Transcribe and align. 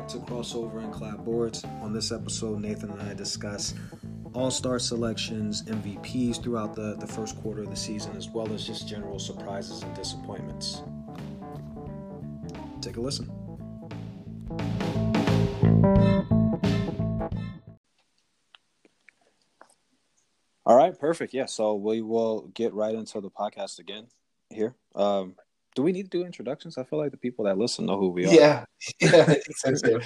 back 0.00 0.08
to 0.08 0.18
Crossover 0.18 0.82
and 0.82 0.92
Clapboards. 0.94 1.64
On 1.82 1.92
this 1.92 2.10
episode, 2.10 2.60
Nathan 2.60 2.90
and 2.90 3.02
I 3.02 3.12
discuss 3.12 3.74
all 4.32 4.50
star 4.50 4.78
selections, 4.78 5.62
MVPs 5.64 6.42
throughout 6.42 6.74
the, 6.74 6.96
the 6.96 7.06
first 7.06 7.38
quarter 7.42 7.62
of 7.62 7.68
the 7.68 7.76
season, 7.76 8.16
as 8.16 8.28
well 8.30 8.50
as 8.52 8.66
just 8.66 8.88
general 8.88 9.18
surprises 9.18 9.82
and 9.82 9.94
disappointments. 9.94 10.82
Take 12.80 12.96
a 12.96 13.00
listen. 13.00 13.30
All 20.64 20.76
right, 20.76 20.98
perfect. 20.98 21.34
Yeah, 21.34 21.46
so 21.46 21.74
we 21.74 22.00
will 22.00 22.50
get 22.54 22.72
right 22.72 22.94
into 22.94 23.20
the 23.20 23.30
podcast 23.30 23.78
again 23.78 24.06
here. 24.48 24.76
Um, 24.94 25.34
do 25.74 25.82
we 25.82 25.92
need 25.92 26.10
to 26.10 26.18
do 26.18 26.24
introductions? 26.24 26.78
I 26.78 26.84
feel 26.84 26.98
like 26.98 27.12
the 27.12 27.16
people 27.16 27.44
that 27.44 27.56
listen 27.58 27.86
know 27.86 27.98
who 27.98 28.10
we 28.10 28.26
are. 28.26 28.32
Yeah, 28.32 28.64
yeah, 29.00 29.24
I 29.28 29.34
think 29.34 29.78
so 29.78 30.00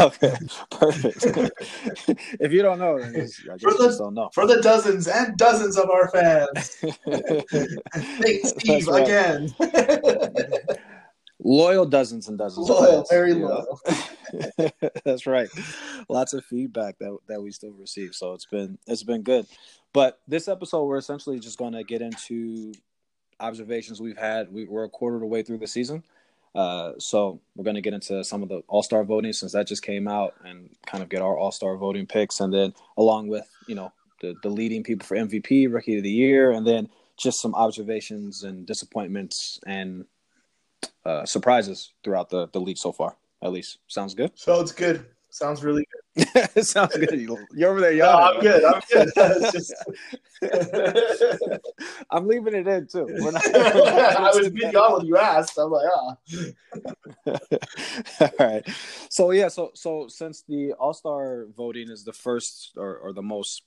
okay, 0.00 0.36
perfect. 0.70 1.24
if 2.40 2.52
you 2.52 2.62
don't 2.62 2.78
know, 2.78 2.98
then 2.98 3.14
just, 3.14 3.40
I 3.48 3.58
For 3.58 3.72
the- 3.72 3.84
just 3.86 3.98
don't 3.98 4.14
know. 4.14 4.30
For 4.34 4.46
the 4.46 4.60
dozens 4.60 5.06
and 5.06 5.36
dozens 5.36 5.76
of 5.76 5.90
our 5.90 6.08
fans, 6.10 6.76
thanks, 8.20 8.50
Steve, 8.50 8.88
right. 8.88 9.02
again. 9.02 9.54
Loyal 11.40 11.86
dozens 11.86 12.28
and 12.28 12.36
dozens. 12.36 12.68
of 12.68 12.76
loyal, 12.76 13.06
very 13.08 13.32
loyal. 13.32 13.80
That's 15.04 15.24
right. 15.24 15.48
Lots 16.08 16.32
of 16.32 16.44
feedback 16.44 16.98
that 16.98 17.16
that 17.28 17.40
we 17.40 17.52
still 17.52 17.72
receive, 17.72 18.14
so 18.14 18.32
it's 18.32 18.46
been 18.46 18.76
it's 18.88 19.04
been 19.04 19.22
good. 19.22 19.46
But 19.92 20.18
this 20.26 20.48
episode, 20.48 20.84
we're 20.84 20.98
essentially 20.98 21.38
just 21.38 21.58
going 21.58 21.72
to 21.74 21.84
get 21.84 22.02
into 22.02 22.72
observations 23.40 24.00
we've 24.00 24.18
had. 24.18 24.52
We, 24.52 24.64
we're 24.64 24.84
a 24.84 24.88
quarter 24.88 25.16
of 25.16 25.20
the 25.20 25.26
way 25.26 25.42
through 25.42 25.58
the 25.58 25.66
season, 25.66 26.02
uh, 26.54 26.92
so 26.98 27.40
we're 27.54 27.64
going 27.64 27.76
to 27.76 27.80
get 27.82 27.94
into 27.94 28.24
some 28.24 28.42
of 28.42 28.48
the 28.48 28.62
All 28.68 28.82
Star 28.82 29.04
voting 29.04 29.32
since 29.32 29.52
that 29.52 29.66
just 29.66 29.82
came 29.82 30.08
out, 30.08 30.34
and 30.44 30.70
kind 30.86 31.02
of 31.02 31.08
get 31.08 31.22
our 31.22 31.36
All 31.36 31.52
Star 31.52 31.76
voting 31.76 32.06
picks, 32.06 32.40
and 32.40 32.52
then 32.52 32.74
along 32.96 33.28
with 33.28 33.48
you 33.66 33.74
know 33.74 33.92
the 34.20 34.34
the 34.42 34.48
leading 34.48 34.82
people 34.82 35.06
for 35.06 35.16
MVP, 35.16 35.72
Rookie 35.72 35.98
of 35.98 36.02
the 36.02 36.10
Year, 36.10 36.50
and 36.50 36.66
then 36.66 36.88
just 37.16 37.40
some 37.40 37.54
observations 37.54 38.44
and 38.44 38.66
disappointments 38.66 39.60
and 39.66 40.04
uh, 41.04 41.24
surprises 41.26 41.92
throughout 42.02 42.30
the 42.30 42.48
the 42.48 42.60
league 42.60 42.78
so 42.78 42.92
far. 42.92 43.16
At 43.42 43.52
least 43.52 43.78
sounds 43.86 44.14
good. 44.14 44.36
Sounds 44.38 44.72
good. 44.72 45.06
Sounds 45.30 45.62
really 45.62 45.86
good. 45.92 46.02
it 46.56 46.64
sounds 46.64 46.96
good. 46.96 47.20
You're 47.54 47.70
over 47.70 47.80
there 47.80 47.92
No, 47.92 47.96
yawning. 47.96 48.36
I'm 48.36 48.42
good. 48.42 48.64
I'm 48.64 48.82
good. 48.90 49.52
Just... 49.52 49.74
I'm 52.10 52.26
leaving 52.26 52.54
it 52.54 52.66
in 52.66 52.86
too. 52.88 53.06
We're 53.08 53.30
not- 53.30 53.54
I 53.54 54.30
was 54.34 54.48
being 54.50 54.74
on 54.74 54.98
when 54.98 55.06
you 55.06 55.16
asked. 55.16 55.56
I'm 55.58 55.70
like, 55.70 55.86
ah. 55.94 56.16
All 58.20 58.46
right. 58.46 58.68
So 59.10 59.30
yeah, 59.30 59.48
so 59.48 59.70
so 59.74 60.08
since 60.08 60.42
the 60.42 60.72
All 60.72 60.92
Star 60.92 61.46
voting 61.56 61.88
is 61.88 62.02
the 62.02 62.12
first 62.12 62.72
or, 62.76 62.96
or 62.96 63.12
the 63.12 63.22
most 63.22 63.62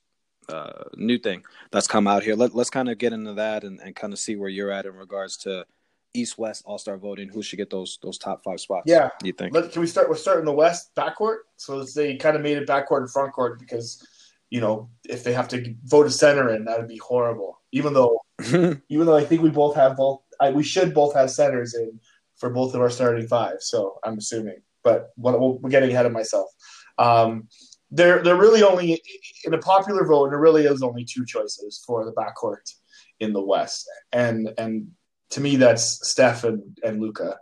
uh, 0.49 0.83
new 0.95 1.17
thing 1.17 1.43
that's 1.71 1.87
come 1.87 2.05
out 2.05 2.23
here, 2.23 2.35
let, 2.35 2.53
let's 2.53 2.69
kind 2.69 2.89
of 2.89 2.97
get 2.97 3.13
into 3.13 3.33
that 3.35 3.63
and, 3.63 3.79
and 3.79 3.95
kind 3.95 4.11
of 4.11 4.19
see 4.19 4.35
where 4.35 4.49
you're 4.49 4.71
at 4.71 4.85
in 4.85 4.95
regards 4.95 5.37
to 5.37 5.65
East 6.13 6.37
West 6.37 6.63
All 6.65 6.77
Star 6.77 6.97
voting. 6.97 7.29
Who 7.29 7.41
should 7.41 7.57
get 7.57 7.69
those 7.69 7.99
those 8.01 8.17
top 8.17 8.43
five 8.43 8.59
spots? 8.59 8.85
Yeah. 8.87 9.09
you 9.23 9.33
think? 9.33 9.53
Let, 9.53 9.71
can 9.71 9.81
we 9.81 9.87
start? 9.87 10.09
We're 10.09 10.15
starting 10.15 10.45
the 10.45 10.53
West 10.53 10.91
backcourt. 10.95 11.39
So 11.57 11.83
they 11.83 12.15
kind 12.17 12.35
of 12.35 12.41
made 12.41 12.57
it 12.57 12.67
backcourt 12.67 12.99
and 12.99 13.09
frontcourt 13.09 13.59
because, 13.59 14.05
you 14.49 14.61
know, 14.61 14.89
if 15.07 15.23
they 15.23 15.33
have 15.33 15.47
to 15.49 15.75
vote 15.85 16.07
a 16.07 16.11
center 16.11 16.53
in, 16.53 16.65
that 16.65 16.79
would 16.79 16.87
be 16.87 16.97
horrible. 16.97 17.61
Even 17.71 17.93
though, 17.93 18.19
even 18.43 19.05
though 19.05 19.15
I 19.15 19.23
think 19.23 19.41
we 19.41 19.49
both 19.49 19.75
have 19.75 19.97
both, 19.97 20.21
I, 20.39 20.51
we 20.51 20.63
should 20.63 20.93
both 20.93 21.13
have 21.15 21.31
centers 21.31 21.75
in 21.75 21.99
for 22.35 22.49
both 22.49 22.73
of 22.73 22.81
our 22.81 22.89
starting 22.89 23.27
five. 23.27 23.57
So 23.59 23.99
I'm 24.03 24.17
assuming, 24.17 24.61
but 24.83 25.11
what, 25.15 25.39
we're 25.39 25.69
getting 25.69 25.91
ahead 25.91 26.05
of 26.05 26.11
myself. 26.11 26.49
Um, 26.97 27.47
there, 27.91 28.23
there 28.23 28.35
really 28.35 28.63
only 28.63 29.01
in 29.43 29.53
a 29.53 29.57
popular 29.57 30.05
vote. 30.05 30.29
There 30.29 30.39
really 30.39 30.65
is 30.65 30.81
only 30.81 31.03
two 31.03 31.25
choices 31.25 31.83
for 31.85 32.05
the 32.05 32.13
backcourt 32.13 32.73
in 33.19 33.33
the 33.33 33.41
West, 33.41 33.87
and 34.13 34.49
and 34.57 34.87
to 35.31 35.41
me 35.41 35.55
that's 35.55 36.09
Steph 36.09 36.43
and, 36.43 36.77
and 36.83 37.01
Luka. 37.01 37.37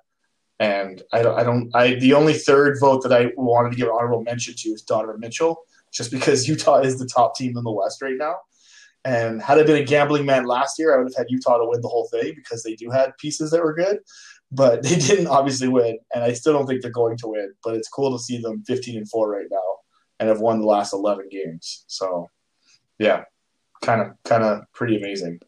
And 0.59 1.01
I 1.13 1.21
don't, 1.21 1.39
I 1.39 1.43
don't, 1.43 1.75
I 1.75 1.95
the 1.95 2.13
only 2.13 2.33
third 2.33 2.77
vote 2.79 3.03
that 3.03 3.13
I 3.13 3.31
wanted 3.37 3.71
to 3.71 3.77
give 3.77 3.89
honorable 3.89 4.23
mention 4.23 4.55
to 4.57 4.69
is 4.69 4.81
Donovan 4.81 5.19
Mitchell, 5.19 5.61
just 5.91 6.11
because 6.11 6.47
Utah 6.49 6.79
is 6.79 6.99
the 6.99 7.07
top 7.07 7.35
team 7.35 7.57
in 7.57 7.63
the 7.63 7.71
West 7.71 8.01
right 8.01 8.17
now. 8.17 8.35
And 9.05 9.41
had 9.41 9.57
I 9.57 9.63
been 9.63 9.81
a 9.81 9.85
gambling 9.85 10.25
man 10.25 10.45
last 10.45 10.77
year, 10.77 10.93
I 10.93 10.97
would 10.97 11.07
have 11.07 11.15
had 11.15 11.27
Utah 11.29 11.57
to 11.57 11.65
win 11.65 11.81
the 11.81 11.87
whole 11.87 12.09
thing 12.11 12.33
because 12.35 12.63
they 12.63 12.75
do 12.75 12.89
have 12.89 13.17
pieces 13.17 13.51
that 13.51 13.63
were 13.63 13.73
good, 13.73 13.99
but 14.51 14.83
they 14.83 14.95
didn't 14.95 15.27
obviously 15.27 15.69
win, 15.69 15.97
and 16.13 16.23
I 16.23 16.33
still 16.33 16.53
don't 16.53 16.67
think 16.67 16.81
they're 16.81 16.91
going 16.91 17.17
to 17.17 17.27
win. 17.27 17.53
But 17.63 17.75
it's 17.75 17.89
cool 17.89 18.11
to 18.17 18.23
see 18.23 18.41
them 18.41 18.63
15 18.67 18.97
and 18.97 19.09
four 19.09 19.31
right 19.31 19.47
now 19.49 19.57
and 20.19 20.27
have 20.27 20.41
won 20.41 20.59
the 20.59 20.67
last 20.67 20.91
11 20.91 21.29
games. 21.29 21.85
So, 21.87 22.29
yeah, 22.97 23.23
kind 23.81 24.01
of, 24.01 24.07
kind 24.25 24.43
of 24.43 24.63
pretty 24.73 24.97
amazing. 24.97 25.39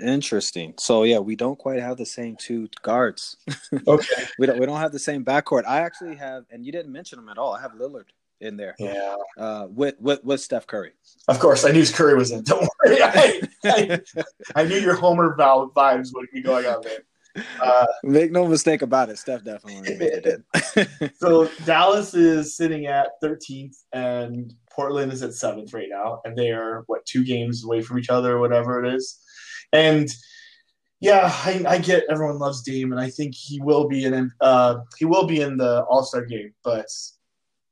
Interesting. 0.00 0.74
So 0.78 1.02
yeah, 1.02 1.18
we 1.18 1.34
don't 1.36 1.58
quite 1.58 1.80
have 1.80 1.96
the 1.96 2.06
same 2.06 2.36
two 2.36 2.68
guards. 2.82 3.36
Okay. 3.86 4.24
we 4.38 4.46
don't 4.46 4.58
we 4.58 4.66
don't 4.66 4.78
have 4.78 4.92
the 4.92 4.98
same 4.98 5.24
backcourt. 5.24 5.64
I 5.66 5.80
actually 5.80 6.16
have, 6.16 6.44
and 6.50 6.64
you 6.64 6.72
didn't 6.72 6.92
mention 6.92 7.18
him 7.18 7.28
at 7.28 7.38
all. 7.38 7.54
I 7.54 7.60
have 7.60 7.72
Lillard 7.72 8.04
in 8.40 8.56
there 8.56 8.74
Yeah. 8.78 9.14
uh, 9.38 9.66
with 9.70 9.96
with 10.00 10.22
with 10.24 10.40
Steph 10.40 10.66
Curry. 10.66 10.92
Of 11.26 11.38
course, 11.38 11.64
I 11.64 11.70
knew 11.72 11.84
Curry 11.86 12.14
was 12.16 12.30
in. 12.30 12.42
Don't 12.44 12.60
worry. 12.84 12.98
I, 13.02 13.42
I, 13.64 14.00
I 14.54 14.64
knew 14.64 14.76
your 14.78 14.94
Homer 14.94 15.34
Val 15.36 15.70
vibes 15.70 16.10
would 16.14 16.26
be 16.32 16.40
going 16.42 16.66
on 16.66 16.82
there. 16.82 17.44
Uh, 17.62 17.86
Make 18.02 18.32
no 18.32 18.46
mistake 18.48 18.82
about 18.82 19.10
it. 19.10 19.18
Steph 19.18 19.44
definitely 19.44 19.94
made 19.96 20.26
it 20.26 21.12
so 21.20 21.48
Dallas 21.64 22.14
is 22.14 22.56
sitting 22.56 22.86
at 22.86 23.08
13th, 23.22 23.76
and 23.92 24.54
Portland 24.72 25.12
is 25.12 25.22
at 25.22 25.34
seventh 25.34 25.72
right 25.72 25.88
now, 25.90 26.20
and 26.24 26.36
they 26.36 26.50
are 26.50 26.82
what 26.86 27.04
two 27.06 27.24
games 27.24 27.64
away 27.64 27.80
from 27.82 27.98
each 27.98 28.10
other, 28.10 28.36
or 28.36 28.40
whatever 28.40 28.82
it 28.84 28.92
is. 28.94 29.18
And 29.72 30.08
yeah, 31.00 31.30
I, 31.44 31.64
I 31.66 31.78
get 31.78 32.04
everyone 32.10 32.38
loves 32.38 32.62
Dame, 32.62 32.92
and 32.92 33.00
I 33.00 33.10
think 33.10 33.34
he 33.34 33.60
will 33.60 33.88
be 33.88 34.04
in. 34.04 34.30
Uh, 34.40 34.78
he 34.98 35.04
will 35.04 35.26
be 35.26 35.40
in 35.40 35.56
the 35.56 35.84
All 35.84 36.02
Star 36.02 36.24
game, 36.24 36.52
but 36.64 36.86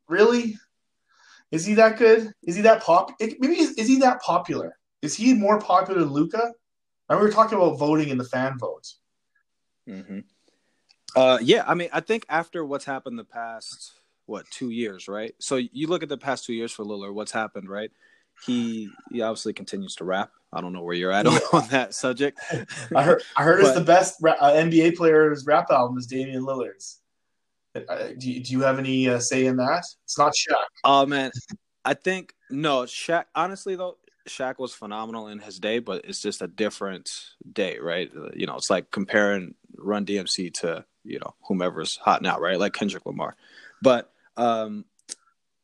really, 0.08 0.56
is 1.50 1.64
he 1.64 1.74
that 1.74 1.98
good? 1.98 2.32
Is 2.44 2.56
he 2.56 2.62
that 2.62 2.82
pop? 2.82 3.12
Maybe 3.20 3.60
is, 3.60 3.72
is 3.72 3.88
he 3.88 3.98
that 4.00 4.20
popular? 4.20 4.76
Is 5.02 5.14
he 5.14 5.34
more 5.34 5.60
popular 5.60 6.00
than 6.00 6.10
Luka? 6.10 6.52
And 7.08 7.18
we 7.20 7.26
were 7.26 7.32
talking 7.32 7.56
about 7.56 7.78
voting 7.78 8.08
in 8.08 8.18
the 8.18 8.24
fan 8.24 8.58
votes. 8.58 8.98
hmm 9.86 10.20
Uh, 11.14 11.38
yeah, 11.40 11.64
I 11.66 11.74
mean, 11.74 11.88
I 11.92 12.00
think 12.00 12.26
after 12.28 12.64
what's 12.64 12.84
happened 12.84 13.18
the 13.18 13.24
past 13.24 13.92
what 14.26 14.48
two 14.50 14.70
years, 14.70 15.08
right? 15.08 15.34
So 15.38 15.56
you 15.56 15.86
look 15.86 16.02
at 16.02 16.08
the 16.08 16.18
past 16.18 16.44
two 16.44 16.52
years 16.52 16.72
for 16.72 16.84
Lillard. 16.84 17.14
What's 17.14 17.32
happened, 17.32 17.70
right? 17.70 17.90
He 18.44 18.90
he 19.10 19.22
obviously 19.22 19.52
continues 19.52 19.94
to 19.96 20.04
rap. 20.04 20.30
I 20.52 20.60
don't 20.60 20.72
know 20.72 20.82
where 20.82 20.94
you're 20.94 21.12
at 21.12 21.26
on, 21.26 21.34
on 21.52 21.68
that 21.68 21.94
subject. 21.94 22.40
I 22.94 23.02
heard. 23.02 23.22
I 23.36 23.42
heard 23.42 23.60
it's 23.60 23.74
the 23.74 23.80
best 23.80 24.16
ra- 24.20 24.36
uh, 24.40 24.52
NBA 24.52 24.96
player's 24.96 25.44
rap 25.46 25.70
album 25.70 25.98
is 25.98 26.06
Damian 26.06 26.42
Lillard's. 26.42 27.00
Uh, 27.74 28.08
do, 28.16 28.30
you, 28.30 28.42
do 28.42 28.52
you 28.52 28.60
have 28.62 28.78
any 28.78 29.08
uh, 29.08 29.18
say 29.18 29.46
in 29.46 29.56
that? 29.56 29.84
It's 30.04 30.18
not 30.18 30.32
Shaq. 30.32 30.54
Oh 30.84 31.04
man, 31.04 31.30
I 31.84 31.94
think 31.94 32.34
no 32.50 32.82
Shaq. 32.82 33.24
Honestly 33.34 33.76
though, 33.76 33.98
Shaq 34.28 34.58
was 34.58 34.72
phenomenal 34.72 35.28
in 35.28 35.38
his 35.38 35.58
day, 35.58 35.78
but 35.78 36.04
it's 36.04 36.22
just 36.22 36.42
a 36.42 36.46
different 36.46 37.10
day, 37.52 37.78
right? 37.78 38.10
Uh, 38.16 38.30
You 38.34 38.46
know, 38.46 38.56
it's 38.56 38.70
like 38.70 38.90
comparing 38.90 39.54
Run 39.76 40.06
DMC 40.06 40.54
to 40.60 40.84
you 41.04 41.18
know 41.18 41.34
whomever's 41.42 41.96
hot 41.96 42.22
now, 42.22 42.38
right? 42.38 42.58
Like 42.58 42.72
Kendrick 42.72 43.04
Lamar. 43.04 43.36
But 43.82 44.10
um 44.36 44.84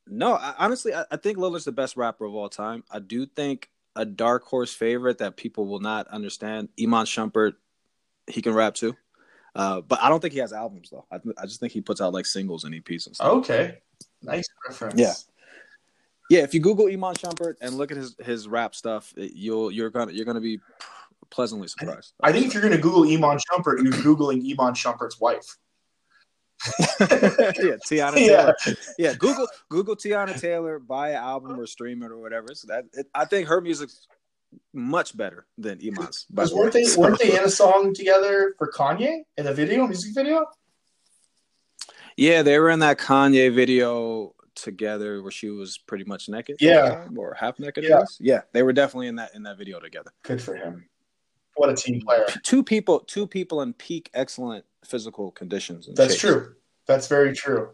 no, 0.06 0.34
I, 0.34 0.54
honestly, 0.58 0.92
I, 0.92 1.04
I 1.10 1.16
think 1.16 1.38
Lillard's 1.38 1.64
the 1.64 1.72
best 1.72 1.96
rapper 1.96 2.24
of 2.24 2.34
all 2.34 2.48
time. 2.48 2.84
I 2.90 2.98
do 2.98 3.24
think 3.24 3.68
a 3.96 4.04
dark 4.04 4.44
horse 4.44 4.72
favorite 4.72 5.18
that 5.18 5.36
people 5.36 5.66
will 5.66 5.80
not 5.80 6.06
understand, 6.08 6.68
Iman 6.80 7.06
Shumpert, 7.06 7.54
he 8.26 8.40
can 8.42 8.54
rap 8.54 8.74
too. 8.74 8.96
Uh, 9.54 9.80
but 9.82 10.00
I 10.02 10.08
don't 10.08 10.20
think 10.20 10.32
he 10.32 10.40
has 10.40 10.52
albums 10.52 10.88
though. 10.90 11.04
I, 11.12 11.16
I 11.38 11.44
just 11.46 11.60
think 11.60 11.72
he 11.72 11.80
puts 11.82 12.00
out 12.00 12.12
like 12.14 12.24
singles 12.26 12.64
and 12.64 12.74
EPs 12.74 13.06
and 13.06 13.14
stuff. 13.16 13.28
Okay, 13.38 13.78
nice 14.22 14.46
reference. 14.68 14.98
Yeah. 14.98 15.12
Yeah, 16.30 16.44
if 16.44 16.54
you 16.54 16.60
Google 16.60 16.86
Iman 16.86 17.14
Shumpert 17.16 17.56
and 17.60 17.74
look 17.76 17.90
at 17.90 17.98
his 17.98 18.16
his 18.24 18.48
rap 18.48 18.74
stuff, 18.74 19.12
it- 19.16 19.32
you'll 19.34 19.70
you're 19.70 19.90
gonna 19.90 20.12
you're 20.12 20.24
gonna 20.24 20.40
be 20.40 20.60
pleasantly 21.30 21.68
surprised. 21.68 22.14
I 22.22 22.32
think 22.32 22.46
if 22.46 22.52
you're 22.54 22.62
going 22.62 22.74
to 22.74 22.80
Google 22.80 23.04
Iman 23.04 23.38
Shumpert, 23.38 23.82
you're 23.82 23.92
googling 23.92 24.38
Iman 24.50 24.74
Shumpert's 24.74 25.18
wife. 25.20 25.56
yeah, 27.00 27.76
Teyana 27.86 28.16
Yeah. 28.16 28.52
Taylor. 28.62 28.76
Yeah, 28.98 29.14
Google 29.14 29.48
Google 29.68 29.96
Teyana 29.96 30.38
Taylor, 30.40 30.78
buy 30.78 31.10
an 31.10 31.16
album 31.16 31.58
or 31.58 31.66
stream 31.66 32.02
it 32.02 32.10
or 32.10 32.18
whatever. 32.18 32.48
So 32.54 32.68
that 32.68 32.84
it, 32.92 33.06
I 33.14 33.24
think 33.24 33.48
her 33.48 33.60
music's 33.60 34.06
much 34.74 35.16
better 35.16 35.46
than 35.58 35.80
Iman's. 35.82 36.26
by 36.30 36.44
the 36.44 36.54
way. 36.54 36.60
weren't 36.60 36.72
they 36.74 36.84
So- 36.84 37.00
weren't 37.00 37.18
they 37.18 37.36
in 37.36 37.44
a 37.44 37.48
song 37.50 37.94
together 37.94 38.54
for 38.58 38.70
Kanye 38.70 39.22
in 39.36 39.46
a 39.46 39.54
video, 39.54 39.86
music 39.86 40.14
video? 40.14 40.44
Yeah, 42.16 42.42
they 42.42 42.58
were 42.58 42.68
in 42.70 42.80
that 42.80 42.98
Kanye 42.98 43.54
video 43.54 44.34
together 44.54 45.22
where 45.22 45.30
she 45.32 45.48
was 45.48 45.78
pretty 45.78 46.04
much 46.04 46.28
naked. 46.28 46.56
Yeah. 46.60 47.06
the 47.10 47.18
or 47.18 47.34
half 47.34 47.58
naked. 47.58 47.84
Yeah. 47.84 48.00
Yeah, 48.00 48.04
yeah, 48.20 48.40
they 48.52 48.62
were 48.62 48.74
definitely 48.74 49.08
in 49.08 49.16
that 49.16 49.34
in 49.34 49.42
that 49.44 49.56
video 49.56 49.80
together. 49.80 50.10
Good 50.22 50.42
for 50.42 50.54
him. 50.54 50.84
What 51.56 51.68
a 51.70 51.74
team 51.74 52.00
player. 52.00 52.24
Two 52.42 52.62
people, 52.62 53.00
two 53.00 53.26
people 53.26 53.60
in 53.62 53.72
peak 53.74 54.10
excellent 54.14 54.64
physical 54.84 55.30
conditions. 55.32 55.88
That's 55.94 56.14
shape. 56.14 56.20
true. 56.32 56.54
That's 56.86 57.06
very 57.08 57.34
true. 57.34 57.70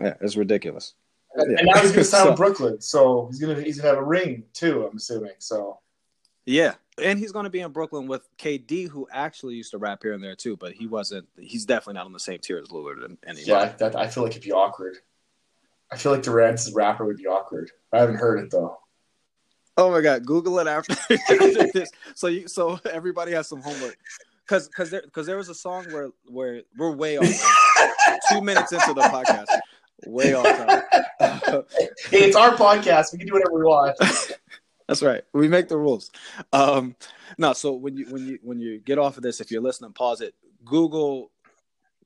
Yeah, 0.00 0.14
it's 0.20 0.36
ridiculous. 0.36 0.94
And, 1.34 1.52
Yeah. 1.52 1.58
and 1.58 1.66
now 1.66 1.80
he's 1.80 1.90
going 1.92 1.94
to 2.04 2.04
sign 2.04 2.22
So- 2.24 2.30
with 2.30 2.36
Brooklyn, 2.36 2.80
so 2.80 3.26
he's 3.30 3.40
going 3.40 3.56
to 3.56 3.62
he's 3.62 3.80
going 3.80 3.90
to 3.90 3.96
have 3.96 4.04
a 4.04 4.06
ring 4.06 4.44
too. 4.52 4.86
I'm 4.86 4.96
assuming. 4.96 5.32
So 5.38 5.78
Yeah, 6.46 6.74
and 7.02 7.18
he's 7.18 7.32
going 7.32 7.44
to 7.44 7.50
be 7.50 7.60
in 7.60 7.72
Brooklyn 7.72 8.06
with 8.06 8.28
KD, 8.38 8.88
who 8.88 9.08
actually 9.12 9.54
used 9.54 9.70
to 9.72 9.78
rap 9.78 10.02
here 10.02 10.12
and 10.12 10.22
there 10.22 10.36
too, 10.36 10.56
but 10.56 10.72
he 10.72 10.86
wasn't. 10.86 11.26
He's 11.38 11.64
definitely 11.64 11.94
not 11.94 12.06
on 12.06 12.12
the 12.12 12.20
same 12.20 12.38
tier 12.40 12.58
as 12.58 12.68
Lillard 12.68 13.04
an- 13.04 13.18
anymore. 13.26 13.44
yeah, 13.46 13.72
that 13.78 13.96
I 13.96 14.06
feel 14.08 14.22
like 14.22 14.32
it'd 14.32 14.42
be 14.42 14.52
awkward. 14.52 14.96
I 15.90 15.96
feel 15.96 16.12
like 16.12 16.22
Durant's 16.22 16.70
rapper 16.74 17.06
would 17.06 17.16
be 17.16 17.26
awkward. 17.26 17.70
I 17.92 17.98
haven't 18.00 18.16
heard 18.16 18.40
it 18.40 18.50
though. 18.50 18.78
Oh 19.78 19.92
my 19.92 20.00
god, 20.00 20.26
Google 20.26 20.58
it 20.58 20.66
after, 20.66 20.92
after 21.30 21.70
this. 21.72 21.90
So 22.14 22.26
you, 22.26 22.48
so 22.48 22.80
everybody 22.90 23.32
has 23.32 23.48
some 23.48 23.62
homework, 23.62 23.96
because 24.44 24.66
because 24.66 24.90
there 24.90 25.02
because 25.02 25.24
there 25.24 25.36
was 25.36 25.48
a 25.48 25.54
song 25.54 25.86
where 25.92 26.10
where 26.26 26.62
we're 26.76 26.90
way 26.90 27.16
off. 27.16 27.24
two 28.30 28.40
minutes 28.40 28.72
into 28.72 28.92
the 28.92 29.02
podcast, 29.02 29.46
way 30.06 30.34
off. 30.34 30.46
Hey, 32.10 32.24
it's 32.24 32.36
our 32.36 32.56
podcast. 32.56 33.12
We 33.12 33.18
can 33.18 33.28
do 33.28 33.34
whatever 33.34 33.54
we 33.54 33.62
want. 33.62 33.96
That's 34.88 35.02
right. 35.02 35.22
We 35.32 35.46
make 35.46 35.68
the 35.68 35.78
rules. 35.78 36.10
Um, 36.52 36.96
no, 37.38 37.52
so 37.52 37.72
when 37.72 37.96
you 37.96 38.06
when 38.06 38.26
you 38.26 38.38
when 38.42 38.58
you 38.58 38.80
get 38.80 38.98
off 38.98 39.16
of 39.16 39.22
this, 39.22 39.40
if 39.40 39.52
you're 39.52 39.62
listening, 39.62 39.92
pause 39.92 40.22
it. 40.22 40.34
Google 40.64 41.30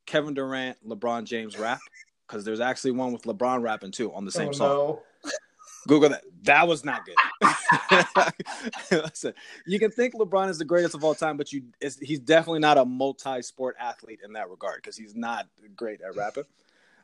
Kevin 0.04 0.34
Durant, 0.34 0.76
LeBron 0.86 1.24
James 1.24 1.58
rap 1.58 1.80
because 2.26 2.44
there's 2.44 2.60
actually 2.60 2.90
one 2.90 3.12
with 3.12 3.22
LeBron 3.22 3.62
rapping 3.62 3.92
too 3.92 4.12
on 4.12 4.26
the 4.26 4.30
same 4.30 4.48
oh, 4.48 4.52
song. 4.52 4.68
no. 4.68 5.02
Google 5.86 6.10
that. 6.10 6.24
That 6.42 6.66
was 6.68 6.84
not 6.84 7.02
good. 7.04 7.16
Listen, 8.90 9.34
you 9.66 9.78
can 9.78 9.90
think 9.90 10.14
LeBron 10.14 10.48
is 10.48 10.58
the 10.58 10.64
greatest 10.64 10.94
of 10.94 11.04
all 11.04 11.14
time, 11.14 11.36
but 11.36 11.52
you 11.52 11.62
he's 12.00 12.18
definitely 12.20 12.60
not 12.60 12.78
a 12.78 12.84
multi-sport 12.84 13.76
athlete 13.78 14.20
in 14.24 14.32
that 14.34 14.48
regard 14.50 14.76
because 14.82 14.96
he's 14.96 15.14
not 15.14 15.46
great 15.76 16.00
at 16.00 16.16
rapping. 16.16 16.44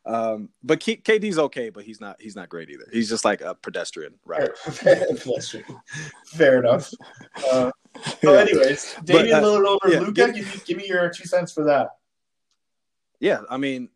Um, 0.06 0.48
but 0.62 0.80
K- 0.80 0.96
KD's 0.96 1.38
okay, 1.38 1.70
but 1.70 1.84
he's 1.84 2.00
not 2.00 2.16
he's 2.20 2.34
not 2.36 2.48
great 2.48 2.70
either. 2.70 2.86
He's 2.92 3.08
just 3.08 3.24
like 3.24 3.40
a 3.40 3.54
pedestrian 3.54 4.14
rapper. 4.24 4.54
True. 5.40 5.62
Fair 6.26 6.60
enough. 6.60 6.90
Uh, 7.52 7.70
so, 8.22 8.34
anyways, 8.34 8.94
Damian 9.04 9.36
uh, 9.36 9.42
Lillard 9.42 9.66
over 9.66 9.92
yeah, 9.92 10.00
Luka. 10.00 10.12
give- 10.12 10.34
Give 10.34 10.46
me, 10.46 10.60
give 10.66 10.76
me 10.78 10.86
your 10.88 11.08
two 11.10 11.24
cents 11.26 11.52
for 11.52 11.64
that. 11.64 11.90
Yeah, 13.20 13.40
I 13.50 13.56
mean, 13.56 13.88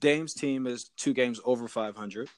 Dame's 0.00 0.34
team 0.34 0.66
is 0.66 0.90
two 0.96 1.14
games 1.14 1.40
over 1.44 1.66
500. 1.66 2.28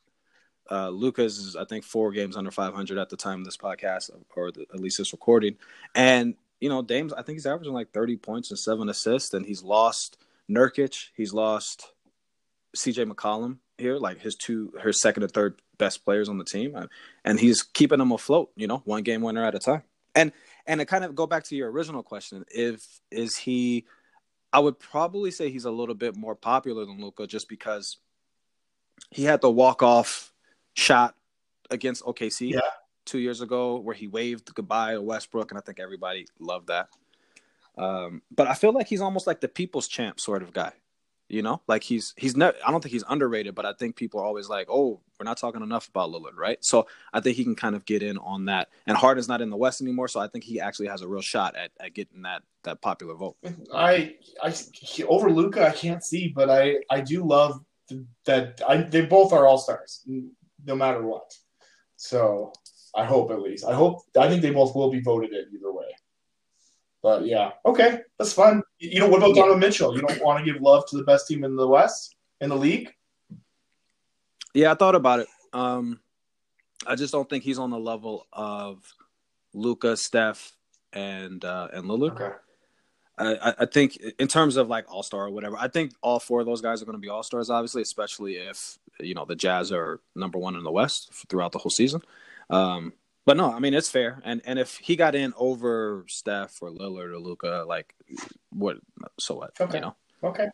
Uh, 0.70 0.88
Luka's 0.88 1.38
is, 1.38 1.56
I 1.56 1.64
think, 1.64 1.84
four 1.84 2.12
games 2.12 2.36
under 2.36 2.50
500 2.50 2.98
at 2.98 3.08
the 3.08 3.16
time 3.16 3.40
of 3.40 3.44
this 3.44 3.56
podcast, 3.56 4.10
or 4.36 4.52
the, 4.52 4.66
at 4.72 4.80
least 4.80 4.98
this 4.98 5.12
recording. 5.12 5.56
And, 5.94 6.34
you 6.60 6.68
know, 6.68 6.82
Dame's, 6.82 7.12
I 7.12 7.22
think 7.22 7.36
he's 7.36 7.46
averaging 7.46 7.72
like 7.72 7.90
30 7.92 8.16
points 8.18 8.50
and 8.50 8.58
seven 8.58 8.88
assists, 8.88 9.34
and 9.34 9.44
he's 9.44 9.62
lost 9.62 10.18
Nurkic. 10.48 11.08
He's 11.16 11.32
lost 11.32 11.92
CJ 12.76 13.10
McCollum 13.10 13.58
here, 13.78 13.96
like 13.96 14.20
his 14.20 14.36
two, 14.36 14.72
her 14.80 14.92
second 14.92 15.24
and 15.24 15.32
third 15.32 15.60
best 15.78 16.04
players 16.04 16.28
on 16.28 16.38
the 16.38 16.44
team. 16.44 16.76
And 17.24 17.40
he's 17.40 17.62
keeping 17.62 17.98
them 17.98 18.12
afloat, 18.12 18.50
you 18.54 18.68
know, 18.68 18.82
one 18.84 19.02
game 19.02 19.22
winner 19.22 19.44
at 19.44 19.54
a 19.54 19.58
time. 19.58 19.82
And, 20.14 20.32
and 20.66 20.80
to 20.80 20.86
kind 20.86 21.04
of 21.04 21.14
go 21.14 21.26
back 21.26 21.44
to 21.44 21.56
your 21.56 21.70
original 21.70 22.02
question, 22.02 22.44
if, 22.50 22.84
is 23.10 23.36
he, 23.36 23.86
I 24.52 24.60
would 24.60 24.78
probably 24.78 25.30
say 25.30 25.50
he's 25.50 25.64
a 25.64 25.70
little 25.70 25.94
bit 25.94 26.16
more 26.16 26.34
popular 26.34 26.84
than 26.84 27.00
Luka 27.00 27.26
just 27.26 27.48
because 27.48 27.96
he 29.10 29.24
had 29.24 29.40
the 29.40 29.50
walk 29.50 29.82
off 29.82 30.29
shot 30.74 31.14
against 31.70 32.02
OKC 32.04 32.52
Yeah. 32.52 32.60
two 33.04 33.18
years 33.18 33.40
ago 33.40 33.76
where 33.78 33.94
he 33.94 34.08
waved 34.08 34.54
goodbye 34.54 34.94
to 34.94 35.02
Westbrook, 35.02 35.50
and 35.50 35.58
I 35.58 35.62
think 35.62 35.80
everybody 35.80 36.26
loved 36.38 36.68
that. 36.68 36.88
Um, 37.78 38.22
but 38.30 38.46
I 38.46 38.54
feel 38.54 38.72
like 38.72 38.88
he's 38.88 39.00
almost 39.00 39.26
like 39.26 39.40
the 39.40 39.48
people's 39.48 39.88
champ 39.88 40.20
sort 40.20 40.42
of 40.42 40.52
guy. 40.52 40.72
You 41.28 41.42
know, 41.42 41.62
like 41.68 41.84
he's 41.84 42.12
he's 42.16 42.36
not. 42.36 42.56
I 42.66 42.72
don't 42.72 42.82
think 42.82 42.90
he's 42.92 43.04
underrated, 43.08 43.54
but 43.54 43.64
I 43.64 43.72
think 43.72 43.94
people 43.94 44.18
are 44.20 44.24
always 44.24 44.48
like, 44.48 44.66
"Oh, 44.68 44.98
we're 45.16 45.24
not 45.24 45.36
talking 45.36 45.62
enough 45.62 45.86
about 45.88 46.10
Lillard," 46.10 46.34
right? 46.36 46.58
So 46.64 46.88
I 47.12 47.20
think 47.20 47.36
he 47.36 47.44
can 47.44 47.54
kind 47.54 47.76
of 47.76 47.84
get 47.84 48.02
in 48.02 48.18
on 48.18 48.46
that. 48.46 48.68
And 48.88 48.96
Harden's 48.96 49.28
not 49.28 49.40
in 49.40 49.48
the 49.48 49.56
West 49.56 49.80
anymore, 49.80 50.08
so 50.08 50.18
I 50.18 50.26
think 50.26 50.42
he 50.42 50.60
actually 50.60 50.88
has 50.88 51.02
a 51.02 51.08
real 51.08 51.20
shot 51.22 51.54
at, 51.54 51.70
at 51.78 51.94
getting 51.94 52.22
that 52.22 52.42
that 52.64 52.80
popular 52.82 53.14
vote. 53.14 53.36
I, 53.72 54.16
I 54.42 54.52
over 55.06 55.30
Luka, 55.30 55.68
I 55.68 55.70
can't 55.70 56.02
see, 56.02 56.26
but 56.34 56.50
I, 56.50 56.78
I 56.90 57.00
do 57.00 57.22
love 57.24 57.60
that. 58.24 58.60
I, 58.68 58.78
they 58.78 59.02
both 59.02 59.32
are 59.32 59.46
all 59.46 59.58
stars, 59.58 60.04
no 60.66 60.74
matter 60.74 61.02
what. 61.02 61.32
So 61.96 62.52
I 62.94 63.04
hope 63.04 63.30
at 63.30 63.40
least. 63.40 63.64
I 63.64 63.74
hope. 63.74 64.00
I 64.18 64.28
think 64.28 64.42
they 64.42 64.50
both 64.50 64.74
will 64.74 64.90
be 64.90 65.00
voted 65.00 65.32
in 65.32 65.44
either 65.54 65.72
way. 65.72 65.86
But 67.02 67.24
yeah, 67.26 67.52
okay, 67.64 68.00
that's 68.18 68.32
fun. 68.32 68.62
You 68.78 69.00
know, 69.00 69.08
what 69.08 69.18
about 69.18 69.34
Donovan 69.34 69.58
Mitchell? 69.60 69.94
You 69.94 70.02
don't 70.02 70.22
want 70.22 70.44
to 70.44 70.52
give 70.52 70.60
love 70.60 70.84
to 70.90 70.96
the 70.98 71.04
best 71.04 71.26
team 71.28 71.44
in 71.44 71.56
the 71.56 71.66
West 71.66 72.14
in 72.40 72.50
the 72.50 72.56
league? 72.56 72.90
Yeah, 74.54 74.72
I 74.72 74.74
thought 74.74 74.94
about 74.94 75.20
it. 75.20 75.28
Um, 75.52 76.00
I 76.86 76.96
just 76.96 77.12
don't 77.12 77.28
think 77.28 77.44
he's 77.44 77.58
on 77.58 77.70
the 77.70 77.78
level 77.78 78.26
of 78.32 78.82
Luka, 79.54 79.96
Steph, 79.96 80.52
and 80.92 81.44
uh, 81.44 81.68
and 81.72 81.84
Lillard. 81.84 82.12
Okay. 82.20 82.34
I, 83.18 83.34
I- 83.50 83.54
I 83.60 83.66
think 83.66 83.96
in 84.18 84.28
terms 84.28 84.56
of 84.56 84.68
like 84.68 84.90
All 84.92 85.02
Star 85.02 85.26
or 85.26 85.30
whatever, 85.30 85.56
I 85.58 85.68
think 85.68 85.92
all 86.02 86.18
four 86.20 86.40
of 86.40 86.46
those 86.46 86.60
guys 86.62 86.82
are 86.82 86.86
going 86.86 86.96
to 86.96 87.00
be 87.00 87.08
All 87.08 87.22
Stars, 87.22 87.50
obviously, 87.50 87.82
especially 87.82 88.36
if 88.36 88.78
you 89.04 89.14
know 89.14 89.24
the 89.24 89.36
Jazz 89.36 89.72
are 89.72 90.00
number 90.14 90.38
one 90.38 90.56
in 90.56 90.64
the 90.64 90.70
West 90.72 91.12
throughout 91.28 91.52
the 91.52 91.58
whole 91.58 91.70
season. 91.70 92.02
Um, 92.48 92.92
but 93.26 93.36
no, 93.36 93.52
I 93.52 93.58
mean 93.58 93.74
it's 93.74 93.88
fair, 93.88 94.20
and 94.24 94.40
and 94.44 94.58
if 94.58 94.78
he 94.78 94.96
got 94.96 95.14
in 95.14 95.32
over 95.36 96.04
Steph 96.08 96.58
or 96.62 96.70
Lillard 96.70 97.12
or 97.12 97.18
Luka, 97.18 97.64
like 97.66 97.94
what? 98.50 98.78
So 99.18 99.34
what? 99.34 99.52
Okay. 99.60 99.78
You 99.78 99.82
know. 99.82 99.96
Okay. 100.22 100.48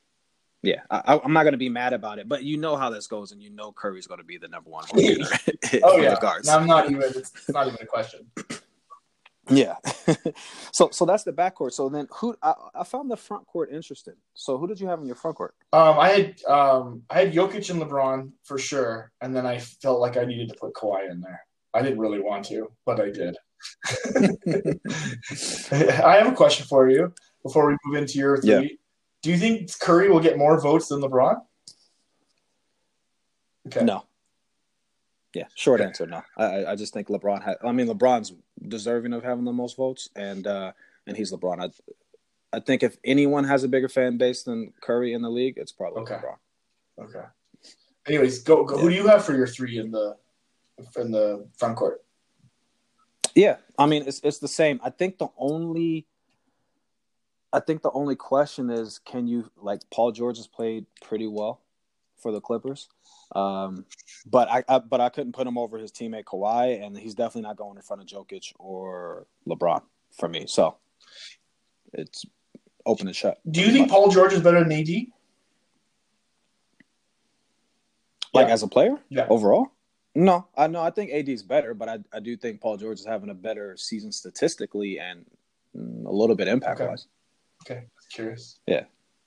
Yeah, 0.62 0.80
I, 0.90 1.20
I'm 1.22 1.32
not 1.32 1.44
going 1.44 1.52
to 1.52 1.58
be 1.58 1.68
mad 1.68 1.92
about 1.92 2.18
it, 2.18 2.28
but 2.28 2.42
you 2.42 2.56
know 2.56 2.76
how 2.76 2.90
this 2.90 3.06
goes, 3.06 3.30
and 3.30 3.40
you 3.40 3.50
know 3.50 3.70
Curry's 3.70 4.08
going 4.08 4.18
to 4.18 4.24
be 4.24 4.36
the 4.36 4.48
number 4.48 4.68
one 4.68 4.84
Oh 4.94 5.96
yeah. 6.00 6.18
guards. 6.20 6.48
No, 6.48 6.56
I'm 6.56 6.66
not 6.66 6.90
even. 6.90 7.02
It's 7.04 7.48
not 7.48 7.68
even 7.68 7.78
a 7.80 7.86
question. 7.86 8.26
Yeah. 9.48 9.76
so 10.72 10.90
so 10.90 11.04
that's 11.04 11.24
the 11.24 11.32
backcourt. 11.32 11.72
So 11.72 11.88
then 11.88 12.08
who 12.12 12.36
I, 12.42 12.54
I 12.74 12.84
found 12.84 13.10
the 13.10 13.16
front 13.16 13.46
court 13.46 13.70
interesting. 13.72 14.14
So 14.34 14.58
who 14.58 14.66
did 14.66 14.80
you 14.80 14.88
have 14.88 15.00
in 15.00 15.06
your 15.06 15.14
front 15.16 15.36
court? 15.36 15.54
Um, 15.72 15.98
I 15.98 16.08
had 16.08 16.42
um, 16.44 17.02
I 17.10 17.20
had 17.20 17.32
Jokic 17.32 17.70
and 17.70 17.80
LeBron 17.80 18.32
for 18.44 18.58
sure, 18.58 19.12
and 19.20 19.34
then 19.34 19.46
I 19.46 19.58
felt 19.58 20.00
like 20.00 20.16
I 20.16 20.24
needed 20.24 20.48
to 20.48 20.54
put 20.54 20.74
Kawhi 20.74 21.10
in 21.10 21.20
there. 21.20 21.40
I 21.74 21.82
didn't 21.82 21.98
really 21.98 22.20
want 22.20 22.44
to, 22.46 22.72
but 22.84 23.00
I 23.00 23.10
did. 23.10 23.36
I 26.04 26.16
have 26.16 26.26
a 26.28 26.34
question 26.34 26.66
for 26.66 26.88
you 26.90 27.12
before 27.42 27.68
we 27.68 27.76
move 27.84 28.00
into 28.00 28.18
your 28.18 28.38
three. 28.38 28.50
Yeah. 28.50 28.68
Do 29.22 29.30
you 29.30 29.38
think 29.38 29.70
Curry 29.80 30.10
will 30.10 30.20
get 30.20 30.38
more 30.38 30.60
votes 30.60 30.88
than 30.88 31.00
LeBron? 31.00 31.40
Okay. 33.66 33.84
No. 33.84 34.04
Yeah, 35.36 35.48
short 35.54 35.82
answer 35.82 36.06
no. 36.06 36.22
I 36.38 36.64
I- 36.64 36.76
just 36.76 36.94
think 36.94 37.08
LeBron 37.08 37.42
had 37.44 37.56
I 37.62 37.70
mean 37.70 37.88
LeBron's 37.88 38.32
deserving 38.66 39.12
of 39.12 39.22
having 39.22 39.44
the 39.44 39.52
most 39.52 39.76
votes 39.76 40.08
and 40.16 40.46
uh 40.46 40.72
and 41.06 41.14
he's 41.14 41.30
LeBron. 41.30 41.60
I 41.62 41.70
I 42.56 42.60
think 42.60 42.82
if 42.82 42.96
anyone 43.04 43.44
has 43.44 43.62
a 43.62 43.68
bigger 43.68 43.90
fan 43.90 44.16
base 44.16 44.44
than 44.44 44.72
Curry 44.80 45.12
in 45.12 45.20
the 45.20 45.28
league, 45.28 45.58
it's 45.58 45.72
probably 45.72 46.00
Okay. 46.02 46.14
LeBron. 46.14 47.04
Okay. 47.04 47.26
Anyways, 48.06 48.44
go, 48.44 48.64
go. 48.64 48.78
Who 48.78 48.88
do 48.88 48.94
you 48.94 49.06
have 49.08 49.26
for 49.26 49.34
your 49.36 49.46
three 49.46 49.76
in 49.78 49.90
the 49.90 50.16
in 50.96 51.10
the 51.10 51.46
front 51.58 51.76
court? 51.76 52.02
Yeah, 53.34 53.56
I 53.78 53.84
mean 53.84 54.04
it's 54.06 54.20
it's 54.24 54.38
the 54.38 54.48
same. 54.48 54.80
I 54.82 54.88
think 54.88 55.18
the 55.18 55.28
only 55.36 56.06
I 57.52 57.60
think 57.60 57.82
the 57.82 57.90
only 57.92 58.16
question 58.16 58.70
is 58.70 58.98
can 59.00 59.26
you 59.26 59.50
like 59.60 59.80
Paul 59.90 60.12
George 60.12 60.38
has 60.38 60.46
played 60.46 60.86
pretty 61.02 61.26
well 61.26 61.60
for 62.18 62.32
the 62.32 62.40
Clippers. 62.40 62.88
Um, 63.34 63.84
but 64.30 64.48
I, 64.50 64.64
I 64.68 64.78
but 64.78 65.00
I 65.00 65.08
couldn't 65.08 65.32
put 65.32 65.46
him 65.46 65.58
over 65.58 65.78
his 65.78 65.90
teammate 65.92 66.24
Kawhi 66.24 66.84
and 66.84 66.96
he's 66.96 67.14
definitely 67.14 67.42
not 67.42 67.56
going 67.56 67.76
in 67.76 67.82
front 67.82 68.02
of 68.02 68.08
Jokic 68.08 68.52
or 68.58 69.26
LeBron 69.46 69.82
for 70.16 70.28
me. 70.28 70.46
So 70.46 70.76
it's 71.92 72.24
open 72.84 73.06
and 73.08 73.16
shut. 73.16 73.38
Do 73.50 73.60
you 73.60 73.72
think 73.72 73.90
Paul 73.90 74.10
George 74.10 74.32
is 74.32 74.40
better 74.40 74.62
than 74.62 74.72
AD? 74.72 74.88
like 78.34 78.48
Yeah. 78.48 78.52
as 78.52 78.62
a 78.62 78.68
player 78.68 78.98
Yeah. 79.08 79.26
overall? 79.30 79.68
No, 80.14 80.46
I 80.56 80.66
know 80.66 80.80
I 80.82 80.90
think 80.90 81.10
AD 81.10 81.28
is 81.28 81.42
better, 81.42 81.74
but 81.74 81.88
I, 81.88 81.98
I 82.12 82.20
do 82.20 82.36
think 82.36 82.60
Paul 82.60 82.76
George 82.76 83.00
is 83.00 83.06
having 83.06 83.30
a 83.30 83.34
better 83.34 83.76
season 83.76 84.12
statistically 84.12 84.98
and 84.98 85.24
a 85.74 86.10
little 86.12 86.36
bit 86.36 86.48
impact 86.48 86.80
wise. 86.80 87.06
Okay, 87.64 87.84
curious. 88.12 88.58
Yeah. 88.66 88.84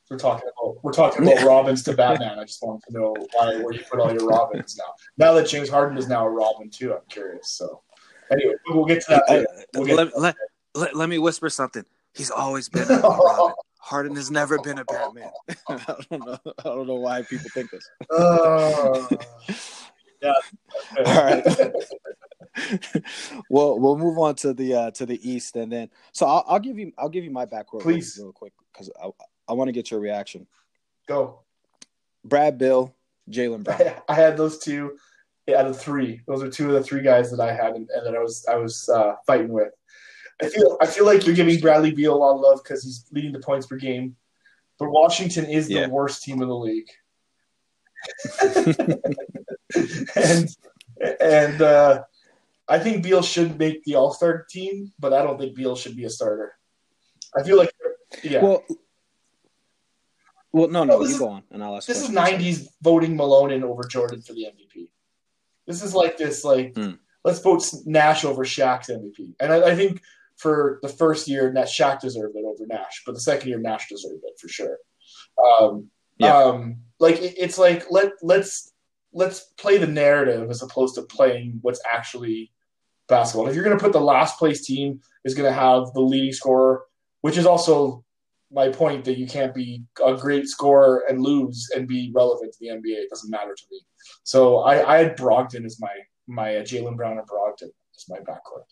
We're 0.10 0.18
talking 0.18 0.50
about 0.58 0.84
we're 0.84 0.92
talking 0.92 1.28
about 1.28 1.46
Robins 1.46 1.84
to 1.84 1.94
Batman. 1.94 2.40
I 2.40 2.44
just 2.44 2.64
want 2.64 2.84
to 2.88 2.94
know 2.94 3.16
why 3.34 3.58
where 3.58 3.74
you 3.74 3.82
put 3.90 4.00
all 4.00 4.12
your 4.12 4.26
Robins 4.26 4.76
now. 4.76 4.94
Now 5.18 5.34
that 5.34 5.48
James 5.48 5.70
Harden 5.70 5.98
is 6.00 6.08
now 6.08 6.26
a 6.26 6.30
Robin 6.30 6.70
too, 6.70 6.94
I'm 6.94 7.02
curious. 7.10 7.52
So 7.52 7.84
anyway, 8.32 8.56
we'll 8.70 8.86
get 8.86 9.02
to 9.02 9.10
that 9.12 9.30
later. 9.30 9.48
We'll 9.76 9.86
get 9.86 9.96
let, 9.98 10.18
let, 10.18 10.36
let, 10.74 10.96
let 10.96 11.10
me 11.10 11.20
whisper 11.20 11.50
something. 11.50 11.84
He's 12.16 12.32
always 12.32 12.70
been 12.70 12.90
a 12.90 13.00
Robin. 13.04 13.54
Harden 13.78 14.16
has 14.16 14.32
never 14.32 14.60
been 14.60 14.80
a 14.80 14.86
Batman. 14.86 15.30
I 15.70 15.96
don't 16.10 16.26
know. 16.26 16.38
I 16.58 16.64
don't 16.64 16.88
know 16.88 16.96
why 16.96 17.22
people 17.22 17.50
think 17.54 17.70
this. 17.70 17.88
Uh, 18.10 19.08
yeah. 20.22 20.34
All 21.06 21.24
right. 21.24 21.74
well, 23.50 23.80
we'll 23.80 23.98
move 23.98 24.18
on 24.18 24.36
to 24.36 24.54
the 24.54 24.74
uh, 24.74 24.92
to 24.92 25.06
the 25.06 25.20
East, 25.28 25.56
and 25.56 25.72
then 25.72 25.90
so 26.12 26.26
I'll, 26.26 26.44
I'll 26.48 26.60
give 26.60 26.80
you 26.80 26.92
I'll 26.98 27.10
give 27.10 27.24
you 27.24 27.32
my 27.32 27.46
backcourt 27.46 27.82
Please. 27.82 28.18
real 28.20 28.34
quick 28.34 28.54
because 28.74 28.92
I 29.02 29.10
I 29.50 29.54
want 29.54 29.68
to 29.68 29.72
get 29.74 29.90
your 29.92 30.00
reaction. 30.00 30.48
Go. 31.08 31.40
Brad 32.24 32.58
Beal, 32.58 32.94
Jaylen 33.30 33.64
Brown. 33.64 33.82
I, 33.82 34.02
I 34.10 34.14
had 34.14 34.38
those 34.38 34.60
two 34.60 34.98
out 35.50 35.66
of 35.66 35.80
three. 35.80 36.22
Those 36.28 36.44
are 36.44 36.50
two 36.50 36.68
of 36.68 36.74
the 36.74 36.84
three 36.84 37.02
guys 37.02 37.32
that 37.32 37.40
I 37.40 37.52
had 37.54 37.74
and, 37.74 37.90
and 37.90 38.06
that 38.06 38.16
I 38.16 38.20
was 38.20 38.46
I 38.48 38.56
was 38.56 38.88
uh, 38.90 39.16
fighting 39.26 39.50
with. 39.50 39.74
I 40.42 40.48
feel 40.50 40.78
I 40.80 40.86
feel 40.86 41.06
like 41.06 41.26
you're 41.26 41.36
giving 41.36 41.60
Bradley 41.60 41.92
Beal 41.92 42.14
a 42.14 42.18
lot 42.18 42.36
of 42.36 42.42
love 42.42 42.62
because 42.64 42.84
he's 42.84 43.06
leading 43.12 43.32
the 43.32 43.40
points 43.40 43.66
per 43.66 43.76
game, 43.76 44.16
but 44.78 44.90
Washington 44.92 45.46
is 45.46 45.70
Yeah. 45.70 45.88
the 45.88 45.90
worst 45.94 46.24
team 46.24 46.42
in 46.42 46.48
the 46.48 46.56
league. 46.56 46.90
and 50.16 50.48
and 51.20 51.62
uh, 51.62 52.04
I 52.68 52.80
think 52.80 53.04
Beal 53.04 53.22
should 53.22 53.58
make 53.58 53.84
the 53.84 53.96
All 53.96 54.14
Star 54.14 54.46
team, 54.50 54.92
but 55.00 55.14
I 55.14 55.22
don't 55.24 55.38
think 55.40 55.56
Beal 55.56 55.76
should 55.76 55.96
be 55.98 56.06
a 56.06 56.10
starter. 56.10 56.54
I 57.36 57.44
feel 57.44 57.58
like 57.58 57.72
yeah, 58.24 58.42
Well, 58.42 58.64
well, 60.52 60.68
no, 60.70 60.84
no, 60.84 60.96
No, 60.98 61.02
you 61.02 61.08
is- 61.12 61.20
go 61.20 61.30
on, 61.30 61.44
and 61.52 61.64
I'll 61.64 61.76
ask. 61.78 61.88
this 61.88 62.02
is 62.02 62.12
questions. 62.12 62.42
'90s 62.66 62.68
voting 62.82 63.16
Malone 63.16 63.52
in 63.52 63.64
over 63.64 63.84
Jordan 63.84 64.22
for 64.22 64.34
the 64.34 64.46
MVP. 64.46 64.90
This 65.68 65.84
is 65.84 65.94
like 65.94 66.18
this 66.18 66.44
like 66.44 66.76
Hmm. 66.76 66.92
let's 67.24 67.40
vote 67.40 67.64
Nash 67.86 68.26
over 68.26 68.44
Shaq's 68.46 68.90
MVP, 68.90 69.36
and 69.40 69.52
I, 69.54 69.70
I 69.72 69.76
think 69.76 70.02
for 70.38 70.80
the 70.82 70.88
first 70.90 71.28
year, 71.28 71.52
Nash 71.52 71.78
Shaq 71.78 72.00
deserved 72.00 72.36
it 72.36 72.46
over 72.46 72.66
Nash, 72.66 73.04
but 73.06 73.14
the 73.14 73.20
second 73.22 73.50
year, 73.50 73.60
Nash 73.60 73.90
deserved 73.90 74.24
it 74.24 74.40
for 74.40 74.48
sure. 74.48 74.78
Um, 75.38 75.90
Yeah. 76.18 76.36
um, 76.38 76.78
like 77.00 77.18
it, 77.22 77.36
it's 77.38 77.58
like 77.58 77.86
let 77.92 78.14
let's 78.22 78.72
let's 79.14 79.40
play 79.58 79.78
the 79.78 79.88
narrative 79.88 80.50
as 80.50 80.62
opposed 80.62 80.96
to 80.96 81.02
playing 81.02 81.60
what's 81.62 81.82
actually 81.92 82.52
basketball. 83.08 83.48
If 83.48 83.56
you're 83.56 83.64
going 83.64 83.78
to 83.78 83.84
put 83.84 83.92
the 83.94 84.00
last 84.02 84.38
place 84.38 84.66
team 84.66 85.02
is 85.26 85.34
going 85.34 85.50
to 85.52 85.54
have 85.60 85.92
the 85.94 86.02
leading 86.02 86.32
scorer, 86.32 86.84
which 87.22 87.38
is 87.38 87.46
also 87.46 88.04
my 88.52 88.70
point 88.70 89.06
that 89.06 89.18
you 89.18 89.28
can't 89.28 89.54
be 89.54 89.84
a 90.04 90.16
great 90.16 90.48
scorer 90.48 91.04
and 91.08 91.22
lose 91.22 91.70
and 91.76 91.88
be 91.88 92.12
relevant 92.14 92.52
to 92.54 92.58
the 92.62 92.68
NBA. 92.68 92.96
It 92.98 93.10
doesn't 93.10 93.30
matter 93.30 93.54
to 93.56 93.64
me. 93.72 93.82
So 94.24 94.60
I, 94.60 94.96
I 94.96 94.98
had 95.04 95.18
Brogdon 95.18 95.66
as 95.66 95.80
my 95.80 95.92
my 96.28 96.58
uh, 96.58 96.62
Jaylen 96.62 96.96
Brown 96.96 97.18
and 97.18 97.28
Brogdon 97.28 97.70
as 97.96 98.06
my 98.08 98.18
backcourt. 98.20 98.66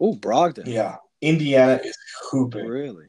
Oh, 0.00 0.14
Brogdon. 0.14 0.66
Yeah, 0.66 0.96
Indiana 1.20 1.80
is 1.82 1.96
hooping. 2.30 2.66
Really? 2.66 3.06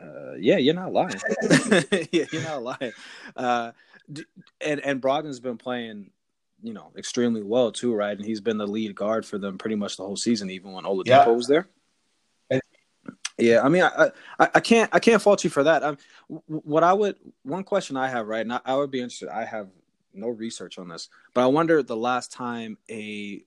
Uh, 0.00 0.34
yeah, 0.38 0.56
you're 0.56 0.74
not 0.74 0.92
lying. 0.92 1.20
yeah, 2.10 2.24
you're 2.30 2.42
not 2.42 2.62
lying. 2.62 2.92
Uh, 3.36 3.72
and 4.60 4.80
and 4.80 5.00
Brogdon's 5.00 5.40
been 5.40 5.58
playing, 5.58 6.10
you 6.62 6.72
know, 6.72 6.92
extremely 6.96 7.42
well 7.42 7.70
too, 7.70 7.94
right? 7.94 8.16
And 8.16 8.24
he's 8.26 8.40
been 8.40 8.58
the 8.58 8.66
lead 8.66 8.94
guard 8.94 9.24
for 9.24 9.38
them 9.38 9.58
pretty 9.58 9.76
much 9.76 9.96
the 9.96 10.02
whole 10.02 10.16
season, 10.16 10.50
even 10.50 10.72
when 10.72 10.84
Oladipo 10.84 11.06
Yeah. 11.06 11.28
was 11.28 11.46
there. 11.46 11.68
Yeah, 13.42 13.62
I 13.62 13.68
mean, 13.68 13.82
I, 13.82 14.10
I 14.38 14.48
I 14.54 14.60
can't 14.60 14.90
I 14.92 14.98
can't 15.00 15.20
fault 15.22 15.42
you 15.44 15.50
for 15.50 15.64
that. 15.64 15.82
Um, 15.82 15.98
what 16.46 16.84
I 16.84 16.92
would 16.92 17.16
one 17.42 17.64
question 17.64 17.96
I 17.96 18.08
have 18.08 18.26
right, 18.28 18.42
and 18.42 18.52
I, 18.52 18.60
I 18.64 18.76
would 18.76 18.90
be 18.90 19.00
interested. 19.00 19.28
I 19.28 19.44
have 19.44 19.68
no 20.14 20.28
research 20.28 20.78
on 20.78 20.88
this, 20.88 21.08
but 21.34 21.42
I 21.42 21.46
wonder 21.46 21.82
the 21.82 21.96
last 21.96 22.32
time 22.32 22.78
a 22.90 23.42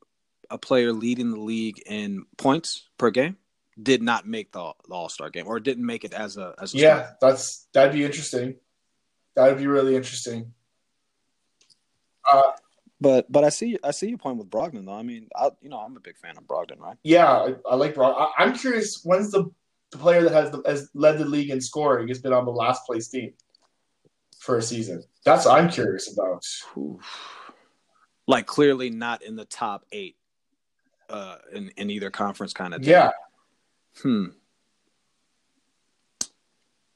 a 0.49 0.57
player 0.57 0.91
leading 0.91 1.31
the 1.31 1.39
league 1.39 1.81
in 1.85 2.25
points 2.37 2.89
per 2.97 3.09
game 3.11 3.37
did 3.81 4.01
not 4.01 4.27
make 4.27 4.51
the, 4.51 4.73
the 4.87 4.93
All 4.93 5.09
Star 5.09 5.29
game 5.29 5.47
or 5.47 5.59
didn't 5.59 5.85
make 5.85 6.03
it 6.03 6.13
as 6.13 6.37
a 6.37 6.53
as 6.61 6.73
a 6.73 6.77
Yeah, 6.77 6.97
starter. 6.97 7.17
that's 7.21 7.67
that'd 7.73 7.93
be 7.93 8.03
interesting. 8.03 8.55
That'd 9.35 9.57
be 9.57 9.67
really 9.67 9.95
interesting. 9.95 10.53
Uh, 12.31 12.51
But 12.99 13.31
but 13.31 13.43
I 13.43 13.49
see 13.49 13.77
I 13.83 13.91
see 13.91 14.07
your 14.09 14.17
point 14.17 14.37
with 14.37 14.49
Brogdon 14.49 14.85
though. 14.85 14.93
I 14.93 15.03
mean, 15.03 15.29
I, 15.35 15.51
you 15.61 15.69
know, 15.69 15.79
I'm 15.79 15.97
a 15.97 15.99
big 15.99 16.17
fan 16.17 16.37
of 16.37 16.43
Brogdon, 16.45 16.79
right? 16.79 16.97
yeah, 17.03 17.27
I, 17.31 17.55
I 17.69 17.75
like 17.75 17.93
Brog. 17.95 18.15
I, 18.17 18.43
I'm 18.43 18.53
curious. 18.55 19.01
When's 19.03 19.31
the, 19.31 19.51
the 19.91 19.97
player 19.97 20.23
that 20.23 20.31
has 20.33 20.51
the, 20.51 20.61
has 20.65 20.89
led 20.93 21.17
the 21.17 21.25
league 21.25 21.49
in 21.49 21.61
scoring 21.61 22.07
has 22.09 22.19
been 22.19 22.33
on 22.33 22.45
the 22.45 22.51
last 22.51 22.85
place 22.85 23.07
team 23.07 23.33
for 24.39 24.57
a 24.57 24.61
season? 24.61 25.03
That's 25.23 25.45
what 25.45 25.59
I'm 25.61 25.69
curious 25.69 26.11
about. 26.11 26.43
Like 28.27 28.45
clearly 28.47 28.89
not 28.89 29.21
in 29.23 29.35
the 29.35 29.45
top 29.45 29.85
eight 29.91 30.15
uh, 31.09 31.37
in 31.53 31.69
in 31.77 31.89
either 31.89 32.09
conference, 32.09 32.53
kind 32.53 32.73
of. 32.73 32.81
thing. 32.81 32.89
Yeah, 32.89 33.11
Hmm. 34.01 34.25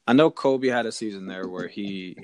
I 0.08 0.14
know 0.14 0.32
Kobe 0.32 0.68
had 0.70 0.86
a 0.88 0.92
season 0.92 1.28
there 1.28 1.48
where 1.48 1.68
he, 1.68 2.18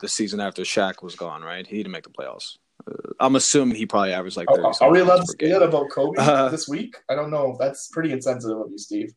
the 0.00 0.08
season 0.08 0.40
after 0.40 0.62
Shaq 0.62 1.02
was 1.02 1.14
gone, 1.16 1.42
right? 1.42 1.66
He 1.66 1.78
didn't 1.78 1.92
make 1.92 2.04
the 2.04 2.10
playoffs. 2.10 2.58
Uh, 2.86 3.12
I'm 3.18 3.34
assuming 3.34 3.76
he 3.76 3.86
probably 3.86 4.12
averaged 4.12 4.36
like 4.36 4.48
30 4.48 4.62
are, 4.62 4.74
are 4.82 4.90
we 4.92 5.00
allowed 5.00 5.20
to 5.20 5.26
say 5.40 5.48
that 5.48 5.62
about 5.62 5.88
Kobe 5.90 6.18
Uh, 6.18 6.48
this 6.50 6.68
week? 6.68 6.96
I 7.08 7.14
don't 7.14 7.30
know. 7.30 7.56
That's 7.58 7.88
pretty 7.88 8.12
insensitive 8.12 8.58
of 8.58 8.70
you, 8.70 8.76
Steve. 8.78 9.10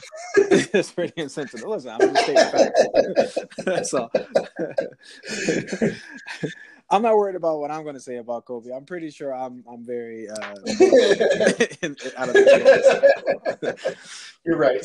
it's 0.36 0.90
pretty 0.92 1.20
insensitive. 1.20 1.66
Listen, 1.66 1.90
I'm 1.90 2.00
just 2.00 2.24
stating 2.24 2.50
facts. 2.50 3.38
That's 3.58 3.94
all. 3.94 4.10
I'm 6.90 7.00
not 7.02 7.16
worried 7.16 7.36
about 7.36 7.58
what 7.58 7.70
I'm 7.70 7.84
going 7.84 7.94
to 7.94 8.00
say 8.00 8.16
about 8.16 8.44
Kobe. 8.44 8.70
I'm 8.70 8.84
pretty 8.84 9.10
sure 9.10 9.34
I'm 9.34 9.64
I'm 9.70 9.84
very 9.84 10.28
uh, 10.28 10.34
out 10.40 10.58
of 12.28 12.34
the 12.34 14.06
You're 14.44 14.58
right. 14.58 14.84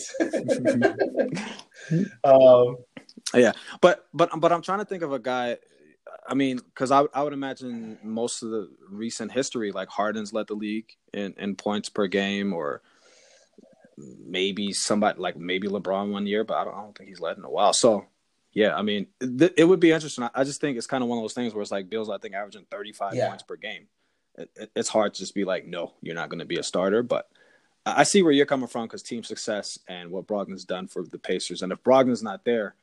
um, 2.23 2.77
yeah, 3.33 3.51
But 3.81 4.07
but 4.13 4.29
but 4.39 4.53
I'm 4.53 4.61
trying 4.61 4.79
to 4.79 4.85
think 4.85 5.03
of 5.03 5.11
a 5.11 5.19
guy. 5.19 5.57
I 6.29 6.33
mean, 6.33 6.57
because 6.57 6.91
I 6.91 7.03
I 7.13 7.23
would 7.23 7.33
imagine 7.33 7.97
most 8.03 8.41
of 8.41 8.51
the 8.51 8.69
recent 8.89 9.33
history, 9.33 9.73
like 9.73 9.89
Harden's 9.89 10.31
led 10.31 10.47
the 10.47 10.55
league 10.55 10.89
in 11.13 11.33
in 11.37 11.55
points 11.55 11.89
per 11.89 12.07
game, 12.07 12.53
or 12.53 12.81
maybe 13.97 14.71
somebody 14.73 15.19
like 15.19 15.37
maybe 15.37 15.67
LeBron 15.67 16.11
one 16.11 16.27
year, 16.27 16.43
but 16.43 16.57
I 16.57 16.63
don't, 16.65 16.73
I 16.75 16.81
don't 16.81 16.97
think 16.97 17.09
he's 17.09 17.19
led 17.19 17.37
in 17.37 17.43
a 17.43 17.49
while. 17.49 17.73
So 17.73 18.05
yeah, 18.53 18.75
I 18.75 18.81
mean, 18.81 19.07
th- 19.19 19.53
it 19.57 19.63
would 19.65 19.79
be 19.79 19.91
interesting. 19.91 20.27
I, 20.33 20.43
just 20.43 20.61
think 20.61 20.77
it's 20.77 20.87
kind 20.87 21.03
of 21.03 21.09
one 21.09 21.17
of 21.19 21.23
those 21.23 21.33
things 21.33 21.53
where 21.53 21.61
it's 21.61 21.71
like 21.71 21.89
Beal's 21.89 22.09
I 22.09 22.17
think 22.17 22.33
averaging 22.35 22.65
35 22.71 23.15
Yeah. 23.15 23.29
points 23.29 23.43
per 23.43 23.55
game. 23.55 23.87
It, 24.35 24.49
it, 24.55 24.71
it's 24.75 24.89
hard 24.89 25.13
to 25.15 25.19
just 25.19 25.33
be 25.35 25.45
like, 25.45 25.65
no, 25.65 25.93
you're 26.01 26.15
not 26.15 26.29
going 26.29 26.39
to 26.39 26.45
be 26.45 26.57
a 26.57 26.63
starter, 26.63 27.03
but. 27.03 27.27
I 27.85 28.01
I 28.01 28.03
see 28.03 28.21
where 28.21 28.33
you're 28.33 28.45
coming 28.45 28.67
from 28.67 28.83
because 28.85 29.01
team 29.01 29.23
success 29.23 29.79
and 29.87 30.11
what 30.11 30.27
Brogdon's 30.27 30.65
done 30.65 30.87
for 30.87 31.03
the 31.03 31.17
Pacers. 31.17 31.61
And 31.61 31.71
if 31.71 31.81
Brogdon's 31.83 32.21
not 32.21 32.43
there, 32.43 32.75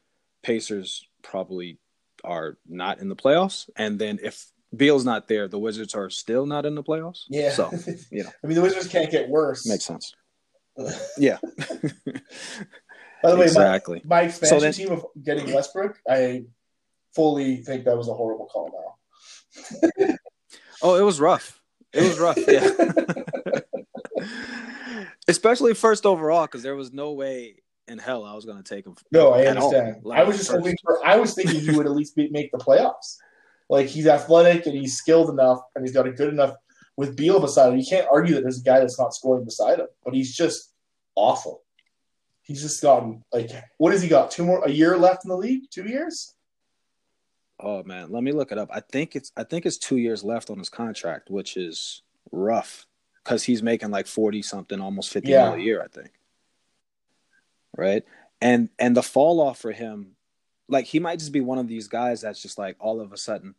Pacers 0.42 1.06
probably 1.23 1.78
are 2.25 2.56
not 2.66 3.00
in 3.00 3.09
the 3.11 3.16
playoffs. 3.16 3.68
And 3.76 3.99
then 3.99 4.18
if 4.23 4.47
Beal's 4.75 5.04
not 5.04 5.28
there, 5.28 5.47
the 5.47 5.59
Wizards 5.59 5.94
are 5.94 6.09
still 6.09 6.47
not 6.47 6.64
in 6.66 6.75
the 6.75 6.83
playoffs. 6.83 7.25
yeah. 7.28 7.50
So 7.52 7.71
you 8.11 8.25
know. 8.25 8.30
I 8.42 8.47
mean, 8.47 8.54
the 8.56 8.62
Wizards 8.62 8.88
can't 8.88 9.11
get 9.11 9.28
worse. 9.28 9.66
makes 9.66 9.85
sense. 9.85 10.14
Yeah. 11.19 11.38
By 13.23 13.31
the 13.31 13.37
way, 13.37 13.45
exactly. 13.45 14.02
my, 14.04 14.23
my 14.23 14.23
expansion 14.26 14.61
then- 14.61 14.73
team 14.73 14.93
of 14.93 15.07
getting 15.23 15.52
Westbrook, 15.52 15.99
I 16.09 16.45
fully 17.14 17.59
think 17.59 17.85
that 17.85 17.97
was 17.97 18.09
a 18.09 18.14
horrible 18.14 18.47
call 18.47 18.97
now. 19.99 20.16
Oh, 20.83 20.97
it 20.97 21.02
was 21.02 21.19
rough. 21.19 21.62
It 21.95 22.02
was 22.02 22.19
rough. 22.19 22.37
Yeah. 22.47 22.69
Especially 25.28 25.73
first 25.73 26.04
overall, 26.04 26.43
because 26.43 26.62
there 26.62 26.76
was 26.76 26.93
no 26.93 27.12
way 27.12 27.62
in 27.88 27.97
hell 27.97 28.23
I 28.23 28.35
was 28.35 28.45
going 28.45 28.62
to 28.62 28.75
take 28.75 28.87
him. 28.87 28.95
No, 29.11 29.33
I 29.33 29.47
understand. 29.47 30.02
Like, 30.02 30.21
I 30.21 30.25
was 30.25 30.37
just 30.37 30.50
hoping 30.50 30.76
for. 30.83 31.04
I 31.07 31.16
was 31.16 31.33
thinking 31.35 31.61
he 31.61 31.71
would 31.71 31.87
at 31.87 31.93
least 31.93 32.14
be, 32.14 32.28
make 32.28 32.52
the 32.52 32.59
playoffs. 32.59 33.16
Like 33.71 33.87
he's 33.87 34.07
athletic 34.07 34.66
and 34.66 34.75
he's 34.75 34.99
skilled 34.99 35.31
enough, 35.31 35.61
and 35.75 35.83
he's 35.83 35.95
got 35.95 36.07
a 36.07 36.12
good 36.12 36.28
enough 36.28 36.54
with 36.96 37.16
Beal 37.16 37.40
beside 37.40 37.72
him. 37.72 37.78
You 37.78 37.86
can't 37.86 38.06
argue 38.10 38.34
that 38.34 38.42
there's 38.42 38.60
a 38.60 38.64
guy 38.64 38.80
that's 38.80 38.98
not 38.98 39.14
scoring 39.14 39.44
beside 39.44 39.80
him, 39.80 39.86
but 40.04 40.14
he's 40.14 40.34
just 40.34 40.72
awful. 41.14 41.62
He's 42.42 42.62
just 42.62 42.82
gotten 42.82 43.24
like 43.32 43.50
what 43.78 43.92
has 43.92 44.02
he 44.02 44.08
got? 44.08 44.30
Two 44.30 44.44
more 44.44 44.62
a 44.64 44.70
year 44.70 44.96
left 44.96 45.24
in 45.24 45.28
the 45.30 45.36
league? 45.36 45.62
Two 45.70 45.84
years? 45.84 46.34
Oh 47.60 47.82
man, 47.84 48.10
let 48.10 48.22
me 48.22 48.32
look 48.32 48.52
it 48.52 48.58
up. 48.58 48.68
I 48.72 48.80
think 48.80 49.16
it's 49.16 49.32
I 49.36 49.44
think 49.44 49.64
it's 49.64 49.78
two 49.78 49.96
years 49.96 50.22
left 50.24 50.50
on 50.50 50.58
his 50.58 50.68
contract, 50.68 51.30
which 51.30 51.56
is 51.56 52.02
rough 52.32 52.86
because 53.22 53.44
he's 53.44 53.62
making 53.62 53.90
like 53.90 54.06
forty 54.06 54.42
something, 54.42 54.80
almost 54.80 55.10
fifty 55.10 55.30
Yeah. 55.30 55.54
a 55.54 55.58
year, 55.58 55.82
I 55.82 55.88
think. 55.88 56.10
Right, 57.76 58.04
and 58.40 58.68
and 58.78 58.96
the 58.96 59.02
fall 59.02 59.40
off 59.40 59.58
for 59.58 59.72
him, 59.72 60.16
like 60.68 60.84
he 60.86 61.00
might 61.00 61.18
just 61.18 61.32
be 61.32 61.40
one 61.40 61.58
of 61.58 61.66
these 61.66 61.88
guys 61.88 62.20
that's 62.20 62.40
just 62.42 62.58
like 62.58 62.76
all 62.78 63.00
of 63.00 63.12
a 63.12 63.16
sudden, 63.16 63.54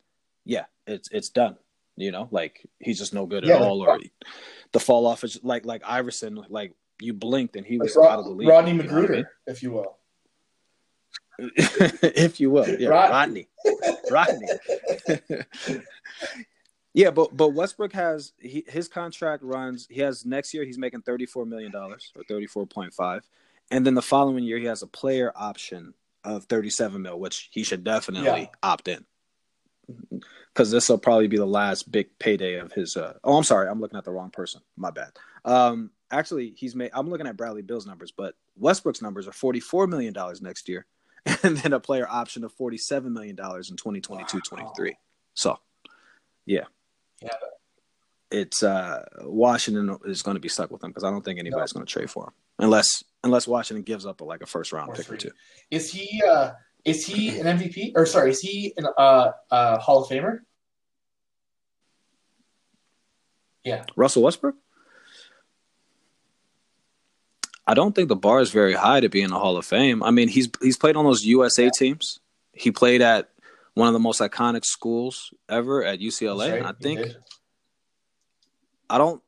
yeah, 0.45 0.65
it's 0.87 1.09
it's 1.11 1.29
done. 1.29 1.57
You 1.97 2.11
know, 2.11 2.27
like 2.31 2.65
he's 2.79 2.99
just 2.99 3.13
no 3.13 3.25
good 3.25 3.45
Yeah, 3.45 3.55
at 3.55 3.61
all, 3.61 3.81
or 3.81 3.99
the 4.73 4.79
fall 4.79 5.05
off 5.05 5.23
is 5.23 5.39
like 5.43 5.65
like 5.65 5.81
Iverson, 5.85 6.43
like 6.49 6.73
you 6.99 7.13
blinked 7.13 7.55
and 7.55 7.65
he 7.65 7.77
was 7.77 7.95
Rod- 7.95 8.11
out 8.11 8.19
of 8.19 8.25
the 8.25 8.31
league. 8.31 8.47
Rodney 8.49 8.71
you 8.71 8.77
know 8.83 8.83
I 8.83 8.99
mean? 9.01 9.07
McGruder, 9.07 9.25
if 9.47 9.63
you 9.63 9.71
will. 9.71 9.97
if 11.39 12.39
you 12.39 12.49
will. 12.49 12.67
Yeah, 12.67 12.89
Rod- 12.89 13.09
Rodney. 13.11 13.47
Rodney. 14.11 14.47
yeah, 16.93 17.11
but 17.11 17.35
but 17.35 17.49
Westbrook 17.53 17.93
has 17.93 18.33
he, 18.39 18.63
his 18.67 18.87
contract 18.87 19.43
runs. 19.43 19.87
He 19.89 20.01
has 20.01 20.25
next 20.25 20.53
year 20.53 20.63
he's 20.63 20.77
making 20.77 21.01
thirty 21.01 21.25
four 21.25 21.45
million 21.45 21.71
dollars 21.71 22.11
or 22.15 22.23
thirty 22.27 22.47
four 22.47 22.65
point 22.65 22.93
five, 22.93 23.21
and 23.71 23.85
then 23.85 23.95
the 23.95 24.01
following 24.01 24.43
year 24.43 24.57
he 24.57 24.65
has 24.65 24.81
a 24.81 24.87
player 24.87 25.31
option 25.35 25.93
of 26.23 26.45
thirty 26.45 26.69
seven 26.69 27.01
mil, 27.01 27.19
which 27.19 27.49
he 27.51 27.63
should 27.63 27.83
definitely 27.83 28.41
Yeah. 28.41 28.47
opt 28.63 28.87
in. 28.87 29.05
Because 30.55 30.71
this 30.71 30.87
will 30.87 30.97
probably 30.97 31.27
be 31.27 31.35
the 31.35 31.45
last 31.45 31.91
big 31.91 32.17
payday 32.17 32.55
of 32.55 32.71
his. 32.71 32.95
Uh, 32.95 33.15
oh, 33.25 33.35
I'm 33.35 33.43
sorry, 33.43 33.67
I'm 33.67 33.81
looking 33.81 33.97
at 33.97 34.05
the 34.05 34.11
wrong 34.11 34.29
person. 34.31 34.61
My 34.77 34.89
bad. 34.89 35.11
Um, 35.43 35.91
actually, 36.09 36.53
he's 36.55 36.75
made. 36.75 36.91
I'm 36.93 37.09
looking 37.09 37.27
at 37.27 37.35
Bradley 37.35 37.61
Beal's 37.61 37.85
numbers, 37.85 38.13
but 38.15 38.35
Westbrook's 38.55 39.01
numbers 39.01 39.27
are 39.27 39.33
44 39.33 39.87
million 39.87 40.13
dollars 40.13 40.41
next 40.41 40.69
year, 40.69 40.85
and 41.43 41.57
then 41.57 41.73
a 41.73 41.79
player 41.81 42.07
option 42.09 42.45
of 42.45 42.53
47 42.53 43.11
million 43.11 43.35
dollars 43.35 43.69
in 43.69 43.75
2022 43.75 44.39
23. 44.39 44.97
So, 45.33 45.59
yeah, 46.45 46.61
Yeah. 47.21 47.29
it's 48.31 48.63
uh 48.63 49.03
Washington 49.23 49.97
is 50.05 50.21
going 50.21 50.35
to 50.35 50.41
be 50.41 50.47
stuck 50.47 50.71
with 50.71 50.81
him 50.81 50.91
because 50.91 51.03
I 51.03 51.11
don't 51.11 51.25
think 51.25 51.37
anybody's 51.37 51.73
going 51.73 51.85
to 51.85 51.91
trade 51.91 52.09
for 52.09 52.27
him 52.27 52.33
unless 52.59 53.03
unless 53.25 53.45
Washington 53.45 53.83
gives 53.83 54.05
up 54.05 54.21
like 54.21 54.41
a 54.41 54.45
first 54.45 54.71
round 54.71 54.93
pick 54.93 55.11
or 55.11 55.17
two. 55.17 55.31
Is 55.69 55.91
he 55.91 56.23
uh 56.23 56.51
is 56.85 57.05
he 57.05 57.39
an 57.39 57.45
MVP 57.57 57.93
or 57.95 58.05
sorry, 58.05 58.29
is 58.29 58.39
he 58.39 58.73
an 58.77 58.85
uh 58.97 59.31
uh 59.51 59.79
Hall 59.79 60.03
of 60.03 60.09
Famer? 60.09 60.39
Yeah. 63.63 63.83
Russell 63.95 64.21
Westbrook. 64.21 64.55
I 67.67 67.73
don't 67.73 67.95
think 67.95 68.09
the 68.09 68.15
bar 68.15 68.39
is 68.41 68.51
very 68.51 68.73
high 68.73 68.99
to 68.99 69.09
be 69.09 69.21
in 69.21 69.31
the 69.31 69.39
Hall 69.39 69.57
of 69.57 69.65
Fame. 69.65 70.03
I 70.03 70.11
mean, 70.11 70.27
he's 70.27 70.49
he's 70.61 70.77
played 70.77 70.95
on 70.95 71.03
those 71.03 71.25
USA 71.25 71.71
teams. 71.71 72.19
He 72.53 72.71
played 72.71 73.01
at 73.01 73.29
one 73.73 73.87
of 73.87 73.93
the 73.93 73.99
most 73.99 74.21
iconic 74.21 74.63
schools 74.65 75.33
ever 75.49 75.83
at 75.83 75.99
UCLA. 75.99 76.51
Right, 76.51 76.57
and 76.59 76.67
I 76.67 76.73
think 76.73 77.01
did. 77.01 77.17
I 78.87 78.99
don't 78.99 79.21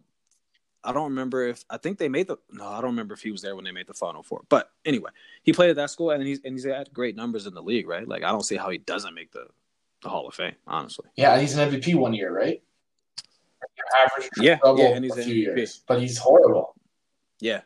I 0.88 0.94
don't 0.94 1.10
remember 1.10 1.44
if 1.46 1.65
I 1.70 1.75
think 1.77 1.98
they 2.00 2.08
made 2.08 2.27
the 2.27 2.38
no, 2.50 2.65
I 2.65 2.75
don't 2.79 2.91
remember 2.91 3.13
if 3.13 3.22
he 3.22 3.29
was 3.32 3.41
there 3.41 3.56
when 3.58 3.65
they 3.65 3.72
made 3.74 3.88
the 3.88 3.94
final 3.94 4.24
four. 4.24 4.44
But 4.48 4.72
anyway, 4.86 5.12
he 5.44 5.51
played 5.51 5.70
at 5.70 5.75
that 5.75 5.89
school 5.89 6.12
and 6.12 6.25
he's 6.25 6.39
and 6.46 6.53
he's 6.53 6.63
had 6.65 6.94
great 6.94 7.15
numbers 7.15 7.46
in 7.46 7.53
the 7.53 7.62
league, 7.62 7.88
right? 7.89 8.08
Like 8.08 8.24
I 8.24 8.32
don't 8.32 8.46
see 8.46 8.56
how 8.56 8.70
he 8.70 8.77
doesn't 8.77 9.13
make 9.13 9.32
the, 9.34 9.48
the 10.01 10.08
Hall 10.10 10.27
of 10.27 10.34
Fame, 10.34 10.56
honestly. 10.65 11.06
Yeah, 11.17 11.38
he's 11.39 11.58
an 11.58 11.70
MVP 11.70 11.96
one 11.96 12.13
year, 12.13 12.34
right? 12.34 12.63
Average 13.98 14.29
Yeah, 14.39 14.58
double 14.63 14.79
yeah, 14.79 14.96
and 14.96 15.03
he's 15.03 15.17
a 15.17 15.24
few 15.24 15.34
MVP. 15.50 15.58
years, 15.58 15.84
but 15.88 16.00
he's 16.00 16.17
horrible. 16.17 16.74
Yeah. 17.41 17.62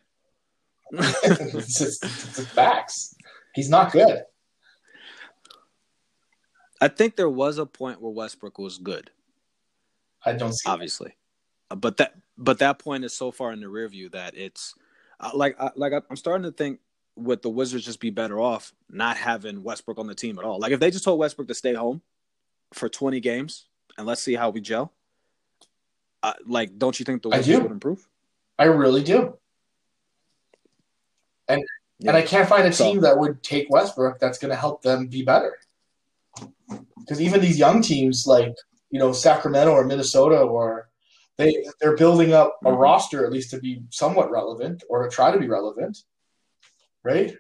it's 0.91 1.77
just 1.79 2.03
it's 2.03 2.43
facts. 2.47 3.15
He's 3.53 3.69
not 3.69 3.91
good. 3.91 4.23
I 6.81 6.87
think 6.87 7.15
there 7.15 7.29
was 7.29 7.57
a 7.59 7.65
point 7.65 8.01
where 8.01 8.11
Westbrook 8.11 8.57
was 8.57 8.77
good. 8.79 9.11
I 10.25 10.33
don't 10.33 10.53
see. 10.53 10.67
obviously. 10.69 11.15
Uh, 11.69 11.75
But 11.75 11.97
that 11.97 12.15
but 12.37 12.59
that 12.59 12.79
point 12.79 13.03
is 13.05 13.13
so 13.13 13.31
far 13.31 13.51
in 13.51 13.59
the 13.59 13.69
rear 13.69 13.87
view 13.87 14.09
that 14.09 14.35
it's 14.35 14.73
uh, 15.19 15.31
like 15.33 15.55
I, 15.59 15.71
like 15.75 15.93
I- 15.93 16.01
I'm 16.09 16.15
starting 16.15 16.43
to 16.43 16.51
think 16.51 16.79
would 17.15 17.41
the 17.41 17.49
Wizards 17.49 17.85
just 17.85 17.99
be 17.99 18.09
better 18.09 18.39
off 18.39 18.73
not 18.89 19.17
having 19.17 19.63
Westbrook 19.63 19.99
on 19.99 20.07
the 20.07 20.15
team 20.15 20.39
at 20.39 20.45
all? 20.45 20.59
Like 20.59 20.71
if 20.71 20.79
they 20.79 20.89
just 20.91 21.03
told 21.03 21.19
Westbrook 21.19 21.47
to 21.49 21.53
stay 21.53 21.73
home 21.73 22.01
for 22.73 22.87
20 22.89 23.19
games 23.19 23.67
and 23.97 24.07
let's 24.07 24.21
see 24.21 24.33
how 24.35 24.49
we 24.49 24.61
gel. 24.61 24.93
Uh, 26.23 26.33
like, 26.45 26.77
don't 26.77 26.99
you 26.99 27.03
think 27.03 27.21
the 27.23 27.29
Wizards 27.29 27.61
would 27.61 27.71
improve? 27.71 28.07
I 28.57 28.65
really 28.65 29.03
do. 29.03 29.37
And 31.47 31.63
and 32.05 32.15
I 32.17 32.21
can't 32.21 32.47
find 32.49 32.67
a 32.67 32.71
So- 32.73 32.91
team 32.91 33.01
that 33.01 33.17
would 33.17 33.43
take 33.43 33.69
Westbrook 33.69 34.19
that's 34.19 34.37
going 34.39 34.49
to 34.49 34.55
help 34.55 34.81
them 34.81 35.07
be 35.07 35.23
better. 35.23 35.57
Because 36.99 37.19
even 37.21 37.41
these 37.41 37.59
young 37.59 37.81
teams 37.81 38.25
like 38.25 38.55
you 38.89 38.99
know 38.99 39.11
Sacramento 39.11 39.71
or 39.71 39.83
Minnesota 39.85 40.37
or 40.39 40.89
they 41.37 41.65
they're 41.79 41.97
building 41.97 42.33
up 42.33 42.59
a 42.63 42.69
Mhm. 42.69 42.79
roster 42.79 43.25
at 43.25 43.31
least 43.31 43.51
to 43.51 43.59
be 43.59 43.83
somewhat 43.89 44.29
relevant 44.29 44.83
or 44.89 45.03
to 45.03 45.09
try 45.09 45.31
to 45.31 45.39
be 45.39 45.47
relevant, 45.47 45.97
right? 47.03 47.35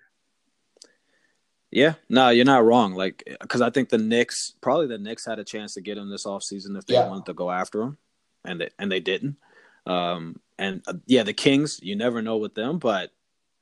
Yeah, 1.71 1.93
no, 2.09 2.29
you're 2.29 2.43
not 2.43 2.65
wrong. 2.65 2.93
Like, 2.95 3.23
because 3.39 3.61
I 3.61 3.69
think 3.69 3.89
the 3.89 3.97
Knicks, 3.97 4.53
probably 4.59 4.87
the 4.87 4.97
Knicks 4.97 5.25
had 5.25 5.39
a 5.39 5.43
chance 5.45 5.73
to 5.75 5.81
get 5.81 5.97
him 5.97 6.09
this 6.09 6.25
offseason 6.25 6.77
if 6.77 6.85
they 6.85 6.95
Yeah. 6.95 7.07
wanted 7.07 7.27
to 7.27 7.33
go 7.33 7.49
after 7.49 7.81
him, 7.81 7.97
and 8.43 8.59
they 8.59 8.69
and 8.77 8.91
they 8.91 8.99
didn't. 8.99 9.37
Um, 9.85 10.41
and 10.57 10.83
uh, 10.87 10.95
yeah, 11.05 11.23
the 11.23 11.33
Kings, 11.33 11.79
you 11.81 11.95
never 11.95 12.21
know 12.21 12.37
with 12.37 12.55
them, 12.55 12.77
but 12.77 13.11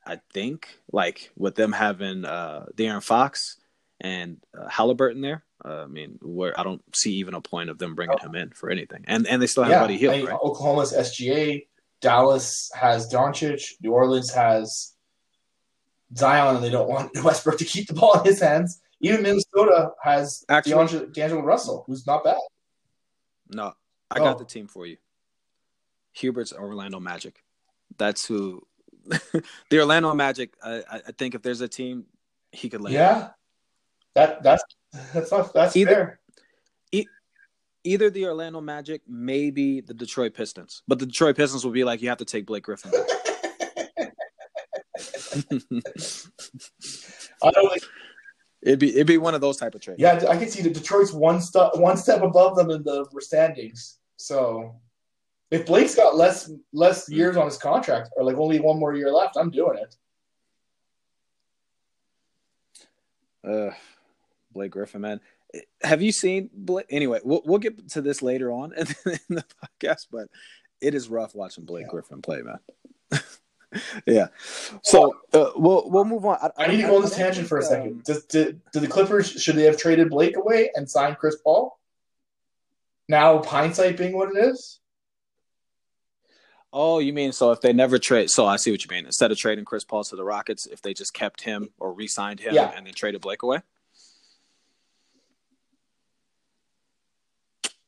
I 0.04 0.20
think 0.32 0.80
like 0.92 1.30
with 1.36 1.54
them 1.54 1.72
having 1.72 2.24
uh, 2.24 2.66
De'Aaron 2.74 3.02
Fox 3.02 3.58
and 4.00 4.38
uh, 4.58 4.66
Haliburton 4.68 5.22
there, 5.22 5.44
uh, 5.64 5.82
I 5.82 5.86
mean, 5.86 6.18
where 6.22 6.58
I 6.58 6.62
don't 6.62 6.82
see 6.94 7.14
even 7.14 7.34
a 7.34 7.40
point 7.40 7.70
of 7.70 7.78
them 7.78 7.94
bringing 7.94 8.18
him 8.18 8.34
in 8.34 8.50
for 8.50 8.70
anything, 8.70 9.04
and 9.06 9.26
and 9.26 9.40
they 9.42 9.46
still 9.46 9.64
have 9.64 9.72
yeah, 9.72 9.80
Buddy 9.80 9.98
Hield, 9.98 10.14
I 10.14 10.18
mean, 10.18 10.26
right? 10.26 10.38
Oklahoma's 10.42 10.92
SGA, 10.92 11.66
Dallas 12.00 12.70
has 12.74 13.12
Doncic, 13.12 13.72
New 13.82 13.92
Orleans 13.92 14.30
has 14.32 14.94
Zion, 16.16 16.56
and 16.56 16.64
they 16.64 16.70
don't 16.70 16.88
want 16.88 17.10
Westbrook 17.24 17.58
to 17.58 17.64
keep 17.64 17.86
the 17.88 17.94
ball 17.94 18.18
in 18.18 18.24
his 18.24 18.40
hands. 18.40 18.80
Even 19.00 19.22
Minnesota 19.22 19.92
has 20.02 20.44
Actually- 20.48 20.72
D'Angelo, 20.74 21.06
D'Angelo 21.06 21.42
Russell, 21.42 21.84
who's 21.86 22.06
not 22.06 22.24
bad. 22.24 22.36
No, 23.48 23.72
I 24.10 24.18
Oh. 24.18 24.24
got 24.24 24.38
the 24.38 24.44
team 24.44 24.66
for 24.66 24.86
you. 24.86 24.96
Hubert's 26.12 26.52
Orlando 26.52 27.00
Magic. 27.00 27.42
That's 27.98 28.26
who. 28.26 28.66
the 29.70 29.78
Orlando 29.78 30.14
Magic. 30.14 30.54
I, 30.62 30.82
I 30.90 30.96
I 31.08 31.12
think 31.16 31.34
if 31.34 31.42
there's 31.42 31.60
a 31.60 31.68
team, 31.68 32.04
he 32.52 32.68
could 32.68 32.80
land. 32.80 32.94
Yeah, 32.94 33.28
that 34.14 34.42
that's 34.42 34.62
that's 35.14 35.30
not 35.30 35.52
that's 35.54 35.76
Either- 35.76 35.90
fair. 35.94 36.16
Either 37.82 38.10
the 38.10 38.26
Orlando 38.26 38.60
Magic, 38.60 39.00
maybe 39.08 39.80
the 39.80 39.94
Detroit 39.94 40.34
Pistons. 40.34 40.82
But 40.86 40.98
the 40.98 41.06
Detroit 41.06 41.34
Pistons 41.34 41.64
will 41.64 41.72
be 41.72 41.82
like, 41.82 42.02
you 42.02 42.10
have 42.10 42.18
to 42.18 42.26
take 42.26 42.44
Blake 42.44 42.64
Griffin. 42.64 42.92
I 47.42 47.50
don't 47.50 47.70
think, 47.70 47.82
it'd 48.62 48.78
be 48.78 48.90
it'd 48.90 49.06
be 49.06 49.16
one 49.16 49.34
of 49.34 49.40
those 49.40 49.56
type 49.56 49.74
of 49.74 49.80
trades. 49.80 49.98
yeah, 49.98 50.22
I 50.28 50.36
can 50.36 50.50
see 50.50 50.60
that 50.62 50.74
Detroit's 50.74 51.12
one 51.12 51.40
step 51.40 51.70
one 51.76 51.96
step 51.96 52.20
above 52.22 52.54
them 52.56 52.70
in 52.70 52.82
the 52.82 53.06
standings. 53.20 53.98
So 54.16 54.74
if 55.50 55.64
Blake's 55.64 55.94
got 55.94 56.16
less 56.16 56.52
less 56.74 57.08
years 57.08 57.38
on 57.38 57.46
his 57.46 57.56
contract 57.56 58.10
or 58.16 58.24
like 58.24 58.36
only 58.36 58.60
one 58.60 58.78
more 58.78 58.94
year 58.94 59.10
left, 59.10 59.38
I'm 59.38 59.50
doing 59.50 59.78
it. 59.78 59.96
Uh, 63.42 63.70
Blake 64.52 64.70
Griffin, 64.72 65.00
man. 65.00 65.20
Have 65.82 66.00
you 66.02 66.12
seen 66.12 66.50
Blake? 66.52 66.86
Anyway, 66.90 67.20
we'll 67.24 67.42
we'll 67.44 67.58
get 67.58 67.88
to 67.90 68.00
this 68.02 68.22
later 68.22 68.52
on 68.52 68.72
in 68.76 68.86
the 69.28 69.44
podcast, 69.82 70.06
but 70.10 70.28
it 70.80 70.94
is 70.94 71.08
rough 71.08 71.34
watching 71.34 71.64
Blake 71.64 71.84
Yeah. 71.86 71.90
Griffin 71.90 72.22
play, 72.22 72.42
man. 72.42 72.58
yeah. 74.06 74.28
So 74.82 75.16
uh, 75.32 75.50
we'll 75.56 75.90
we'll 75.90 76.04
move 76.04 76.24
on. 76.24 76.38
I 76.56 76.66
need 76.68 76.78
to 76.82 76.86
go 76.88 76.96
on 76.96 77.02
this 77.02 77.16
tangent 77.16 77.48
for 77.48 77.58
a 77.58 77.62
second. 77.62 77.92
um, 77.92 78.02
Does, 78.04 78.24
do, 78.26 78.58
do 78.72 78.80
the 78.80 78.86
Clippers 78.88 79.30
should 79.30 79.56
they 79.56 79.64
have 79.64 79.76
traded 79.76 80.10
Blake 80.10 80.36
away 80.36 80.70
and 80.74 80.88
signed 80.88 81.18
Chris 81.18 81.36
Paul? 81.42 81.76
Now 83.08 83.42
hindsight 83.42 83.96
being 83.96 84.16
what 84.16 84.34
it 84.34 84.38
is. 84.44 84.78
oh, 86.72 87.00
you 87.00 87.12
mean 87.12 87.32
so 87.32 87.50
if 87.50 87.60
they 87.60 87.72
never 87.72 87.98
trade? 87.98 88.30
So 88.30 88.46
I 88.46 88.54
see 88.56 88.70
what 88.70 88.84
you 88.84 88.88
mean. 88.90 89.04
Instead 89.06 89.32
of 89.32 89.38
trading 89.38 89.64
Chris 89.64 89.84
Paul 89.84 90.04
to 90.04 90.14
the 90.16 90.24
Rockets, 90.24 90.66
if 90.66 90.80
they 90.80 90.94
just 90.94 91.12
kept 91.12 91.40
him 91.42 91.70
or 91.80 91.92
re-signed 91.92 92.38
him 92.38 92.54
Yeah. 92.54 92.70
and 92.76 92.86
then 92.86 92.94
traded 92.94 93.20
Blake 93.20 93.42
away. 93.42 93.58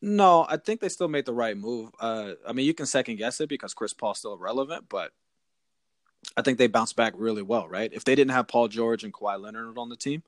No, 0.05 0.45
I 0.49 0.57
think 0.57 0.81
they 0.81 0.89
still 0.89 1.07
made 1.09 1.27
the 1.27 1.33
right 1.33 1.57
move. 1.57 1.91
Uh, 2.01 2.33
I 2.47 2.53
mean, 2.53 2.67
you 2.67 2.75
can 2.75 2.87
second 2.87 3.17
guess 3.17 3.41
it 3.41 3.49
because 3.49 3.73
Chris 3.73 3.93
Paul's 3.95 4.19
still 4.19 4.37
relevant, 4.37 4.87
but 4.89 5.13
I 6.37 6.43
think 6.43 6.59
they 6.59 6.67
bounced 6.67 6.97
back 6.97 7.15
really 7.17 7.43
well, 7.43 7.69
right? 7.69 7.91
If 7.93 8.05
they 8.05 8.17
didn't 8.17 8.33
have 8.33 8.49
Paul 8.49 8.67
George 8.69 9.05
and 9.05 9.13
Kawhi 9.15 9.41
Leonard 9.41 9.79
on 9.79 9.89
the 9.89 9.97
team, 9.97 10.25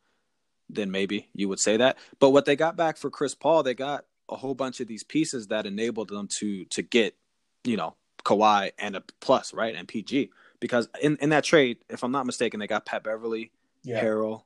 then 0.70 0.92
maybe 0.92 1.28
you 1.34 1.48
would 1.48 1.58
say 1.58 1.76
that. 1.76 1.98
But 2.20 2.30
what 2.30 2.44
they 2.44 2.54
got 2.56 2.76
back 2.76 2.96
for 2.96 3.10
Chris 3.10 3.34
Paul, 3.34 3.64
they 3.64 3.74
got 3.74 4.04
a 4.28 4.36
whole 4.36 4.54
bunch 4.54 4.78
of 4.80 4.86
these 4.86 5.02
pieces 5.02 5.48
that 5.48 5.66
enabled 5.66 6.08
them 6.08 6.28
to 6.38 6.64
to 6.66 6.80
get, 6.82 7.16
you 7.64 7.76
know, 7.76 7.96
Kawhi 8.24 8.70
and 8.78 8.94
a 8.96 9.02
plus, 9.20 9.52
right? 9.52 9.74
And 9.74 9.88
PG. 9.88 10.30
Because 10.60 10.88
in, 11.02 11.16
in 11.20 11.30
that 11.30 11.44
trade, 11.44 11.78
if 11.90 12.02
I'm 12.04 12.12
not 12.12 12.26
mistaken, 12.26 12.60
they 12.60 12.66
got 12.68 12.86
Pat 12.86 13.02
Beverley, 13.04 13.50
Yeah. 13.82 14.02
Harrell, 14.02 14.44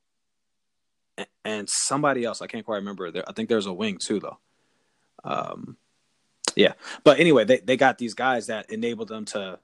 a- 1.18 1.26
and 1.44 1.68
somebody 1.68 2.24
else. 2.24 2.42
I 2.42 2.46
can't 2.48 2.64
quite 2.64 2.76
remember. 2.76 3.10
There, 3.10 3.24
I 3.28 3.32
think 3.32 3.48
there's 3.48 3.66
a 3.66 3.72
wing 3.72 3.98
too, 3.98 4.18
though. 4.18 4.38
Um, 5.24 5.76
yeah. 6.56 6.72
But 7.04 7.20
anyway, 7.20 7.44
they, 7.44 7.58
they 7.58 7.76
got 7.76 7.98
these 7.98 8.14
guys 8.14 8.46
that 8.48 8.70
enabled 8.70 9.08
them 9.08 9.24
to 9.26 9.58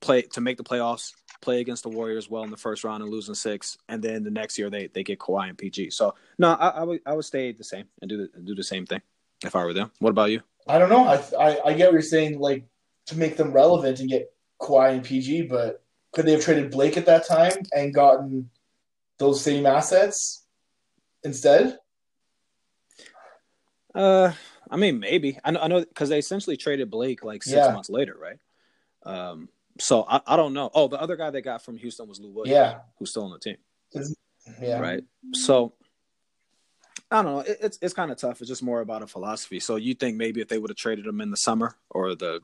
play 0.00 0.22
to 0.22 0.40
make 0.40 0.56
the 0.56 0.64
playoffs, 0.64 1.12
play 1.40 1.60
against 1.60 1.82
the 1.82 1.88
Warriors 1.88 2.30
well 2.30 2.44
in 2.44 2.50
the 2.50 2.56
first 2.56 2.84
round 2.84 3.02
and 3.02 3.12
losing 3.12 3.34
six, 3.34 3.78
and 3.88 4.02
then 4.02 4.24
the 4.24 4.30
next 4.30 4.58
year 4.58 4.70
they, 4.70 4.86
they 4.88 5.02
get 5.02 5.18
Kawhi 5.18 5.48
and 5.48 5.58
PG. 5.58 5.90
So 5.90 6.14
no, 6.38 6.52
I, 6.52 6.68
I 6.68 6.82
would 6.84 7.00
I 7.06 7.14
would 7.14 7.24
stay 7.24 7.52
the 7.52 7.64
same 7.64 7.86
and 8.00 8.08
do 8.08 8.16
the 8.16 8.40
do 8.40 8.54
the 8.54 8.62
same 8.62 8.86
thing 8.86 9.02
if 9.44 9.54
I 9.54 9.64
were 9.64 9.74
them. 9.74 9.90
What 9.98 10.10
about 10.10 10.30
you? 10.30 10.42
I 10.66 10.78
don't 10.78 10.90
know. 10.90 11.04
I, 11.04 11.22
I 11.38 11.60
I 11.66 11.72
get 11.74 11.86
what 11.86 11.92
you're 11.94 12.02
saying, 12.02 12.38
like 12.38 12.64
to 13.06 13.18
make 13.18 13.36
them 13.36 13.52
relevant 13.52 14.00
and 14.00 14.08
get 14.08 14.32
Kawhi 14.60 14.92
and 14.92 15.04
PG, 15.04 15.42
but 15.42 15.82
could 16.12 16.26
they 16.26 16.32
have 16.32 16.44
traded 16.44 16.70
Blake 16.70 16.96
at 16.96 17.06
that 17.06 17.26
time 17.26 17.52
and 17.72 17.94
gotten 17.94 18.50
those 19.18 19.42
same 19.42 19.66
assets 19.66 20.44
instead? 21.22 21.78
Uh, 23.94 24.32
I 24.70 24.76
mean 24.76 25.00
maybe 25.00 25.38
I 25.44 25.50
know 25.52 25.60
I 25.60 25.68
know 25.68 25.80
because 25.80 26.08
they 26.08 26.18
essentially 26.18 26.56
traded 26.56 26.90
Blake 26.90 27.24
like 27.24 27.42
six 27.42 27.56
Yeah. 27.56 27.72
months 27.72 27.90
later, 27.90 28.16
right? 28.20 28.38
Um, 29.04 29.48
so 29.80 30.04
I, 30.08 30.20
I 30.26 30.36
don't 30.36 30.52
know. 30.54 30.70
Oh, 30.74 30.88
the 30.88 31.00
other 31.00 31.16
guy 31.16 31.30
they 31.30 31.40
got 31.42 31.62
from 31.62 31.76
Houston 31.76 32.08
was 32.08 32.18
Lou 32.20 32.30
Williams, 32.30 32.52
Yeah, 32.54 32.78
who's 32.98 33.10
still 33.10 33.24
on 33.24 33.30
the 33.30 33.38
team. 33.38 33.56
yeah. 34.60 34.78
right? 34.80 35.04
So 35.34 35.72
I 37.10 37.22
don't 37.22 37.24
know. 37.32 37.40
It, 37.40 37.58
it's 37.60 37.78
it's 37.80 37.94
kind 37.94 38.10
of 38.10 38.18
tough. 38.18 38.40
It's 38.40 38.48
just 38.48 38.62
more 38.62 38.80
about 38.80 39.02
a 39.02 39.06
philosophy. 39.06 39.60
So 39.60 39.76
you 39.76 39.94
think 39.94 40.16
maybe 40.16 40.40
if 40.40 40.48
they 40.48 40.58
would 40.58 40.70
have 40.70 40.76
traded 40.76 41.06
him 41.06 41.20
in 41.20 41.30
the 41.30 41.36
summer 41.36 41.76
or 41.90 42.14
the 42.14 42.40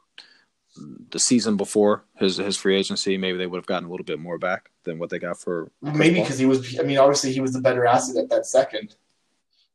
the 1.10 1.18
season 1.20 1.56
before 1.56 2.04
his 2.18 2.36
his 2.38 2.56
free 2.56 2.76
agency, 2.76 3.16
maybe 3.18 3.36
they 3.38 3.46
would 3.46 3.58
have 3.58 3.66
gotten 3.66 3.88
a 3.88 3.90
little 3.90 4.04
bit 4.04 4.18
more 4.18 4.38
back 4.38 4.70
than 4.84 4.98
what 4.98 5.10
they 5.10 5.18
got 5.18 5.38
for 5.40 5.70
Maybe 5.82 6.20
because 6.20 6.38
he 6.38 6.46
was. 6.46 6.78
I 6.80 6.82
mean, 6.82 6.98
obviously 6.98 7.32
he 7.32 7.40
was 7.40 7.52
the 7.52 7.60
better 7.60 7.84
asset 7.86 8.16
at 8.16 8.30
that 8.30 8.46
second 8.46 8.96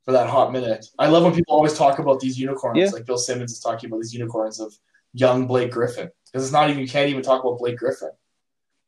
for 0.10 0.14
that 0.14 0.28
hot 0.28 0.52
minute. 0.52 0.88
I 0.98 1.08
love 1.08 1.24
when 1.24 1.34
people 1.36 1.54
always 1.54 1.76
talk 1.76 2.00
about 2.00 2.20
these 2.20 2.40
unicorns, 2.40 2.80
Yeah. 2.80 2.88
like 2.90 3.06
Bill 3.06 3.18
Simmons 3.20 3.52
is 3.52 3.60
talking 3.60 3.88
about 3.92 4.02
these 4.02 4.12
unicorns 4.12 4.60
of 4.60 4.74
young 5.14 5.46
Blake 5.46 5.70
Griffin. 5.72 6.10
Because 6.26 6.44
it's 6.46 6.52
not 6.52 6.68
even 6.68 6.82
you 6.82 6.88
can't 6.88 7.10
even 7.12 7.22
talk 7.22 7.44
about 7.44 7.60
Blake 7.60 7.78
Griffin. 7.78 8.10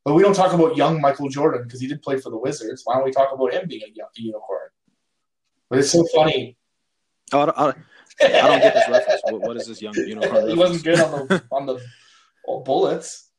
But 0.04 0.16
we 0.16 0.24
don't 0.24 0.34
talk 0.36 0.54
about 0.54 0.76
young 0.76 1.00
Michael 1.00 1.30
Jordan 1.30 1.62
because 1.64 1.80
he 1.80 1.86
did 1.88 2.02
play 2.02 2.18
for 2.20 2.32
the 2.32 2.40
Wizards. 2.40 2.82
Why 2.86 2.96
don't 2.96 3.06
we 3.06 3.12
talk 3.12 3.32
about 3.32 3.54
him 3.54 3.68
being 3.68 3.84
a, 3.84 3.92
young, 3.94 4.08
a 4.18 4.20
unicorn? 4.22 4.70
But 5.70 5.78
it's 5.78 5.92
so 5.92 6.04
funny. 6.08 6.58
Oh, 7.34 7.42
I, 7.42 7.46
don't, 7.46 7.58
I, 7.60 7.64
don't- 7.66 7.78
I 8.24 8.48
don't 8.48 8.60
get 8.62 8.74
this 8.74 8.90
reference. 8.90 9.22
What, 9.26 9.42
what 9.42 9.58
is 9.58 9.68
this 9.68 9.80
young 9.80 9.94
unicorn? 9.96 10.24
he 10.24 10.56
reference? 10.56 10.58
wasn't 10.58 10.84
good 10.86 11.00
on 11.02 11.12
the 11.28 11.44
on 11.52 11.66
the 11.68 11.80
Bullets, 12.66 13.30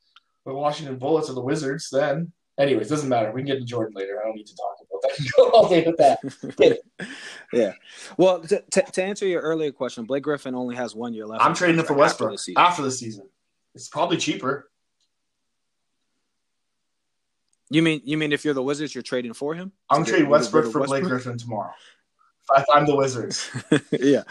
the 0.47 0.55
Washington 0.55 0.99
Bullets 0.99 1.29
or 1.29 1.33
the 1.35 1.40
Wizards 1.42 1.88
then. 1.90 2.31
Anyways, 2.59 2.88
doesn't 2.88 3.09
matter. 3.09 3.33
We 3.33 3.40
can 3.40 3.47
get 3.49 3.59
to 3.59 3.64
Jordan 3.64 3.95
later. 3.97 4.21
I 4.23 4.27
don't 4.27 4.37
need 4.37 4.47
to 4.47 4.55
talk 4.55 4.77
about 5.04 5.10
that. 5.10 5.10
I 5.12 5.16
can 5.16 5.26
go 5.36 5.50
all 5.50 5.68
day 5.68 5.84
that. 5.98 6.78
yeah. 7.52 7.72
Well, 8.16 8.40
to, 8.40 8.62
to, 8.70 8.82
to 8.82 9.02
answer 9.02 9.26
your 9.26 9.40
earlier 9.42 9.72
question, 9.72 10.04
Blake 10.04 10.22
Griffin 10.22 10.54
only 10.54 10.76
has 10.76 10.94
one 10.94 11.14
year 11.14 11.26
left. 11.26 11.44
I'm 11.44 11.54
trading 11.54 11.78
it 11.78 11.82
for 11.86 11.94
contract 11.94 12.12
after 12.12 12.24
Westbrook 12.24 12.30
this 12.32 12.44
season. 12.44 12.60
after 12.62 12.82
the 12.82 12.90
season. 12.90 13.28
It's 13.74 13.88
probably 13.88 14.16
cheaper. 14.18 14.68
You 17.70 17.82
mean 17.82 18.02
you 18.04 18.18
mean 18.18 18.32
if 18.32 18.44
you're 18.44 18.52
the 18.54 18.62
Wizards, 18.62 18.94
you're 18.94 19.00
trading 19.02 19.32
for 19.32 19.54
him? 19.54 19.72
I'm 19.88 20.04
To 20.04 20.10
trading 20.10 20.26
rid 20.26 20.34
of- 20.36 20.40
Westbrook 20.40 20.64
for 20.72 20.78
Blake 20.80 20.90
Westbrook? 21.02 21.10
Griffin 21.22 21.38
tomorrow. 21.38 21.72
If 22.56 22.64
I'm 22.74 22.84
the 22.86 22.94
Wizards. 22.96 23.50
yeah. 23.92 24.24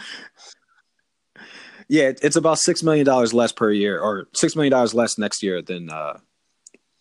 Yeah, 1.88 2.12
it's 2.22 2.36
about 2.36 2.58
six 2.58 2.82
million 2.84 3.04
dollars 3.04 3.34
less 3.34 3.50
per 3.50 3.70
year, 3.72 3.98
or 4.00 4.28
six 4.32 4.54
million 4.54 4.70
dollars 4.70 4.94
less 4.94 5.18
next 5.18 5.42
year 5.42 5.60
than 5.60 5.90
uh 5.90 6.18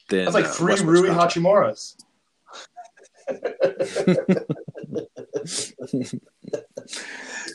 than 0.10 0.26
That's 0.26 0.34
like 0.34 0.46
uh, 0.46 0.52
three 0.52 0.72
Westbrook's 0.74 1.00
Rui 1.02 1.10
contract. 1.10 1.36
Hachimuras. 1.36 1.96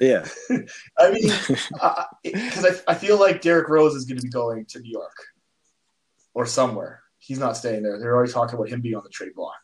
Yeah, 0.00 0.26
I 0.98 1.10
mean, 1.10 1.30
because 2.22 2.64
I, 2.64 2.92
I 2.92 2.94
feel 2.94 3.18
like 3.18 3.40
Derrick 3.40 3.68
Rose 3.68 3.94
is 3.94 4.04
going 4.04 4.18
to 4.18 4.22
be 4.22 4.28
going 4.28 4.66
to 4.66 4.80
New 4.80 4.90
York 4.90 5.16
or 6.34 6.46
somewhere. 6.46 7.02
He's 7.18 7.38
not 7.38 7.56
staying 7.56 7.82
there. 7.82 7.98
They're 7.98 8.14
already 8.14 8.32
talking 8.32 8.54
about 8.54 8.68
him 8.68 8.80
being 8.80 8.94
on 8.94 9.04
the 9.04 9.10
trade 9.10 9.34
block. 9.34 9.60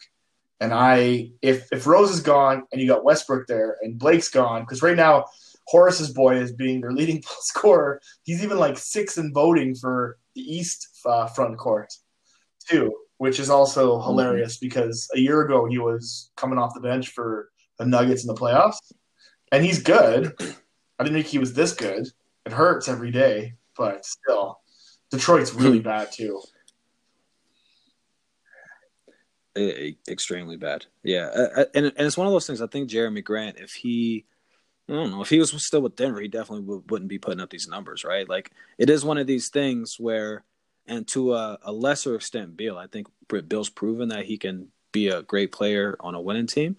And 0.60 0.72
I, 0.72 1.32
if 1.42 1.68
if 1.72 1.86
Rose 1.86 2.10
is 2.10 2.20
gone 2.20 2.64
and 2.72 2.80
you 2.80 2.88
got 2.88 3.04
Westbrook 3.04 3.46
there 3.46 3.76
and 3.82 3.98
Blake's 3.98 4.28
gone, 4.28 4.62
because 4.62 4.82
right 4.82 4.96
now 4.96 5.26
Horace's 5.66 6.12
boy 6.12 6.36
is 6.36 6.52
being 6.52 6.80
their 6.80 6.92
leading 6.92 7.22
scorer. 7.40 8.00
He's 8.22 8.42
even 8.42 8.58
like 8.58 8.78
six 8.78 9.18
in 9.18 9.32
voting 9.32 9.74
for 9.74 10.18
the 10.34 10.42
East 10.42 11.00
uh, 11.04 11.26
front 11.26 11.58
court 11.58 11.92
too, 12.68 12.94
which 13.22 13.38
is 13.38 13.50
also 13.50 14.02
hilarious 14.02 14.56
because 14.56 15.08
a 15.14 15.18
year 15.20 15.42
ago 15.42 15.64
he 15.64 15.78
was 15.78 16.32
coming 16.36 16.58
off 16.58 16.74
the 16.74 16.80
bench 16.80 17.10
for 17.10 17.52
the 17.78 17.86
Nuggets 17.86 18.24
in 18.24 18.26
the 18.26 18.34
playoffs, 18.34 18.78
and 19.52 19.64
he's 19.64 19.80
good. 19.80 20.32
I 20.98 21.04
didn't 21.04 21.14
think 21.14 21.28
he 21.28 21.38
was 21.38 21.54
this 21.54 21.72
good. 21.72 22.08
It 22.44 22.50
hurts 22.50 22.88
every 22.88 23.12
day, 23.12 23.54
but 23.76 24.04
still, 24.04 24.58
Detroit's 25.12 25.54
really 25.62 25.78
bad 25.78 26.10
too. 26.10 26.42
extremely 29.56 30.56
bad. 30.56 30.86
Yeah, 31.04 31.26
uh, 31.26 31.60
uh, 31.60 31.64
and 31.76 31.86
and 31.86 32.06
it's 32.08 32.16
one 32.16 32.26
of 32.26 32.32
those 32.32 32.48
things. 32.48 32.60
I 32.60 32.66
think 32.66 32.90
Jerami 32.90 33.22
Grant, 33.22 33.60
if 33.60 33.70
he, 33.70 34.26
I 34.88 34.94
don't 34.94 35.12
know, 35.12 35.22
if 35.22 35.30
he 35.30 35.38
was 35.38 35.64
still 35.64 35.82
with 35.82 35.94
Denver, 35.94 36.20
he 36.20 36.26
definitely 36.26 36.64
would, 36.64 36.90
wouldn't 36.90 37.08
be 37.08 37.20
putting 37.20 37.40
up 37.40 37.50
these 37.50 37.68
numbers, 37.68 38.02
right? 38.02 38.28
Like 38.28 38.50
it 38.78 38.90
is 38.90 39.04
one 39.04 39.18
of 39.18 39.28
these 39.28 39.48
things 39.48 39.94
where, 40.00 40.42
and 40.86 41.06
to 41.08 41.34
a, 41.34 41.58
a 41.62 41.72
lesser 41.72 42.14
extent, 42.14 42.56
Beal, 42.56 42.76
I 42.76 42.86
think 42.86 43.08
Beal's 43.48 43.70
proven 43.70 44.08
that 44.08 44.26
he 44.26 44.36
can 44.38 44.68
be 44.92 45.08
a 45.08 45.22
great 45.22 45.52
player 45.52 45.96
on 46.00 46.14
a 46.14 46.20
winning 46.20 46.46
team. 46.46 46.76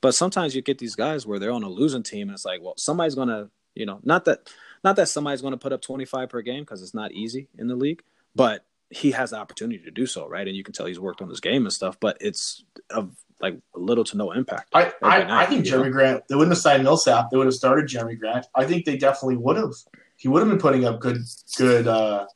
But 0.00 0.12
sometimes 0.12 0.54
you 0.54 0.62
get 0.62 0.78
these 0.78 0.94
guys 0.94 1.26
where 1.26 1.38
they're 1.38 1.52
on 1.52 1.62
a 1.62 1.68
losing 1.68 2.02
team, 2.02 2.28
and 2.28 2.34
it's 2.34 2.44
like, 2.44 2.60
well, 2.62 2.74
somebody's 2.76 3.14
gonna, 3.14 3.50
you 3.74 3.86
know, 3.86 4.00
not 4.04 4.24
that, 4.26 4.48
not 4.84 4.96
that 4.96 5.08
somebody's 5.08 5.42
gonna 5.42 5.56
put 5.56 5.72
up 5.72 5.82
twenty 5.82 6.04
five 6.04 6.28
per 6.28 6.42
game 6.42 6.62
because 6.62 6.82
it's 6.82 6.94
not 6.94 7.12
easy 7.12 7.48
in 7.58 7.66
the 7.66 7.74
league, 7.74 8.02
but 8.34 8.64
he 8.90 9.10
has 9.12 9.30
the 9.30 9.36
opportunity 9.36 9.82
to 9.82 9.90
do 9.90 10.06
so, 10.06 10.28
right? 10.28 10.46
And 10.46 10.56
you 10.56 10.62
can 10.62 10.72
tell 10.72 10.86
he's 10.86 11.00
worked 11.00 11.22
on 11.22 11.28
his 11.28 11.40
game 11.40 11.64
and 11.64 11.72
stuff, 11.72 11.98
but 11.98 12.18
it's 12.20 12.62
of 12.90 13.16
like 13.40 13.58
little 13.74 14.04
to 14.04 14.16
no 14.16 14.32
impact. 14.32 14.68
I, 14.72 14.92
I, 15.02 15.18
night, 15.18 15.30
I 15.30 15.46
think 15.46 15.64
Jerami 15.64 15.86
know? 15.86 15.90
Grant. 15.90 16.28
They 16.28 16.34
wouldn't 16.36 16.52
have 16.52 16.62
signed 16.62 16.84
Millsap. 16.84 17.30
They 17.30 17.36
would 17.36 17.46
have 17.46 17.54
started 17.54 17.86
Jerami 17.86 18.18
Grant. 18.18 18.46
I 18.54 18.64
think 18.64 18.84
they 18.84 18.96
definitely 18.96 19.36
would 19.36 19.56
have. 19.56 19.72
He 20.16 20.28
would 20.28 20.40
have 20.40 20.48
been 20.48 20.58
putting 20.58 20.84
up 20.84 21.00
good, 21.00 21.18
good, 21.58 21.86
uh, 21.88 22.26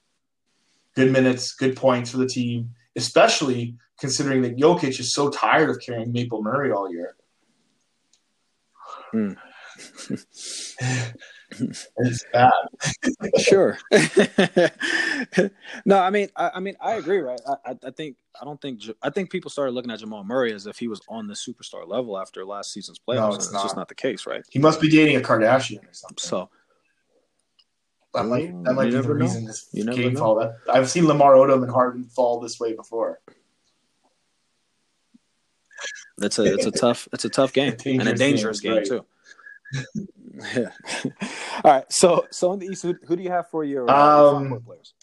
good 0.94 1.12
minutes, 1.12 1.54
good 1.54 1.76
points 1.76 2.10
for 2.10 2.18
the 2.18 2.26
team, 2.26 2.70
especially 2.96 3.76
considering 3.98 4.42
that 4.42 4.56
Jokic 4.56 4.98
is 4.98 5.12
so 5.12 5.28
tired 5.28 5.70
of 5.70 5.80
carrying 5.80 6.12
Maple 6.12 6.42
Murray 6.42 6.72
all 6.72 6.90
year. 6.90 7.16
Hmm. 9.12 9.32
it's 11.50 12.24
bad. 12.32 12.52
sure. 13.38 13.78
no, 15.84 15.98
I 15.98 16.10
mean, 16.10 16.28
I, 16.36 16.50
I 16.54 16.60
mean, 16.60 16.76
I 16.80 16.94
agree, 16.94 17.18
right? 17.18 17.40
I, 17.64 17.76
I, 17.84 17.90
think 17.90 18.16
I 18.40 18.44
don't 18.44 18.60
think 18.60 18.82
I 19.02 19.10
think 19.10 19.30
people 19.30 19.50
started 19.50 19.72
looking 19.72 19.90
at 19.90 19.98
Jamal 19.98 20.24
Murray 20.24 20.52
as 20.52 20.66
if 20.66 20.78
he 20.78 20.88
was 20.88 21.00
on 21.08 21.26
the 21.26 21.34
superstar 21.34 21.86
level 21.86 22.18
after 22.18 22.44
last 22.44 22.72
season's 22.72 22.98
playoffs, 22.98 23.16
No, 23.16 23.26
and 23.26 23.34
it's 23.36 23.44
it's 23.46 23.52
not. 23.54 23.62
just 23.62 23.76
not 23.76 23.88
the 23.88 23.94
case, 23.94 24.26
right? 24.26 24.44
He 24.50 24.58
must 24.58 24.80
be 24.80 24.88
dating 24.88 25.16
a 25.16 25.20
Kardashian 25.20 25.82
or 25.82 25.92
something. 25.92 26.18
So 26.18 26.50
that 28.14 28.24
might 28.26 28.64
that 28.64 28.74
might 28.74 28.84
You 28.86 28.90
be 28.90 28.96
the 28.96 29.02
never 29.02 29.14
know. 29.18 29.24
reason 29.24 29.44
this 29.46 29.68
You 29.72 29.84
game 29.84 30.14
know. 30.14 30.20
fall. 30.20 30.34
That 30.36 30.56
I've 30.68 30.90
seen 30.90 31.06
Lamar 31.06 31.34
Odom 31.34 31.62
and 31.62 31.70
Harden 31.70 32.04
fall 32.04 32.40
this 32.40 32.58
way 32.58 32.74
before. 32.74 33.20
it's 36.22 36.38
a 36.38 36.54
it's 36.54 36.66
a 36.66 36.70
tough 36.84 37.08
it's 37.12 37.24
a 37.24 37.28
tough 37.30 37.52
game 37.52 37.74
and 37.84 38.08
a 38.08 38.14
Dangerous 38.14 38.60
game, 38.60 38.82
game 38.82 38.84
too. 38.84 39.04
yeah. 40.54 40.70
All 41.64 41.72
right. 41.72 41.84
So 41.92 42.26
so 42.30 42.52
in 42.52 42.58
the 42.58 42.66
East, 42.66 42.82
who, 42.82 42.94
who 43.06 43.16
do 43.16 43.22
you 43.22 43.30
have 43.30 43.48
for 43.50 43.64
your 43.64 43.88
uh, 43.90 44.32
Um, 44.34 44.60
players? 44.64 44.94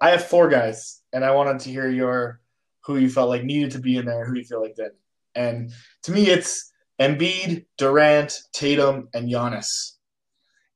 I 0.00 0.10
have 0.10 0.24
four 0.26 0.48
guys, 0.48 1.00
and 1.12 1.24
I 1.24 1.30
wanted 1.34 1.60
to 1.60 1.70
hear 1.70 1.88
your 1.88 2.40
who 2.84 2.96
you 2.96 3.08
felt 3.10 3.28
like 3.28 3.44
needed 3.44 3.72
to 3.72 3.78
be 3.78 3.96
in 3.96 4.06
there, 4.06 4.24
who 4.26 4.36
you 4.36 4.44
feel 4.44 4.60
like 4.62 4.76
did. 4.76 4.92
And 5.34 5.72
to 6.04 6.12
me, 6.12 6.28
it's 6.28 6.72
Embiid, 7.00 7.66
Durant, 7.76 8.32
Tatum, 8.52 9.08
and 9.12 9.28
Giannis. 9.28 9.95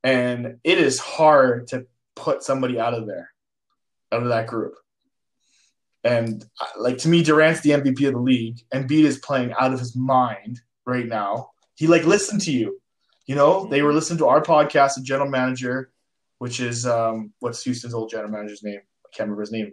And 0.03 0.59
it 0.65 0.79
is 0.79 0.99
hard 0.99 1.69
to 1.69 1.87
put 2.17 2.43
somebody 2.43 2.79
out 2.79 2.95
of 2.95 3.07
there, 3.07 3.31
out 4.13 4.23
of 4.23 4.29
that 4.29 4.47
group. 4.47 4.75
And 6.03 6.45
uh, 6.61 6.67
like 6.79 6.99
to 6.99 7.09
me, 7.09 7.23
Durant's 7.23 7.61
the 7.61 7.71
MVP 7.71 8.07
of 8.07 8.15
the 8.15 8.21
league. 8.21 8.61
and 8.73 8.89
Embiid 8.89 9.05
is 9.05 9.19
playing 9.19 9.53
out 9.59 9.73
of 9.73 9.79
his 9.79 9.95
mind 9.95 10.61
right 10.87 11.07
now. 11.07 11.51
He 11.75 11.87
like 11.87 12.05
listened 12.05 12.41
to 12.43 12.53
you. 12.53 12.81
You 13.27 13.35
know, 13.35 13.67
they 13.67 13.83
were 13.83 13.93
listening 13.93 14.19
to 14.19 14.27
our 14.27 14.43
podcast, 14.43 14.95
the 14.95 15.03
general 15.03 15.31
manager, 15.31 15.93
which 16.39 16.59
is 16.59 16.87
um, 16.87 17.33
what's 17.41 17.63
Houston's 17.63 17.95
old 17.95 18.11
general 18.11 18.31
manager's 18.31 18.63
name? 18.63 18.81
I 18.81 19.09
can't 19.15 19.29
remember 19.29 19.43
his 19.43 19.53
name. 19.53 19.73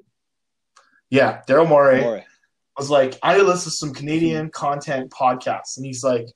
Yeah, 1.10 1.42
Daryl 1.48 1.68
Morey 1.68 2.02
Morey. 2.02 2.26
was 2.78 2.90
like, 2.90 3.18
I 3.24 3.38
listen 3.38 3.72
to 3.72 3.72
some 3.72 3.94
Canadian 3.94 4.50
content 4.50 5.10
podcasts, 5.12 5.78
and 5.78 5.86
he's 5.86 6.04
like, 6.04 6.28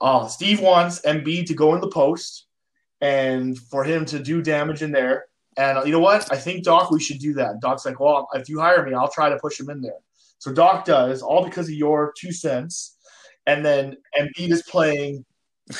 "Oh, 0.00 0.28
Steve 0.28 0.60
wants 0.60 1.00
Embiid 1.02 1.46
to 1.46 1.54
go 1.54 1.74
in 1.74 1.80
the 1.80 1.90
post 1.90 2.46
and 3.02 3.58
for 3.58 3.84
him 3.84 4.06
to 4.06 4.18
do 4.18 4.40
damage 4.40 4.82
in 4.82 4.92
there." 4.92 5.26
And 5.58 5.84
you 5.86 5.92
know 5.92 6.00
what? 6.00 6.32
I 6.32 6.36
think 6.36 6.64
Doc, 6.64 6.90
we 6.90 7.00
should 7.00 7.18
do 7.18 7.34
that. 7.34 7.60
Doc's 7.60 7.84
like, 7.84 8.00
"Well, 8.00 8.26
if 8.32 8.48
you 8.48 8.58
hire 8.58 8.82
me, 8.86 8.94
I'll 8.94 9.10
try 9.10 9.28
to 9.28 9.36
push 9.38 9.60
him 9.60 9.68
in 9.68 9.82
there." 9.82 10.00
So 10.38 10.52
Doc 10.52 10.86
does 10.86 11.20
all 11.20 11.44
because 11.44 11.68
of 11.68 11.74
your 11.74 12.14
two 12.18 12.32
cents, 12.32 12.96
and 13.46 13.64
then 13.64 13.96
Embiid 14.18 14.50
is 14.50 14.62
playing 14.62 15.24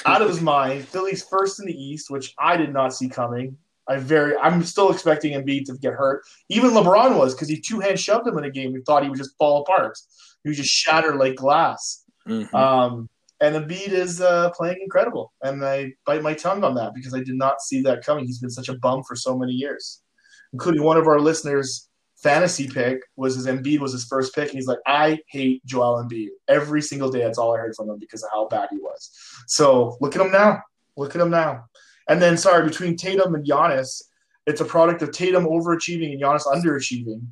out 0.04 0.20
of 0.20 0.28
his 0.28 0.40
mind. 0.54 0.86
Philly's 0.86 1.24
first 1.24 1.58
in 1.58 1.66
the 1.66 1.72
East, 1.74 2.10
which 2.10 2.34
I 2.38 2.56
did 2.58 2.72
not 2.72 2.94
see 2.94 3.08
coming. 3.08 3.56
I 3.88 3.96
very, 3.96 4.36
I'm 4.36 4.62
still 4.62 4.92
expecting 4.92 5.32
Embiid 5.32 5.64
to 5.66 5.74
get 5.78 5.94
hurt. 5.94 6.22
Even 6.48 6.70
LeBron 6.70 7.18
was 7.18 7.34
because 7.34 7.48
he 7.48 7.58
two 7.60 7.80
hand 7.80 7.98
shoved 7.98 8.26
him 8.28 8.38
in 8.38 8.44
a 8.44 8.50
game. 8.50 8.72
He 8.74 8.80
thought 8.82 9.02
he 9.02 9.08
would 9.08 9.18
just 9.18 9.36
fall 9.38 9.62
apart. 9.62 9.98
He 10.44 10.50
would 10.50 10.56
just 10.56 10.70
shatter 10.70 11.16
like 11.16 11.34
glass. 11.34 12.04
Mhm. 12.28 12.54
Um, 12.54 13.08
and 13.42 13.56
Embiid 13.56 13.88
is 13.88 14.20
uh, 14.20 14.50
playing 14.50 14.78
incredible, 14.80 15.32
and 15.42 15.64
I 15.64 15.92
bite 16.06 16.22
my 16.22 16.32
tongue 16.32 16.62
on 16.62 16.76
that 16.76 16.94
because 16.94 17.12
I 17.12 17.24
did 17.24 17.34
not 17.34 17.60
see 17.60 17.82
that 17.82 18.06
coming. 18.06 18.24
He's 18.24 18.38
been 18.38 18.50
such 18.50 18.68
a 18.68 18.78
bum 18.78 19.02
for 19.02 19.16
so 19.16 19.36
many 19.36 19.52
years, 19.52 20.00
including 20.52 20.84
one 20.84 20.96
of 20.96 21.08
our 21.08 21.18
listeners' 21.18 21.88
fantasy 22.22 22.68
pick 22.68 23.00
was 23.16 23.34
his 23.34 23.48
Embiid 23.48 23.80
was 23.80 23.90
his 23.90 24.04
first 24.04 24.32
pick, 24.32 24.50
and 24.50 24.54
he's 24.54 24.68
like, 24.68 24.78
I 24.86 25.18
hate 25.26 25.66
Joel 25.66 26.04
Embiid 26.04 26.28
every 26.46 26.80
single 26.80 27.10
day. 27.10 27.24
That's 27.24 27.36
all 27.36 27.52
I 27.52 27.58
heard 27.58 27.74
from 27.74 27.90
him 27.90 27.98
because 27.98 28.22
of 28.22 28.30
how 28.32 28.46
bad 28.46 28.68
he 28.70 28.78
was. 28.78 29.10
So 29.48 29.96
look 30.00 30.14
at 30.14 30.22
him 30.22 30.30
now. 30.30 30.62
Look 30.96 31.16
at 31.16 31.20
him 31.20 31.30
now. 31.30 31.64
And 32.08 32.22
then, 32.22 32.36
sorry, 32.36 32.64
between 32.64 32.96
Tatum 32.96 33.34
and 33.34 33.44
Giannis, 33.44 34.02
it's 34.46 34.60
a 34.60 34.64
product 34.64 35.02
of 35.02 35.10
Tatum 35.10 35.46
overachieving 35.46 36.12
and 36.12 36.22
Giannis 36.22 36.46
underachieving. 36.46 37.26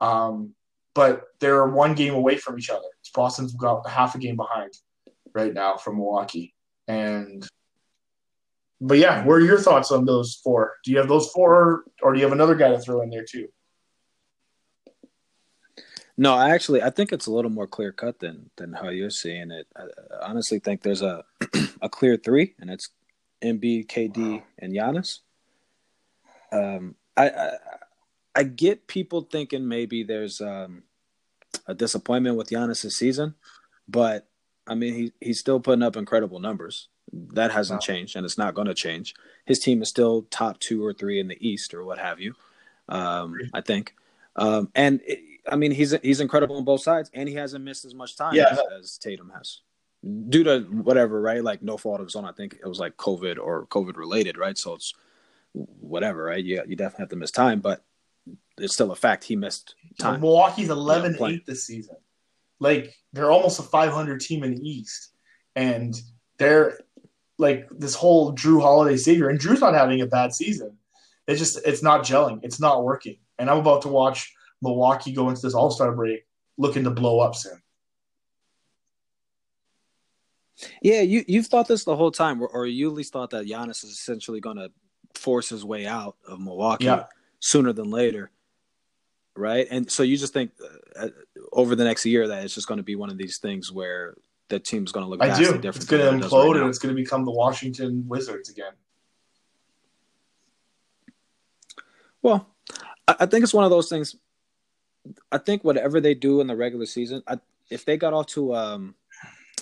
Um, 0.00 0.54
but 0.94 1.24
they're 1.40 1.66
one 1.66 1.94
game 1.94 2.14
away 2.14 2.38
from 2.38 2.58
each 2.58 2.70
other. 2.70 2.88
Boston's 3.14 3.52
got 3.54 3.86
half 3.86 4.14
a 4.14 4.18
game 4.18 4.36
behind 4.36 4.72
right 5.36 5.54
now 5.54 5.76
from 5.76 5.96
Milwaukee. 5.96 6.54
And 6.88 7.46
but 8.80 8.98
yeah, 8.98 9.24
what 9.24 9.34
are 9.34 9.40
your 9.40 9.58
thoughts 9.58 9.90
on 9.92 10.04
those 10.04 10.34
four? 10.34 10.74
Do 10.84 10.90
you 10.90 10.98
have 10.98 11.08
those 11.08 11.30
four, 11.30 11.84
or 12.02 12.12
do 12.12 12.18
you 12.18 12.24
have 12.24 12.32
another 12.32 12.54
guy 12.54 12.70
to 12.70 12.78
throw 12.78 13.00
in 13.02 13.10
there 13.10 13.24
too? 13.24 13.48
No, 16.18 16.34
I 16.34 16.50
actually 16.50 16.82
I 16.82 16.90
think 16.90 17.12
it's 17.12 17.26
a 17.26 17.32
little 17.32 17.50
more 17.50 17.66
clear 17.66 17.92
cut 17.92 18.18
than 18.18 18.50
than 18.56 18.72
how 18.72 18.88
you're 18.88 19.10
seeing 19.10 19.50
it. 19.50 19.66
I, 19.76 19.82
I 19.82 20.28
honestly 20.28 20.58
think 20.58 20.82
there's 20.82 21.02
a 21.02 21.24
a 21.82 21.88
clear 21.88 22.16
three, 22.16 22.54
and 22.58 22.70
it's 22.70 22.90
Embiid, 23.42 23.86
KD, 23.86 24.42
and 24.58 24.72
Giannis. 24.72 25.20
Um, 26.52 26.94
I, 27.16 27.28
I 27.28 27.50
I 28.34 28.42
get 28.44 28.86
people 28.86 29.22
thinking 29.22 29.66
maybe 29.68 30.04
there's 30.04 30.40
um, 30.40 30.84
a 31.66 31.74
disappointment 31.74 32.36
with 32.36 32.50
Giannis' 32.50 32.92
season, 32.92 33.34
but 33.88 34.28
I 34.66 34.74
mean 34.74 34.94
he 34.94 35.12
he's 35.20 35.40
still 35.40 35.60
putting 35.60 35.82
up 35.82 35.96
incredible 35.96 36.40
numbers. 36.40 36.88
That 37.12 37.52
hasn't 37.52 37.80
wow. 37.80 37.86
changed, 37.86 38.16
and 38.16 38.24
it's 38.24 38.38
not 38.38 38.54
going 38.54 38.66
to 38.66 38.74
change. 38.74 39.14
His 39.44 39.60
team 39.60 39.80
is 39.80 39.88
still 39.88 40.22
top 40.30 40.58
two 40.58 40.84
or 40.84 40.92
three 40.92 41.20
in 41.20 41.28
the 41.28 41.38
East 41.46 41.72
or 41.72 41.84
what 41.84 41.98
have 41.98 42.20
you. 42.20 42.34
Um, 42.88 43.36
I 43.54 43.60
think, 43.60 43.94
um, 44.34 44.70
and 44.74 45.00
it, 45.06 45.20
I 45.50 45.56
mean 45.56 45.70
he's 45.70 45.94
he's 46.02 46.20
incredible 46.20 46.56
on 46.56 46.64
both 46.64 46.82
sides, 46.82 47.10
and 47.14 47.28
he 47.28 47.36
hasn't 47.36 47.64
missed 47.64 47.84
as 47.84 47.94
much 47.94 48.16
time 48.16 48.34
yeah. 48.34 48.48
as, 48.50 48.60
as 48.78 48.98
Tatum 48.98 49.32
has 49.34 49.60
due 50.28 50.44
to 50.44 50.60
whatever, 50.60 51.20
right? 51.20 51.42
Like 51.42 51.62
no 51.62 51.76
fault 51.76 52.00
of 52.00 52.06
his 52.06 52.16
own. 52.16 52.24
I 52.24 52.32
think 52.32 52.54
it 52.54 52.66
was 52.66 52.78
like 52.78 52.96
COVID 52.96 53.38
or 53.38 53.66
COVID 53.66 53.96
related, 53.96 54.36
right? 54.36 54.56
So 54.56 54.74
it's 54.74 54.94
whatever, 55.52 56.24
right? 56.24 56.44
Yeah, 56.44 56.62
you 56.66 56.76
definitely 56.76 57.02
have 57.02 57.10
to 57.10 57.16
miss 57.16 57.30
time, 57.30 57.60
but 57.60 57.84
it's 58.58 58.74
still 58.74 58.92
a 58.92 58.96
fact 58.96 59.24
he 59.24 59.36
missed 59.36 59.74
time. 59.98 60.20
Milwaukee's 60.20 60.70
11 60.70 61.16
yeah, 61.18 61.26
8 61.26 61.46
this 61.46 61.64
season. 61.64 61.96
Like 62.58 62.94
they're 63.12 63.30
almost 63.30 63.60
a 63.60 63.62
500 63.62 64.20
team 64.20 64.44
in 64.44 64.54
the 64.54 64.68
East, 64.68 65.12
and 65.54 65.94
they're 66.38 66.78
like 67.38 67.68
this 67.70 67.94
whole 67.94 68.34
Jrue 68.34 68.60
Holiday 68.60 68.96
savior, 68.96 69.28
and 69.28 69.38
Jrue's 69.38 69.60
not 69.60 69.74
having 69.74 70.00
a 70.00 70.06
bad 70.06 70.34
season. 70.34 70.76
It's 71.26 71.40
just 71.40 71.58
it's 71.66 71.82
not 71.82 72.04
gelling. 72.04 72.40
It's 72.42 72.60
not 72.60 72.84
working. 72.84 73.18
And 73.38 73.50
I'm 73.50 73.58
about 73.58 73.82
to 73.82 73.88
watch 73.88 74.34
Milwaukee 74.62 75.12
go 75.12 75.28
into 75.28 75.42
this 75.42 75.54
All 75.54 75.70
Star 75.70 75.92
break 75.92 76.24
looking 76.56 76.84
to 76.84 76.90
blow 76.90 77.20
up 77.20 77.34
soon. 77.34 77.60
Yeah, 80.80 81.02
you 81.02 81.24
you've 81.28 81.46
thought 81.46 81.68
this 81.68 81.84
the 81.84 81.96
whole 81.96 82.10
time, 82.10 82.40
or, 82.42 82.48
or 82.48 82.66
you 82.66 82.88
at 82.88 82.94
least 82.94 83.12
thought 83.12 83.30
that 83.30 83.46
Giannis 83.46 83.84
is 83.84 83.90
essentially 83.90 84.40
going 84.40 84.56
to 84.56 84.70
force 85.14 85.48
his 85.48 85.64
way 85.64 85.86
out 85.86 86.16
of 86.26 86.40
Milwaukee 86.40 86.86
yeah. 86.86 87.04
sooner 87.40 87.72
than 87.72 87.90
later, 87.90 88.30
right? 89.36 89.66
And 89.70 89.90
so 89.90 90.02
you 90.02 90.16
just 90.16 90.32
think 90.32 90.52
uh, 90.98 91.08
over 91.52 91.74
the 91.74 91.84
next 91.84 92.06
year 92.06 92.28
that 92.28 92.44
it's 92.44 92.54
just 92.54 92.66
going 92.66 92.78
to 92.78 92.84
be 92.84 92.96
one 92.96 93.10
of 93.10 93.18
these 93.18 93.38
things 93.38 93.72
where 93.72 94.16
the 94.48 94.58
team's 94.58 94.92
going 94.92 95.04
to 95.04 95.10
look. 95.10 95.22
I 95.22 95.36
do. 95.36 95.58
Different 95.58 95.76
it's 95.76 95.84
going 95.84 96.20
to 96.20 96.26
implode, 96.26 96.52
right 96.52 96.60
and 96.60 96.68
it's 96.68 96.78
going 96.78 96.94
to 96.94 97.00
become 97.00 97.24
the 97.24 97.32
Washington 97.32 98.04
Wizards 98.06 98.48
again. 98.48 98.72
Well, 102.22 102.48
I, 103.06 103.16
I 103.20 103.26
think 103.26 103.42
it's 103.42 103.54
one 103.54 103.64
of 103.64 103.70
those 103.70 103.88
things. 103.88 104.16
I 105.30 105.38
think 105.38 105.62
whatever 105.62 106.00
they 106.00 106.14
do 106.14 106.40
in 106.40 106.46
the 106.46 106.56
regular 106.56 106.86
season, 106.86 107.22
I, 107.26 107.38
if 107.70 107.84
they 107.84 107.96
got 107.96 108.12
off 108.12 108.26
to 108.26 108.54
um, 108.54 108.94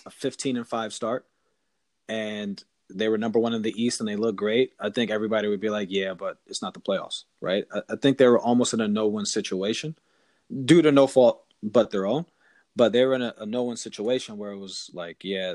a 0.07 0.11
15 0.11 0.57
and 0.57 0.67
5 0.67 0.93
start 0.93 1.27
and 2.09 2.63
they 2.90 3.09
were 3.09 3.18
number 3.18 3.38
one 3.38 3.55
in 3.55 3.62
the 3.62 3.83
East 3.83 4.01
and 4.01 4.09
they 4.09 4.16
look 4.16 4.37
great, 4.37 4.73
I 4.79 4.90
think 4.90 5.11
everybody 5.11 5.49
would 5.49 5.61
be 5.61 5.70
like, 5.70 5.88
yeah, 5.90 6.14
but 6.14 6.38
it's 6.47 6.62
not 6.62 6.75
the 6.75 6.81
playoffs, 6.81 7.25
right? 7.40 7.64
I, 7.73 7.83
I 7.90 7.97
think 7.97 8.18
they 8.18 8.29
were 8.29 8.38
almost 8.38 8.75
in 8.75 8.81
a 8.81 8.88
no 8.88 9.07
win 9.07 9.27
situation 9.27 9.97
due 10.64 10.83
to 10.83 10.92
no 10.92 11.07
fault 11.07 11.44
but 11.62 11.90
their 11.90 12.07
own. 12.07 12.27
But 12.77 12.92
they 12.92 13.05
were 13.05 13.14
in 13.14 13.23
a, 13.23 13.35
a 13.38 13.47
no 13.47 13.64
win 13.64 13.77
situation 13.77 14.37
where 14.37 14.51
it 14.51 14.59
was 14.59 14.90
like, 14.92 15.18
yeah, 15.23 15.55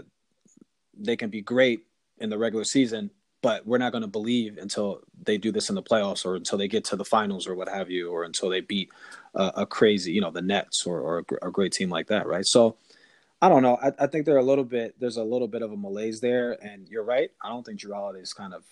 they 0.97 1.15
can 1.15 1.29
be 1.29 1.41
great 1.41 1.85
in 2.17 2.29
the 2.29 2.37
regular 2.37 2.63
season, 2.63 3.11
but 3.41 3.65
we're 3.65 3.77
not 3.77 3.91
going 3.91 4.01
to 4.01 4.07
believe 4.07 4.57
until 4.57 5.01
they 5.23 5.37
do 5.37 5.51
this 5.51 5.69
in 5.69 5.75
the 5.75 5.83
playoffs 5.83 6.25
or 6.25 6.35
until 6.35 6.57
they 6.57 6.67
get 6.67 6.83
to 6.85 6.95
the 6.95 7.05
finals 7.05 7.47
or 7.47 7.55
what 7.55 7.69
have 7.69 7.89
you, 7.89 8.09
or 8.09 8.23
until 8.23 8.49
they 8.49 8.61
beat 8.61 8.89
uh, 9.35 9.51
a 9.55 9.65
crazy, 9.65 10.11
you 10.11 10.21
know, 10.21 10.31
the 10.31 10.41
Nets 10.41 10.85
or, 10.85 10.99
or 10.99 11.25
a, 11.41 11.47
a 11.47 11.51
great 11.51 11.71
team 11.71 11.89
like 11.89 12.07
that, 12.07 12.27
right? 12.27 12.45
So, 12.45 12.77
I 13.41 13.49
don't 13.49 13.63
know. 13.63 13.77
I, 13.81 13.91
I 13.99 14.07
think 14.07 14.25
they're 14.25 14.37
a 14.37 14.43
little 14.43 14.65
bit. 14.65 14.95
There's 14.99 15.17
a 15.17 15.23
little 15.23 15.47
bit 15.47 15.61
of 15.61 15.71
a 15.71 15.77
malaise 15.77 16.19
there, 16.19 16.57
and 16.63 16.87
you're 16.89 17.03
right. 17.03 17.31
I 17.41 17.49
don't 17.49 17.65
think 17.65 17.81
Holiday 17.85 18.21
is 18.21 18.33
kind 18.33 18.53
of. 18.53 18.63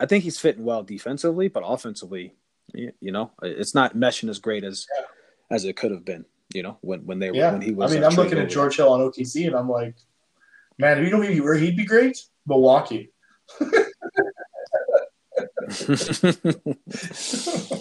I 0.00 0.06
think 0.06 0.24
he's 0.24 0.38
fitting 0.38 0.64
well 0.64 0.82
defensively, 0.82 1.48
but 1.48 1.62
offensively, 1.64 2.34
you 2.74 2.92
know, 3.00 3.30
it's 3.42 3.74
not 3.74 3.96
meshing 3.96 4.28
as 4.28 4.38
great 4.38 4.64
as 4.64 4.86
yeah. 4.96 5.04
as 5.50 5.64
it 5.64 5.76
could 5.76 5.92
have 5.92 6.04
been. 6.04 6.24
You 6.52 6.62
know, 6.62 6.78
when 6.80 7.06
when 7.06 7.18
they 7.18 7.30
were 7.30 7.36
yeah. 7.36 7.52
when 7.52 7.62
he 7.62 7.72
was. 7.72 7.92
I 7.92 7.94
mean, 7.94 8.04
I'm 8.04 8.14
looking 8.14 8.38
at 8.38 8.50
George 8.50 8.76
Hill 8.76 8.92
on 8.92 9.00
OKC, 9.00 9.46
and 9.46 9.54
I'm 9.54 9.68
like, 9.68 9.94
man, 10.78 10.98
if 10.98 11.04
you 11.04 11.10
don't 11.10 11.24
even 11.24 11.38
know 11.38 11.44
where 11.44 11.56
he'd 11.56 11.76
be 11.76 11.84
great? 11.84 12.20
Milwaukee. 12.46 13.12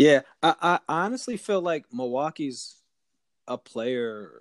Yeah, 0.00 0.22
I, 0.42 0.54
I 0.62 0.78
honestly 0.88 1.36
feel 1.36 1.60
like 1.60 1.84
Milwaukee's 1.92 2.76
a 3.46 3.58
player, 3.58 4.40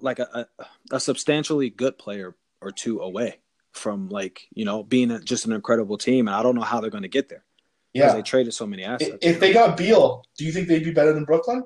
like 0.00 0.18
a, 0.18 0.48
a, 0.58 0.66
a 0.92 0.98
substantially 0.98 1.68
good 1.68 1.98
player 1.98 2.34
or 2.62 2.70
two 2.70 3.00
away 3.00 3.40
from 3.72 4.08
like 4.08 4.48
you 4.54 4.64
know 4.64 4.82
being 4.82 5.10
a, 5.10 5.20
just 5.20 5.44
an 5.44 5.52
incredible 5.52 5.98
team, 5.98 6.26
and 6.26 6.34
I 6.34 6.42
don't 6.42 6.54
know 6.54 6.62
how 6.62 6.80
they're 6.80 6.88
going 6.88 7.02
to 7.02 7.10
get 7.10 7.28
there. 7.28 7.44
Yeah, 7.92 8.14
they 8.14 8.22
traded 8.22 8.54
so 8.54 8.66
many 8.66 8.82
assets. 8.82 9.18
If 9.20 9.40
they 9.40 9.52
got 9.52 9.76
Beal, 9.76 10.24
do 10.38 10.46
you 10.46 10.52
think 10.52 10.68
they'd 10.68 10.82
be 10.82 10.90
better 10.90 11.12
than 11.12 11.24
Brooklyn? 11.24 11.64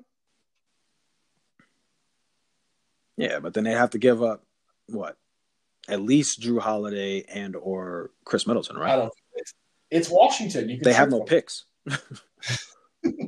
Yeah, 3.17 3.39
but 3.39 3.55
then 3.55 3.63
they 3.63 3.71
have 3.71 3.91
to 3.91 3.99
give 3.99 4.21
up 4.21 4.43
what 4.89 5.17
at 5.89 6.03
least 6.03 6.41
Jrue 6.41 6.59
Holiday 6.59 7.25
and 7.29 7.55
or 7.55 8.11
Khris 8.25 8.49
Middleton, 8.49 8.77
right? 8.77 8.95
I 8.95 8.97
don't. 8.97 9.13
It's, 9.35 9.55
it's 9.93 10.09
Washington. 10.11 10.81
they 10.83 10.93
have 10.93 11.09
no 11.09 11.21
picks. 11.21 11.67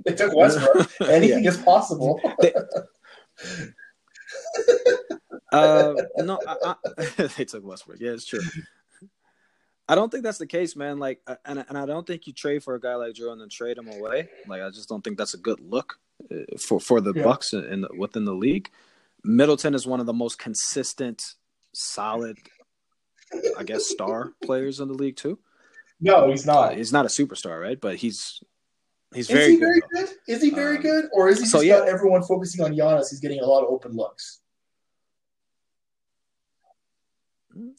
they 0.05 0.14
took 0.14 0.35
Westbrook. 0.35 0.90
Anything 1.03 1.44
yeah. 1.44 1.50
is 1.50 1.59
possible. 1.59 2.20
They, 2.40 2.53
uh, 5.53 5.94
no, 6.18 6.38
I, 6.46 6.74
I, 6.98 7.26
they 7.37 7.44
took 7.44 7.64
Westbrook. 7.64 7.98
Yeah, 8.00 8.11
it's 8.11 8.26
true. 8.26 8.42
I 9.88 9.94
don't 9.94 10.11
think 10.11 10.22
that's 10.22 10.38
the 10.38 10.46
case, 10.46 10.76
man. 10.76 10.98
Like, 10.98 11.20
uh, 11.26 11.37
and 11.44 11.64
and 11.68 11.79
I 11.79 11.87
don't 11.87 12.07
think 12.07 12.26
you 12.26 12.33
trade 12.33 12.62
for 12.62 12.74
a 12.74 12.81
guy 12.81 12.94
like 12.94 13.14
Jrue 13.14 13.33
and 13.33 13.40
then 13.40 13.48
trade 13.48 13.79
him 13.79 13.88
away. 13.88 14.29
Like, 14.46 14.62
I 14.62 14.70
just 14.70 14.88
don't 14.88 15.03
think 15.03 15.18
that's 15.18 15.35
a 15.35 15.38
good 15.38 15.61
look 15.61 15.98
uh, 16.31 16.57
for 16.59 16.81
for 16.81 17.00
the 17.00 17.12
yeah. 17.14 17.24
Bucks 17.24 17.53
in 17.53 17.81
the, 17.81 17.88
within 17.96 18.24
the 18.24 18.35
league. 18.35 18.70
Middleton 19.24 19.74
is 19.74 19.87
one 19.87 20.00
of 20.00 20.07
the 20.07 20.12
most 20.12 20.38
consistent, 20.38 21.35
solid, 21.72 22.38
I 23.59 23.64
guess, 23.64 23.88
star 23.88 24.33
players 24.44 24.81
in 24.81 24.88
the 24.88 24.94
league 24.94 25.16
too. 25.16 25.38
No, 26.00 26.31
he's 26.31 26.46
not. 26.46 26.72
Uh, 26.72 26.76
he's 26.76 26.92
not 26.92 27.05
a 27.05 27.09
superstar, 27.09 27.61
right? 27.61 27.81
But 27.81 27.96
he's 27.96 28.40
He's 29.14 29.29
is 29.29 29.37
very, 29.37 29.53
he 29.53 29.57
very 29.57 29.83
good. 29.92 30.09
Is 30.29 30.42
he 30.42 30.51
very 30.51 30.77
um, 30.77 30.83
good, 30.83 31.05
or 31.12 31.29
is 31.29 31.40
he 31.40 31.46
so, 31.46 31.59
just 31.59 31.66
yeah. 31.66 31.79
got 31.81 31.88
everyone 31.88 32.23
focusing 32.23 32.64
on 32.64 32.73
Giannis? 32.73 33.11
He's 33.11 33.20
getting 33.20 33.40
a 33.40 33.46
lot 33.46 33.64
of 33.64 33.70
open 33.70 33.96
looks. 33.96 34.40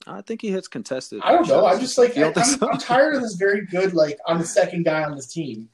I 0.06 0.22
think 0.22 0.41
he 0.41 0.52
hits 0.52 0.67
contested. 0.67 1.22
I 1.24 1.32
don't 1.32 1.48
know. 1.48 1.65
I'm 1.65 1.80
just 1.80 1.98
like 1.98 2.17
I, 2.17 2.22
am 2.22 2.34
so? 2.34 2.70
I'm 2.70 2.78
tired 2.78 3.15
of 3.15 3.22
this 3.22 3.36
very 3.36 3.65
good. 3.65 3.94
Like 3.94 4.20
I'm 4.28 4.38
the 4.39 4.46
second 4.46 4.84
guy 4.84 5.04
on 5.04 5.15
this 5.15 5.28
team. 5.28 5.70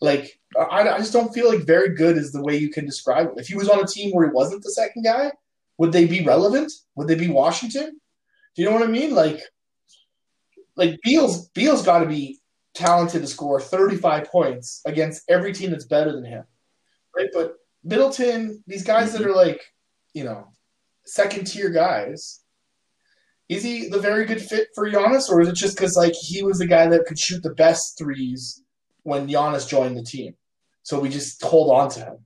Like 0.00 0.40
I, 0.58 0.88
I 0.88 0.98
just 0.98 1.12
don't 1.12 1.32
feel 1.32 1.48
like 1.48 1.60
very 1.60 1.94
good 1.94 2.16
is 2.16 2.32
the 2.32 2.42
way 2.42 2.56
you 2.56 2.70
can 2.70 2.84
describe 2.86 3.28
him. 3.28 3.34
If 3.36 3.46
he 3.46 3.54
was 3.54 3.68
on 3.68 3.80
a 3.80 3.86
team 3.86 4.10
where 4.10 4.26
he 4.26 4.32
wasn't 4.32 4.64
the 4.64 4.72
second 4.72 5.04
guy, 5.04 5.30
would 5.78 5.92
they 5.92 6.06
be 6.06 6.24
relevant? 6.24 6.72
Would 6.96 7.06
they 7.06 7.14
be 7.14 7.28
Washington? 7.28 8.00
Do 8.56 8.62
you 8.62 8.68
know 8.68 8.74
what 8.74 8.82
I 8.82 8.90
mean? 8.90 9.14
Like, 9.14 9.40
like 10.74 10.98
Beal's 11.02 11.48
Beal's 11.50 11.84
got 11.84 12.00
to 12.00 12.06
be 12.06 12.39
talented 12.74 13.22
to 13.22 13.28
score 13.28 13.60
35 13.60 14.26
points 14.30 14.80
against 14.86 15.28
every 15.28 15.52
team 15.52 15.70
that's 15.70 15.86
better 15.86 16.12
than 16.12 16.24
him. 16.24 16.44
Right? 17.16 17.28
But 17.32 17.56
Middleton, 17.82 18.62
these 18.66 18.84
guys 18.84 19.12
that 19.12 19.26
are 19.26 19.34
like, 19.34 19.62
you 20.14 20.24
know, 20.24 20.48
second 21.04 21.46
tier 21.46 21.70
guys, 21.70 22.40
is 23.48 23.64
he 23.64 23.88
the 23.88 23.98
very 23.98 24.26
good 24.26 24.40
fit 24.40 24.68
for 24.74 24.88
Giannis, 24.88 25.28
or 25.28 25.40
is 25.40 25.48
it 25.48 25.56
just 25.56 25.76
because 25.76 25.96
like 25.96 26.14
he 26.14 26.44
was 26.44 26.58
the 26.58 26.66
guy 26.66 26.86
that 26.86 27.06
could 27.06 27.18
shoot 27.18 27.42
the 27.42 27.54
best 27.54 27.98
threes 27.98 28.62
when 29.02 29.26
Giannis 29.26 29.68
joined 29.68 29.96
the 29.96 30.04
team? 30.04 30.34
So 30.82 31.00
we 31.00 31.08
just 31.08 31.42
hold 31.42 31.70
on 31.70 31.90
to 31.90 32.00
him. 32.00 32.18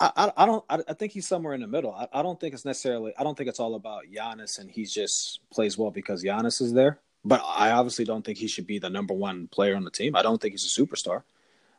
I, 0.00 0.32
I 0.36 0.46
don't 0.46 0.64
I, 0.70 0.94
think 0.94 1.12
he's 1.12 1.28
somewhere 1.28 1.54
in 1.54 1.60
the 1.60 1.66
middle. 1.66 1.92
I, 1.92 2.08
I 2.12 2.22
don't 2.22 2.40
think 2.40 2.54
it's 2.54 2.64
necessarily 2.64 3.12
I 3.18 3.22
don't 3.22 3.36
think 3.36 3.48
it's 3.48 3.60
all 3.60 3.74
about 3.74 4.04
Giannis 4.12 4.58
and 4.58 4.70
he 4.70 4.84
just 4.84 5.40
plays 5.52 5.76
well 5.76 5.90
because 5.90 6.24
Giannis 6.24 6.62
is 6.62 6.72
there. 6.72 7.00
But 7.24 7.42
I 7.46 7.70
obviously 7.70 8.04
don't 8.04 8.24
think 8.24 8.38
he 8.38 8.48
should 8.48 8.66
be 8.66 8.78
the 8.78 8.90
number 8.90 9.14
one 9.14 9.46
player 9.48 9.76
on 9.76 9.84
the 9.84 9.90
team. 9.90 10.16
I 10.16 10.22
don't 10.22 10.40
think 10.40 10.54
he's 10.54 10.76
a 10.76 10.80
superstar. 10.80 11.22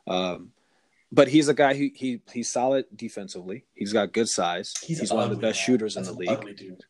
Um, 0.06 0.52
but 1.12 1.28
he's 1.28 1.48
a 1.48 1.54
guy 1.54 1.74
who 1.74 1.90
he 1.94 2.20
he's 2.32 2.50
solid 2.50 2.86
defensively. 2.94 3.64
He's 3.74 3.92
got 3.92 4.12
good 4.12 4.28
size. 4.28 4.74
He's, 4.82 5.00
he's 5.00 5.12
one 5.12 5.24
of 5.24 5.30
the 5.30 5.36
best 5.36 5.60
shooters 5.60 5.94
That's 5.94 6.08
in 6.08 6.14
the 6.14 6.20
league. 6.20 6.30
Ugly 6.30 6.54
dude. 6.54 6.84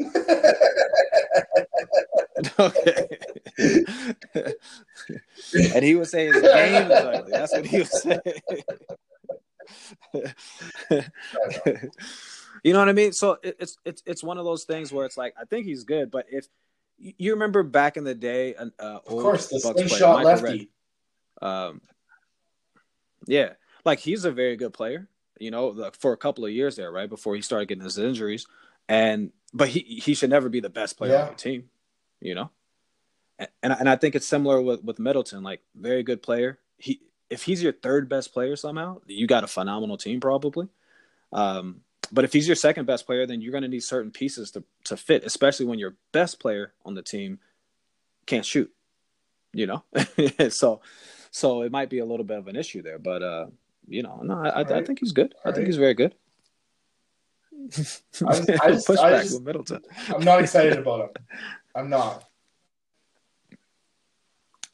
okay. 2.58 3.06
and 5.74 5.84
he 5.84 5.94
was 5.94 6.10
saying 6.10 6.32
his 6.32 6.42
game 6.42 6.90
is 6.90 6.92
ugly. 7.04 7.32
That's 7.32 7.52
what 7.52 7.66
he 7.66 7.78
was 7.78 8.02
saying. 8.02 8.20
You 12.62 12.72
know 12.72 12.78
what 12.78 12.88
I 12.88 12.92
mean? 12.92 13.12
So 13.12 13.38
it, 13.42 13.56
it's 13.58 13.78
it's 13.84 14.02
it's 14.06 14.22
one 14.22 14.38
of 14.38 14.44
those 14.44 14.64
things 14.64 14.92
where 14.92 15.06
it's 15.06 15.16
like 15.16 15.34
I 15.40 15.44
think 15.44 15.66
he's 15.66 15.84
good, 15.84 16.10
but 16.10 16.26
if 16.30 16.46
you 16.98 17.32
remember 17.32 17.62
back 17.62 17.96
in 17.96 18.04
the 18.04 18.14
day, 18.14 18.54
uh, 18.54 18.66
of 18.78 19.04
course, 19.04 19.48
the 19.48 19.60
slingshot 19.60 20.24
lefty. 20.24 20.70
Redd, 21.40 21.50
um, 21.50 21.80
yeah, 23.26 23.52
like 23.84 23.98
he's 23.98 24.24
a 24.24 24.32
very 24.32 24.56
good 24.56 24.72
player. 24.72 25.08
You 25.38 25.50
know, 25.50 25.90
for 25.98 26.12
a 26.12 26.18
couple 26.18 26.44
of 26.44 26.50
years 26.50 26.76
there, 26.76 26.92
right 26.92 27.08
before 27.08 27.34
he 27.34 27.40
started 27.40 27.68
getting 27.68 27.84
his 27.84 27.98
injuries, 27.98 28.46
and 28.88 29.32
but 29.54 29.68
he 29.68 29.80
he 29.80 30.14
should 30.14 30.30
never 30.30 30.50
be 30.50 30.60
the 30.60 30.68
best 30.68 30.98
player 30.98 31.12
yeah. 31.12 31.22
on 31.22 31.28
the 31.28 31.34
team. 31.34 31.70
You 32.20 32.34
know, 32.34 32.50
and 33.38 33.72
and 33.72 33.88
I 33.88 33.96
think 33.96 34.14
it's 34.14 34.26
similar 34.26 34.60
with 34.60 34.84
with 34.84 34.98
Middleton. 34.98 35.42
Like 35.42 35.62
very 35.74 36.02
good 36.02 36.22
player. 36.22 36.58
He 36.76 37.00
if 37.30 37.44
he's 37.44 37.62
your 37.62 37.72
third 37.72 38.08
best 38.08 38.32
player 38.32 38.56
somehow, 38.56 39.00
you 39.06 39.26
got 39.26 39.44
a 39.44 39.46
phenomenal 39.46 39.96
team 39.96 40.20
probably. 40.20 40.68
Um, 41.32 41.82
but 42.12 42.24
if 42.24 42.32
he's 42.32 42.48
your 42.48 42.56
second 42.56 42.86
best 42.86 43.06
player, 43.06 43.26
then 43.26 43.40
you're 43.40 43.52
going 43.52 43.62
to 43.62 43.68
need 43.68 43.82
certain 43.82 44.10
pieces 44.10 44.50
to 44.52 44.64
to 44.84 44.96
fit, 44.96 45.24
especially 45.24 45.66
when 45.66 45.78
your 45.78 45.94
best 46.12 46.40
player 46.40 46.72
on 46.84 46.94
the 46.94 47.02
team 47.02 47.38
can't 48.26 48.44
shoot. 48.44 48.70
You 49.52 49.66
know, 49.66 49.84
so 50.50 50.80
so 51.30 51.62
it 51.62 51.72
might 51.72 51.90
be 51.90 51.98
a 51.98 52.04
little 52.04 52.24
bit 52.24 52.38
of 52.38 52.48
an 52.48 52.56
issue 52.56 52.82
there. 52.82 52.98
But 52.98 53.22
uh, 53.22 53.46
you 53.86 54.02
know, 54.02 54.20
no, 54.22 54.34
I, 54.34 54.62
right. 54.62 54.72
I 54.72 54.84
think 54.84 55.00
he's 55.00 55.12
good. 55.12 55.34
All 55.44 55.50
I 55.50 55.54
think 55.54 55.64
right. 55.64 55.66
he's 55.66 55.76
very 55.76 55.94
good. 55.94 56.14
I 57.52 57.68
just, 57.68 58.02
I 58.22 58.70
just, 58.70 58.90
I 58.90 59.22
just, 59.22 59.34
with 59.34 59.42
Middleton. 59.42 59.82
I'm 60.08 60.24
not 60.24 60.40
excited 60.40 60.78
about 60.78 61.00
him. 61.00 61.26
I'm 61.74 61.90
not. 61.90 62.24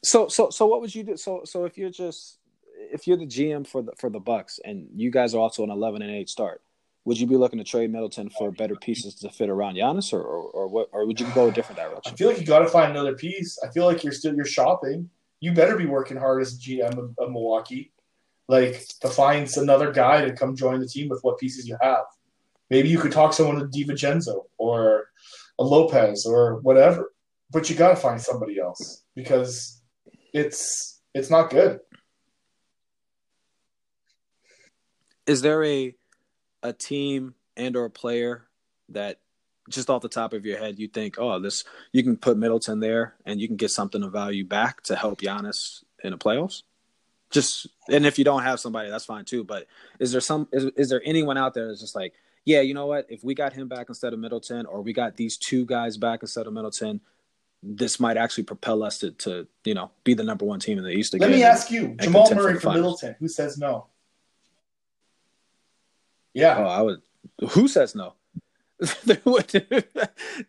So 0.03 0.27
so 0.27 0.49
so 0.49 0.65
what 0.67 0.81
would 0.81 0.93
you 0.93 1.03
do? 1.03 1.17
So 1.17 1.41
so 1.43 1.65
if 1.65 1.77
you're 1.77 1.89
just 1.89 2.36
if 2.91 3.07
you're 3.07 3.17
the 3.17 3.25
GM 3.25 3.65
for 3.67 3.81
the 3.81 3.91
for 3.97 4.09
the 4.09 4.19
Bucks 4.19 4.59
and 4.63 4.87
you 4.95 5.11
guys 5.11 5.33
are 5.33 5.39
also 5.39 5.63
an 5.63 5.69
11 5.69 6.01
and 6.01 6.11
8 6.11 6.29
start, 6.29 6.61
would 7.05 7.19
you 7.19 7.25
be 7.25 7.37
looking 7.37 7.59
to 7.59 7.63
trade 7.63 7.91
Middleton 7.91 8.29
for 8.29 8.51
better 8.51 8.75
pieces 8.75 9.15
to 9.15 9.29
fit 9.29 9.49
around 9.49 9.75
Giannis, 9.75 10.11
or, 10.11 10.21
or, 10.21 10.43
or 10.49 10.67
what, 10.67 10.89
or 10.91 11.05
would 11.05 11.19
you 11.19 11.27
go 11.33 11.47
a 11.47 11.51
different 11.51 11.79
direction? 11.79 12.13
I 12.13 12.15
feel 12.17 12.27
like 12.27 12.39
you 12.39 12.45
got 12.45 12.59
to 12.59 12.67
find 12.67 12.91
another 12.91 13.15
piece. 13.15 13.57
I 13.63 13.69
feel 13.71 13.85
like 13.85 14.03
you're 14.03 14.11
still 14.11 14.35
you're 14.35 14.45
shopping. 14.45 15.09
You 15.39 15.53
better 15.53 15.77
be 15.77 15.85
working 15.85 16.17
hard 16.17 16.41
as 16.41 16.59
GM 16.59 16.97
of, 16.97 17.15
of 17.17 17.31
Milwaukee, 17.31 17.93
like 18.49 18.85
to 19.01 19.07
find 19.07 19.49
another 19.55 19.91
guy 19.91 20.25
to 20.25 20.33
come 20.33 20.55
join 20.55 20.79
the 20.79 20.87
team 20.87 21.07
with 21.09 21.21
what 21.21 21.37
pieces 21.37 21.67
you 21.67 21.77
have. 21.81 22.03
Maybe 22.69 22.89
you 22.89 22.99
could 22.99 23.13
talk 23.13 23.33
someone 23.33 23.59
to 23.59 23.65
DiVincenzo 23.65 24.45
or 24.57 25.05
a 25.59 25.63
Lopez 25.63 26.25
or 26.25 26.59
whatever, 26.61 27.13
but 27.51 27.69
you 27.69 27.75
got 27.75 27.89
to 27.89 27.95
find 27.95 28.21
somebody 28.21 28.59
else 28.59 29.03
because 29.15 29.81
it's 30.33 31.01
it's 31.13 31.29
not 31.29 31.49
good. 31.49 31.79
Is 35.27 35.41
there 35.41 35.63
a 35.63 35.93
a 36.63 36.73
team 36.73 37.35
and 37.55 37.75
or 37.75 37.85
a 37.85 37.89
player 37.89 38.47
that 38.89 39.19
just 39.69 39.89
off 39.89 40.01
the 40.01 40.09
top 40.09 40.33
of 40.33 40.45
your 40.45 40.57
head 40.57 40.79
you 40.79 40.87
think, 40.87 41.17
oh, 41.19 41.39
this 41.39 41.63
you 41.91 42.03
can 42.03 42.17
put 42.17 42.37
Middleton 42.37 42.79
there 42.79 43.15
and 43.25 43.39
you 43.39 43.47
can 43.47 43.57
get 43.57 43.71
something 43.71 44.01
of 44.01 44.11
value 44.11 44.45
back 44.45 44.81
to 44.83 44.95
help 44.95 45.21
Giannis 45.21 45.83
in 46.03 46.11
the 46.11 46.17
playoffs? 46.17 46.63
Just 47.29 47.67
and 47.89 48.05
if 48.05 48.17
you 48.17 48.23
don't 48.23 48.43
have 48.43 48.59
somebody, 48.59 48.89
that's 48.89 49.05
fine 49.05 49.25
too. 49.25 49.43
But 49.43 49.67
is 49.99 50.11
there 50.11 50.21
some 50.21 50.47
is, 50.51 50.65
is 50.77 50.89
there 50.89 51.01
anyone 51.03 51.37
out 51.37 51.53
there 51.53 51.67
that's 51.67 51.81
just 51.81 51.95
like, 51.95 52.13
yeah, 52.45 52.61
you 52.61 52.73
know 52.73 52.85
what? 52.85 53.05
If 53.09 53.23
we 53.23 53.35
got 53.35 53.51
him 53.51 53.67
back 53.67 53.89
instead 53.89 54.13
of 54.13 54.19
Middleton, 54.19 54.65
or 54.65 54.81
we 54.81 54.93
got 54.93 55.17
these 55.17 55.35
two 55.37 55.65
guys 55.65 55.97
back 55.97 56.21
instead 56.21 56.47
of 56.47 56.53
Middleton, 56.53 57.01
this 57.61 57.99
might 57.99 58.15
actually 58.15 58.45
propel 58.45 58.81
us 58.83 58.99
to, 58.99 59.11
to 59.11 59.45
you 59.65 59.73
know 59.73 59.91
be 60.05 60.13
the 60.13 60.23
number 60.23 60.45
one 60.45 60.61
team 60.61 60.77
in 60.77 60.85
the 60.85 60.91
East 60.91 61.13
again. 61.13 61.29
Let 61.29 61.35
me 61.35 61.43
ask 61.43 61.69
you, 61.69 61.95
Jamal 61.99 62.33
Murray 62.33 62.57
for 62.59 62.71
Middleton. 62.71 63.17
Who 63.19 63.27
says 63.27 63.57
no? 63.57 63.87
Yeah. 66.37 66.57
Oh, 66.57 66.63
I 66.65 66.81
would. 66.81 67.01
Who 67.51 67.67
says 67.67 67.95
no? 67.95 68.13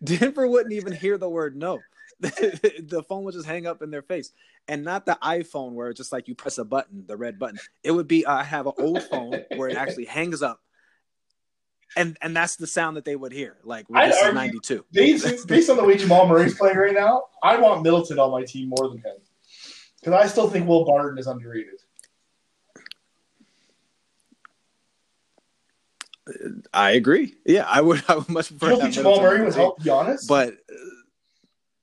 Denver 0.05 0.47
wouldn't 0.49 0.75
even 0.75 0.93
hear 0.93 1.17
the 1.17 1.29
word 1.29 1.57
no. 1.57 1.81
the 2.21 3.05
phone 3.09 3.23
would 3.25 3.35
just 3.35 3.47
hang 3.47 3.67
up 3.67 3.81
in 3.81 3.91
their 3.91 4.03
face, 4.03 4.33
and 4.67 4.83
not 4.83 5.07
the 5.07 5.17
iPhone 5.23 5.73
where 5.73 5.89
it's 5.89 5.99
just 5.99 6.13
like 6.13 6.27
you 6.27 6.35
press 6.35 6.59
a 6.59 6.65
button, 6.65 7.05
the 7.07 7.17
red 7.17 7.39
button. 7.39 7.59
It 7.85 7.93
would 7.93 8.09
be 8.09 8.27
uh, 8.27 8.35
I 8.35 8.43
have 8.43 8.67
an 8.67 8.73
old 8.77 9.05
phone 9.05 9.45
where 9.55 9.69
it 9.69 9.77
actually 9.77 10.07
hangs 10.07 10.43
up, 10.43 10.61
and 11.97 12.19
and 12.21 12.37
that's 12.37 12.57
the 12.57 12.67
sound 12.67 12.97
that 12.97 13.05
they 13.05 13.15
would 13.15 13.31
hear. 13.31 13.57
Like 13.63 13.87
this 13.87 14.17
is 14.17 14.35
ninety 14.35 14.59
two. 14.59 14.85
Based, 14.91 15.47
based 15.47 15.71
on 15.71 15.77
the 15.77 15.85
way 15.85 15.97
Jamal 15.97 16.27
Murray's 16.27 16.59
playing 16.59 16.77
right 16.77 16.93
now, 16.95 17.27
I 17.41 17.57
want 17.57 17.85
Middleton 17.85 18.19
on 18.19 18.33
my 18.33 18.43
team 18.43 18.69
more 18.77 18.89
than 18.89 18.99
him 18.99 19.15
because 20.01 20.13
I 20.13 20.27
still 20.27 20.51
think 20.51 20.67
Will 20.67 20.85
Barton 20.85 21.19
is 21.19 21.29
underrated. 21.29 21.81
I 26.73 26.93
agree. 26.93 27.35
Yeah, 27.45 27.65
I 27.69 27.81
would. 27.81 28.03
I 28.09 28.17
would 28.17 28.29
much 28.29 28.49
prefer. 28.49 28.75
You 28.75 28.81
think 28.81 28.95
Jamal 28.95 29.21
Murray 29.21 29.45
would 29.45 29.55
help 29.55 29.81
Giannis, 29.81 30.27
but 30.29 30.55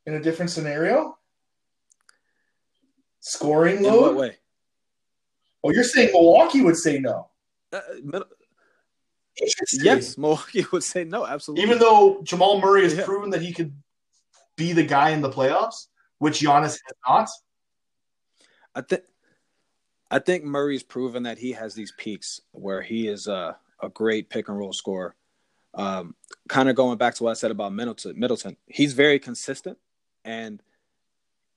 in 0.06 0.14
a 0.14 0.22
different 0.22 0.52
scenario, 0.52 1.18
scoring 3.20 3.78
in 3.78 3.84
load. 3.84 4.02
what 4.02 4.16
way? 4.16 4.38
Oh, 5.64 5.72
you're 5.72 5.84
saying 5.84 6.12
Milwaukee 6.12 6.62
would 6.62 6.78
say 6.78 7.00
no? 7.00 7.30
Uh, 7.74 7.82
yes, 9.74 10.18
Milwaukee 10.18 10.66
would 10.72 10.84
say 10.84 11.04
no. 11.04 11.26
Absolutely. 11.26 11.64
Even 11.64 11.80
though 11.80 12.22
Jamal 12.24 12.62
Murray 12.62 12.84
has 12.84 12.96
yeah. 12.96 13.06
proven 13.06 13.32
that 13.32 13.42
he 13.42 13.52
could 13.52 13.74
be 14.56 14.74
the 14.74 14.84
guy 14.84 15.10
in 15.10 15.22
the 15.22 15.30
playoffs, 15.30 15.88
which 16.20 16.40
Giannis 16.40 16.78
has 16.86 16.94
not. 17.08 17.30
I 18.76 18.82
think. 18.82 19.04
I 20.12 20.20
think 20.20 20.44
Murray's 20.44 20.84
proven 20.84 21.24
that 21.24 21.40
he 21.40 21.54
has 21.54 21.74
these 21.74 21.92
peaks 21.98 22.40
where 22.52 22.84
he 22.84 23.08
is 23.08 23.28
uh 23.28 23.54
a 23.82 23.90
great 23.90 24.30
pick 24.30 24.50
and 24.50 24.58
roll 24.58 24.74
scorer. 24.74 25.16
Um, 25.74 26.16
kind 26.48 26.70
of 26.70 26.76
going 26.76 26.98
back 26.98 27.16
to 27.16 27.24
what 27.24 27.32
I 27.32 27.34
said 27.34 27.52
about 27.52 27.74
Middleton, 27.74 28.18
Middleton, 28.18 28.56
he's 28.68 28.94
very 28.94 29.20
consistent, 29.20 29.78
and 30.24 30.62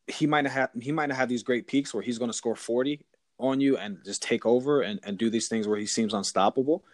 he 0.07 0.27
might 0.27 0.43
not 0.43 0.53
have 0.53 0.71
he 0.81 0.93
might 0.93 1.07
not 1.07 1.19
have 1.19 1.29
these 1.29 1.43
great 1.43 1.67
peaks 1.67 1.95
where 1.95 2.03
he's 2.03 2.19
going 2.19 2.31
to 2.31 2.37
score 2.37 2.57
forty 2.57 3.01
on 3.39 3.61
you 3.61 3.77
and 3.77 3.99
just 4.05 4.23
take 4.23 4.45
over 4.45 4.81
and, 4.83 4.99
and 5.05 5.19
do 5.19 5.31
these 5.31 5.49
things 5.49 5.69
where 5.69 5.79
he 5.79 5.87
seems 5.87 6.15
unstoppable. 6.15 6.85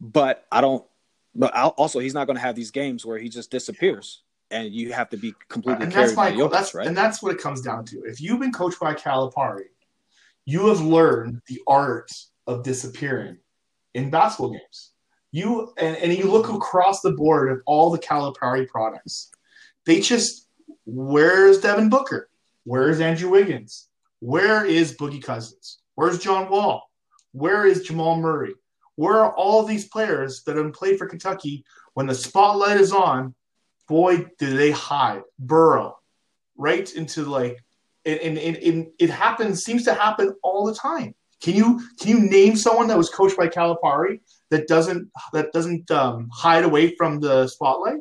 But 0.00 0.46
I 0.50 0.60
don't. 0.60 0.84
But 1.34 1.54
I'll, 1.54 1.68
also, 1.68 2.00
he's 2.00 2.14
not 2.14 2.26
going 2.26 2.36
to 2.36 2.42
have 2.42 2.56
these 2.56 2.72
games 2.72 3.06
where 3.06 3.18
he 3.18 3.28
just 3.28 3.52
disappears 3.52 4.22
and 4.50 4.72
you 4.72 4.92
have 4.92 5.08
to 5.10 5.16
be 5.16 5.34
completely 5.48 5.84
and 5.84 5.92
carried 5.92 6.16
by 6.16 6.32
Jokic, 6.32 6.50
that's, 6.50 6.74
right? 6.74 6.86
And 6.86 6.96
that's 6.96 7.22
what 7.22 7.32
it 7.32 7.38
comes 7.38 7.60
down 7.60 7.84
to. 7.86 8.02
If 8.04 8.20
you've 8.20 8.40
been 8.40 8.52
coached 8.52 8.80
by 8.80 8.94
Calipari, 8.94 9.66
you 10.44 10.66
have 10.66 10.80
learned 10.80 11.40
the 11.46 11.60
art 11.66 12.10
of 12.46 12.62
disappearing 12.64 13.38
in 13.94 14.10
basketball 14.10 14.50
games. 14.50 14.92
You 15.32 15.72
and, 15.76 15.96
and 15.96 16.12
you 16.12 16.30
look 16.30 16.48
across 16.48 17.00
the 17.00 17.12
board 17.12 17.52
of 17.52 17.62
all 17.66 17.90
the 17.90 17.98
Calipari 17.98 18.66
products. 18.66 19.30
They 19.86 20.00
just 20.00 20.48
where's 20.86 21.60
Devin 21.60 21.88
Booker? 21.88 22.28
Where's 22.64 23.00
Andrew 23.00 23.30
Wiggins? 23.30 23.88
Where 24.20 24.64
is 24.64 24.96
Boogie 24.96 25.22
Cousins? 25.22 25.78
Where's 25.94 26.18
John 26.18 26.50
Wall? 26.50 26.90
Where 27.32 27.64
is 27.66 27.82
Jamal 27.82 28.16
Murray? 28.16 28.54
Where 28.96 29.20
are 29.20 29.34
all 29.34 29.64
these 29.64 29.88
players 29.88 30.42
that 30.44 30.56
have 30.56 30.72
played 30.72 30.98
for 30.98 31.06
Kentucky 31.06 31.64
when 31.94 32.06
the 32.06 32.14
spotlight 32.14 32.78
is 32.78 32.92
on? 32.92 33.34
Boy, 33.88 34.26
do 34.38 34.56
they 34.56 34.70
hide, 34.70 35.22
burrow 35.38 36.00
right 36.60 36.94
into 36.94 37.24
like, 37.24 37.64
and, 38.04 38.20
and, 38.20 38.38
and, 38.38 38.56
and 38.58 38.86
it 38.98 39.10
happens, 39.10 39.64
seems 39.64 39.84
to 39.84 39.94
happen 39.94 40.34
all 40.42 40.66
the 40.66 40.74
time. 40.74 41.14
Can 41.40 41.54
you 41.54 41.80
can 41.98 42.10
you 42.10 42.20
name 42.20 42.54
someone 42.54 42.86
that 42.88 42.98
was 42.98 43.08
coached 43.08 43.36
by 43.36 43.48
Calipari 43.48 44.20
that 44.50 44.68
doesn't 44.68 45.10
that 45.32 45.52
doesn't 45.52 45.90
um, 45.90 46.28
hide 46.32 46.64
away 46.64 46.94
from 46.96 47.20
the 47.20 47.48
spotlight? 47.48 48.00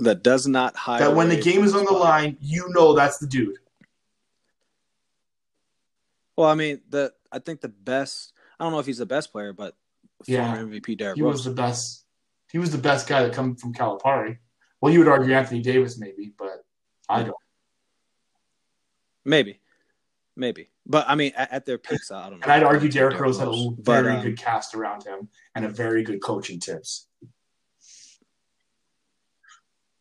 That 0.00 0.22
does 0.22 0.46
not 0.46 0.76
hide. 0.76 1.00
That 1.00 1.14
when 1.14 1.28
the 1.28 1.40
game 1.40 1.64
is 1.64 1.74
on 1.74 1.84
the 1.84 1.92
line, 1.92 2.36
you 2.40 2.66
know 2.70 2.94
that's 2.94 3.18
the 3.18 3.26
dude. 3.26 3.56
Well, 6.36 6.48
I 6.48 6.54
mean, 6.54 6.80
the 6.90 7.12
I 7.32 7.38
think 7.38 7.60
the 7.60 7.68
best. 7.68 8.32
I 8.58 8.64
don't 8.64 8.72
know 8.72 8.80
if 8.80 8.86
he's 8.86 8.98
the 8.98 9.06
best 9.06 9.32
player, 9.32 9.52
but 9.52 9.76
yeah, 10.26 10.56
MVP 10.58 10.98
Derrick 10.98 11.16
he 11.16 11.22
Rose. 11.22 11.34
was 11.34 11.44
the 11.44 11.52
best. 11.52 12.04
He 12.50 12.58
was 12.58 12.70
the 12.70 12.78
best 12.78 13.08
guy 13.08 13.22
that 13.22 13.32
come 13.32 13.56
from 13.56 13.72
Calipari. 13.72 14.38
Well, 14.80 14.92
you 14.92 14.98
would 14.98 15.08
argue 15.08 15.34
Anthony 15.34 15.62
Davis, 15.62 15.98
maybe, 15.98 16.32
but 16.36 16.64
I 17.08 17.22
don't. 17.22 17.36
Maybe, 19.24 19.60
maybe, 20.36 20.68
but 20.86 21.08
I 21.08 21.14
mean, 21.14 21.32
at, 21.36 21.52
at 21.52 21.66
their 21.66 21.78
peaks, 21.78 22.10
I 22.10 22.28
don't 22.28 22.40
know. 22.40 22.44
And 22.44 22.52
I'd 22.52 22.62
argue 22.62 22.90
Derrick 22.90 23.18
Rose 23.18 23.38
had 23.38 23.48
a 23.48 23.70
very 23.78 24.12
but, 24.12 24.16
um, 24.16 24.22
good 24.22 24.38
cast 24.38 24.74
around 24.74 25.04
him 25.04 25.28
and 25.54 25.64
a 25.64 25.68
very 25.68 26.02
good 26.02 26.20
coaching 26.22 26.60
tips. 26.60 27.06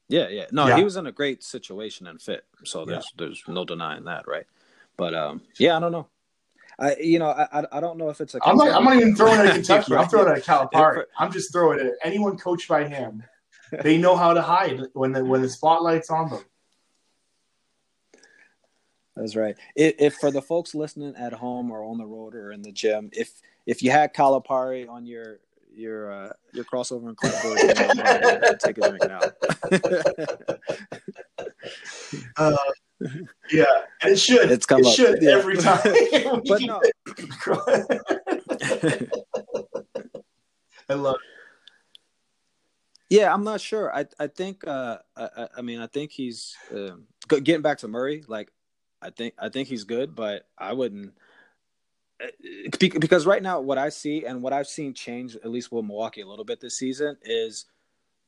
Yeah, 0.09 0.28
yeah. 0.30 0.45
No, 0.51 0.67
yeah. 0.67 0.78
he 0.78 0.84
was 0.84 0.97
in 0.97 1.07
a 1.07 1.11
great 1.11 1.43
situation 1.43 2.07
and 2.07 2.21
fit. 2.21 2.45
So 2.65 2.86
there's 2.86 3.05
yeah. 3.05 3.26
there's 3.26 3.43
no 3.47 3.65
denying 3.65 4.03
that, 4.05 4.28
right? 4.28 4.45
But 4.97 5.15
um, 5.15 5.41
yeah, 5.57 5.78
I 5.78 5.80
don't 5.80 5.91
know. 5.91 6.07
I 6.78 6.95
you 6.97 7.19
know 7.19 7.30
I 7.30 7.65
I 7.71 7.80
don't 7.80 7.97
know 7.97 8.09
if 8.09 8.19
it's 8.21 8.36
a. 8.36 8.39
I'm 8.43 8.57
not, 8.57 8.69
I'm 8.69 8.84
not 8.84 8.95
even 8.95 9.15
throwing 9.15 9.39
it 9.39 9.45
at 9.45 9.53
Kentucky. 9.55 9.95
I'm 9.95 10.07
throwing 10.07 10.32
it 10.32 10.38
at 10.38 10.43
Calipari. 10.43 11.05
I'm 11.17 11.32
just 11.32 11.51
throwing 11.51 11.80
it 11.80 11.88
at 11.88 11.93
anyone 12.03 12.38
coached 12.38 12.67
by 12.67 12.88
him. 12.88 13.24
They 13.82 13.97
know 13.97 14.15
how 14.15 14.34
to 14.34 14.41
hide 14.41 14.82
when 14.93 15.13
the 15.13 15.24
when 15.24 15.41
the 15.41 15.49
spotlight's 15.49 16.09
on 16.09 16.30
them. 16.30 16.43
That's 19.16 19.36
right. 19.36 19.55
If, 19.76 19.95
if, 19.99 20.16
for 20.16 20.32
the 20.32 20.41
folks 20.41 20.74
listening 20.74 21.16
at 21.16 21.34
home 21.34 21.70
or 21.72 21.84
on 21.84 21.97
the 21.97 22.05
road 22.05 22.34
or 22.34 22.51
in 22.51 22.64
the 22.64 22.72
gym, 22.72 23.09
if 23.14 23.41
if 23.66 23.84
you 23.84 23.91
had 23.91 24.14
Calipari 24.14 24.89
on 24.89 25.05
your 25.05 25.39
your 25.76 26.11
uh, 26.11 26.34
your 26.53 26.66
crossover 26.66 27.07
and 27.09 27.18
clipboard, 27.18 27.57
take 28.59 28.78
a 28.78 28.89
drink 28.89 29.03
now. 29.07 29.20
uh, 32.38 32.57
yeah, 33.51 33.66
it 34.03 34.18
should. 34.18 34.51
It's 34.51 34.66
come 34.66 34.82
it 34.82 34.88
up. 34.88 34.95
should 34.95 35.22
yeah. 35.22 35.32
every 35.32 35.57
time. 35.57 35.82
but 36.47 36.61
no. 36.61 36.82
I 40.89 40.93
love. 40.93 41.16
It. 41.16 41.22
Yeah, 43.09 43.34
I'm 43.34 43.43
not 43.43 43.61
sure. 43.61 43.95
I 43.95 44.05
I 44.20 44.28
think 44.28 44.66
uh 44.68 44.97
I, 45.16 45.47
I 45.57 45.61
mean 45.61 45.80
I 45.80 45.88
think 45.88 46.11
he's 46.11 46.55
um, 46.72 47.03
getting 47.28 47.61
back 47.61 47.78
to 47.80 47.88
Murray. 47.88 48.24
Like 48.28 48.49
I 49.04 49.10
think 49.10 49.34
I 49.38 49.49
think 49.49 49.68
he's 49.68 49.84
good, 49.84 50.16
but 50.16 50.47
I 50.58 50.74
wouldn't 50.74 51.14
uh, 52.22 52.28
because 52.99 53.26
right 53.26 53.43
now 53.43 53.60
what 53.60 53.78
I 53.78 53.89
see 53.89 54.26
and 54.26 54.41
what 54.41 54.54
I've 54.54 54.68
seen 54.68 54.93
change 54.93 55.36
at 55.36 55.49
least 55.49 55.72
with 55.72 55.86
Milwaukee 55.86 56.22
a 56.22 56.28
little 56.28 56.45
bit 56.45 56.62
this 56.62 56.78
season 56.78 57.18
is 57.24 57.66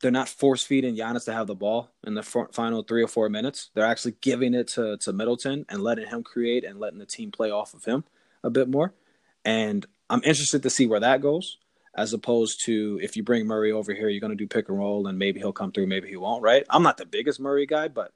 they're 0.02 0.12
not 0.12 0.28
force 0.28 0.64
feeding 0.64 0.96
Giannis 0.96 1.26
to 1.26 1.34
have 1.34 1.48
the 1.48 1.56
ball 1.56 1.90
in 2.06 2.16
the 2.16 2.24
final 2.24 2.84
three 2.84 3.04
or 3.04 3.08
four 3.08 3.30
minutes. 3.30 3.70
They're 3.74 3.86
actually 3.86 4.16
giving 4.22 4.54
it 4.54 4.68
to 4.70 4.98
to 4.98 5.14
Middleton 5.14 5.66
and 5.70 5.82
letting 5.82 6.08
him 6.08 6.24
create 6.24 6.64
and 6.64 6.80
letting 6.80 7.00
the 7.00 7.06
team 7.06 7.32
play 7.32 7.52
off 7.52 7.74
of 7.74 7.86
him 7.86 8.04
a 8.44 8.50
bit 8.50 8.70
more. 8.70 8.94
And 9.44 9.86
I'm 10.10 10.24
interested 10.24 10.64
to 10.64 10.70
see 10.70 10.86
where 10.86 11.00
that 11.00 11.22
goes, 11.22 11.58
as 11.96 12.14
opposed 12.14 12.66
to 12.66 13.00
if 13.02 13.16
you 13.16 13.24
bring 13.24 13.48
Murray 13.48 13.72
over 13.72 13.94
here, 13.94 14.10
you're 14.10 14.20
going 14.20 14.32
to 14.32 14.36
do 14.36 14.48
pick 14.48 14.70
and 14.70 14.78
roll, 14.78 15.08
and 15.08 15.18
maybe 15.18 15.40
he'll 15.40 15.54
come 15.54 15.72
through, 15.72 15.88
maybe 15.88 16.10
he 16.10 16.18
won't. 16.18 16.44
Right? 16.44 16.66
I'm 16.70 16.84
not 16.84 16.98
the 16.98 17.06
biggest 17.06 17.40
Murray 17.40 17.66
guy, 17.66 17.88
but 17.88 18.12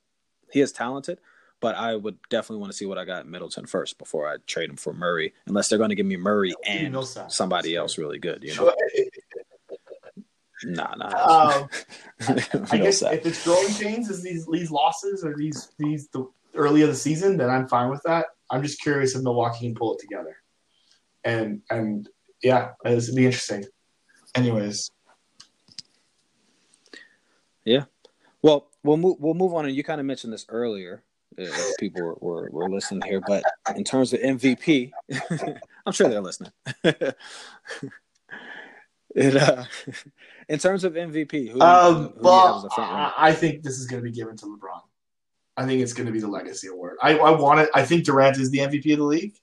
he 0.52 0.62
is 0.62 0.72
talented. 0.72 1.20
But 1.62 1.76
I 1.76 1.96
would 1.96 2.18
definitely 2.30 2.62
want 2.62 2.72
to 2.72 2.78
see 2.78 2.86
what 2.86 2.98
I 2.98 3.06
got 3.06 3.26
in 3.26 3.32
Middleton 3.32 3.66
first 3.66 3.98
before 3.98 4.28
I 4.28 4.38
trade 4.48 4.70
him 4.70 4.78
for 4.78 4.94
Murray, 4.94 5.34
unless 5.46 5.68
they're 5.68 5.78
going 5.78 5.90
to 5.90 5.96
give 5.96 6.06
me 6.06 6.16
Murray 6.16 6.54
and 6.66 6.96
somebody 7.28 7.76
else 7.76 7.98
really 7.98 8.20
good. 8.20 8.44
You 8.44 8.56
know. 8.56 8.74
Nah, 10.64 10.94
nah. 10.96 11.08
Um, 11.08 11.70
I 12.72 12.78
guess 12.78 13.02
if 13.02 13.26
it's 13.26 13.44
growing 13.46 13.74
pains 13.76 14.10
is 14.10 14.22
these 14.22 14.46
these 14.48 14.72
losses 14.72 15.24
or 15.24 15.36
these 15.38 15.70
these 15.78 16.10
the 16.10 16.30
early 16.56 16.82
of 16.82 16.90
the 16.90 16.96
season, 16.96 17.38
then 17.38 17.50
I'm 17.50 17.68
fine 17.68 17.90
with 17.90 18.02
that. 18.04 18.28
I'm 18.52 18.62
just 18.62 18.82
curious 18.82 19.16
if 19.16 19.24
Milwaukee 19.24 19.68
can 19.68 19.76
pull 19.76 19.96
it 19.96 20.00
together. 20.00 20.36
And 21.24 21.62
and 21.70 22.10
yeah, 22.44 22.72
it'd 22.86 23.16
be 23.16 23.26
interesting. 23.26 23.66
Anyways. 24.36 24.92
Yeah. 27.64 27.86
Well, 28.42 28.68
we'll 28.84 28.98
move 28.98 29.18
we'll 29.20 29.34
move 29.34 29.54
on 29.54 29.66
and 29.66 29.76
you 29.76 29.84
kind 29.84 30.00
of 30.00 30.06
mentioned 30.06 30.34
this 30.34 30.46
earlier. 30.50 31.04
If 31.40 31.78
people 31.78 32.02
were, 32.02 32.18
were, 32.20 32.50
were 32.52 32.70
listening 32.70 33.02
here, 33.04 33.22
but 33.26 33.44
in 33.76 33.84
terms 33.84 34.14
of 34.14 34.20
MVP, 34.20 34.92
I'm 35.86 35.94
sure 35.94 36.10
they're 36.10 36.22
listening. 36.22 36.52
it 39.16 39.36
uh 39.36 39.64
in 40.50 40.60
terms 40.60 40.84
of 40.84 40.94
MVP, 40.94 41.50
who, 41.50 41.62
um, 41.62 42.14
who 42.16 42.24
well, 42.24 42.68
I, 42.78 43.14
I 43.18 43.34
think 43.34 43.64
this 43.64 43.80
is 43.80 43.88
going 43.88 44.02
to 44.02 44.10
be 44.10 44.16
given 44.16 44.36
to 44.38 44.46
LeBron. 44.46 44.82
I 45.58 45.66
think 45.66 45.82
it's 45.82 45.94
going 45.94 46.08
to 46.08 46.14
be 46.14 46.20
the 46.20 46.28
legacy 46.28 46.68
award. 46.68 46.98
I, 47.02 47.18
I 47.18 47.32
want 47.32 47.60
it. 47.60 47.70
I 47.74 47.84
think 47.84 48.06
Durant 48.06 48.38
is 48.38 48.50
the 48.50 48.60
MVP 48.60 48.94
of 48.94 49.00
the 49.00 49.04
league, 49.04 49.36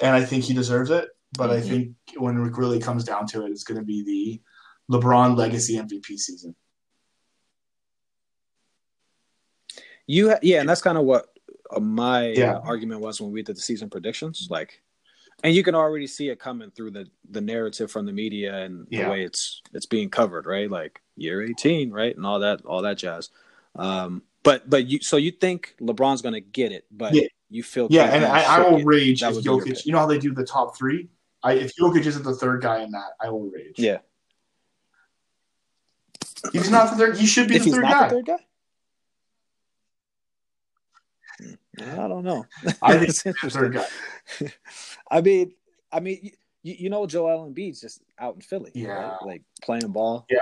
and 0.00 0.14
I 0.14 0.24
think 0.24 0.44
he 0.44 0.54
deserves 0.54 0.90
it. 0.90 1.08
But 1.36 1.50
mm-hmm. 1.50 1.58
I 1.58 1.60
think 1.60 1.94
when 2.16 2.36
it 2.36 2.56
really 2.56 2.80
comes 2.80 3.04
down 3.04 3.26
to 3.28 3.46
it, 3.46 3.50
it's 3.50 3.64
going 3.64 3.78
to 3.78 3.84
be 3.84 4.02
the 4.90 4.96
LeBron 4.96 5.36
legacy 5.36 5.76
MVP 5.76 6.18
season. 6.18 6.54
You, 10.10 10.34
yeah, 10.42 10.58
and 10.58 10.68
that's 10.68 10.82
kind 10.82 10.98
of 10.98 11.04
what 11.04 11.28
uh, 11.70 11.78
my 11.78 12.30
yeah. 12.30 12.54
uh, 12.54 12.60
argument 12.62 13.00
was 13.00 13.20
when 13.20 13.30
we 13.30 13.44
did 13.44 13.56
the 13.56 13.60
season 13.60 13.88
predictions. 13.88 14.48
Like, 14.50 14.82
and 15.44 15.54
you 15.54 15.62
can 15.62 15.76
already 15.76 16.08
see 16.08 16.30
it 16.30 16.40
coming 16.40 16.72
through 16.72 16.90
the 16.90 17.06
the 17.30 17.40
narrative 17.40 17.92
from 17.92 18.06
the 18.06 18.12
media 18.12 18.56
and 18.56 18.88
yeah. 18.90 19.04
the 19.04 19.10
way 19.10 19.22
it's 19.22 19.62
it's 19.72 19.86
being 19.86 20.10
covered, 20.10 20.46
right? 20.46 20.68
Like 20.68 21.00
year 21.14 21.44
eighteen, 21.44 21.92
right, 21.92 22.14
and 22.16 22.26
all 22.26 22.40
that 22.40 22.64
all 22.64 22.82
that 22.82 22.98
jazz. 22.98 23.30
Um, 23.76 24.22
but 24.42 24.68
but 24.68 24.86
you 24.86 25.00
so 25.00 25.16
you 25.16 25.30
think 25.30 25.76
LeBron's 25.80 26.22
going 26.22 26.34
to 26.34 26.40
get 26.40 26.72
it, 26.72 26.86
but 26.90 27.14
yeah. 27.14 27.28
you 27.48 27.62
feel 27.62 27.86
yeah, 27.88 28.12
and 28.12 28.24
I, 28.24 28.56
I, 28.56 28.68
will 28.68 28.82
rage 28.82 29.22
if 29.22 29.36
Jokic. 29.36 29.86
You 29.86 29.92
know 29.92 30.00
how 30.00 30.06
they 30.06 30.18
do 30.18 30.34
the 30.34 30.44
top 30.44 30.76
three. 30.76 31.08
I, 31.44 31.52
if 31.52 31.76
Jokic 31.76 32.04
isn't 32.04 32.24
the 32.24 32.34
third 32.34 32.62
guy 32.62 32.82
in 32.82 32.90
that, 32.90 33.12
I 33.20 33.30
will 33.30 33.48
rage. 33.48 33.78
Yeah, 33.78 33.98
he's 36.52 36.68
not 36.68 36.90
the 36.90 36.96
third. 36.96 37.16
He 37.16 37.26
should 37.26 37.46
be 37.46 37.58
the 37.58 37.70
third 37.70 37.84
guy. 37.84 38.08
The 38.08 38.14
third 38.16 38.26
guy. 38.26 38.38
I 41.82 42.08
don't 42.08 42.24
know. 42.24 42.46
I 42.82 42.98
think 43.04 43.36
it's 43.42 43.56
guy. 43.56 43.86
I 45.10 45.20
mean, 45.20 45.52
I 45.92 46.00
mean, 46.00 46.32
you, 46.62 46.74
you 46.78 46.90
know, 46.90 47.06
Joel 47.06 47.50
Embiid's 47.50 47.80
just 47.80 48.02
out 48.18 48.34
in 48.34 48.40
Philly, 48.40 48.70
yeah, 48.74 48.88
right? 48.88 49.16
like 49.24 49.42
playing 49.62 49.88
ball. 49.88 50.26
Yeah. 50.30 50.38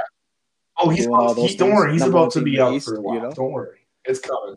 Oh, 0.81 0.91
he's 0.91 1.07
about, 1.07 1.37
he, 1.37 1.57
don't 1.57 1.75
worry, 1.75 1.93
he's 1.93 2.03
about 2.03 2.31
to 2.33 2.43
be 2.43 2.61
out 2.61 2.73
East, 2.73 2.87
for 2.87 2.97
a 2.97 3.01
while. 3.01 3.15
You 3.17 3.23
know? 3.23 3.33
Don't 3.33 3.51
worry, 3.51 3.81
it's 4.05 4.21
coming. 4.21 4.55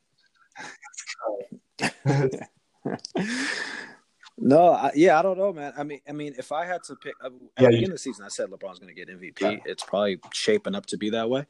It's 1.79 1.95
coming. 2.05 2.29
no, 4.38 4.69
I, 4.69 4.91
yeah, 4.93 5.17
I 5.17 5.23
don't 5.23 5.38
know, 5.38 5.51
man. 5.51 5.73
I 5.75 5.84
mean, 5.84 5.99
I 6.07 6.11
mean, 6.11 6.36
if 6.38 6.51
I 6.51 6.65
had 6.65 6.84
to 6.84 6.95
pick 6.95 7.15
uh, 7.23 7.27
at 7.27 7.32
yeah, 7.32 7.39
the 7.57 7.67
beginning 7.67 7.86
of 7.86 7.93
the 7.93 7.97
season, 7.97 8.23
I 8.23 8.27
said 8.27 8.51
LeBron's 8.51 8.77
going 8.77 8.93
to 8.93 9.05
get 9.05 9.09
MVP. 9.09 9.41
Yeah. 9.41 9.57
It's 9.65 9.84
probably 9.84 10.19
shaping 10.32 10.75
up 10.75 10.86
to 10.88 10.97
be 10.97 11.09
that 11.09 11.27
way. 11.29 11.47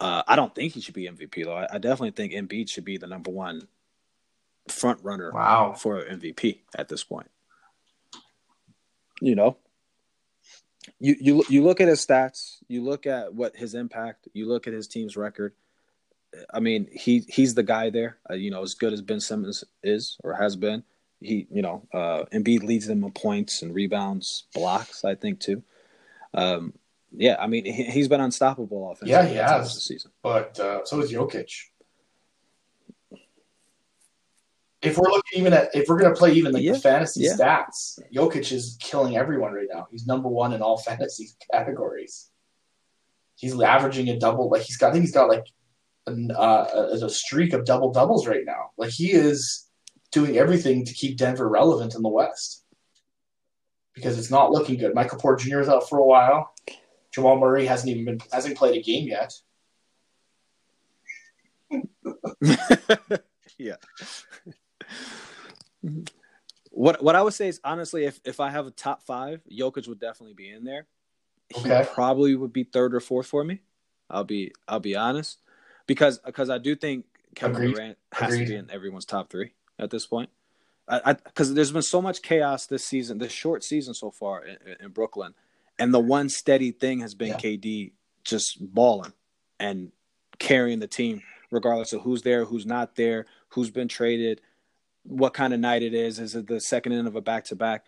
Uh, 0.00 0.22
I 0.26 0.36
don't 0.36 0.54
think 0.54 0.72
he 0.72 0.80
should 0.80 0.94
be 0.94 1.08
MVP 1.08 1.44
though. 1.44 1.56
I, 1.56 1.66
I, 1.72 1.78
definitely 1.78 2.12
think 2.12 2.32
Embiid 2.32 2.68
should 2.68 2.84
be 2.84 2.96
the 2.96 3.06
number 3.06 3.30
one 3.30 3.66
front 4.68 5.00
runner 5.02 5.30
wow. 5.32 5.74
for 5.76 6.02
MVP 6.04 6.60
at 6.76 6.88
this 6.88 7.04
point. 7.04 7.30
You 9.20 9.34
know, 9.34 9.56
you 10.98 11.16
you 11.20 11.44
you 11.48 11.62
look 11.62 11.80
at 11.80 11.88
his 11.88 12.04
stats, 12.04 12.56
you 12.68 12.82
look 12.82 13.06
at 13.06 13.34
what 13.34 13.56
his 13.56 13.74
impact, 13.74 14.28
you 14.32 14.48
look 14.48 14.66
at 14.66 14.72
his 14.72 14.88
team's 14.88 15.16
record. 15.16 15.54
I 16.52 16.60
mean, 16.60 16.88
he 16.92 17.20
he's 17.28 17.54
the 17.54 17.62
guy 17.62 17.90
there. 17.90 18.18
Uh, 18.28 18.34
you 18.34 18.50
know, 18.50 18.62
as 18.62 18.74
good 18.74 18.92
as 18.92 19.02
Ben 19.02 19.20
Simmons 19.20 19.64
is 19.82 20.18
or 20.24 20.34
has 20.34 20.56
been, 20.56 20.82
he 21.20 21.46
you 21.50 21.62
know, 21.62 21.86
uh, 21.92 22.24
Embiid 22.32 22.64
leads 22.64 22.86
them 22.86 23.04
in 23.04 23.12
points 23.12 23.62
and 23.62 23.74
rebounds, 23.74 24.44
blocks. 24.52 25.04
I 25.04 25.14
think 25.14 25.40
too. 25.40 25.62
Um, 26.34 26.72
yeah, 27.16 27.36
I 27.38 27.46
mean, 27.46 27.64
he, 27.64 27.84
has 27.84 28.08
been 28.08 28.20
unstoppable 28.20 28.90
offensively. 28.90 29.12
Yeah, 29.12 29.26
he 29.26 29.36
has 29.36 29.74
this 29.74 29.84
season. 29.84 30.10
But 30.22 30.58
uh, 30.58 30.84
so 30.84 31.00
is 31.00 31.12
Jokic. 31.12 31.66
If 34.84 34.98
we're 34.98 35.10
looking 35.10 35.40
even 35.40 35.52
at 35.52 35.74
if 35.74 35.88
we're 35.88 35.98
going 35.98 36.12
to 36.12 36.18
play 36.18 36.32
even 36.32 36.52
like 36.52 36.62
yeah, 36.62 36.72
the 36.72 36.78
fantasy 36.78 37.22
yeah. 37.22 37.32
stats, 37.32 37.98
Jokic 38.14 38.52
is 38.52 38.76
killing 38.80 39.16
everyone 39.16 39.52
right 39.52 39.68
now. 39.72 39.88
He's 39.90 40.06
number 40.06 40.28
one 40.28 40.52
in 40.52 40.62
all 40.62 40.78
fantasy 40.78 41.30
categories. 41.50 42.30
He's 43.36 43.58
averaging 43.60 44.08
a 44.10 44.18
double. 44.18 44.50
Like 44.50 44.62
he's 44.62 44.76
got, 44.76 44.90
I 44.90 44.92
think 44.92 45.04
he's 45.04 45.14
got 45.14 45.28
like 45.28 45.46
a, 46.06 46.12
uh, 46.38 46.98
a 47.02 47.08
streak 47.08 47.52
of 47.52 47.64
double 47.64 47.92
doubles 47.92 48.26
right 48.26 48.44
now. 48.44 48.70
Like 48.76 48.90
he 48.90 49.12
is 49.12 49.68
doing 50.12 50.36
everything 50.36 50.84
to 50.84 50.92
keep 50.94 51.16
Denver 51.16 51.48
relevant 51.48 51.94
in 51.94 52.02
the 52.02 52.08
West 52.08 52.64
because 53.94 54.18
it's 54.18 54.30
not 54.30 54.50
looking 54.50 54.78
good. 54.78 54.94
Michael 54.94 55.18
Porter 55.18 55.44
Jr. 55.44 55.60
is 55.60 55.68
out 55.68 55.88
for 55.88 55.98
a 55.98 56.06
while. 56.06 56.52
Jamal 57.12 57.38
Murray 57.38 57.64
hasn't 57.64 57.90
even 57.90 58.04
been 58.04 58.20
hasn't 58.32 58.58
played 58.58 58.76
a 58.76 58.82
game 58.82 59.08
yet. 59.08 59.32
yeah. 63.58 63.76
What 66.70 67.02
what 67.02 67.14
I 67.14 67.22
would 67.22 67.34
say 67.34 67.48
is 67.48 67.60
honestly, 67.62 68.04
if 68.04 68.20
if 68.24 68.40
I 68.40 68.50
have 68.50 68.66
a 68.66 68.70
top 68.70 69.02
five, 69.02 69.42
Jokic 69.50 69.86
would 69.86 70.00
definitely 70.00 70.34
be 70.34 70.50
in 70.50 70.64
there. 70.64 70.86
Okay. 71.56 71.80
He 71.80 71.94
probably 71.94 72.34
would 72.34 72.52
be 72.52 72.64
third 72.64 72.94
or 72.94 73.00
fourth 73.00 73.26
for 73.26 73.44
me. 73.44 73.60
I'll 74.10 74.24
be 74.24 74.52
I'll 74.66 74.80
be 74.80 74.96
honest, 74.96 75.38
because 75.86 76.18
because 76.18 76.50
I 76.50 76.58
do 76.58 76.74
think 76.74 77.04
Kevin 77.34 77.56
Agreed. 77.56 77.74
Durant 77.74 77.98
has 78.12 78.34
Agreed. 78.34 78.46
to 78.46 78.50
be 78.50 78.56
in 78.56 78.70
everyone's 78.70 79.04
top 79.04 79.30
three 79.30 79.52
at 79.78 79.90
this 79.90 80.06
point. 80.06 80.30
Because 80.86 81.54
there's 81.54 81.72
been 81.72 81.82
so 81.82 82.02
much 82.02 82.20
chaos 82.20 82.66
this 82.66 82.84
season, 82.84 83.16
this 83.16 83.32
short 83.32 83.64
season 83.64 83.94
so 83.94 84.10
far 84.10 84.44
in, 84.44 84.58
in 84.80 84.90
Brooklyn, 84.90 85.34
and 85.78 85.94
the 85.94 86.00
one 86.00 86.28
steady 86.28 86.72
thing 86.72 87.00
has 87.00 87.14
been 87.14 87.28
yeah. 87.28 87.36
KD 87.38 87.92
just 88.22 88.58
balling 88.60 89.12
and 89.58 89.92
carrying 90.38 90.80
the 90.80 90.86
team, 90.86 91.22
regardless 91.50 91.92
of 91.92 92.02
who's 92.02 92.22
there, 92.22 92.44
who's 92.44 92.66
not 92.66 92.96
there, 92.96 93.26
who's 93.48 93.70
been 93.70 93.88
traded 93.88 94.40
what 95.04 95.34
kind 95.34 95.54
of 95.54 95.60
night 95.60 95.82
it 95.82 95.94
is. 95.94 96.18
Is 96.18 96.34
it 96.34 96.46
the 96.46 96.60
second 96.60 96.92
end 96.92 97.06
of 97.06 97.16
a 97.16 97.20
back 97.20 97.44
to 97.46 97.56
back? 97.56 97.84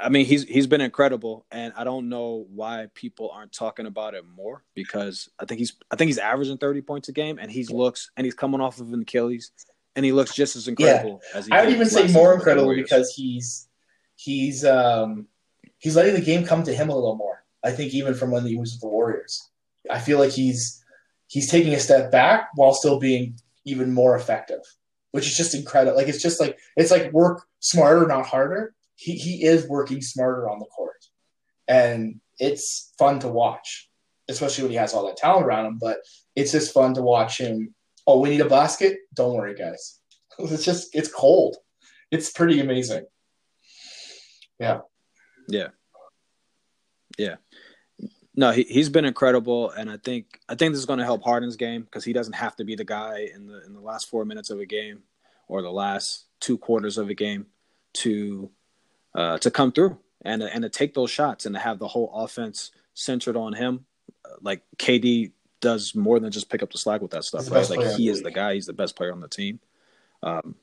I 0.00 0.10
mean, 0.10 0.26
he's 0.26 0.44
he's 0.44 0.66
been 0.66 0.80
incredible, 0.80 1.44
and 1.50 1.72
I 1.76 1.82
don't 1.82 2.08
know 2.08 2.46
why 2.54 2.86
people 2.94 3.30
aren't 3.34 3.52
talking 3.52 3.86
about 3.86 4.14
it 4.14 4.24
more 4.24 4.62
because 4.74 5.28
I 5.40 5.44
think 5.44 5.58
he's 5.58 5.74
I 5.90 5.96
think 5.96 6.08
he's 6.08 6.18
averaging 6.18 6.58
thirty 6.58 6.82
points 6.82 7.08
a 7.08 7.12
game, 7.12 7.38
and 7.38 7.50
he's 7.50 7.70
looks 7.70 8.10
and 8.16 8.24
he's 8.24 8.34
coming 8.34 8.60
off 8.60 8.80
of 8.80 8.92
an 8.92 9.02
Achilles, 9.02 9.50
and 9.96 10.04
he 10.04 10.12
looks 10.12 10.34
just 10.34 10.54
as 10.54 10.68
incredible 10.68 11.20
yeah. 11.32 11.38
as 11.38 11.46
he. 11.46 11.52
I 11.52 11.64
would 11.64 11.72
even 11.72 11.88
say 11.88 12.06
more 12.12 12.34
incredible 12.34 12.74
because 12.74 13.12
he's 13.14 13.68
he's 14.14 14.64
um 14.64 15.26
he's 15.78 15.96
letting 15.96 16.14
the 16.14 16.20
game 16.20 16.46
come 16.46 16.62
to 16.62 16.74
him 16.74 16.90
a 16.90 16.94
little 16.94 17.16
more. 17.16 17.44
I 17.64 17.72
think 17.72 17.92
even 17.92 18.14
from 18.14 18.30
when 18.30 18.46
he 18.46 18.56
was 18.56 18.72
with 18.72 18.82
the 18.82 18.88
Warriors, 18.88 19.50
I 19.90 19.98
feel 19.98 20.20
like 20.20 20.30
he's 20.30 20.84
he's 21.26 21.50
taking 21.50 21.74
a 21.74 21.80
step 21.80 22.12
back 22.12 22.50
while 22.54 22.72
still 22.72 23.00
being 23.00 23.34
even 23.64 23.92
more 23.92 24.14
effective 24.14 24.60
which 25.12 25.26
is 25.26 25.36
just 25.36 25.54
incredible. 25.54 25.96
Like 25.96 26.08
it's 26.08 26.22
just 26.22 26.40
like 26.40 26.58
it's 26.76 26.90
like 26.90 27.12
work 27.12 27.44
smarter, 27.60 28.06
not 28.06 28.26
harder. 28.26 28.74
He 28.96 29.12
he 29.12 29.44
is 29.44 29.68
working 29.68 30.00
smarter 30.02 30.48
on 30.48 30.58
the 30.58 30.66
court, 30.66 31.04
and 31.66 32.20
it's 32.38 32.92
fun 32.98 33.20
to 33.20 33.28
watch, 33.28 33.88
especially 34.28 34.64
when 34.64 34.72
he 34.72 34.76
has 34.76 34.94
all 34.94 35.06
that 35.06 35.16
talent 35.16 35.46
around 35.46 35.66
him. 35.66 35.78
But 35.80 35.98
it's 36.36 36.52
just 36.52 36.74
fun 36.74 36.94
to 36.94 37.02
watch 37.02 37.38
him. 37.38 37.74
Oh, 38.06 38.20
we 38.20 38.30
need 38.30 38.40
a 38.40 38.48
basket. 38.48 38.98
Don't 39.14 39.34
worry, 39.34 39.54
guys. 39.54 40.00
It's 40.40 40.64
just 40.64 40.94
it's 40.94 41.12
cold. 41.12 41.56
It's 42.12 42.30
pretty 42.30 42.60
amazing. 42.60 43.06
Yeah. 44.60 44.82
Yeah. 45.48 45.68
Yeah. 47.18 47.36
No, 48.38 48.52
he 48.52 48.62
he's 48.62 48.88
been 48.88 49.04
incredible, 49.04 49.72
and 49.72 49.90
I 49.90 49.96
think 49.96 50.38
I 50.48 50.54
think 50.54 50.72
this 50.72 50.78
is 50.78 50.86
going 50.86 51.00
to 51.00 51.04
help 51.04 51.24
Harden's 51.24 51.56
game 51.56 51.82
because 51.82 52.04
he 52.04 52.12
doesn't 52.12 52.34
have 52.34 52.54
to 52.54 52.64
be 52.64 52.76
the 52.76 52.84
guy 52.84 53.28
in 53.34 53.48
the 53.48 53.66
in 53.66 53.74
the 53.74 53.80
last 53.80 54.08
four 54.08 54.24
minutes 54.24 54.50
of 54.50 54.60
a 54.60 54.64
game 54.64 55.02
or 55.48 55.60
the 55.60 55.72
last 55.72 56.26
two 56.38 56.56
quarters 56.56 56.98
of 56.98 57.10
a 57.10 57.14
game 57.14 57.46
to 57.94 58.48
uh, 59.16 59.38
to 59.38 59.50
come 59.50 59.72
through 59.72 59.98
and 60.24 60.40
and 60.40 60.62
to 60.62 60.68
take 60.68 60.94
those 60.94 61.10
shots 61.10 61.46
and 61.46 61.54
to 61.56 61.58
have 61.58 61.80
the 61.80 61.88
whole 61.88 62.12
offense 62.14 62.70
centered 62.94 63.36
on 63.36 63.54
him. 63.54 63.86
Like 64.40 64.62
KD 64.76 65.32
does 65.60 65.96
more 65.96 66.20
than 66.20 66.30
just 66.30 66.48
pick 66.48 66.62
up 66.62 66.70
the 66.70 66.78
slack 66.78 67.00
with 67.00 67.10
that 67.10 67.24
stuff. 67.24 67.50
Right? 67.50 67.68
Like 67.68 67.96
he 67.96 68.08
is 68.08 68.22
the 68.22 68.30
guy. 68.30 68.54
He's 68.54 68.66
the 68.66 68.72
best 68.72 68.94
player 68.94 69.10
on 69.10 69.20
the 69.20 69.26
team. 69.26 69.58
Um, 70.22 70.54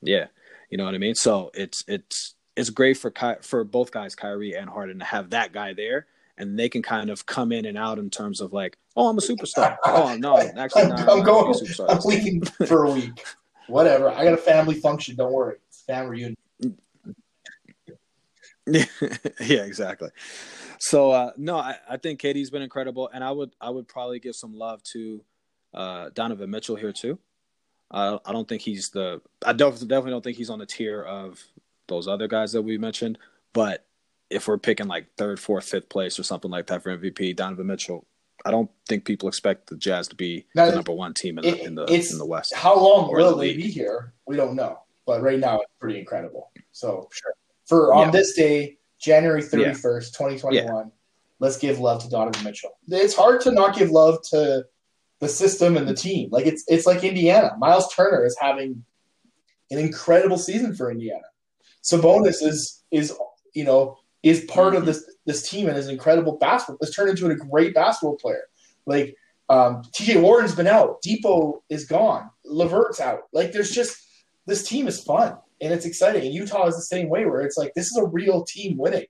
yeah, 0.00 0.26
you 0.70 0.78
know 0.78 0.84
what 0.84 0.94
I 0.94 0.98
mean. 0.98 1.16
So 1.16 1.50
it's 1.54 1.82
it's 1.88 2.36
it's 2.54 2.70
great 2.70 2.98
for 2.98 3.10
Ky- 3.10 3.42
for 3.42 3.64
both 3.64 3.90
guys, 3.90 4.14
Kyrie 4.14 4.54
and 4.54 4.70
Harden, 4.70 5.00
to 5.00 5.04
have 5.04 5.30
that 5.30 5.52
guy 5.52 5.72
there 5.72 6.06
and 6.38 6.58
they 6.58 6.68
can 6.68 6.82
kind 6.82 7.10
of 7.10 7.26
come 7.26 7.52
in 7.52 7.64
and 7.64 7.78
out 7.78 7.98
in 7.98 8.10
terms 8.10 8.40
of 8.40 8.52
like, 8.52 8.76
oh, 8.96 9.08
I'm 9.08 9.18
a 9.18 9.20
superstar. 9.20 9.76
Oh 9.86 10.16
no, 10.18 10.38
actually, 10.38 10.82
I'm, 10.82 11.08
I'm 11.08 11.22
going. 11.22 11.54
I'm 11.88 11.98
leaving 12.04 12.42
for 12.44 12.84
a 12.84 12.90
week. 12.90 13.24
Whatever. 13.68 14.10
I 14.10 14.24
got 14.24 14.34
a 14.34 14.38
family 14.38 14.74
function. 14.74 15.16
Don't 15.16 15.32
worry. 15.32 15.56
It's 15.68 15.82
family 15.82 16.10
reunion. 16.10 16.36
yeah, 18.66 19.62
exactly. 19.62 20.10
So 20.78 21.10
uh, 21.10 21.32
no, 21.36 21.56
I, 21.56 21.76
I 21.88 21.96
think 21.96 22.20
KD's 22.20 22.50
been 22.50 22.62
incredible, 22.62 23.10
and 23.12 23.22
I 23.22 23.30
would 23.30 23.54
I 23.60 23.70
would 23.70 23.88
probably 23.88 24.18
give 24.18 24.34
some 24.34 24.54
love 24.54 24.82
to 24.92 25.22
uh, 25.72 26.10
Donovan 26.14 26.50
Mitchell 26.50 26.76
here 26.76 26.92
too. 26.92 27.18
Uh, 27.90 28.18
I 28.24 28.32
don't 28.32 28.48
think 28.48 28.62
he's 28.62 28.90
the 28.90 29.20
I 29.44 29.52
definitely 29.52 29.88
definitely 29.88 30.10
don't 30.12 30.24
think 30.24 30.36
he's 30.36 30.50
on 30.50 30.58
the 30.58 30.66
tier 30.66 31.02
of 31.02 31.42
those 31.86 32.08
other 32.08 32.26
guys 32.26 32.52
that 32.52 32.62
we 32.62 32.78
mentioned, 32.78 33.18
but 33.52 33.84
if 34.30 34.48
we're 34.48 34.58
picking 34.58 34.88
like 34.88 35.06
third, 35.16 35.38
fourth, 35.38 35.64
fifth 35.64 35.88
place 35.88 36.18
or 36.18 36.22
something 36.22 36.50
like 36.50 36.66
that 36.68 36.82
for 36.82 36.96
MVP, 36.96 37.36
Donovan 37.36 37.66
Mitchell, 37.66 38.06
I 38.44 38.50
don't 38.50 38.70
think 38.88 39.04
people 39.04 39.28
expect 39.28 39.68
the 39.68 39.76
Jazz 39.76 40.08
to 40.08 40.16
be 40.16 40.46
now, 40.54 40.66
the 40.66 40.74
number 40.76 40.92
one 40.92 41.14
team 41.14 41.38
in, 41.38 41.44
it, 41.44 41.58
the, 41.58 41.64
in 41.64 41.74
the 41.74 41.84
in 41.86 42.18
the 42.18 42.26
West. 42.26 42.54
How 42.54 42.78
long 42.78 43.12
will 43.12 43.36
the 43.36 43.40
they 43.40 43.56
be 43.56 43.70
here? 43.70 44.12
We 44.26 44.36
don't 44.36 44.54
know, 44.54 44.80
but 45.06 45.22
right 45.22 45.38
now 45.38 45.60
it's 45.60 45.72
pretty 45.80 45.98
incredible. 45.98 46.50
So 46.72 47.08
sure. 47.12 47.34
for 47.66 47.94
on 47.94 48.06
yeah. 48.06 48.10
this 48.10 48.34
day, 48.34 48.78
January 48.98 49.42
thirty 49.42 49.72
first, 49.74 50.14
twenty 50.14 50.38
twenty 50.38 50.62
one, 50.62 50.90
let's 51.38 51.56
give 51.56 51.78
love 51.78 52.02
to 52.02 52.08
Donovan 52.10 52.44
Mitchell. 52.44 52.76
It's 52.88 53.14
hard 53.14 53.40
to 53.42 53.52
not 53.52 53.76
give 53.76 53.90
love 53.90 54.18
to 54.30 54.66
the 55.20 55.28
system 55.28 55.76
and 55.76 55.88
the 55.88 55.94
team. 55.94 56.28
Like 56.30 56.46
it's 56.46 56.64
it's 56.66 56.86
like 56.86 57.02
Indiana. 57.04 57.52
Miles 57.58 57.92
Turner 57.94 58.26
is 58.26 58.36
having 58.38 58.84
an 59.70 59.78
incredible 59.78 60.38
season 60.38 60.74
for 60.74 60.90
Indiana. 60.90 61.24
Sabonis 61.82 62.42
is 62.42 62.82
is 62.90 63.16
you 63.54 63.64
know 63.64 63.98
is 64.24 64.46
part 64.46 64.68
mm-hmm. 64.68 64.78
of 64.78 64.86
this 64.86 65.04
this 65.26 65.48
team 65.48 65.68
and 65.68 65.78
is 65.78 65.88
incredible 65.88 66.36
basketball. 66.38 66.78
Has 66.80 66.94
turned 66.94 67.10
into 67.10 67.30
a 67.30 67.36
great 67.36 67.74
basketball 67.74 68.16
player. 68.16 68.44
Like 68.86 69.16
um, 69.48 69.82
T.J. 69.92 70.20
Warren's 70.20 70.54
been 70.54 70.66
out, 70.66 71.02
Dipo 71.02 71.60
is 71.68 71.84
gone, 71.84 72.30
LeVert's 72.44 73.00
out. 73.00 73.20
Like 73.32 73.52
there's 73.52 73.70
just 73.70 73.98
this 74.46 74.66
team 74.66 74.88
is 74.88 75.04
fun 75.04 75.36
and 75.60 75.72
it's 75.72 75.84
exciting. 75.84 76.24
And 76.24 76.34
Utah 76.34 76.66
is 76.66 76.76
the 76.76 76.82
same 76.82 77.08
way, 77.08 77.26
where 77.26 77.42
it's 77.42 77.58
like 77.58 77.72
this 77.74 77.86
is 77.86 77.98
a 77.98 78.06
real 78.06 78.44
team 78.44 78.78
winning, 78.78 79.04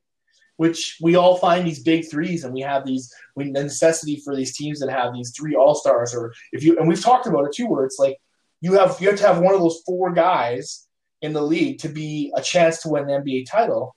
which 0.56 0.98
we 1.00 1.14
all 1.14 1.36
find 1.36 1.64
these 1.64 1.82
big 1.82 2.10
threes 2.10 2.42
and 2.42 2.52
we 2.52 2.60
have 2.62 2.84
these 2.84 3.12
we 3.36 3.44
the 3.52 3.62
necessity 3.62 4.20
for 4.24 4.34
these 4.34 4.56
teams 4.56 4.80
that 4.80 4.90
have 4.90 5.14
these 5.14 5.32
three 5.36 5.54
all 5.54 5.76
stars 5.76 6.12
or 6.12 6.34
if 6.52 6.64
you 6.64 6.76
and 6.76 6.88
we've 6.88 7.02
talked 7.02 7.26
about 7.26 7.44
it 7.44 7.52
too, 7.54 7.68
where 7.68 7.84
it's 7.84 8.00
like 8.00 8.18
you 8.60 8.72
have 8.72 8.96
you 9.00 9.08
have 9.08 9.18
to 9.18 9.26
have 9.26 9.38
one 9.38 9.54
of 9.54 9.60
those 9.60 9.80
four 9.86 10.12
guys 10.12 10.88
in 11.22 11.32
the 11.32 11.42
league 11.42 11.78
to 11.78 11.88
be 11.88 12.32
a 12.36 12.42
chance 12.42 12.82
to 12.82 12.88
win 12.88 13.08
an 13.08 13.22
NBA 13.22 13.48
title 13.48 13.94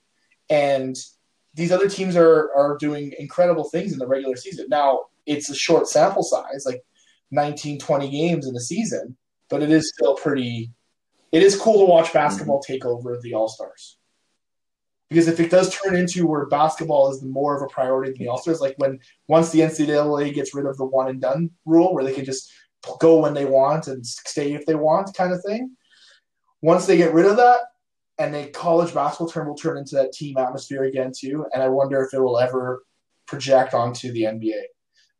and 0.50 0.96
these 1.54 1.72
other 1.72 1.88
teams 1.88 2.16
are 2.16 2.52
are 2.54 2.76
doing 2.78 3.12
incredible 3.18 3.68
things 3.68 3.92
in 3.92 3.98
the 3.98 4.06
regular 4.06 4.36
season. 4.36 4.66
Now 4.68 5.06
it's 5.26 5.50
a 5.50 5.54
short 5.54 5.88
sample 5.88 6.22
size, 6.22 6.64
like 6.64 6.82
19, 7.30 7.78
20 7.78 8.10
games 8.10 8.46
in 8.46 8.54
the 8.54 8.60
season, 8.60 9.16
but 9.50 9.62
it 9.62 9.70
is 9.70 9.92
still 9.94 10.14
pretty. 10.14 10.72
It 11.32 11.42
is 11.42 11.60
cool 11.60 11.84
to 11.84 11.90
watch 11.90 12.12
basketball 12.12 12.60
mm-hmm. 12.60 12.72
take 12.72 12.84
over 12.86 13.18
the 13.20 13.34
All 13.34 13.48
Stars. 13.48 13.98
Because 15.10 15.28
if 15.28 15.40
it 15.40 15.50
does 15.50 15.74
turn 15.74 15.96
into 15.96 16.26
where 16.26 16.46
basketball 16.46 17.10
is 17.10 17.22
more 17.22 17.56
of 17.56 17.62
a 17.62 17.72
priority 17.72 18.12
than 18.12 18.18
the 18.20 18.28
All 18.28 18.38
Stars, 18.38 18.60
like 18.60 18.74
when 18.78 18.98
once 19.26 19.50
the 19.50 19.60
NCAA 19.60 20.34
gets 20.34 20.54
rid 20.54 20.66
of 20.66 20.76
the 20.76 20.84
one 20.84 21.08
and 21.08 21.20
done 21.20 21.50
rule, 21.64 21.94
where 21.94 22.04
they 22.04 22.14
can 22.14 22.24
just 22.24 22.50
go 23.00 23.20
when 23.20 23.34
they 23.34 23.44
want 23.44 23.88
and 23.88 24.06
stay 24.06 24.52
if 24.52 24.64
they 24.66 24.74
want, 24.74 25.14
kind 25.16 25.32
of 25.32 25.42
thing. 25.42 25.76
Once 26.62 26.86
they 26.86 26.96
get 26.96 27.14
rid 27.14 27.26
of 27.26 27.36
that, 27.36 27.60
and 28.18 28.34
the 28.34 28.46
college 28.46 28.92
basketball 28.92 29.28
term 29.28 29.48
will 29.48 29.54
turn 29.54 29.78
into 29.78 29.94
that 29.94 30.12
team 30.12 30.36
atmosphere 30.36 30.84
again 30.84 31.12
too. 31.16 31.46
And 31.52 31.62
I 31.62 31.68
wonder 31.68 32.02
if 32.02 32.12
it 32.12 32.20
will 32.20 32.38
ever 32.38 32.82
project 33.26 33.74
onto 33.74 34.12
the 34.12 34.22
NBA 34.22 34.62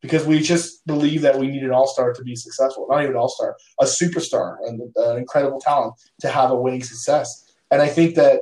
because 0.03 0.27
we 0.27 0.41
just 0.41 0.85
believe 0.87 1.23
that 1.23 1.39
we 1.39 1.49
need 1.49 1.63
an 1.63 1.71
all 1.71 1.87
star 1.87 2.13
to 2.13 2.23
be 2.23 2.35
successful. 2.35 2.87
Not 2.89 3.03
even 3.03 3.17
all 3.17 3.29
star, 3.29 3.57
a 3.81 3.85
superstar, 3.85 4.57
and 4.67 4.81
an 4.97 5.19
incredible 5.19 5.61
talent 5.61 5.95
to 6.21 6.29
have 6.29 6.51
a 6.51 6.57
winning 6.57 6.83
success. 6.83 7.53
And 7.71 7.83
I 7.83 7.89
think 7.89 8.15
that 8.17 8.41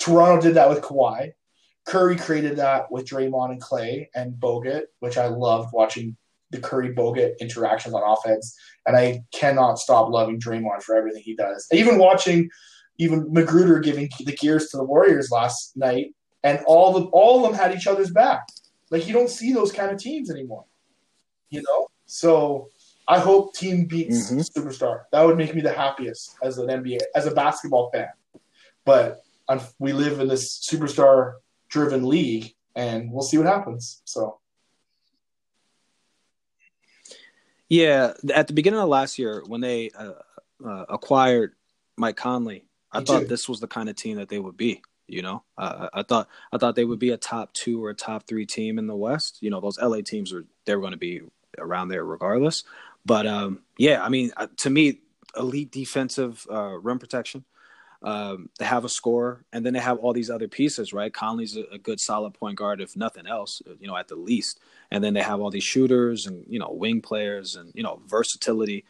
Toronto 0.00 0.40
did 0.40 0.54
that 0.54 0.68
with 0.68 0.80
Kawhi. 0.80 1.32
Curry 1.84 2.16
created 2.16 2.56
that 2.56 2.90
with 2.92 3.06
Draymond 3.06 3.50
and 3.50 3.60
Clay 3.60 4.08
and 4.14 4.34
Bogut, 4.34 4.84
which 5.00 5.18
I 5.18 5.26
loved 5.26 5.70
watching 5.72 6.16
the 6.50 6.60
Curry 6.60 6.94
Bogut 6.94 7.38
interactions 7.40 7.94
on 7.94 8.02
offense. 8.04 8.56
And 8.86 8.96
I 8.96 9.22
cannot 9.32 9.78
stop 9.78 10.10
loving 10.10 10.40
Draymond 10.40 10.82
for 10.82 10.96
everything 10.96 11.22
he 11.24 11.34
does. 11.34 11.66
Even 11.72 11.98
watching 11.98 12.48
even 12.98 13.30
McGruder 13.30 13.82
giving 13.82 14.08
the 14.20 14.32
gears 14.32 14.68
to 14.68 14.76
the 14.76 14.84
Warriors 14.84 15.30
last 15.30 15.76
night, 15.76 16.14
and 16.44 16.60
all 16.66 16.92
the 16.92 17.06
all 17.06 17.44
of 17.44 17.50
them 17.50 17.60
had 17.60 17.74
each 17.76 17.86
other's 17.86 18.10
back. 18.10 18.46
Like 18.90 19.06
you 19.06 19.12
don't 19.12 19.30
see 19.30 19.52
those 19.52 19.72
kind 19.72 19.90
of 19.90 19.98
teams 19.98 20.30
anymore, 20.30 20.64
you 21.50 21.62
know. 21.62 21.88
So 22.06 22.68
I 23.08 23.18
hope 23.18 23.54
team 23.54 23.86
beats 23.86 24.30
mm-hmm. 24.30 24.40
superstar. 24.40 25.02
That 25.12 25.22
would 25.22 25.36
make 25.36 25.54
me 25.54 25.60
the 25.60 25.72
happiest 25.72 26.36
as 26.42 26.58
an 26.58 26.68
NBA 26.68 27.00
as 27.14 27.26
a 27.26 27.30
basketball 27.30 27.90
fan. 27.90 28.08
But 28.84 29.22
we 29.78 29.92
live 29.92 30.20
in 30.20 30.28
this 30.28 30.60
superstar 30.60 31.34
driven 31.68 32.06
league, 32.06 32.54
and 32.74 33.10
we'll 33.10 33.22
see 33.22 33.38
what 33.38 33.46
happens. 33.46 34.02
So. 34.04 34.38
Yeah, 37.68 38.12
at 38.34 38.48
the 38.48 38.52
beginning 38.52 38.80
of 38.80 38.88
last 38.88 39.18
year, 39.18 39.42
when 39.46 39.62
they 39.62 39.90
uh, 39.98 40.12
uh, 40.62 40.84
acquired 40.90 41.54
Mike 41.96 42.16
Conley, 42.16 42.66
I 42.92 43.00
Me 43.00 43.04
thought 43.04 43.20
too. 43.20 43.26
this 43.26 43.48
was 43.48 43.60
the 43.60 43.68
kind 43.68 43.88
of 43.88 43.96
team 43.96 44.16
that 44.16 44.28
they 44.28 44.38
would 44.38 44.56
be. 44.56 44.82
You 45.08 45.20
know, 45.20 45.42
uh, 45.58 45.88
I 45.92 46.02
thought 46.04 46.28
I 46.52 46.58
thought 46.58 46.74
they 46.76 46.84
would 46.84 46.98
be 46.98 47.10
a 47.10 47.16
top 47.16 47.52
two 47.52 47.84
or 47.84 47.90
a 47.90 47.94
top 47.94 48.26
three 48.26 48.46
team 48.46 48.78
in 48.78 48.86
the 48.86 48.96
West. 48.96 49.38
You 49.40 49.50
know, 49.50 49.60
those 49.60 49.78
LA 49.78 50.00
teams 50.00 50.32
are 50.32 50.44
they're 50.64 50.80
going 50.80 50.92
to 50.92 50.98
be 50.98 51.22
around 51.58 51.88
there 51.88 52.04
regardless. 52.04 52.64
But 53.04 53.26
um, 53.26 53.60
yeah, 53.76 54.02
I 54.02 54.08
mean, 54.08 54.32
uh, 54.36 54.46
to 54.58 54.70
me, 54.70 55.00
elite 55.36 55.72
defensive 55.72 56.46
uh, 56.50 56.78
rim 56.78 56.98
protection. 56.98 57.44
Um, 58.02 58.48
they 58.58 58.64
have 58.64 58.84
a 58.84 58.88
scorer, 58.88 59.44
and 59.52 59.64
then 59.64 59.74
they 59.74 59.80
have 59.80 59.98
all 59.98 60.12
these 60.12 60.30
other 60.30 60.48
pieces, 60.48 60.92
right? 60.92 61.12
Conley's 61.12 61.56
a, 61.56 61.62
a, 61.72 61.78
good, 61.78 62.00
solid 62.00 62.34
point 62.34 62.58
guard, 62.58 62.80
if 62.80 62.96
nothing 62.96 63.28
else, 63.28 63.62
you 63.78 63.86
know, 63.86 63.96
at 63.96 64.08
the 64.08 64.16
least. 64.16 64.58
And 64.90 65.04
then 65.04 65.14
they 65.14 65.22
have 65.22 65.40
all 65.40 65.50
these 65.50 65.62
shooters 65.62 66.26
and 66.26 66.44
you 66.48 66.58
know, 66.58 66.70
wing 66.72 67.00
players 67.00 67.54
and 67.54 67.70
you 67.74 67.82
know, 67.82 68.02
versatility. 68.06 68.84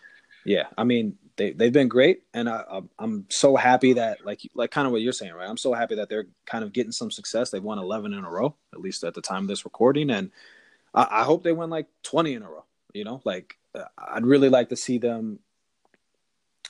Yeah, 0.44 0.68
I 0.78 0.84
mean, 0.84 1.18
they 1.42 1.52
they've 1.52 1.72
been 1.72 1.88
great, 1.88 2.22
and 2.32 2.48
I, 2.48 2.80
I'm 2.98 3.26
so 3.28 3.56
happy 3.56 3.94
that 3.94 4.24
like 4.24 4.40
like 4.54 4.70
kind 4.70 4.86
of 4.86 4.92
what 4.92 5.02
you're 5.02 5.12
saying, 5.12 5.32
right? 5.32 5.48
I'm 5.48 5.56
so 5.56 5.74
happy 5.74 5.96
that 5.96 6.08
they're 6.08 6.26
kind 6.46 6.62
of 6.62 6.72
getting 6.72 6.92
some 6.92 7.10
success. 7.10 7.50
They've 7.50 7.62
won 7.62 7.78
11 7.78 8.12
in 8.12 8.24
a 8.24 8.30
row, 8.30 8.54
at 8.72 8.80
least 8.80 9.02
at 9.02 9.14
the 9.14 9.20
time 9.20 9.44
of 9.44 9.48
this 9.48 9.64
recording, 9.64 10.10
and 10.10 10.30
I, 10.94 11.08
I 11.10 11.22
hope 11.24 11.42
they 11.42 11.52
win 11.52 11.70
like 11.70 11.86
20 12.04 12.34
in 12.34 12.42
a 12.42 12.50
row. 12.50 12.64
You 12.92 13.04
know, 13.04 13.20
like 13.24 13.56
uh, 13.74 13.84
I'd 13.98 14.26
really 14.26 14.48
like 14.48 14.68
to 14.68 14.76
see 14.76 14.98
them. 14.98 15.40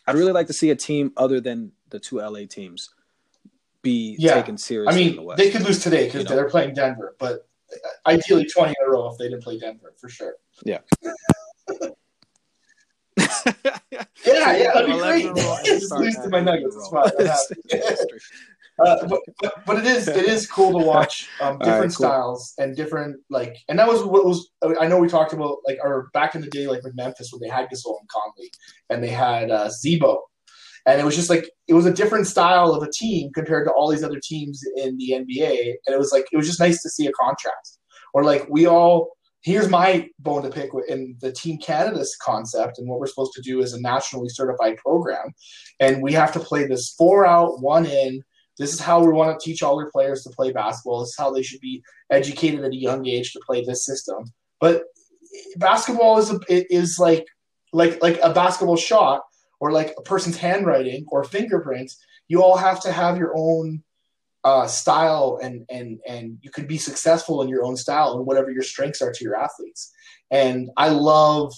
I'd 0.06 0.16
really 0.16 0.32
like 0.32 0.46
to 0.46 0.52
see 0.52 0.70
a 0.70 0.76
team 0.76 1.12
other 1.16 1.40
than 1.40 1.72
the 1.90 2.00
two 2.00 2.18
LA 2.18 2.46
teams 2.48 2.90
be 3.82 4.16
yeah. 4.18 4.34
taken 4.34 4.56
seriously. 4.56 5.02
I 5.02 5.04
mean, 5.04 5.16
the 5.16 5.34
they 5.34 5.50
could 5.50 5.62
lose 5.62 5.82
today 5.82 6.06
because 6.06 6.22
you 6.22 6.28
know? 6.30 6.36
they're 6.36 6.50
playing 6.50 6.74
Denver, 6.74 7.14
but 7.18 7.46
ideally 8.06 8.46
20 8.46 8.70
in 8.70 8.86
a 8.86 8.90
row 8.90 9.10
if 9.10 9.18
they 9.18 9.28
didn't 9.28 9.42
play 9.42 9.58
Denver 9.58 9.92
for 9.98 10.08
sure. 10.08 10.36
Yeah. 10.64 10.78
yeah, 14.26 14.56
yeah, 14.56 14.72
that'd 14.72 14.86
be 14.86 14.98
great. 14.98 15.34
Just 15.64 15.92
lose 15.92 16.16
to 16.16 16.28
my 16.30 16.40
Nuggets. 16.40 16.76
uh, 18.78 19.06
but, 19.06 19.20
but, 19.40 19.52
but 19.66 19.78
it 19.78 19.86
is 19.86 20.08
it 20.08 20.26
is 20.26 20.46
cool 20.46 20.78
to 20.78 20.84
watch 20.84 21.28
um, 21.40 21.58
different 21.58 21.80
right, 21.80 21.82
cool. 21.82 21.90
styles 21.90 22.54
and 22.58 22.74
different 22.74 23.16
like 23.28 23.56
and 23.68 23.78
that 23.78 23.86
was 23.86 24.02
what 24.02 24.24
was 24.24 24.50
I 24.80 24.86
know 24.88 24.98
we 24.98 25.08
talked 25.08 25.32
about 25.32 25.58
like 25.66 25.78
or 25.82 26.08
back 26.14 26.34
in 26.34 26.40
the 26.40 26.48
day 26.48 26.66
like 26.66 26.82
with 26.82 26.96
Memphis 26.96 27.30
when 27.32 27.40
they 27.40 27.54
had 27.54 27.68
Gasol 27.68 27.98
and 28.00 28.08
Conley 28.08 28.50
and 28.88 29.04
they 29.04 29.10
had 29.10 29.50
uh, 29.50 29.68
Z-Bo 29.68 30.22
and 30.86 31.00
it 31.00 31.04
was 31.04 31.16
just 31.16 31.30
like 31.30 31.48
it 31.68 31.74
was 31.74 31.86
a 31.86 31.92
different 31.92 32.26
style 32.26 32.72
of 32.72 32.82
a 32.82 32.90
team 32.90 33.30
compared 33.32 33.66
to 33.66 33.72
all 33.72 33.90
these 33.90 34.02
other 34.02 34.20
teams 34.22 34.60
in 34.76 34.96
the 34.98 35.10
NBA, 35.10 35.74
and 35.86 35.94
it 35.94 35.98
was 35.98 36.12
like 36.12 36.26
it 36.32 36.36
was 36.36 36.46
just 36.46 36.60
nice 36.60 36.82
to 36.82 36.90
see 36.90 37.06
a 37.06 37.12
contrast. 37.12 37.78
Or 38.14 38.24
like 38.24 38.46
we 38.50 38.66
all 38.66 39.10
here's 39.42 39.68
my 39.68 40.08
bone 40.18 40.42
to 40.42 40.50
pick 40.50 40.70
in 40.88 41.16
the 41.20 41.32
Team 41.32 41.58
Canada's 41.58 42.16
concept 42.22 42.78
and 42.78 42.88
what 42.88 43.00
we're 43.00 43.06
supposed 43.06 43.32
to 43.34 43.42
do 43.42 43.60
is 43.60 43.72
a 43.72 43.80
nationally 43.80 44.28
certified 44.28 44.76
program, 44.78 45.32
and 45.80 46.02
we 46.02 46.12
have 46.12 46.32
to 46.32 46.40
play 46.40 46.66
this 46.66 46.94
four 46.96 47.26
out, 47.26 47.60
one 47.60 47.86
in. 47.86 48.22
This 48.58 48.72
is 48.72 48.80
how 48.80 49.02
we 49.02 49.12
want 49.12 49.38
to 49.38 49.44
teach 49.44 49.62
all 49.62 49.78
our 49.78 49.90
players 49.90 50.22
to 50.22 50.30
play 50.30 50.52
basketball. 50.52 51.00
This 51.00 51.10
is 51.10 51.16
how 51.18 51.30
they 51.30 51.42
should 51.42 51.60
be 51.60 51.82
educated 52.10 52.64
at 52.64 52.72
a 52.72 52.76
young 52.76 53.06
age 53.06 53.32
to 53.32 53.40
play 53.46 53.64
this 53.64 53.84
system. 53.84 54.24
But 54.60 54.84
basketball 55.56 56.18
is 56.18 56.30
a, 56.30 56.38
is 56.48 56.98
like 56.98 57.26
like 57.72 58.00
like 58.02 58.18
a 58.22 58.32
basketball 58.32 58.76
shot 58.76 59.22
or 59.58 59.72
like 59.72 59.94
a 59.96 60.02
person's 60.02 60.36
handwriting 60.36 61.06
or 61.08 61.24
fingerprints. 61.24 61.98
You 62.28 62.42
all 62.42 62.56
have 62.56 62.80
to 62.82 62.92
have 62.92 63.16
your 63.16 63.32
own 63.36 63.82
uh, 64.44 64.66
style 64.66 65.38
and 65.42 65.64
and 65.70 66.00
and 66.06 66.38
you 66.42 66.50
can 66.50 66.66
be 66.66 66.78
successful 66.78 67.42
in 67.42 67.48
your 67.48 67.64
own 67.64 67.76
style 67.76 68.14
and 68.14 68.26
whatever 68.26 68.50
your 68.50 68.62
strengths 68.62 69.00
are 69.00 69.12
to 69.12 69.24
your 69.24 69.36
athletes. 69.36 69.92
And 70.30 70.70
I 70.76 70.88
love 70.88 71.52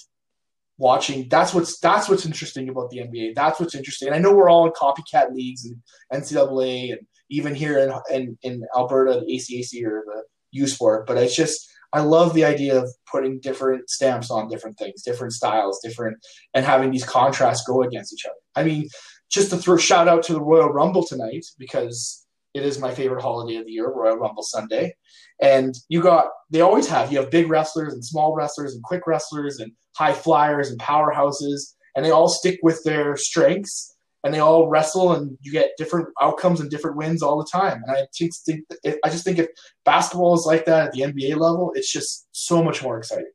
watching. 0.78 1.28
That's 1.28 1.54
what's 1.54 1.78
that's 1.78 2.08
what's 2.08 2.26
interesting 2.26 2.68
about 2.68 2.90
the 2.90 2.98
NBA. 2.98 3.34
That's 3.34 3.60
what's 3.60 3.74
interesting. 3.74 4.08
And 4.08 4.16
I 4.16 4.18
know 4.18 4.34
we're 4.34 4.50
all 4.50 4.66
in 4.66 4.72
copycat 4.72 5.32
leagues 5.32 5.64
and 5.64 5.76
NCAA 6.12 6.92
and 6.92 7.06
even 7.30 7.54
here 7.54 7.78
in 7.78 7.92
in, 8.14 8.38
in 8.42 8.66
Alberta, 8.76 9.20
the 9.20 9.32
ACAC 9.34 9.84
or 9.86 10.04
the 10.06 10.22
U 10.52 10.66
Sport. 10.66 11.06
But 11.06 11.16
it's 11.16 11.36
just 11.36 11.66
I 11.92 12.00
love 12.00 12.34
the 12.34 12.44
idea 12.44 12.82
of 12.82 12.90
putting 13.10 13.38
different 13.38 13.88
stamps 13.88 14.30
on 14.30 14.48
different 14.48 14.76
things, 14.76 15.02
different 15.02 15.32
styles, 15.32 15.80
different, 15.82 16.18
and 16.52 16.64
having 16.64 16.90
these 16.90 17.04
contrasts 17.04 17.64
go 17.64 17.82
against 17.82 18.12
each 18.12 18.26
other. 18.26 18.34
I 18.56 18.64
mean, 18.64 18.88
just 19.30 19.50
to 19.50 19.56
throw 19.56 19.76
shout 19.76 20.08
out 20.08 20.24
to 20.24 20.32
the 20.32 20.42
Royal 20.42 20.70
Rumble 20.70 21.06
tonight 21.06 21.46
because 21.56 22.23
it 22.54 22.64
is 22.64 22.78
my 22.78 22.94
favorite 22.94 23.22
holiday 23.22 23.56
of 23.56 23.66
the 23.66 23.72
year, 23.72 23.90
Royal 23.90 24.16
Rumble 24.16 24.44
Sunday. 24.44 24.94
And 25.42 25.74
you 25.88 26.00
got, 26.00 26.28
they 26.50 26.60
always 26.60 26.86
have, 26.86 27.10
you 27.10 27.18
have 27.18 27.30
big 27.30 27.50
wrestlers 27.50 27.92
and 27.92 28.04
small 28.04 28.34
wrestlers 28.34 28.74
and 28.74 28.82
quick 28.84 29.06
wrestlers 29.06 29.58
and 29.58 29.72
high 29.96 30.12
flyers 30.12 30.70
and 30.70 30.80
powerhouses, 30.80 31.74
and 31.94 32.04
they 32.04 32.10
all 32.10 32.28
stick 32.28 32.60
with 32.62 32.82
their 32.84 33.16
strengths 33.16 33.94
and 34.22 34.32
they 34.32 34.38
all 34.38 34.68
wrestle 34.68 35.12
and 35.12 35.36
you 35.42 35.52
get 35.52 35.72
different 35.76 36.08
outcomes 36.20 36.60
and 36.60 36.70
different 36.70 36.96
wins 36.96 37.22
all 37.22 37.38
the 37.38 37.48
time. 37.50 37.82
And 37.86 37.96
I 37.96 38.06
think, 38.16 38.64
I 39.04 39.10
just 39.10 39.24
think 39.24 39.38
if 39.38 39.48
basketball 39.84 40.34
is 40.34 40.46
like 40.46 40.64
that 40.64 40.86
at 40.86 40.92
the 40.92 41.02
NBA 41.02 41.36
level, 41.36 41.72
it's 41.74 41.92
just 41.92 42.26
so 42.32 42.62
much 42.62 42.82
more 42.82 42.96
exciting. 42.98 43.30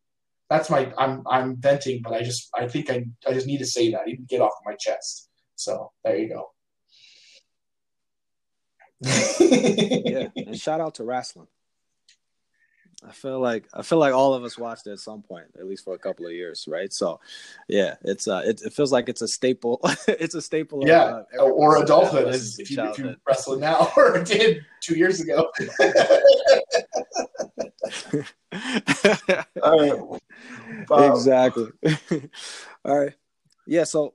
That's 0.49 0.69
my 0.69 0.91
I'm 0.97 1.21
I'm 1.29 1.57
venting, 1.57 2.01
but 2.01 2.13
I 2.13 2.23
just 2.23 2.49
I 2.55 2.67
think 2.67 2.89
I 2.89 3.05
I 3.27 3.33
just 3.33 3.45
need 3.45 3.59
to 3.59 3.67
say 3.67 3.91
that, 3.91 4.07
even 4.07 4.25
get 4.27 4.41
off 4.41 4.53
my 4.65 4.73
chest. 4.73 5.29
So 5.55 5.91
there 6.03 6.17
you 6.17 6.27
go. 6.27 6.49
Yeah, 9.01 10.27
and 10.35 10.59
shout 10.59 10.81
out 10.81 10.95
to 10.95 11.03
wrestling. 11.03 11.47
I 13.07 13.11
feel 13.11 13.39
like 13.39 13.65
I 13.73 13.81
feel 13.81 13.97
like 13.97 14.13
all 14.13 14.33
of 14.33 14.43
us 14.43 14.57
watched 14.57 14.85
it 14.87 14.91
at 14.91 14.99
some 14.99 15.21
point, 15.21 15.45
at 15.57 15.65
least 15.65 15.85
for 15.85 15.93
a 15.93 15.97
couple 15.97 16.25
of 16.25 16.33
years, 16.33 16.67
right? 16.67 16.91
So, 16.91 17.21
yeah, 17.69 17.95
it's 18.03 18.27
uh, 18.27 18.41
it, 18.45 18.61
it 18.61 18.73
feels 18.73 18.91
like 18.91 19.07
it's 19.07 19.21
a 19.21 19.27
staple. 19.27 19.79
it's 20.07 20.35
a 20.35 20.41
staple. 20.41 20.85
Yeah, 20.85 21.21
of, 21.21 21.25
uh, 21.39 21.43
or 21.43 21.81
adulthood, 21.81 22.27
as 22.27 22.59
if 22.59 22.69
you, 22.69 22.83
if 22.83 22.97
you 22.97 23.15
wrestle 23.25 23.57
now 23.57 23.89
or 23.97 24.21
did 24.23 24.65
two 24.81 24.97
years 24.97 25.21
ago. 25.21 25.49
all 29.63 30.19
right. 30.89 31.11
Exactly. 31.11 31.67
all 32.83 32.99
right. 32.99 33.13
Yeah. 33.65 33.85
So 33.85 34.13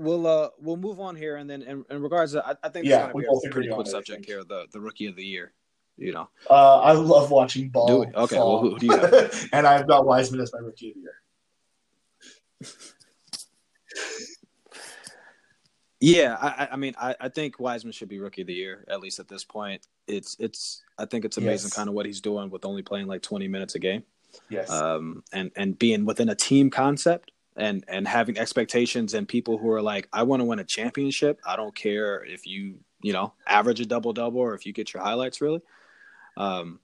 we'll 0.00 0.26
uh, 0.26 0.48
we'll 0.60 0.76
move 0.76 1.00
on 1.00 1.16
here, 1.16 1.36
and 1.36 1.48
then 1.48 1.62
in, 1.62 1.84
in 1.90 2.02
regards 2.02 2.32
to, 2.32 2.46
I, 2.46 2.54
I 2.62 2.68
think 2.68 2.86
yeah, 2.86 3.10
we 3.12 3.24
a 3.26 3.50
pretty 3.50 3.68
quick 3.68 3.86
subject 3.86 4.24
here, 4.26 4.42
the 4.44 4.66
the 4.72 4.80
rookie 4.80 5.06
of 5.06 5.16
the 5.16 5.24
year 5.24 5.52
you 6.00 6.12
know. 6.12 6.28
Uh, 6.48 6.80
I 6.80 6.92
love 6.92 7.30
watching 7.30 7.68
ball. 7.68 7.86
Do 7.86 8.02
it. 8.02 8.14
Okay. 8.14 8.36
Fall. 8.36 8.62
Well, 8.62 8.72
who, 8.72 8.78
do 8.78 8.86
you 8.86 8.92
have? 8.92 9.48
and 9.52 9.66
I've 9.66 9.86
got 9.86 10.06
Wiseman 10.06 10.40
as 10.40 10.52
my 10.52 10.60
rookie 10.60 10.88
of 10.90 10.94
the 10.94 11.00
year. 11.00 11.14
Yeah, 16.02 16.38
I, 16.40 16.68
I 16.72 16.76
mean, 16.76 16.94
I, 16.98 17.14
I, 17.20 17.28
think 17.28 17.60
Wiseman 17.60 17.92
should 17.92 18.08
be 18.08 18.18
rookie 18.18 18.40
of 18.40 18.46
the 18.46 18.54
year 18.54 18.86
at 18.88 19.00
least 19.00 19.20
at 19.20 19.28
this 19.28 19.44
point. 19.44 19.86
It's 20.06 20.34
it's 20.40 20.82
I 20.98 21.04
think 21.04 21.26
it's 21.26 21.36
amazing 21.36 21.68
yes. 21.68 21.76
kind 21.76 21.90
of 21.90 21.94
what 21.94 22.06
he's 22.06 22.22
doing 22.22 22.48
with 22.48 22.64
only 22.64 22.80
playing 22.80 23.06
like 23.06 23.20
twenty 23.20 23.48
minutes 23.48 23.74
a 23.74 23.78
game. 23.78 24.04
Yes. 24.48 24.70
Um, 24.70 25.22
and 25.30 25.50
and 25.56 25.78
being 25.78 26.06
within 26.06 26.30
a 26.30 26.34
team 26.34 26.70
concept 26.70 27.32
and 27.56 27.84
and 27.88 28.06
having 28.06 28.38
expectations 28.38 29.14
and 29.14 29.26
people 29.28 29.58
who 29.58 29.70
are 29.70 29.82
like, 29.82 30.08
I 30.12 30.22
want 30.22 30.40
to 30.40 30.44
win 30.44 30.58
a 30.58 30.64
championship. 30.64 31.40
I 31.44 31.56
don't 31.56 31.74
care 31.74 32.24
if 32.24 32.46
you 32.46 32.78
you 33.02 33.12
know 33.12 33.32
average 33.46 33.80
a 33.80 33.86
double 33.86 34.12
double 34.12 34.40
or 34.40 34.54
if 34.54 34.66
you 34.66 34.72
get 34.72 34.92
your 34.92 35.02
highlights 35.02 35.40
really. 35.40 35.60
Um, 36.36 36.80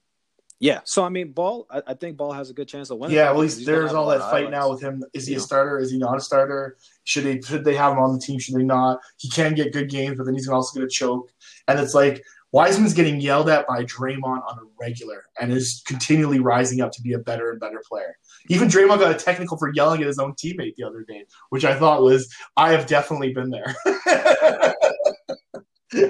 yeah, 0.58 0.80
so 0.84 1.04
I 1.04 1.10
mean, 1.10 1.32
Ball. 1.32 1.66
I, 1.70 1.82
I, 1.88 1.94
think 1.94 2.16
Ball 2.16 2.32
has 2.32 2.48
a 2.48 2.54
good 2.54 2.66
chance 2.66 2.88
of 2.88 2.96
winning. 2.98 3.14
Yeah, 3.14 3.30
well, 3.32 3.42
he's, 3.42 3.66
there's 3.66 3.92
all 3.92 4.06
that 4.06 4.20
fight 4.20 4.50
now 4.50 4.70
with 4.70 4.80
him. 4.80 5.04
Is 5.12 5.26
he 5.26 5.34
a 5.34 5.40
starter? 5.40 5.78
Is 5.78 5.90
he 5.90 5.98
not 5.98 6.16
a 6.16 6.20
starter? 6.20 6.78
Should 7.04 7.24
they 7.24 7.40
should 7.42 7.62
they 7.62 7.74
have 7.74 7.92
him 7.92 7.98
on 7.98 8.14
the 8.14 8.18
team? 8.18 8.38
Should 8.38 8.54
they 8.54 8.62
not? 8.62 9.00
He 9.18 9.28
can 9.28 9.54
get 9.54 9.74
good 9.74 9.90
games, 9.90 10.16
but 10.16 10.24
then 10.24 10.34
he's 10.34 10.48
also 10.48 10.78
going 10.78 10.88
to 10.88 10.94
choke. 10.94 11.30
And 11.68 11.78
it's 11.78 11.92
like 11.92 12.22
Wiseman's 12.52 12.94
getting 12.94 13.20
yelled 13.20 13.50
at 13.50 13.66
by 13.66 13.84
Draymond 13.84 14.24
on 14.24 14.58
a 14.58 14.62
regular, 14.80 15.24
and 15.38 15.52
is 15.52 15.82
continually 15.86 16.40
rising 16.40 16.80
up 16.80 16.90
to 16.92 17.02
be 17.02 17.12
a 17.12 17.18
better 17.18 17.50
and 17.50 17.60
better 17.60 17.82
player. 17.86 18.16
Even 18.48 18.68
Draymond 18.68 18.98
got 19.00 19.10
a 19.10 19.18
technical 19.18 19.56
for 19.56 19.72
yelling 19.72 20.00
at 20.00 20.06
his 20.06 20.18
own 20.18 20.32
teammate 20.34 20.74
the 20.76 20.84
other 20.84 21.02
day, 21.02 21.24
which 21.50 21.64
I 21.64 21.78
thought 21.78 22.02
was 22.02 22.32
I 22.56 22.72
have 22.72 22.86
definitely 22.86 23.32
been 23.32 23.50
there. 23.50 23.74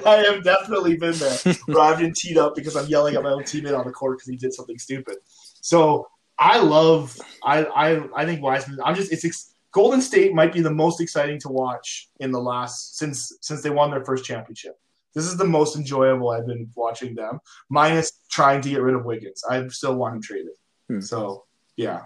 I 0.05 0.25
have 0.29 0.43
definitely 0.43 0.97
been 0.97 1.15
there 1.15 1.37
where 1.67 1.81
I've 1.81 1.99
been 1.99 2.15
teed 2.15 2.39
up 2.39 2.55
because 2.55 2.77
I'm 2.77 2.87
yelling 2.87 3.15
at 3.15 3.23
my 3.23 3.31
own 3.31 3.43
teammate 3.43 3.79
on 3.79 3.87
the 3.87 3.93
court 3.93 4.19
because 4.19 4.29
he 4.29 4.37
did 4.37 4.53
something 4.55 4.79
stupid. 4.79 5.17
So 5.61 6.09
I 6.39 6.59
love, 6.59 7.17
I, 7.45 7.65
I, 7.65 8.23
I 8.23 8.25
think 8.25 8.43
Wiseman. 8.43 8.79
I'm 8.85 8.95
just, 8.95 9.13
it's 9.13 9.55
Golden 9.77 10.01
State 10.01 10.35
might 10.35 10.55
be 10.55 10.63
the 10.63 10.71
most 10.71 11.03
exciting 11.03 11.39
to 11.41 11.51
watch 11.51 12.09
in 12.21 12.31
the 12.31 12.41
last 12.41 12.97
since 12.97 13.37
since 13.43 13.61
they 13.61 13.69
won 13.69 13.91
their 13.91 14.03
first 14.07 14.25
championship. 14.25 14.75
This 15.15 15.27
is 15.27 15.37
the 15.37 15.45
most 15.45 15.77
enjoyable 15.77 16.31
I've 16.31 16.47
been 16.47 16.71
watching 16.75 17.15
them, 17.15 17.41
minus 17.69 18.13
trying 18.31 18.63
to 18.63 18.71
get 18.71 18.81
rid 18.81 18.95
of 18.95 19.05
Wiggins. 19.05 19.45
I 19.49 19.69
still 19.69 19.97
want 19.97 20.17
him 20.17 20.23
traded. 20.23 20.53
Hmm. 20.89 21.01
So 21.01 21.45
yeah, 21.77 22.05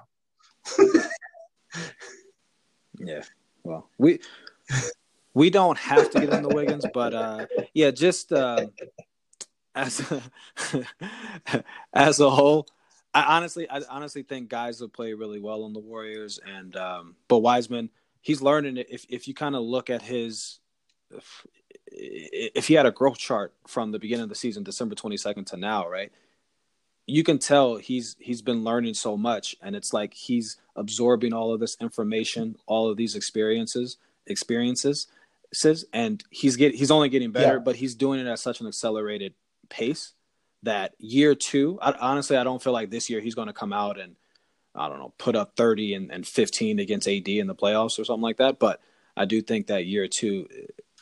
yeah. 2.99 3.23
Well, 3.63 3.89
we 3.99 4.21
we 5.35 5.51
don't 5.51 5.79
have 5.79 6.11
to 6.11 6.21
get 6.21 6.33
into 6.33 6.49
Wiggins, 6.49 6.85
but 6.93 7.15
uh, 7.15 7.47
yeah, 7.75 7.91
just 7.91 8.33
uh, 8.33 8.67
as 9.75 10.01
a, 10.11 10.23
as 11.93 12.21
a 12.21 12.31
whole, 12.31 12.67
I 13.15 13.37
honestly, 13.37 13.69
I 13.69 13.81
honestly 13.89 14.23
think 14.23 14.49
guys 14.49 14.81
will 14.81 14.89
play 14.89 15.13
really 15.15 15.41
well 15.41 15.65
on 15.65 15.73
the 15.73 15.81
Warriors, 15.81 16.41
and 16.47 16.77
um, 16.77 17.17
but 17.29 17.39
Wiseman, 17.39 17.91
he's 18.21 18.43
learning 18.43 18.77
it. 18.77 18.89
If 18.91 19.07
if 19.09 19.29
you 19.29 19.35
kind 19.35 19.55
of 19.55 19.63
look 19.63 19.91
at 19.91 20.03
his, 20.03 20.61
if, 21.11 21.47
if 21.87 22.69
he 22.69 22.75
had 22.75 22.87
a 22.87 22.91
growth 22.91 23.19
chart 23.19 23.53
from 23.67 23.93
the 23.93 23.99
beginning 23.99 24.25
of 24.25 24.29
the 24.29 24.35
season, 24.35 24.63
December 24.63 24.95
twenty 24.95 25.17
second 25.17 25.47
to 25.47 25.57
now, 25.57 25.89
right? 25.89 26.13
You 27.07 27.25
can 27.25 27.39
tell 27.39 27.77
he's 27.77 28.17
he's 28.21 28.43
been 28.43 28.63
learning 28.63 28.95
so 28.95 29.17
much, 29.17 29.57
and 29.61 29.75
it's 29.75 29.93
like 29.93 30.15
he's 30.15 30.57
absorbing 30.77 31.33
all 31.33 31.53
of 31.53 31.61
this 31.61 31.77
information, 31.81 32.57
all 32.67 32.89
of 32.89 32.97
these 32.97 33.17
experiences, 33.17 33.97
experiences, 34.27 35.09
says, 35.53 35.85
and 35.93 36.23
he's 36.31 36.57
get 36.57 36.75
he's 36.75 36.91
only 36.91 37.09
getting 37.09 37.33
better, 37.33 37.55
yeah. 37.55 37.63
but 37.65 37.77
he's 37.77 37.95
doing 37.95 38.21
it 38.21 38.27
at 38.27 38.39
such 38.39 38.61
an 38.61 38.67
accelerated 38.67 39.35
pace 39.69 40.15
that 40.63 40.95
year 40.99 41.35
two, 41.35 41.79
I, 41.81 41.93
honestly, 41.93 42.37
I 42.37 42.45
don't 42.45 42.63
feel 42.63 42.73
like 42.73 42.91
this 42.91 43.09
year 43.09 43.21
he's 43.21 43.35
going 43.35 43.49
to 43.49 43.55
come 43.55 43.73
out 43.73 43.99
and 43.99 44.17
I 44.75 44.89
don't 44.89 44.99
know 44.99 45.13
put 45.19 45.37
up 45.37 45.57
thirty 45.57 45.95
and, 45.95 46.11
and 46.11 46.27
fifteen 46.27 46.79
against 46.79 47.09
AD 47.09 47.29
in 47.29 47.47
the 47.47 47.55
playoffs 47.55 47.99
or 47.99 48.05
something 48.05 48.23
like 48.23 48.37
that. 48.39 48.59
But 48.59 48.81
I 49.17 49.25
do 49.25 49.43
think 49.43 49.67
that 49.67 49.87
year 49.87 50.07
two, 50.07 50.49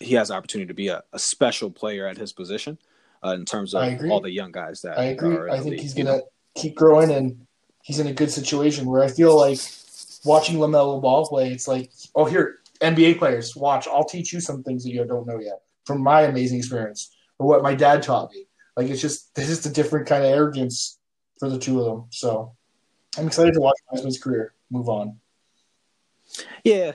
he 0.01 0.15
has 0.15 0.29
the 0.29 0.35
opportunity 0.35 0.69
to 0.69 0.75
be 0.75 0.89
a, 0.89 1.03
a 1.13 1.19
special 1.19 1.71
player 1.71 2.07
at 2.07 2.17
his 2.17 2.33
position 2.33 2.79
uh, 3.25 3.31
in 3.31 3.45
terms 3.45 3.75
of 3.75 3.83
all 4.11 4.21
the 4.21 4.31
young 4.31 4.53
guys 4.53 4.81
that 4.83 4.99
I 4.99 5.07
agree. 5.07 5.51
I 5.51 5.59
think 5.59 5.73
league, 5.73 5.81
he's 5.81 5.95
going 5.95 6.07
to 6.07 6.23
keep 6.57 6.75
growing 6.75 7.11
and 7.11 7.47
he's 7.83 7.99
in 7.99 8.07
a 8.07 8.13
good 8.13 8.31
situation 8.31 8.87
where 8.87 9.03
I 9.03 9.09
feel 9.09 9.37
like 9.37 9.59
watching 10.25 10.57
LaMelo 10.57 11.01
Ball 11.01 11.27
play, 11.27 11.53
it's 11.53 11.69
like, 11.69 11.91
oh, 12.15 12.25
here, 12.25 12.59
NBA 12.81 13.19
players, 13.19 13.57
watch. 13.57 13.89
I'll 13.89 14.05
teach 14.05 14.33
you 14.33 14.41
some 14.41 14.63
things 14.63 14.85
that 14.85 14.91
you 14.91 15.05
don't 15.05 15.27
know 15.27 15.41
yet 15.41 15.63
from 15.85 16.03
my 16.03 16.23
amazing 16.23 16.59
experience 16.59 17.15
or 17.39 17.47
what 17.47 17.63
my 17.63 17.75
dad 17.75 18.03
taught 18.03 18.31
me. 18.33 18.47
Like 18.77 18.89
it's 18.89 19.01
just 19.01 19.35
this 19.35 19.49
is 19.49 19.65
a 19.67 19.73
different 19.73 20.07
kind 20.07 20.25
of 20.25 20.31
arrogance 20.31 20.99
for 21.41 21.49
the 21.49 21.59
two 21.59 21.81
of 21.81 21.87
them. 21.87 22.07
So 22.11 22.55
I'm 23.17 23.27
excited 23.27 23.55
to 23.55 23.61
watch 23.61 23.77
Wiseman's 23.91 24.19
career 24.19 24.55
move 24.71 24.89
on. 24.89 25.19
Yeah, 26.63 26.93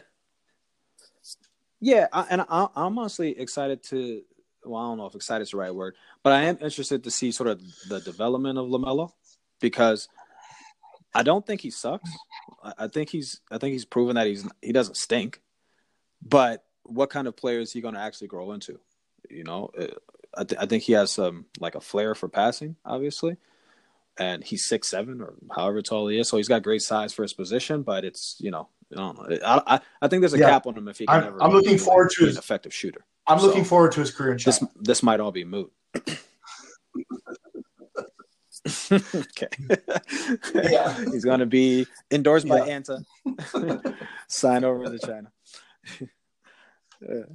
yeah, 1.82 2.07
I, 2.13 2.26
and 2.30 2.41
I, 2.47 2.67
I'm 2.76 2.97
honestly 2.97 3.38
excited 3.38 3.84
to. 3.89 4.21
Well, 4.66 4.82
I 4.82 4.88
don't 4.88 4.97
know 4.97 5.05
if 5.05 5.16
excited 5.16 5.43
is 5.43 5.51
the 5.51 5.57
right 5.57 5.74
word, 5.74 5.95
but 6.24 6.34
I 6.34 6.43
am 6.43 6.57
interested 6.61 7.03
to 7.03 7.11
see 7.11 7.32
sort 7.32 7.49
of 7.49 7.61
the 7.89 7.99
development 7.99 8.57
of 8.57 8.68
LaMelo 8.68 9.11
because 9.59 10.07
I 11.14 11.24
don't 11.24 11.45
think 11.45 11.61
he 11.61 11.70
sucks. 11.70 12.09
I, 12.64 12.74
I 12.80 12.88
think 12.88 13.09
he's 13.09 13.41
I 13.51 13.57
think 13.57 13.74
he's 13.74 13.86
proven 13.86 14.16
that 14.16 14.28
he's 14.28 14.47
he 14.61 14.72
doesn't 14.72 14.97
stink 14.97 15.41
but 16.26 16.64
what 16.84 17.09
kind 17.09 17.28
of 17.28 17.36
player 17.36 17.59
is 17.59 17.72
he 17.72 17.82
going 17.82 17.95
to 17.95 17.99
actually 17.99 18.28
grow 18.28 18.51
into? 18.53 18.80
You 19.30 19.43
know, 19.43 19.70
uh, 19.78 19.88
I, 20.36 20.43
th- 20.43 20.61
I 20.61 20.66
think 20.66 20.84
he 20.84 20.93
has 20.93 21.11
some 21.11 21.45
like 21.59 21.76
a 21.76 21.82
flair 21.82 22.16
for 22.16 22.28
passing, 22.28 22.76
obviously, 22.86 23.38
and 24.18 24.43
he's 24.43 24.66
six 24.66 24.89
seven 24.89 25.22
or 25.22 25.34
however 25.55 25.82
tall 25.82 26.07
he 26.07 26.20
is, 26.20 26.30
so 26.30 26.38
he's 26.38 26.47
got 26.47 26.64
great 26.64 26.82
size 26.82 27.14
for 27.14 27.24
his 27.24 27.34
position. 27.34 27.84
But 27.84 28.05
it's 28.05 28.36
you 28.39 28.51
know, 28.51 28.70
I 28.91 28.95
don't 28.95 29.18
know. 29.18 29.38
I 29.45 29.76
I, 29.76 29.82
I 30.01 30.07
think 30.07 30.22
there's 30.22 30.34
a 30.34 30.39
yeah. 30.39 30.49
cap 30.49 30.68
on 30.68 30.76
him 30.76 30.88
if 30.88 30.99
he 30.99 31.05
can 31.05 31.16
I'm, 31.16 31.28
ever. 31.28 31.43
I'm 31.43 31.51
looking 31.51 31.78
forward 31.78 32.11
to 32.18 32.26
his 32.26 32.38
effective 32.38 32.74
shooter. 32.74 33.05
I'm 33.28 33.39
so 33.39 33.47
looking 33.47 33.63
forward 33.63 33.93
to 33.93 34.01
his 34.01 34.11
career 34.11 34.34
in 34.34 34.38
China. 34.38 34.59
This 34.59 34.69
this 34.80 35.03
might 35.03 35.19
all 35.19 35.32
be 35.32 35.45
moot. 35.45 35.71
okay. 38.91 39.47
yeah. 40.53 40.97
He's 41.11 41.26
going 41.26 41.39
to 41.39 41.45
be 41.45 41.86
endorsed 42.11 42.47
by 42.47 42.65
yeah. 42.65 42.80
Anta. 42.80 43.95
Sign 44.28 44.63
over 44.63 44.86
to 44.86 44.99
China. 44.99 45.32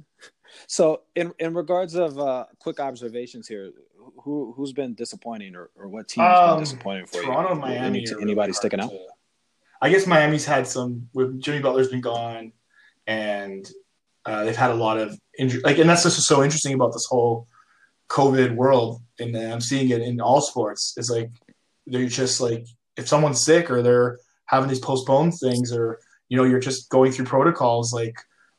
so, 0.67 1.01
in 1.15 1.33
in 1.39 1.53
regards 1.53 1.95
of 1.95 2.17
uh, 2.17 2.45
quick 2.59 2.79
observations 2.79 3.47
here, 3.47 3.71
who 4.23 4.53
who's 4.55 4.73
been 4.73 4.95
disappointing, 4.95 5.55
or, 5.55 5.69
or 5.75 5.87
what 5.87 6.07
team 6.07 6.23
has 6.23 6.39
um, 6.39 6.55
been 6.55 6.63
disappointing 6.63 7.05
for 7.05 7.21
Toronto, 7.21 7.53
you? 7.53 7.59
Miami. 7.59 7.99
Any, 7.99 8.21
anybody 8.21 8.53
sticking 8.53 8.79
out? 8.79 8.89
To, 8.89 8.99
I 9.81 9.89
guess 9.89 10.07
Miami's 10.07 10.45
had 10.45 10.67
some. 10.67 11.09
With 11.13 11.39
Jimmy 11.39 11.61
Butler's 11.61 11.89
been 11.89 12.01
gone, 12.01 12.53
and 13.05 13.69
uh, 14.29 14.43
they've 14.43 14.55
had 14.55 14.69
a 14.69 14.75
lot 14.75 14.99
of 14.99 15.19
injury. 15.39 15.61
Like, 15.63 15.79
and 15.79 15.89
that's 15.89 16.03
just 16.03 16.21
so 16.21 16.43
interesting 16.43 16.75
about 16.75 16.93
this 16.93 17.07
whole 17.09 17.47
COVID 18.09 18.55
world, 18.55 19.01
and 19.17 19.35
I'm 19.35 19.59
seeing 19.59 19.89
it 19.89 20.01
in 20.01 20.21
all 20.21 20.39
sports. 20.39 20.93
Is 20.97 21.09
like 21.09 21.31
they're 21.87 22.05
just 22.05 22.39
like 22.39 22.65
if 22.95 23.07
someone's 23.07 23.43
sick 23.43 23.71
or 23.71 23.81
they're 23.81 24.19
having 24.45 24.69
these 24.69 24.79
postponed 24.79 25.33
things 25.39 25.73
or 25.73 25.99
you 26.27 26.37
know 26.37 26.43
you're 26.43 26.59
just 26.59 26.89
going 26.89 27.11
through 27.11 27.25
protocols 27.25 27.91
like 27.91 28.15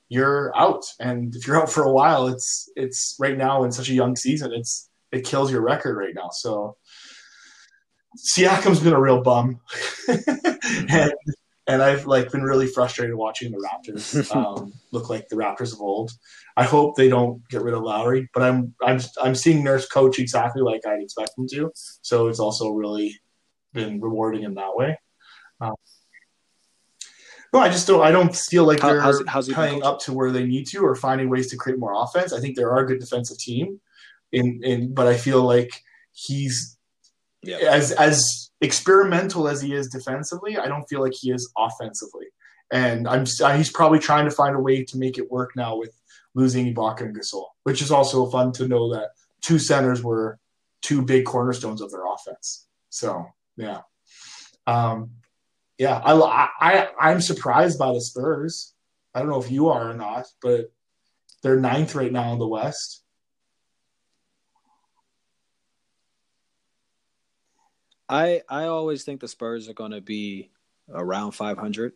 you're 0.09 0.53
out 0.57 0.85
and 0.99 1.37
if 1.37 1.47
you're 1.47 1.57
out 1.61 1.71
for 1.71 1.85
a 1.85 1.93
while 1.93 2.27
it's 2.27 2.69
it's 2.75 3.17
right 3.21 3.39
now 3.39 3.63
in 3.65 3.71
such 3.71 3.91
a 3.91 3.95
young 3.95 4.17
season 4.17 4.53
it's 4.53 4.89
it 5.13 5.25
kills 5.25 5.53
your 5.53 5.61
record 5.61 5.97
right 5.97 6.15
now 6.15 6.31
so 6.33 6.77
Siakam's 8.19 8.81
been 8.81 8.93
a 8.93 9.01
real 9.01 9.23
bum 9.23 9.61
and 10.09 11.13
and 11.67 11.83
I've 11.83 12.07
like 12.07 12.31
been 12.33 12.43
really 12.43 12.67
frustrated 12.67 13.15
watching 13.15 13.53
the 13.53 13.59
Raptors 13.59 14.35
um, 14.37 14.73
look 14.93 15.11
like 15.11 15.29
the 15.29 15.37
Raptors 15.37 15.73
of 15.73 15.81
old. 15.81 16.13
I 16.57 16.65
hope 16.65 16.97
they 16.97 17.09
don't 17.09 17.47
get 17.49 17.63
rid 17.63 17.75
of 17.75 17.83
Lowry, 17.83 18.29
but 18.35 18.43
I'm 18.43 18.75
I'm 18.83 19.01
I'm 19.23 19.35
seeing 19.35 19.63
Nurse 19.63 19.87
coach 19.87 20.19
exactly 20.19 20.63
like 20.63 20.87
I'd 20.87 21.03
expect 21.03 21.39
him 21.39 21.47
to. 21.49 21.71
So 22.03 22.29
it's 22.29 22.41
also 22.41 22.71
really 22.71 23.21
been 23.73 24.01
rewarding 24.01 24.43
in 24.43 24.55
that 24.55 24.75
way. 24.75 24.99
Um, 25.61 25.75
no, 27.53 27.59
I 27.59 27.69
just 27.69 27.87
don't. 27.87 28.03
I 28.03 28.11
don't 28.11 28.35
feel 28.35 28.65
like 28.65 28.81
they're 28.81 29.01
how's, 29.01 29.23
how's 29.27 29.49
playing 29.49 29.83
up 29.83 30.01
to 30.01 30.13
where 30.13 30.31
they 30.31 30.45
need 30.45 30.67
to, 30.69 30.85
or 30.85 30.95
finding 30.95 31.29
ways 31.29 31.49
to 31.51 31.57
create 31.57 31.79
more 31.79 31.95
offense. 31.95 32.33
I 32.33 32.41
think 32.41 32.57
they 32.57 32.63
are 32.63 32.79
a 32.79 32.87
good 32.87 33.01
defensive 33.01 33.39
team, 33.39 33.81
in 34.33 34.61
in, 34.63 34.95
but 34.95 35.07
I 35.07 35.17
feel 35.17 35.43
like 35.43 35.71
he's 36.13 36.77
yeah. 37.43 37.59
as 37.59 37.93
as 37.93 38.51
experimental 38.61 39.49
as 39.49 39.63
he 39.63 39.75
is 39.75 39.89
defensively. 39.89 40.57
I 40.59 40.67
don't 40.69 40.89
feel 40.89 41.01
like 41.01 41.15
he 41.15 41.31
is 41.31 41.51
offensively, 41.57 42.27
and 42.73 43.09
I'm 43.09 43.25
he's 43.57 43.71
probably 43.71 43.99
trying 43.99 44.25
to 44.27 44.31
find 44.31 44.57
a 44.57 44.61
way 44.61 44.85
to 44.85 44.99
make 44.99 45.19
it 45.19 45.31
work 45.31 45.53
now 45.57 45.77
with 45.77 45.93
losing 46.35 46.73
Ibaka 46.73 47.03
and 47.03 47.17
Gasol, 47.17 47.47
which 47.65 47.83
is 47.83 47.91
also 47.91 48.27
fun 48.27 48.53
to 48.53 48.69
know 48.69 48.93
that 48.95 49.11
two 49.41 49.59
centers 49.59 50.03
were 50.03 50.39
two 50.83 51.03
big 51.03 51.25
cornerstones 51.25 51.81
of 51.81 51.91
their 51.91 52.07
offense. 52.07 52.67
So 52.89 53.27
yeah. 53.57 53.81
Um, 54.67 55.11
yeah, 55.79 55.99
I, 56.05 56.49
I, 56.61 56.89
I'm 57.01 57.23
surprised 57.23 57.79
by 57.79 57.95
the 57.95 58.03
Spurs. 58.03 58.75
I 59.15 59.21
don't 59.21 59.31
know 59.31 59.41
if 59.41 59.51
you 59.51 59.69
are 59.69 59.91
or 59.91 59.95
not, 59.95 60.27
but 60.43 60.71
they're 61.43 61.59
ninth 61.59 61.95
right 61.95 62.13
now 62.13 62.35
in 62.35 62.39
the 62.39 62.47
West. 62.47 63.03
I 68.11 68.43
I 68.49 68.65
always 68.65 69.05
think 69.05 69.21
the 69.21 69.29
Spurs 69.29 69.69
are 69.69 69.75
going 69.75 69.93
to 69.93 70.01
be 70.01 70.51
around 70.93 71.33
500. 71.33 71.93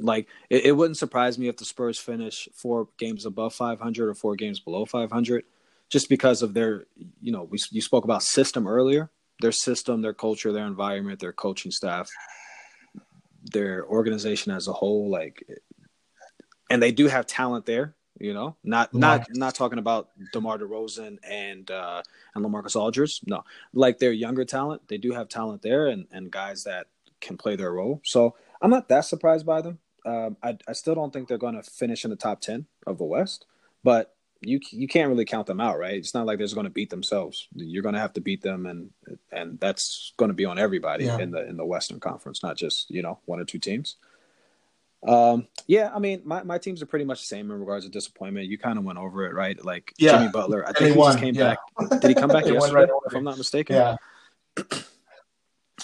Like 0.00 0.28
it, 0.48 0.66
it, 0.66 0.72
wouldn't 0.72 0.96
surprise 0.96 1.38
me 1.38 1.48
if 1.48 1.56
the 1.56 1.64
Spurs 1.64 1.98
finish 1.98 2.48
four 2.54 2.88
games 2.98 3.26
above 3.26 3.52
500 3.52 4.08
or 4.08 4.14
four 4.14 4.36
games 4.36 4.60
below 4.60 4.84
500, 4.84 5.44
just 5.90 6.08
because 6.08 6.40
of 6.40 6.54
their 6.54 6.86
you 7.20 7.32
know 7.32 7.42
we 7.42 7.58
you 7.70 7.82
spoke 7.82 8.04
about 8.04 8.22
system 8.22 8.68
earlier 8.68 9.10
their 9.40 9.52
system, 9.52 10.02
their 10.02 10.14
culture, 10.14 10.52
their 10.52 10.66
environment, 10.66 11.20
their 11.20 11.32
coaching 11.32 11.70
staff, 11.70 12.10
their 13.52 13.86
organization 13.86 14.52
as 14.52 14.68
a 14.68 14.72
whole. 14.72 15.10
Like, 15.10 15.44
and 16.70 16.82
they 16.82 16.92
do 16.92 17.06
have 17.06 17.26
talent 17.26 17.66
there. 17.66 17.94
You 18.18 18.34
know, 18.34 18.56
not 18.64 18.92
not 18.94 19.26
not 19.30 19.54
talking 19.54 19.78
about 19.78 20.10
DeMar 20.32 20.58
DeRozan 20.58 21.18
and 21.22 21.70
uh, 21.70 22.02
and 22.34 22.44
LaMarcus 22.44 22.74
Aldridge. 22.74 23.20
No, 23.26 23.44
like 23.72 23.98
their 23.98 24.12
younger 24.12 24.44
talent, 24.44 24.82
they 24.88 24.98
do 24.98 25.12
have 25.12 25.28
talent 25.28 25.62
there, 25.62 25.86
and 25.86 26.06
and 26.10 26.30
guys 26.30 26.64
that 26.64 26.88
can 27.20 27.36
play 27.36 27.56
their 27.56 27.72
role. 27.72 28.00
So 28.04 28.34
I'm 28.60 28.70
not 28.70 28.88
that 28.88 29.04
surprised 29.04 29.46
by 29.46 29.62
them. 29.62 29.78
Um, 30.04 30.36
I 30.42 30.58
I 30.66 30.72
still 30.72 30.94
don't 30.94 31.12
think 31.12 31.28
they're 31.28 31.38
going 31.38 31.60
to 31.60 31.62
finish 31.62 32.04
in 32.04 32.10
the 32.10 32.16
top 32.16 32.40
ten 32.40 32.66
of 32.86 32.98
the 32.98 33.04
West, 33.04 33.46
but 33.84 34.14
you 34.40 34.60
you 34.70 34.88
can't 34.88 35.08
really 35.08 35.24
count 35.24 35.46
them 35.46 35.60
out, 35.60 35.78
right? 35.78 35.94
It's 35.94 36.14
not 36.14 36.26
like 36.26 36.38
they're 36.38 36.48
going 36.48 36.64
to 36.64 36.70
beat 36.70 36.90
themselves. 36.90 37.48
You're 37.54 37.82
going 37.82 37.94
to 37.94 38.00
have 38.00 38.12
to 38.14 38.20
beat 38.20 38.42
them, 38.42 38.66
and 38.66 38.90
and 39.32 39.58
that's 39.60 40.12
going 40.16 40.30
to 40.30 40.34
be 40.34 40.44
on 40.44 40.58
everybody 40.58 41.04
yeah. 41.04 41.18
in 41.18 41.30
the 41.30 41.46
in 41.48 41.56
the 41.56 41.64
Western 41.64 42.00
Conference, 42.00 42.42
not 42.42 42.56
just 42.56 42.90
you 42.90 43.02
know 43.02 43.18
one 43.26 43.40
or 43.40 43.44
two 43.44 43.58
teams. 43.58 43.96
Um, 45.06 45.46
yeah, 45.66 45.90
I 45.94 45.98
mean, 45.98 46.22
my, 46.24 46.42
my 46.42 46.58
teams 46.58 46.82
are 46.82 46.86
pretty 46.86 47.04
much 47.04 47.20
the 47.20 47.26
same 47.26 47.50
in 47.50 47.60
regards 47.60 47.84
to 47.84 47.90
disappointment. 47.90 48.48
You 48.48 48.58
kind 48.58 48.78
of 48.78 48.84
went 48.84 48.98
over 48.98 49.26
it, 49.26 49.34
right? 49.34 49.62
Like 49.64 49.92
yeah. 49.98 50.18
Jimmy 50.18 50.30
Butler, 50.32 50.66
I 50.66 50.72
think 50.72 50.94
he 50.94 51.00
just 51.00 51.18
came 51.18 51.34
yeah. 51.34 51.54
back. 51.78 52.00
Did 52.00 52.08
he 52.08 52.14
come 52.14 52.30
back 52.30 52.46
yesterday? 52.46 52.74
Right 52.74 52.88
if 53.06 53.14
I'm 53.14 53.24
not 53.24 53.38
mistaken. 53.38 53.76
Yeah. 53.76 53.96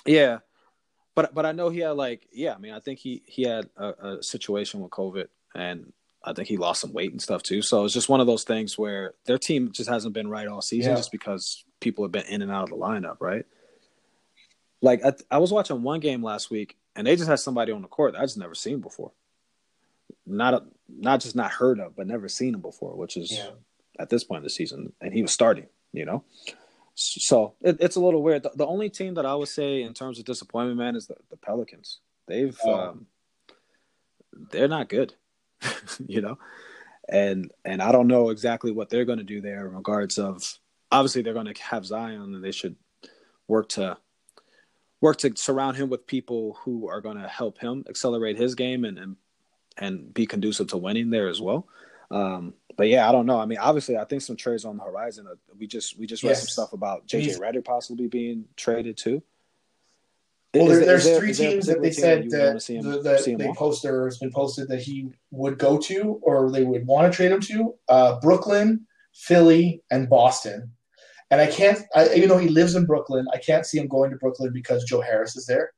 yeah, 0.07 0.39
but 1.15 1.35
but 1.35 1.47
I 1.47 1.53
know 1.53 1.69
he 1.69 1.81
had 1.81 1.91
like 1.91 2.27
yeah. 2.33 2.55
I 2.55 2.59
mean, 2.59 2.73
I 2.73 2.81
think 2.81 2.99
he 2.99 3.23
he 3.27 3.43
had 3.43 3.69
a, 3.77 4.17
a 4.17 4.23
situation 4.23 4.81
with 4.81 4.91
COVID, 4.91 5.29
and 5.55 5.93
I 6.25 6.33
think 6.33 6.49
he 6.49 6.57
lost 6.57 6.81
some 6.81 6.93
weight 6.93 7.12
and 7.12 7.23
stuff 7.23 7.43
too. 7.43 7.62
So 7.62 7.85
it's 7.85 7.95
just 7.95 8.09
one 8.09 8.21
of 8.21 8.27
those 8.27 8.45
things 8.45 8.79
where 8.79 9.15
their 9.27 9.39
team 9.39 9.71
just 9.71 9.91
hasn't 9.91 10.15
been 10.15 10.29
right 10.29 10.49
all 10.49 10.62
season, 10.62 10.93
yeah. 10.93 10.97
just 10.97 11.12
because 11.12 11.65
people 11.81 12.05
have 12.05 12.12
been 12.12 12.27
in 12.27 12.43
and 12.43 12.51
out 12.51 12.65
of 12.65 12.71
the 12.71 12.77
lineup, 12.77 13.19
right? 13.21 13.45
Like 14.81 15.05
I, 15.05 15.12
I, 15.31 15.39
was 15.39 15.53
watching 15.53 15.83
one 15.83 16.01
game 16.01 16.23
last 16.23 16.51
week, 16.51 16.77
and 16.97 17.07
they 17.07 17.16
just 17.16 17.28
had 17.28 17.40
somebody 17.40 17.72
on 17.72 17.82
the 17.82 17.88
court 17.88 18.12
that 18.12 18.20
I 18.20 18.24
just 18.24 18.38
never 18.38 18.55
seen 18.55 18.80
before. 18.80 19.12
Not 20.26 20.55
a, 20.55 20.62
not 20.88 21.20
just 21.20 21.36
not 21.36 21.51
heard 21.51 21.80
of, 21.80 21.97
but 21.97 22.07
never 22.07 22.28
seen 22.28 22.55
him 22.55 22.61
before, 22.61 22.97
which 22.97 23.16
is 23.16 23.32
yeah. 23.32 23.51
at 23.99 24.11
this 24.11 24.24
point 24.24 24.38
in 24.38 24.45
the 24.45 24.51
season, 24.51 24.92
and 25.01 25.12
he 25.12 25.22
was 25.22 25.32
starting. 25.32 25.66
You 25.92 26.05
know, 26.05 26.24
so 26.95 27.55
it, 27.61 27.76
it's 27.80 27.97
a 27.97 28.01
little 28.01 28.22
weird. 28.22 28.42
The, 28.42 28.51
the, 28.55 28.66
only 28.66 28.90
team 28.90 29.14
that 29.14 29.26
I 29.26 29.34
would 29.34 29.49
say 29.49 29.82
in 29.82 29.95
terms 29.95 30.18
of 30.18 30.24
disappointment, 30.24 30.78
man, 30.78 30.97
is 30.97 31.07
the, 31.07 31.16
the 31.30 31.36
Pelicans. 31.36 32.01
They've 32.26 32.59
oh. 32.64 32.74
um, 32.74 33.07
they're 34.51 34.68
not 34.68 34.88
good. 34.88 35.14
you 36.07 36.20
know, 36.20 36.38
and 37.09 37.51
and 37.64 37.82
I 37.82 37.92
don't 37.92 38.09
know 38.09 38.30
exactly 38.30 38.72
what 38.72 38.90
they're 38.90 39.05
going 39.05 39.18
to 39.18 39.24
do 39.24 39.40
there 39.40 39.66
in 39.66 39.74
regards 39.74 40.18
of 40.18 40.59
obviously 40.90 41.22
they're 41.22 41.34
going 41.34 41.53
to 41.53 41.62
have 41.62 41.86
Zion 41.86 42.34
and 42.34 42.45
they 42.45 42.53
should 42.53 42.76
work 43.49 43.68
to 43.70 43.97
work 45.05 45.18
to 45.18 45.30
surround 45.36 45.76
him 45.76 45.90
with 45.90 46.07
people 46.07 46.57
who 46.62 46.88
are 46.88 47.02
going 47.02 47.18
to 47.18 47.28
help 47.28 47.59
him 47.59 47.84
accelerate 47.90 48.38
his 48.38 48.55
game 48.55 48.86
and 48.86 48.98
and 48.98 49.16
and 49.76 50.14
be 50.14 50.24
conducive 50.24 50.68
to 50.68 50.78
winning 50.78 51.11
there 51.11 51.28
as 51.28 51.40
well. 51.40 51.68
Um, 52.11 52.55
but 52.76 52.88
yeah, 52.88 53.07
I 53.09 53.12
don't 53.12 53.26
know. 53.26 53.38
I 53.38 53.44
mean, 53.44 53.59
obviously, 53.59 53.98
I 53.98 54.05
think 54.05 54.22
some 54.22 54.36
trades 54.36 54.64
on 54.64 54.78
the 54.78 54.84
horizon. 54.84 55.26
We 55.59 55.66
just 55.66 55.98
we 55.98 56.07
just 56.07 56.22
read 56.22 56.30
yes. 56.30 56.40
some 56.40 56.48
stuff 56.48 56.72
about 56.72 57.07
JJ 57.07 57.38
Redick 57.38 57.66
possibly 57.66 58.09
being 58.09 58.46
traded 58.57 58.96
too. 58.96 59.22
Well, 60.55 60.68
there, 60.68 60.86
there's 60.86 61.05
there, 61.05 61.18
three 61.18 61.34
teams 61.34 61.66
that 61.66 61.82
they 61.82 61.90
said 61.90 62.30
that, 62.30 62.64
the, 62.64 63.00
that 63.02 63.36
they 63.38 63.52
posted 63.55 63.90
or 63.90 64.07
it's 64.07 64.18
been 64.18 64.30
posted 64.30 64.68
that 64.68 64.80
he 64.80 65.11
would 65.32 65.59
go 65.59 65.76
to 65.78 66.20
or 66.22 66.50
they 66.50 66.62
would 66.62 66.86
want 66.86 67.12
to 67.12 67.16
trade 67.16 67.32
him 67.32 67.40
to 67.40 67.74
uh, 67.88 68.20
Brooklyn, 68.20 68.86
Philly, 69.12 69.82
and 69.90 70.09
Boston. 70.09 70.72
And 71.31 71.41
I 71.41 71.47
can't, 71.47 71.81
I, 71.95 72.14
even 72.14 72.29
though 72.29 72.39
he 72.39 72.49
lives 72.49 72.75
in 72.75 72.87
Brooklyn, 72.87 73.27
I 73.33 73.39
can't 73.39 73.66
see 73.66 73.79
him 73.79 73.89
going 73.89 74.11
to 74.11 74.16
Brooklyn 74.16 74.53
because 74.53 74.85
Joe 74.85 75.01
Harris 75.01 75.37
is 75.37 75.47
there. 75.47 75.72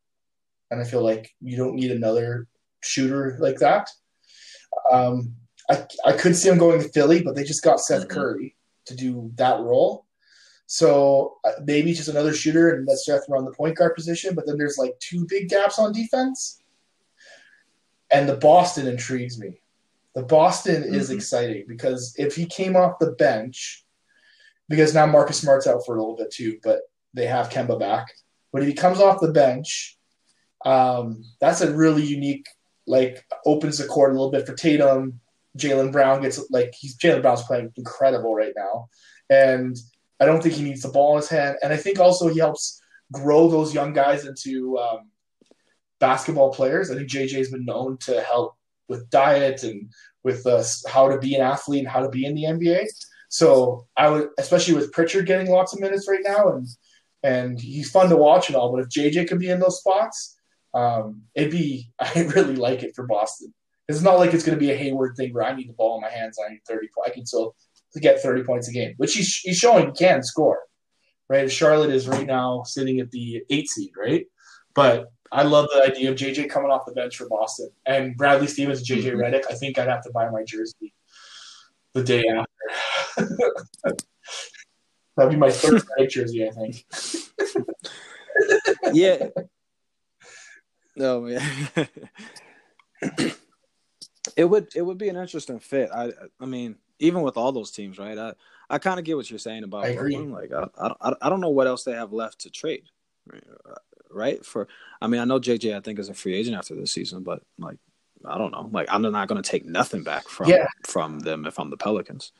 And 0.70 0.80
I 0.80 0.84
feel 0.84 1.02
like 1.02 1.34
you 1.40 1.56
don't 1.56 1.76
need 1.76 1.92
another 1.92 2.48
shooter 2.82 3.36
like 3.40 3.58
that. 3.58 3.88
Um, 4.90 5.34
I, 5.70 5.86
I 6.04 6.12
could 6.12 6.36
see 6.36 6.48
him 6.48 6.58
going 6.58 6.80
to 6.80 6.88
Philly, 6.88 7.22
but 7.22 7.34
they 7.34 7.44
just 7.44 7.62
got 7.62 7.80
Seth 7.80 8.02
mm-hmm. 8.02 8.10
Curry 8.10 8.56
to 8.86 8.94
do 8.94 9.30
that 9.36 9.60
role. 9.60 10.06
So 10.66 11.38
uh, 11.44 11.52
maybe 11.64 11.92
just 11.94 12.08
another 12.08 12.32
shooter 12.32 12.74
and 12.74 12.86
let 12.86 12.98
Seth 12.98 13.28
run 13.28 13.44
the 13.44 13.52
point 13.52 13.76
guard 13.76 13.94
position. 13.94 14.34
But 14.34 14.46
then 14.46 14.58
there's 14.58 14.78
like 14.78 14.98
two 14.98 15.26
big 15.28 15.48
gaps 15.48 15.78
on 15.78 15.92
defense. 15.92 16.60
And 18.10 18.28
the 18.28 18.36
Boston 18.36 18.86
intrigues 18.86 19.38
me. 19.38 19.60
The 20.14 20.22
Boston 20.22 20.82
mm-hmm. 20.82 20.94
is 20.94 21.10
exciting 21.10 21.64
because 21.68 22.14
if 22.18 22.34
he 22.34 22.46
came 22.46 22.76
off 22.76 22.98
the 22.98 23.12
bench, 23.12 23.84
because 24.68 24.94
now 24.94 25.06
Marcus 25.06 25.40
Smart's 25.40 25.66
out 25.66 25.84
for 25.84 25.96
a 25.96 26.00
little 26.00 26.16
bit 26.16 26.30
too, 26.30 26.58
but 26.62 26.80
they 27.14 27.26
have 27.26 27.50
Kemba 27.50 27.78
back. 27.78 28.06
But 28.52 28.62
if 28.62 28.68
he 28.68 28.74
comes 28.74 29.00
off 29.00 29.20
the 29.20 29.32
bench, 29.32 29.96
um, 30.64 31.24
that's 31.40 31.60
a 31.60 31.74
really 31.74 32.04
unique, 32.04 32.46
like 32.86 33.24
opens 33.44 33.78
the 33.78 33.86
court 33.86 34.10
a 34.10 34.14
little 34.14 34.30
bit 34.30 34.46
for 34.46 34.54
Tatum, 34.54 35.20
Jaylen 35.56 35.92
Brown 35.92 36.22
gets 36.22 36.40
like 36.50 36.74
he's 36.78 36.96
Jaylen 36.96 37.22
Brown's 37.22 37.42
playing 37.42 37.72
incredible 37.76 38.34
right 38.34 38.52
now, 38.56 38.88
and 39.30 39.76
I 40.20 40.26
don't 40.26 40.42
think 40.42 40.54
he 40.54 40.62
needs 40.62 40.82
the 40.82 40.88
ball 40.88 41.12
in 41.12 41.22
his 41.22 41.28
hand. 41.28 41.56
And 41.62 41.72
I 41.72 41.76
think 41.76 41.98
also 41.98 42.28
he 42.28 42.38
helps 42.38 42.80
grow 43.12 43.48
those 43.48 43.74
young 43.74 43.92
guys 43.92 44.26
into 44.26 44.78
um, 44.78 45.10
basketball 45.98 46.52
players. 46.52 46.90
I 46.90 46.94
think 46.94 47.08
JJ 47.08 47.32
has 47.38 47.50
been 47.50 47.64
known 47.64 47.98
to 48.02 48.20
help 48.22 48.56
with 48.88 49.10
diet 49.10 49.62
and 49.62 49.90
with 50.22 50.46
uh, 50.46 50.62
how 50.88 51.08
to 51.08 51.18
be 51.18 51.34
an 51.34 51.42
athlete 51.42 51.80
and 51.80 51.88
how 51.88 52.00
to 52.00 52.08
be 52.08 52.24
in 52.24 52.34
the 52.34 52.44
NBA. 52.44 52.86
So 53.28 53.86
I 53.96 54.08
would, 54.08 54.28
especially 54.38 54.74
with 54.74 54.92
Pritchard 54.92 55.26
getting 55.26 55.50
lots 55.50 55.72
of 55.72 55.80
minutes 55.80 56.08
right 56.08 56.24
now, 56.24 56.48
and 56.50 56.66
and 57.22 57.60
he's 57.60 57.90
fun 57.90 58.08
to 58.08 58.16
watch 58.16 58.48
and 58.48 58.56
all. 58.56 58.72
But 58.72 58.82
if 58.82 58.88
JJ 58.88 59.28
could 59.28 59.38
be 59.38 59.50
in 59.50 59.60
those 59.60 59.78
spots, 59.78 60.36
um, 60.74 61.22
it'd 61.34 61.50
be 61.50 61.90
I 61.98 62.28
really 62.34 62.56
like 62.56 62.82
it 62.82 62.94
for 62.94 63.06
Boston. 63.06 63.52
It's 63.88 64.02
not 64.02 64.18
like 64.18 64.34
it's 64.34 64.44
going 64.44 64.58
to 64.58 64.64
be 64.64 64.72
a 64.72 64.76
Hayward 64.76 65.16
thing 65.16 65.32
where 65.32 65.44
I 65.44 65.54
need 65.54 65.68
the 65.68 65.74
ball 65.74 65.96
in 65.96 66.02
my 66.02 66.10
hands. 66.10 66.38
I 66.44 66.50
need 66.50 66.62
thirty. 66.66 66.88
I 67.04 67.10
can 67.10 67.26
still 67.26 67.54
get 68.00 68.20
thirty 68.20 68.42
points 68.42 68.68
a 68.68 68.72
game, 68.72 68.94
which 68.96 69.14
he's, 69.14 69.36
he's 69.36 69.58
showing 69.58 69.86
he 69.86 69.92
can 69.92 70.22
score. 70.22 70.60
Right, 71.28 71.50
Charlotte 71.50 71.90
is 71.90 72.06
right 72.06 72.26
now 72.26 72.62
sitting 72.62 73.00
at 73.00 73.10
the 73.10 73.42
eight 73.50 73.68
seed, 73.68 73.90
right? 73.98 74.26
But 74.74 75.10
I 75.32 75.42
love 75.42 75.66
the 75.72 75.82
idea 75.82 76.10
of 76.10 76.16
JJ 76.16 76.50
coming 76.50 76.70
off 76.70 76.86
the 76.86 76.92
bench 76.92 77.16
for 77.16 77.28
Boston 77.28 77.70
and 77.84 78.16
Bradley 78.16 78.46
Stevens, 78.46 78.88
JJ 78.88 79.04
mm-hmm. 79.04 79.20
Redick. 79.20 79.44
I 79.50 79.54
think 79.54 79.76
I'd 79.76 79.88
have 79.88 80.04
to 80.04 80.10
buy 80.12 80.30
my 80.30 80.44
jersey 80.44 80.92
the 81.96 82.04
day 82.04 82.24
after. 82.28 82.46
That'd 85.16 85.32
be 85.32 85.36
my 85.36 85.50
third 85.50 85.82
Redick 85.98 86.10
jersey, 86.10 86.46
I 86.46 86.50
think. 86.50 86.84
yeah. 88.92 89.28
No, 90.94 91.26
yeah. 91.26 91.46
it 94.36 94.44
would 94.44 94.68
it 94.74 94.82
would 94.82 94.98
be 94.98 95.08
an 95.08 95.16
interesting 95.16 95.58
fit. 95.58 95.90
I 95.94 96.12
I 96.38 96.46
mean, 96.46 96.76
even 96.98 97.22
with 97.22 97.36
all 97.36 97.52
those 97.52 97.70
teams, 97.70 97.98
right? 97.98 98.18
I 98.18 98.34
I 98.68 98.78
kind 98.78 98.98
of 98.98 99.04
get 99.04 99.16
what 99.16 99.30
you're 99.30 99.38
saying 99.38 99.64
about 99.64 99.86
I 99.86 99.94
Brooklyn. 99.94 100.32
Like 100.32 100.52
I, 100.52 100.68
I 100.78 101.14
I 101.22 101.28
don't 101.28 101.40
know 101.40 101.50
what 101.50 101.66
else 101.66 101.84
they 101.84 101.92
have 101.92 102.12
left 102.12 102.40
to 102.40 102.50
trade 102.50 102.84
right? 104.10 104.44
For 104.44 104.66
I 105.00 105.06
mean, 105.06 105.20
I 105.20 105.24
know 105.24 105.38
JJ 105.38 105.76
I 105.76 105.80
think 105.80 105.98
is 105.98 106.08
a 106.08 106.14
free 106.14 106.34
agent 106.34 106.56
after 106.56 106.74
this 106.74 106.92
season, 106.92 107.22
but 107.22 107.42
like 107.58 107.78
I 108.26 108.38
don't 108.38 108.50
know. 108.50 108.68
Like 108.72 108.88
I'm 108.90 109.02
not 109.02 109.28
going 109.28 109.42
to 109.42 109.48
take 109.48 109.64
nothing 109.64 110.02
back 110.02 110.28
from 110.28 110.48
yeah. 110.48 110.66
from 110.84 111.20
them 111.20 111.46
if 111.46 111.58
I'm 111.58 111.70
the 111.70 111.76
Pelicans. 111.76 112.32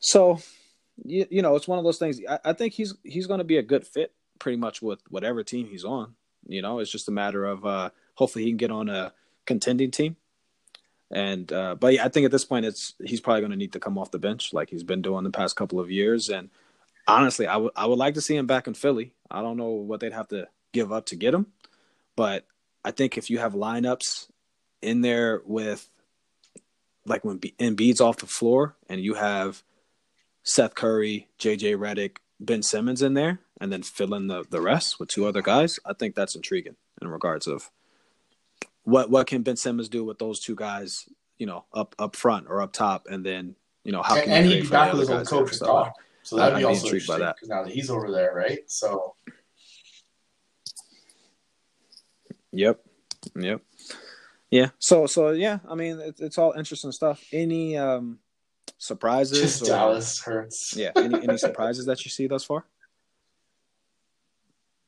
So, 0.00 0.40
you, 1.04 1.26
you 1.30 1.42
know, 1.42 1.56
it's 1.56 1.68
one 1.68 1.78
of 1.78 1.84
those 1.84 1.98
things. 1.98 2.20
I, 2.28 2.38
I 2.46 2.52
think 2.52 2.74
he's 2.74 2.94
he's 3.04 3.26
going 3.26 3.38
to 3.38 3.44
be 3.44 3.58
a 3.58 3.62
good 3.62 3.86
fit 3.86 4.12
pretty 4.38 4.56
much 4.56 4.80
with 4.80 5.00
whatever 5.10 5.42
team 5.42 5.66
he's 5.68 5.84
on. 5.84 6.14
You 6.46 6.62
know, 6.62 6.78
it's 6.78 6.90
just 6.90 7.08
a 7.08 7.12
matter 7.12 7.44
of 7.44 7.66
uh, 7.66 7.90
hopefully 8.14 8.44
he 8.44 8.50
can 8.50 8.56
get 8.56 8.70
on 8.70 8.88
a 8.88 9.12
contending 9.46 9.90
team. 9.90 10.16
And 11.10 11.50
uh, 11.52 11.74
but 11.74 11.94
yeah, 11.94 12.04
I 12.04 12.08
think 12.08 12.26
at 12.26 12.30
this 12.30 12.44
point 12.44 12.66
it's 12.66 12.94
he's 13.04 13.20
probably 13.20 13.40
going 13.40 13.52
to 13.52 13.56
need 13.56 13.72
to 13.72 13.80
come 13.80 13.98
off 13.98 14.10
the 14.10 14.18
bench 14.18 14.52
like 14.52 14.70
he's 14.70 14.84
been 14.84 15.02
doing 15.02 15.24
the 15.24 15.30
past 15.30 15.56
couple 15.56 15.80
of 15.80 15.90
years. 15.90 16.28
And 16.28 16.50
honestly, 17.06 17.46
I 17.46 17.56
would 17.56 17.72
I 17.74 17.86
would 17.86 17.98
like 17.98 18.14
to 18.14 18.20
see 18.20 18.36
him 18.36 18.46
back 18.46 18.66
in 18.66 18.74
Philly. 18.74 19.12
I 19.30 19.42
don't 19.42 19.56
know 19.56 19.70
what 19.70 20.00
they'd 20.00 20.12
have 20.12 20.28
to 20.28 20.48
give 20.72 20.92
up 20.92 21.06
to 21.06 21.16
get 21.16 21.34
him, 21.34 21.46
but 22.14 22.46
I 22.84 22.90
think 22.90 23.16
if 23.16 23.30
you 23.30 23.38
have 23.38 23.54
lineups 23.54 24.28
in 24.82 25.00
there 25.02 25.42
with 25.44 25.88
like 27.06 27.24
when 27.24 27.38
Embiid's 27.38 28.00
off 28.00 28.18
the 28.18 28.26
floor 28.26 28.76
and 28.88 29.00
you 29.00 29.14
have 29.14 29.62
Seth 30.42 30.74
Curry, 30.74 31.28
JJ 31.38 31.76
Redick, 31.76 32.16
Ben 32.40 32.62
Simmons 32.62 33.02
in 33.02 33.14
there, 33.14 33.40
and 33.60 33.72
then 33.72 33.82
fill 33.82 34.14
in 34.14 34.26
the, 34.26 34.44
the 34.48 34.60
rest 34.60 35.00
with 35.00 35.08
two 35.08 35.26
other 35.26 35.42
guys, 35.42 35.78
I 35.84 35.92
think 35.94 36.14
that's 36.14 36.36
intriguing 36.36 36.76
in 37.00 37.08
regards 37.08 37.46
of 37.46 37.70
what 38.84 39.10
what 39.10 39.26
can 39.26 39.42
Ben 39.42 39.56
Simmons 39.56 39.88
do 39.88 40.04
with 40.04 40.18
those 40.18 40.40
two 40.40 40.54
guys, 40.54 41.08
you 41.38 41.46
know, 41.46 41.64
up 41.72 41.94
up 41.98 42.16
front 42.16 42.46
or 42.48 42.62
up 42.62 42.72
top, 42.72 43.06
and 43.10 43.24
then 43.24 43.56
you 43.84 43.92
know 43.92 44.02
how 44.02 44.14
can 44.14 44.24
and, 44.24 44.32
and 44.32 44.46
he'd 44.46 44.62
be 44.62 44.68
back 44.68 44.92
with 44.92 45.00
his 45.00 45.10
old 45.10 45.26
coach 45.26 45.54
so, 45.54 45.92
so 46.22 46.36
that'd 46.36 46.58
be 46.58 46.64
also 46.64 46.86
intrigued 46.86 47.06
by 47.06 47.18
that 47.18 47.36
now 47.44 47.62
that 47.62 47.72
he's 47.72 47.90
over 47.90 48.10
there, 48.10 48.32
right? 48.34 48.60
So 48.66 49.14
Yep. 52.52 52.80
Yep. 53.36 53.60
Yeah. 54.50 54.70
So 54.78 55.06
so 55.06 55.30
yeah, 55.30 55.58
I 55.68 55.74
mean 55.74 56.00
it's, 56.00 56.20
it's 56.20 56.38
all 56.38 56.52
interesting 56.52 56.92
stuff. 56.92 57.22
Any 57.32 57.76
um 57.76 58.18
surprises? 58.78 59.40
Just 59.40 59.62
or, 59.62 59.66
Dallas 59.66 60.20
hurts. 60.20 60.74
Yeah. 60.76 60.92
Any 60.96 61.22
any 61.22 61.38
surprises 61.38 61.86
that 61.86 62.04
you 62.04 62.10
see 62.10 62.26
thus 62.26 62.44
far? 62.44 62.64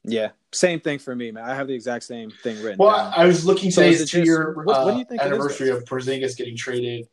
Yeah, 0.02 0.30
same 0.52 0.80
thing 0.80 0.98
for 0.98 1.14
me, 1.14 1.30
man. 1.30 1.44
I 1.44 1.54
have 1.54 1.68
the 1.68 1.74
exact 1.74 2.04
same 2.04 2.30
thing 2.30 2.56
written. 2.62 2.78
Well, 2.78 2.96
down. 2.96 3.12
I 3.14 3.26
was 3.26 3.44
looking 3.44 3.70
so 3.70 3.82
today's 3.82 4.11
two 4.11 4.24
year 4.24 4.54
what, 4.54 4.84
what 4.84 4.92
do 4.92 4.98
you 4.98 5.04
think 5.04 5.20
uh, 5.20 5.24
anniversary 5.24 5.68
of 5.68 5.84
Porzingis 5.84 6.36
getting 6.36 6.56
traded 6.56 7.06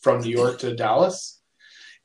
from 0.00 0.20
New 0.20 0.30
York 0.30 0.60
to 0.60 0.76
Dallas, 0.76 1.40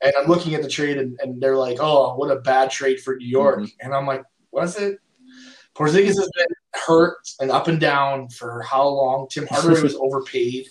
and 0.02 0.12
I'm 0.18 0.26
looking 0.26 0.54
at 0.54 0.62
the 0.62 0.68
trade, 0.68 0.98
and, 0.98 1.18
and 1.22 1.40
they're 1.40 1.56
like, 1.56 1.76
"Oh, 1.80 2.16
what 2.16 2.30
a 2.30 2.40
bad 2.40 2.72
trade 2.72 3.00
for 3.00 3.14
New 3.16 3.28
York," 3.28 3.60
mm-hmm. 3.60 3.86
and 3.86 3.94
I'm 3.94 4.06
like, 4.06 4.24
"Was 4.50 4.76
it?" 4.80 4.98
Porzingis 5.80 6.18
has 6.18 6.30
been 6.36 6.46
hurt 6.74 7.16
and 7.40 7.50
up 7.50 7.66
and 7.66 7.80
down 7.80 8.28
for 8.28 8.62
how 8.62 8.86
long? 8.86 9.28
Tim 9.30 9.46
Hardaway 9.46 9.80
was 9.82 9.94
overpaid. 9.94 10.66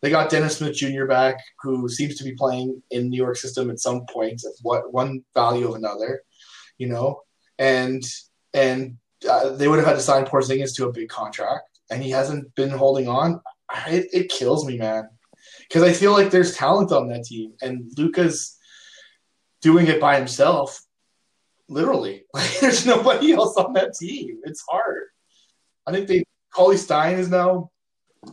They 0.00 0.10
got 0.10 0.30
Dennis 0.30 0.58
Smith 0.58 0.76
Jr. 0.76 1.06
back, 1.06 1.38
who 1.60 1.88
seems 1.88 2.16
to 2.16 2.24
be 2.24 2.34
playing 2.34 2.80
in 2.90 3.08
New 3.08 3.16
York 3.16 3.36
system 3.36 3.70
at 3.70 3.80
some 3.80 4.06
point 4.06 4.44
At 4.44 4.52
what 4.62 4.92
one 4.92 5.24
value 5.34 5.68
of 5.68 5.74
another, 5.74 6.22
you 6.78 6.88
know, 6.88 7.22
and 7.58 8.02
and 8.52 8.96
uh, 9.28 9.56
they 9.56 9.66
would 9.66 9.78
have 9.78 9.88
had 9.88 9.94
to 9.94 10.00
sign 10.00 10.24
Porzingis 10.24 10.76
to 10.76 10.86
a 10.86 10.92
big 10.92 11.08
contract, 11.08 11.80
and 11.90 12.02
he 12.02 12.10
hasn't 12.10 12.54
been 12.54 12.70
holding 12.70 13.08
on. 13.08 13.40
It, 13.88 14.08
it 14.12 14.28
kills 14.28 14.66
me, 14.66 14.76
man, 14.76 15.08
because 15.60 15.82
I 15.82 15.92
feel 15.92 16.12
like 16.12 16.30
there's 16.30 16.54
talent 16.54 16.92
on 16.92 17.08
that 17.08 17.24
team, 17.24 17.54
and 17.60 17.90
Luka's 17.96 18.56
doing 19.62 19.86
it 19.86 20.00
by 20.00 20.16
himself 20.16 20.80
literally. 21.68 22.24
Like, 22.34 22.58
there's 22.60 22.86
nobody 22.86 23.32
else 23.32 23.56
on 23.56 23.72
that 23.74 23.94
team. 23.94 24.40
It's 24.44 24.64
hard. 24.68 25.04
I 25.86 25.92
think 25.92 26.08
they 26.08 26.24
Cauley 26.54 26.76
Stein 26.76 27.18
is 27.18 27.28
now, 27.28 27.70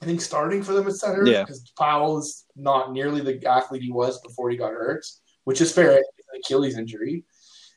I 0.02 0.06
think, 0.06 0.22
starting 0.22 0.64
for 0.64 0.74
them 0.74 0.88
at 0.88 0.94
center 0.94 1.24
because 1.24 1.72
Powell 1.78 2.20
is 2.20 2.46
not 2.56 2.94
nearly 2.94 3.22
the 3.22 3.46
athlete 3.48 3.82
he 3.82 3.92
was 3.92 4.20
before 4.22 4.50
he 4.50 4.58
got 4.58 4.72
hurt, 4.72 5.06
which 5.44 5.62
is 5.62 5.72
fair. 5.72 6.02
Achilles 6.36 6.78
injury, 6.78 7.26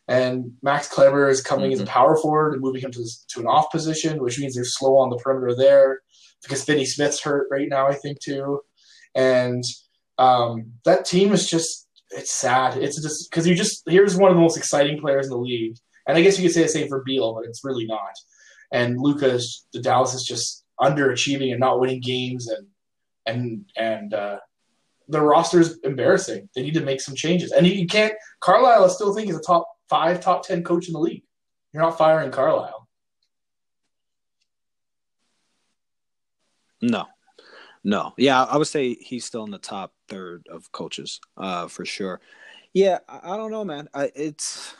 and 0.07 0.53
Max 0.63 0.89
Kleber 0.89 1.29
is 1.29 1.43
coming 1.43 1.67
mm-hmm. 1.67 1.73
as 1.75 1.81
a 1.81 1.85
mm-hmm. 1.85 1.93
power 1.93 2.17
forward 2.17 2.53
and 2.53 2.63
moving 2.63 2.83
him 2.83 2.93
to 2.93 3.05
to 3.29 3.41
an 3.41 3.47
off 3.47 3.71
position, 3.71 4.23
which 4.23 4.39
means 4.39 4.55
they're 4.55 4.65
slow 4.65 4.97
on 4.99 5.11
the 5.11 5.17
perimeter 5.17 5.57
there 5.57 6.01
because 6.43 6.63
Finney 6.63 6.85
Smith's 6.85 7.23
hurt 7.23 7.49
right 7.51 7.69
now, 7.69 7.89
I 7.89 7.95
think 7.95 8.21
too, 8.21 8.61
and 9.15 9.65
um, 10.19 10.73
that 10.85 11.05
team 11.05 11.33
is 11.33 11.49
just 11.49 11.84
it's 12.15 12.33
sad. 12.33 12.77
It's 12.77 13.01
just 13.01 13.31
because 13.31 13.47
you 13.47 13.55
just 13.55 13.83
here's 13.87 14.17
one 14.17 14.31
of 14.31 14.37
the 14.37 14.41
most 14.41 14.57
exciting 14.57 15.01
players 15.01 15.27
in 15.27 15.31
the 15.31 15.39
league, 15.39 15.77
and 16.07 16.17
I 16.17 16.23
guess 16.23 16.39
you 16.39 16.45
could 16.45 16.55
say 16.55 16.62
the 16.62 16.69
same 16.69 16.89
for 16.89 17.03
Beal, 17.05 17.35
but 17.35 17.45
it's 17.45 17.65
really 17.65 17.87
not. 17.87 18.15
And 18.73 18.99
Luka's, 18.99 19.67
the 19.73 19.81
Dallas 19.81 20.15
is 20.15 20.25
just 20.25 20.65
underachieving 20.81 21.51
and 21.51 21.61
not 21.61 21.81
winning 21.81 22.01
games, 22.01 22.49
and 22.49 22.67
and 23.27 23.65
and 23.77 24.15
uh, 24.15 24.39
the 25.09 25.21
roster 25.21 25.61
is 25.61 25.79
embarrassing. 25.85 26.49
They 26.55 26.62
need 26.62 26.75
to 26.75 26.81
make 26.81 27.01
some 27.01 27.15
changes, 27.15 27.53
and 27.53 27.67
you 27.67 27.87
can't. 27.87 28.15
Carlisle, 28.41 28.85
I 28.85 28.89
still 28.89 29.15
think 29.15 29.29
is 29.29 29.37
a 29.37 29.43
top 29.43 29.67
five, 29.89 30.21
top 30.21 30.47
ten 30.47 30.62
coach 30.62 30.87
in 30.87 30.93
the 30.93 31.01
league. 31.01 31.25
You're 31.73 31.83
not 31.83 31.99
firing 31.99 32.31
Carlisle. 32.31 32.89
No, 36.83 37.07
no, 37.85 38.14
yeah, 38.16 38.43
I 38.43 38.57
would 38.57 38.66
say 38.66 38.95
he's 38.95 39.24
still 39.24 39.45
in 39.45 39.51
the 39.51 39.59
top 39.59 39.93
third 40.09 40.47
of 40.51 40.72
coaches, 40.72 41.20
uh, 41.37 41.68
for 41.68 41.85
sure. 41.85 42.20
Yeah, 42.72 42.99
I, 43.09 43.35
I 43.35 43.37
don't 43.37 43.51
know, 43.51 43.64
man. 43.64 43.89
I, 43.95 44.11
it's 44.14 44.74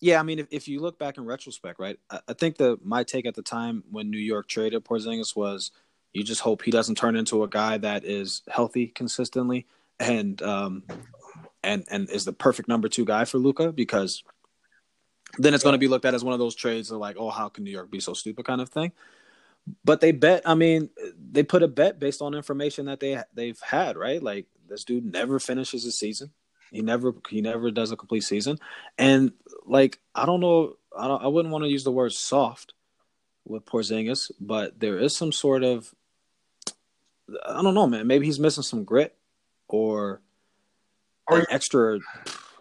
yeah, 0.00 0.20
I 0.20 0.22
mean, 0.22 0.38
if, 0.38 0.46
if 0.50 0.68
you 0.68 0.80
look 0.80 0.98
back 0.98 1.16
in 1.16 1.24
retrospect, 1.24 1.80
right? 1.80 1.98
I, 2.10 2.20
I 2.28 2.32
think 2.34 2.56
the 2.56 2.78
my 2.84 3.02
take 3.02 3.26
at 3.26 3.34
the 3.34 3.42
time 3.42 3.82
when 3.90 4.10
New 4.10 4.18
York 4.18 4.46
traded 4.46 4.84
Porzingis 4.84 5.34
was 5.34 5.72
you 6.12 6.22
just 6.22 6.40
hope 6.40 6.62
he 6.62 6.70
doesn't 6.70 6.96
turn 6.96 7.16
into 7.16 7.42
a 7.42 7.48
guy 7.48 7.78
that 7.78 8.04
is 8.04 8.42
healthy 8.48 8.88
consistently 8.88 9.66
and 10.00 10.40
um 10.42 10.82
and 11.62 11.84
and 11.90 12.08
is 12.10 12.24
the 12.24 12.32
perfect 12.32 12.68
number 12.68 12.88
two 12.88 13.04
guy 13.04 13.24
for 13.24 13.38
Luka 13.38 13.72
because 13.72 14.22
then 15.38 15.54
it's 15.54 15.62
going 15.62 15.74
to 15.74 15.78
be 15.78 15.88
looked 15.88 16.04
at 16.04 16.14
as 16.14 16.24
one 16.24 16.32
of 16.32 16.38
those 16.38 16.54
trades 16.54 16.90
of 16.90 16.98
like, 16.98 17.16
oh, 17.18 17.30
how 17.30 17.48
can 17.48 17.64
New 17.64 17.70
York 17.70 17.90
be 17.90 18.00
so 18.00 18.14
stupid 18.14 18.46
kind 18.46 18.60
of 18.60 18.68
thing 18.68 18.92
but 19.84 20.00
they 20.00 20.12
bet. 20.12 20.42
I 20.44 20.54
mean, 20.54 20.90
they 21.30 21.42
put 21.42 21.62
a 21.62 21.68
bet 21.68 21.98
based 21.98 22.22
on 22.22 22.34
information 22.34 22.86
that 22.86 23.00
they 23.00 23.20
they've 23.34 23.60
had, 23.60 23.96
right? 23.96 24.22
Like 24.22 24.46
this 24.68 24.84
dude 24.84 25.04
never 25.04 25.38
finishes 25.38 25.84
a 25.84 25.92
season. 25.92 26.30
He 26.70 26.82
never 26.82 27.14
he 27.28 27.40
never 27.40 27.70
does 27.70 27.92
a 27.92 27.96
complete 27.96 28.24
season, 28.24 28.58
and 28.98 29.32
like 29.66 29.98
I 30.14 30.26
don't 30.26 30.40
know, 30.40 30.76
I 30.96 31.08
don't, 31.08 31.22
I 31.22 31.28
wouldn't 31.28 31.52
want 31.52 31.64
to 31.64 31.70
use 31.70 31.84
the 31.84 31.92
word 31.92 32.12
soft 32.12 32.74
with 33.46 33.64
Porzingis, 33.64 34.30
but 34.38 34.78
there 34.78 34.98
is 34.98 35.16
some 35.16 35.32
sort 35.32 35.64
of 35.64 35.94
I 37.46 37.62
don't 37.62 37.74
know, 37.74 37.86
man. 37.86 38.06
Maybe 38.06 38.26
he's 38.26 38.38
missing 38.38 38.62
some 38.62 38.84
grit 38.84 39.16
or 39.68 40.20
an 41.28 41.46
extra 41.50 42.00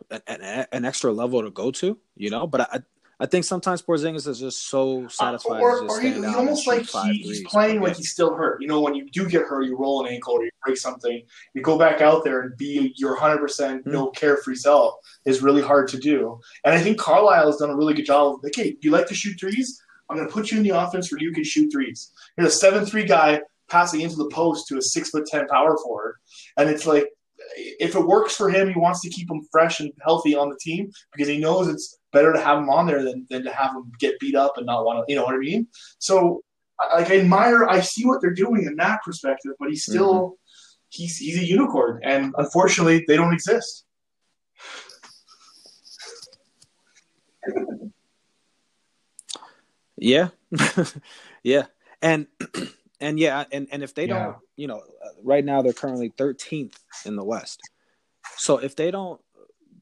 an, 0.10 0.66
an, 0.72 0.86
extra 0.86 1.12
level 1.12 1.41
to 1.41 1.51
go 1.51 1.72
to, 1.72 1.97
you 2.16 2.30
know. 2.30 2.47
But 2.47 2.62
I 2.62 2.80
I 3.20 3.26
think 3.26 3.45
sometimes 3.45 3.82
Porzingis 3.82 4.28
is 4.28 4.39
just 4.39 4.70
so 4.70 5.07
satisfied. 5.07 5.59
or, 5.59 5.88
or 5.89 5.99
he, 5.99 6.24
almost 6.24 6.68
like 6.68 6.84
he, 6.84 7.18
he's 7.24 7.43
playing 7.47 7.82
like 7.82 7.95
he's 7.95 8.11
still 8.11 8.36
hurt. 8.36 8.61
You 8.61 8.68
know, 8.68 8.80
when 8.82 8.93
you 8.93 9.09
do 9.09 9.28
get 9.28 9.43
hurt, 9.43 9.63
you 9.63 9.76
roll 9.76 10.05
an 10.05 10.13
ankle 10.13 10.34
or 10.36 10.43
you 10.43 10.51
break 10.63 10.78
something, 10.78 11.24
you 11.55 11.61
go 11.63 11.80
back 11.80 11.99
out 12.01 12.24
there 12.24 12.41
and 12.41 12.55
be 12.57 12.93
your 12.97 13.13
100 13.13 13.39
percent 13.39 13.84
Hmm. 13.84 13.91
no 13.91 14.11
carefree 14.11 14.55
self 14.55 14.95
is 15.26 15.41
really 15.41 15.61
hard 15.63 15.88
to 15.89 15.97
do. 15.97 16.39
And 16.63 16.76
I 16.76 16.80
think 16.80 16.99
Carlisle 16.99 17.47
has 17.47 17.57
done 17.57 17.72
a 17.72 17.76
really 17.76 17.95
good 17.95 18.05
job. 18.05 18.36
of, 18.36 18.39
Okay, 18.45 18.78
you 18.82 18.91
like 18.91 19.07
to 19.07 19.15
shoot 19.15 19.39
threes? 19.39 19.82
I'm 20.09 20.15
going 20.18 20.28
to 20.28 20.34
put 20.34 20.51
you 20.51 20.57
in 20.57 20.63
the 20.63 20.70
offense 20.78 21.11
where 21.11 21.20
you 21.20 21.34
can 21.34 21.43
shoot 21.43 21.70
threes. 21.72 22.11
You're 22.38 22.47
a 22.47 22.51
seven 22.51 22.86
three 22.86 23.03
guy 23.05 23.41
passing 23.68 24.01
into 24.01 24.15
the 24.15 24.30
post 24.30 24.68
to 24.68 24.78
a 24.78 24.82
six 24.82 25.09
foot 25.09 25.26
ten 25.26 25.47
power 25.47 25.76
forward, 25.78 26.15
and 26.55 26.70
it's 26.70 26.86
like 26.86 27.07
if 27.57 27.95
it 27.95 28.05
works 28.05 28.36
for 28.36 28.49
him, 28.49 28.70
he 28.70 28.80
wants 28.80 29.01
to 29.01 29.09
keep 29.09 29.30
him 29.30 29.41
fresh 29.51 29.80
and 29.80 29.91
healthy 30.03 30.36
on 30.36 30.49
the 30.49 30.57
team 30.61 30.91
because 31.13 31.28
he 31.28 31.38
knows 31.38 31.68
it's 31.68 31.97
better 32.18 32.34
to 32.34 32.41
have 32.47 32.57
him 32.61 32.70
on 32.78 32.84
there 32.88 33.03
than, 33.07 33.26
than 33.30 33.43
to 33.43 33.51
have 33.51 33.72
him 33.76 33.91
get 34.03 34.20
beat 34.20 34.36
up 34.36 34.53
and 34.57 34.65
not 34.65 34.86
want 34.86 34.97
to, 34.97 35.11
you 35.11 35.18
know 35.18 35.26
what 35.28 35.36
I 35.36 35.38
mean? 35.49 35.68
So, 35.99 36.41
I- 36.80 36.99
like, 36.99 37.11
I 37.11 37.20
admire, 37.20 37.59
I 37.76 37.80
see 37.82 38.05
what 38.09 38.22
they're 38.22 38.34
doing 38.45 38.61
in 38.70 38.76
that 38.78 38.99
perspective, 39.05 39.51
but 39.59 39.70
he's 39.70 39.84
still, 39.84 40.38
he's 40.89 41.18
he's 41.18 41.38
a 41.39 41.45
unicorn, 41.45 41.95
and 42.03 42.34
unfortunately, 42.38 42.97
they 43.07 43.18
don't 43.18 43.34
exist. 43.34 43.86
Yeah, 49.97 50.30
yeah, 51.43 51.65
and 52.01 52.28
and 52.99 53.20
yeah, 53.20 53.45
and 53.51 53.68
and 53.72 53.84
if 53.84 53.93
they 53.95 54.05
Yeah. 54.07 54.13
don't, 54.26 54.36
you 54.55 54.68
know, 54.68 54.78
uh, 55.03 55.09
right 55.24 55.43
now 55.43 55.61
they're 55.61 55.74
currently 55.74 56.09
13th 56.11 56.76
in 57.05 57.15
the 57.15 57.24
West. 57.24 57.61
So 58.38 58.57
if 58.57 58.76
they 58.76 58.91
don't 58.91 59.20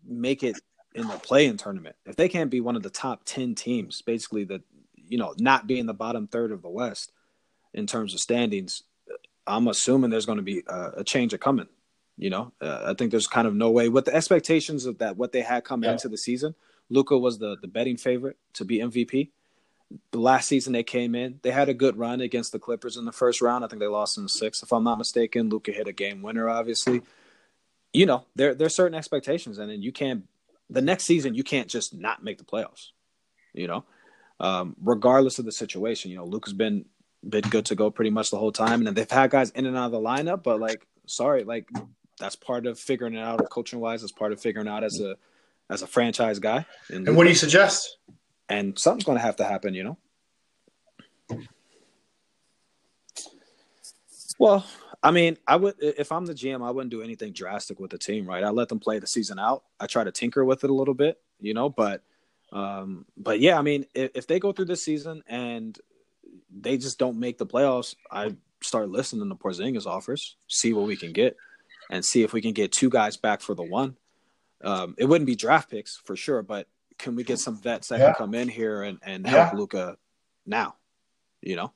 make 0.08 0.44
it 0.44 0.56
in 0.96 1.08
the 1.08 1.18
play-in 1.18 1.58
tournament, 1.58 1.96
if 2.06 2.16
they 2.16 2.30
can't 2.30 2.50
be 2.50 2.62
one 2.62 2.76
of 2.76 2.84
the 2.84 2.90
top 2.90 3.22
10 3.26 3.54
teams, 3.56 4.02
basically 4.02 4.44
the, 4.46 4.64
you 4.96 5.18
know, 5.18 5.34
not 5.38 5.68
being 5.68 5.86
the 5.86 5.94
bottom 5.94 6.28
third 6.28 6.52
of 6.52 6.62
the 6.62 6.70
West 6.70 7.12
in 7.74 7.86
terms 7.86 8.14
of 8.14 8.20
standings, 8.20 8.84
I'm 9.46 9.68
assuming 9.68 10.10
there's 10.10 10.26
going 10.26 10.38
to 10.38 10.42
be 10.44 10.64
a, 10.68 10.92
a 10.98 11.04
change 11.04 11.34
of 11.34 11.40
coming. 11.40 11.68
You 12.18 12.30
know, 12.30 12.54
uh, 12.62 12.84
I 12.88 12.94
think 12.94 13.12
there's 13.12 13.28
kind 13.28 13.48
of 13.48 13.54
no 13.54 13.70
way 13.70 13.90
with 13.90 14.06
the 14.06 14.16
expectations 14.16 14.86
of 14.86 14.98
that 15.00 15.18
what 15.18 15.34
they 15.34 15.42
had 15.42 15.66
coming 15.66 15.88
Yeah. 15.88 15.92
into 15.94 16.08
the 16.10 16.18
season. 16.18 16.56
Luka 16.90 17.18
was 17.18 17.40
the 17.40 17.58
the 17.62 17.68
betting 17.68 17.98
favorite 17.98 18.38
to 18.54 18.64
be 18.64 18.80
MVP 18.80 19.32
the 20.12 20.20
last 20.20 20.48
season 20.48 20.74
they 20.74 20.84
came 20.84 21.16
in, 21.16 21.40
they 21.44 21.52
had 21.52 21.70
a 21.70 21.74
good 21.74 21.98
run 21.98 22.22
against 22.22 22.52
the 22.52 22.60
Clippers 22.60 22.98
in 22.98 23.06
the 23.06 23.12
first 23.12 23.42
round. 23.42 23.64
I 23.64 23.68
think 23.68 23.80
they 23.80 23.88
lost 23.88 24.18
in 24.18 24.24
the 24.24 24.30
sixth, 24.30 24.64
if 24.64 24.72
I'm 24.74 24.84
not 24.84 24.98
mistaken. 24.98 25.50
Luka 25.50 25.72
hit 25.72 25.88
a 25.88 25.94
game 25.94 26.22
winner, 26.22 26.50
obviously. 26.50 27.02
You 27.94 28.06
know, 28.06 28.26
there 28.36 28.54
there's 28.56 28.76
certain 28.76 28.98
expectations, 28.98 29.58
and 29.58 29.70
then 29.70 29.82
you 29.82 29.92
can't. 29.92 30.24
The 30.70 30.82
next 30.82 31.06
season, 31.06 31.36
you 31.36 31.44
can't 31.44 31.68
just 31.68 31.94
not 31.94 32.24
make 32.24 32.38
the 32.38 32.44
playoffs. 32.44 32.90
You 33.54 33.68
know, 33.68 33.86
um, 34.40 34.76
regardless 34.82 35.40
of 35.40 35.46
the 35.46 35.52
situation. 35.52 36.12
You 36.12 36.18
know, 36.18 36.26
Luke's 36.26 36.54
been 36.54 36.86
been 37.28 37.42
good 37.50 37.66
to 37.66 37.76
go 37.76 37.90
pretty 37.90 38.12
much 38.12 38.32
the 38.32 38.38
whole 38.38 38.52
time, 38.52 38.86
and 38.86 38.96
they've 38.96 39.10
had 39.10 39.32
guys 39.32 39.52
in 39.52 39.66
and 39.66 39.78
out 39.78 39.88
of 39.88 39.92
the 39.92 40.00
lineup. 40.00 40.44
But 40.44 40.60
like, 40.60 40.86
sorry, 41.06 41.44
like 41.44 41.70
that's 42.20 42.36
part 42.36 42.66
of 42.66 42.80
figuring 42.80 43.16
it 43.16 43.20
out, 43.20 43.50
coaching 43.50 43.80
wise. 43.80 44.04
It's 44.04 44.12
part 44.12 44.32
of 44.32 44.42
figuring 44.42 44.68
out 44.68 44.84
as 44.84 45.00
a 45.00 45.16
as 45.70 45.82
a 45.82 45.88
franchise 45.88 46.40
guy. 46.40 46.66
And 46.90 47.16
what 47.16 47.24
do 47.24 47.30
you 47.30 47.36
suggest? 47.36 47.98
and 48.50 48.78
something's 48.78 49.04
going 49.04 49.18
to 49.18 49.24
have 49.24 49.38
to 49.38 49.44
happen, 49.44 49.74
you 49.74 49.84
know. 49.84 49.98
Well, 54.38 54.66
I 55.06 55.12
mean, 55.12 55.38
I 55.48 55.56
would 55.56 55.76
if 55.80 56.12
I'm 56.12 56.26
the 56.26 56.34
GM, 56.34 56.66
I 56.66 56.72
wouldn't 56.72 56.90
do 56.92 57.02
anything 57.04 57.32
drastic 57.32 57.80
with 57.80 57.92
the 57.92 57.98
team, 57.98 58.26
right? 58.28 58.44
I 58.44 58.50
let 58.50 58.70
them 58.70 58.80
play 58.80 58.98
the 59.00 59.06
season 59.08 59.38
out. 59.38 59.64
I 59.80 59.86
try 59.88 60.04
to 60.04 60.12
tinker 60.12 60.44
with 60.44 60.64
it 60.64 60.70
a 60.70 60.74
little 60.74 60.96
bit, 60.96 61.22
you 61.40 61.54
know, 61.54 61.70
but 61.70 62.02
um 62.52 63.06
but 63.16 63.40
yeah, 63.40 63.58
I 63.60 63.62
mean, 63.62 63.86
if, 63.94 64.12
if 64.16 64.28
they 64.28 64.40
go 64.40 64.52
through 64.52 64.66
this 64.66 64.84
season 64.84 65.24
and 65.28 65.78
they 66.50 66.78
just 66.78 66.98
don't 66.98 67.20
make 67.20 67.38
the 67.38 67.46
playoffs, 67.46 67.96
I 68.12 68.36
start 68.62 68.90
listening 68.90 69.30
to 69.30 69.36
Porzingis 69.36 69.86
offers, 69.86 70.38
see 70.48 70.74
what 70.74 70.88
we 70.88 70.96
can 70.96 71.14
get 71.14 71.38
and 71.92 72.04
see 72.04 72.24
if 72.24 72.34
we 72.34 72.42
can 72.42 72.54
get 72.54 72.72
two 72.72 72.90
guys 72.90 73.16
back 73.16 73.42
for 73.42 73.54
the 73.54 73.64
one. 73.64 73.98
Um 74.64 74.96
it 74.98 75.06
wouldn't 75.06 75.28
be 75.28 75.36
draft 75.36 75.70
picks 75.70 76.02
for 76.06 76.16
sure, 76.16 76.42
but 76.42 76.68
can 76.98 77.16
we 77.16 77.24
get 77.24 77.38
some 77.40 77.58
vets 77.62 77.90
that 77.90 78.00
Yeah. 78.00 78.06
can 78.08 78.16
come 78.16 78.34
in 78.34 78.48
here 78.48 78.82
and, 78.82 78.98
and 79.04 79.28
help 79.28 79.52
Yeah. 79.54 79.60
Luka 79.60 79.98
now? 80.48 80.76
You 81.42 81.58
know? 81.58 81.74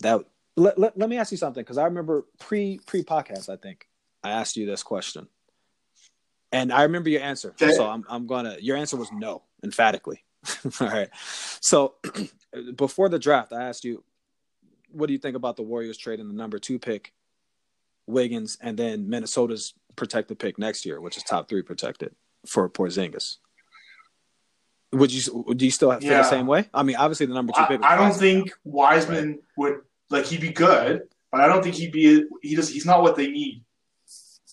That 0.00 0.24
let, 0.56 0.78
let, 0.78 0.96
let 0.96 1.08
me 1.08 1.18
ask 1.18 1.32
you 1.32 1.38
something 1.38 1.62
because 1.62 1.78
I 1.78 1.84
remember 1.84 2.26
pre 2.38 2.78
pre 2.86 3.02
podcast, 3.02 3.48
I 3.48 3.56
think 3.56 3.88
I 4.22 4.30
asked 4.30 4.56
you 4.56 4.66
this 4.66 4.82
question, 4.82 5.28
and 6.52 6.72
I 6.72 6.82
remember 6.82 7.10
your 7.10 7.22
answer. 7.22 7.54
So 7.58 7.88
I'm 7.88 8.04
I'm 8.08 8.26
gonna 8.26 8.56
your 8.60 8.76
answer 8.76 8.96
was 8.96 9.10
no, 9.12 9.42
emphatically. 9.62 10.24
All 10.80 10.88
right. 10.88 11.08
So 11.60 11.94
before 12.76 13.08
the 13.08 13.18
draft, 13.18 13.52
I 13.52 13.64
asked 13.64 13.84
you, 13.84 14.04
what 14.90 15.06
do 15.06 15.12
you 15.12 15.18
think 15.18 15.36
about 15.36 15.56
the 15.56 15.62
Warriors 15.62 15.98
trading 15.98 16.28
the 16.28 16.34
number 16.34 16.58
two 16.58 16.78
pick, 16.78 17.12
Wiggins, 18.06 18.56
and 18.60 18.76
then 18.78 19.08
Minnesota's 19.08 19.74
protected 19.96 20.38
pick 20.38 20.58
next 20.58 20.84
year, 20.86 21.00
which 21.00 21.16
is 21.16 21.22
top 21.22 21.48
three 21.48 21.62
protected 21.62 22.14
for 22.46 22.68
Porzingis? 22.68 23.36
Would 24.92 25.12
you 25.12 25.54
do 25.56 25.64
you 25.64 25.70
still 25.72 25.90
feel 25.98 26.10
Yeah. 26.10 26.18
the 26.18 26.30
same 26.30 26.46
way? 26.46 26.68
I 26.72 26.84
mean, 26.84 26.96
obviously 26.96 27.26
the 27.26 27.34
number 27.34 27.52
two 27.52 27.62
I, 27.62 27.66
pick. 27.66 27.80
was 27.80 27.90
I 27.90 27.96
don't 27.96 28.14
think 28.14 28.52
Wiseman 28.62 29.40
would 29.56 29.80
like 30.10 30.26
he'd 30.26 30.40
be 30.40 30.52
good, 30.52 31.02
but 31.30 31.40
I 31.40 31.48
don't 31.48 31.62
think 31.62 31.74
he'd 31.74 31.92
be. 31.92 32.24
He 32.42 32.54
just 32.54 32.72
he's 32.72 32.86
not 32.86 33.02
what 33.02 33.16
they 33.16 33.28
need. 33.28 33.64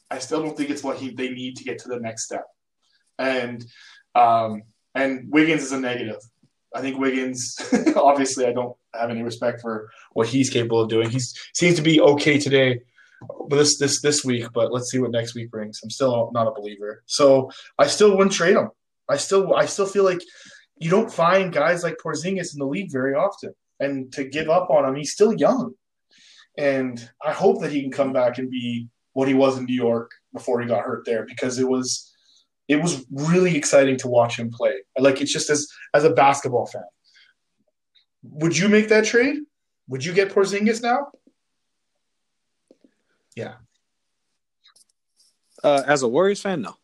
I 0.10 0.20
still 0.20 0.44
don't 0.44 0.58
think 0.58 0.70
it's 0.70 0.84
what 0.84 0.98
he 0.98 1.12
they 1.12 1.30
need 1.30 1.58
to 1.58 1.64
get 1.64 1.80
to 1.80 1.90
the 1.90 2.00
next 2.00 2.26
step. 2.26 2.46
And 3.18 3.64
um 4.16 4.64
and 4.94 5.32
Wiggins 5.32 5.64
is 5.64 5.72
a 5.72 5.80
negative. 5.80 6.22
I 6.74 6.82
think 6.82 6.98
Wiggins. 6.98 7.56
obviously, 7.96 8.46
I 8.46 8.54
don't 8.54 8.76
have 8.94 9.10
any 9.10 9.24
respect 9.24 9.62
for 9.62 9.90
what 10.14 10.28
he's 10.28 10.50
capable 10.50 10.82
of 10.82 10.90
doing. 10.90 11.10
He 11.10 11.20
seems 11.54 11.76
to 11.76 11.82
be 11.82 12.02
okay 12.02 12.38
today, 12.38 12.82
but 13.48 13.58
this 13.58 13.78
this 13.78 14.02
this 14.02 14.24
week. 14.24 14.48
But 14.54 14.72
let's 14.72 14.90
see 14.90 15.00
what 15.00 15.12
next 15.12 15.36
week 15.36 15.52
brings. 15.52 15.80
I'm 15.84 15.90
still 15.90 16.30
not 16.34 16.48
a 16.48 16.52
believer, 16.52 17.04
so 17.06 17.52
I 17.78 17.88
still 17.88 18.12
wouldn't 18.16 18.34
trade 18.34 18.56
him. 18.56 18.70
I 19.10 19.18
still 19.18 19.54
I 19.54 19.66
still 19.66 19.86
feel 19.86 20.06
like 20.06 20.22
you 20.78 20.90
don't 20.90 21.12
find 21.12 21.54
guys 21.54 21.84
like 21.84 21.98
Porzingis 22.04 22.54
in 22.54 22.60
the 22.60 22.66
league 22.66 22.92
very 22.92 23.14
often, 23.14 23.54
and 23.82 24.14
to 24.14 24.24
give 24.24 24.50
up 24.50 24.70
on 24.70 24.86
him, 24.86 24.96
he's 24.96 25.12
still 25.12 25.34
young, 25.34 25.74
and 26.58 27.10
I 27.22 27.34
hope 27.34 27.62
that 27.62 27.72
he 27.72 27.82
can 27.82 27.92
come 27.92 28.14
back 28.14 28.38
and 28.38 28.50
be 28.50 28.88
what 29.14 29.28
he 29.28 29.34
was 29.34 29.58
in 29.58 29.66
New 29.66 29.76
York 29.76 30.12
before 30.34 30.62
he 30.62 30.68
got 30.68 30.86
hurt 30.86 31.04
there 31.06 31.26
because 31.26 31.60
it 31.60 31.68
was 31.68 32.14
it 32.70 32.82
was 32.82 33.06
really 33.12 33.58
exciting 33.58 33.98
to 33.98 34.08
watch 34.08 34.40
him 34.40 34.50
play. 34.50 34.76
Like 34.98 35.20
it's 35.20 35.34
just 35.34 35.50
as 35.50 35.68
as 35.94 36.06
a 36.06 36.14
basketball 36.14 36.68
fan. 36.68 36.84
Would 38.24 38.58
you 38.58 38.70
make 38.70 38.88
that 38.90 39.06
trade? 39.06 39.40
Would 39.88 40.06
you 40.06 40.14
get 40.14 40.32
Porzingis 40.32 40.82
now? 40.82 41.08
Yeah. 43.36 43.56
Uh, 45.64 45.84
as 45.86 46.04
a 46.04 46.08
Warriors 46.08 46.42
fan, 46.42 46.62
no. 46.62 46.76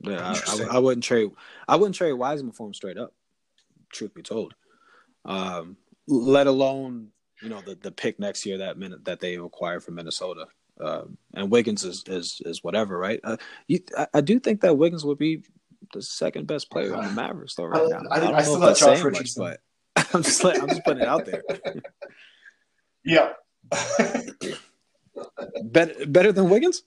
Yeah, 0.00 0.34
I, 0.34 0.62
I, 0.62 0.76
I 0.76 0.78
wouldn't 0.78 1.04
trade. 1.04 1.30
I 1.68 1.76
wouldn't 1.76 1.94
trade 1.94 2.12
Wiseman 2.12 2.52
for 2.52 2.66
him 2.66 2.74
straight 2.74 2.98
up. 2.98 3.12
Truth 3.92 4.14
be 4.14 4.22
told, 4.22 4.54
um, 5.24 5.76
let 6.08 6.46
alone 6.46 7.08
you 7.42 7.48
know 7.48 7.60
the, 7.60 7.74
the 7.74 7.90
pick 7.90 8.18
next 8.20 8.46
year 8.46 8.58
that 8.58 8.78
minute 8.78 9.04
that 9.04 9.20
they 9.20 9.36
acquire 9.36 9.80
from 9.80 9.96
Minnesota. 9.96 10.46
Um, 10.80 11.18
and 11.34 11.50
Wiggins 11.50 11.84
is, 11.84 12.02
is 12.06 12.40
is 12.44 12.64
whatever, 12.64 12.96
right? 12.98 13.20
Uh, 13.22 13.36
you, 13.68 13.80
I, 13.96 14.06
I 14.14 14.20
do 14.20 14.40
think 14.40 14.60
that 14.62 14.76
Wiggins 14.78 15.04
would 15.04 15.18
be 15.18 15.42
the 15.92 16.00
second 16.02 16.46
best 16.46 16.70
player 16.70 16.94
on 16.94 17.04
the 17.04 17.12
Mavericks 17.20 17.54
though 17.54 17.64
right 17.64 17.82
I- 17.82 17.86
now. 17.88 18.02
I- 18.10 18.20
don't 18.20 18.34
I 18.34 18.38
know 18.38 18.42
still 18.42 18.54
if 18.56 18.60
got 18.60 18.68
Josh 18.68 18.78
saying 18.78 19.04
much, 19.04 19.12
Richardson. 19.12 19.42
but 19.44 19.60
I'm 20.14 20.22
just 20.22 20.42
like, 20.44 20.60
I'm 20.62 20.68
just 20.68 20.84
putting 20.84 21.02
it 21.02 21.08
out 21.08 21.26
there. 21.26 21.42
Yeah. 23.04 23.32
better 25.64 26.06
better 26.06 26.32
than 26.32 26.48
Wiggins? 26.50 26.82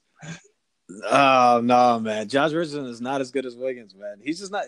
Oh 1.10 1.60
no, 1.62 2.00
man. 2.00 2.28
Josh 2.28 2.52
Richardson 2.52 2.86
is 2.86 3.00
not 3.00 3.20
as 3.20 3.30
good 3.30 3.46
as 3.46 3.56
Wiggins, 3.56 3.94
man. 3.94 4.16
He's 4.22 4.38
just 4.40 4.52
not. 4.52 4.64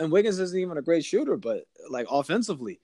And 0.00 0.10
Wiggins 0.12 0.38
isn't 0.38 0.58
even 0.58 0.78
a 0.78 0.82
great 0.82 1.04
shooter, 1.04 1.36
but 1.36 1.64
like 1.90 2.06
offensively, 2.10 2.80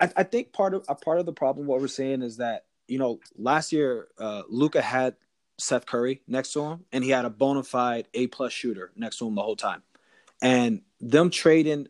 I, 0.00 0.10
I 0.16 0.22
think 0.24 0.52
part 0.52 0.74
of 0.74 0.84
a 0.88 0.94
part 0.94 1.18
of 1.18 1.26
the 1.26 1.32
problem 1.32 1.66
what 1.66 1.80
we're 1.80 1.88
seeing 1.88 2.22
is 2.22 2.38
that 2.38 2.64
you 2.88 2.98
know 2.98 3.20
last 3.36 3.72
year 3.72 4.08
uh, 4.18 4.42
Luka 4.48 4.82
had 4.82 5.14
Seth 5.58 5.86
Curry 5.86 6.22
next 6.26 6.52
to 6.54 6.62
him, 6.62 6.84
and 6.92 7.04
he 7.04 7.10
had 7.10 7.24
a 7.24 7.30
bona 7.30 7.62
fide 7.62 8.08
A 8.14 8.26
plus 8.26 8.52
shooter 8.52 8.90
next 8.96 9.18
to 9.18 9.28
him 9.28 9.34
the 9.34 9.42
whole 9.42 9.56
time, 9.56 9.82
and 10.40 10.82
them 11.00 11.30
trading. 11.30 11.88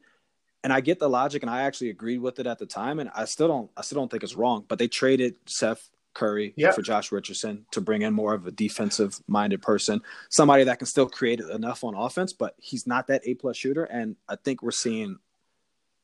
And 0.64 0.72
I 0.72 0.80
get 0.80 1.00
the 1.00 1.08
logic, 1.08 1.42
and 1.42 1.50
I 1.50 1.62
actually 1.62 1.90
agreed 1.90 2.18
with 2.18 2.38
it 2.38 2.46
at 2.46 2.60
the 2.60 2.66
time, 2.66 3.00
and 3.00 3.10
I 3.16 3.24
still 3.24 3.48
don't. 3.48 3.70
I 3.76 3.82
still 3.82 3.96
don't 3.96 4.10
think 4.10 4.22
it's 4.22 4.36
wrong. 4.36 4.64
But 4.68 4.78
they 4.78 4.86
traded 4.86 5.34
Seth 5.46 5.90
Curry 6.14 6.54
Yeah. 6.56 6.70
for 6.70 6.82
Josh 6.82 7.10
Richardson 7.10 7.66
to 7.72 7.80
bring 7.80 8.02
in 8.02 8.14
more 8.14 8.32
of 8.34 8.46
a 8.46 8.52
defensive 8.52 9.20
minded 9.26 9.60
person, 9.62 10.02
somebody 10.28 10.62
that 10.64 10.78
can 10.78 10.86
still 10.86 11.08
create 11.08 11.40
enough 11.40 11.82
on 11.82 11.94
offense, 11.96 12.32
but 12.32 12.54
he's 12.58 12.86
not 12.86 13.08
that 13.08 13.22
A 13.24 13.34
plus 13.34 13.56
shooter. 13.56 13.82
And 13.84 14.16
I 14.28 14.36
think 14.36 14.62
we're 14.62 14.70
seeing 14.70 15.18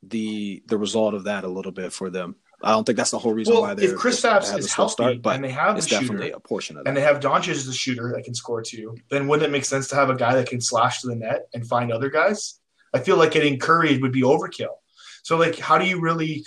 the 0.02 0.62
the 0.66 0.78
result 0.78 1.14
of 1.14 1.24
that 1.24 1.44
a 1.44 1.48
little 1.48 1.72
bit 1.72 1.92
for 1.92 2.10
them. 2.10 2.36
I 2.62 2.72
don't 2.72 2.84
think 2.84 2.96
that's 2.96 3.12
the 3.12 3.18
whole 3.18 3.32
reason 3.32 3.54
Well, 3.54 3.62
why 3.62 3.74
they're 3.74 3.94
if 3.94 3.98
Kristaps 3.98 4.56
is 4.58 4.72
healthy 4.72 4.92
start, 4.92 5.22
but 5.22 5.36
and 5.36 5.44
they 5.44 5.50
have 5.50 5.76
it's 5.76 5.86
the 5.86 5.90
shooter, 5.94 6.04
definitely 6.06 6.30
a 6.32 6.40
portion 6.40 6.76
of 6.76 6.84
that. 6.84 6.88
and 6.88 6.96
they 6.96 7.02
have 7.02 7.20
Doncic 7.20 7.50
as 7.50 7.68
a 7.68 7.72
shooter 7.72 8.12
that 8.16 8.24
can 8.24 8.34
score 8.34 8.62
too, 8.62 8.96
then 9.10 9.28
wouldn't 9.28 9.48
it 9.48 9.52
make 9.52 9.64
sense 9.64 9.86
to 9.88 9.94
have 9.94 10.10
a 10.10 10.16
guy 10.16 10.34
that 10.34 10.48
can 10.48 10.60
slash 10.60 11.00
to 11.02 11.06
the 11.06 11.14
net 11.14 11.46
and 11.54 11.66
find 11.66 11.92
other 11.92 12.10
guys? 12.10 12.58
I 12.92 12.98
feel 12.98 13.16
like 13.16 13.30
getting 13.32 13.58
Curry 13.58 13.98
would 13.98 14.12
be 14.12 14.22
overkill. 14.22 14.74
So 15.22 15.36
like, 15.36 15.58
how 15.58 15.78
do 15.78 15.86
you 15.86 16.00
really? 16.00 16.44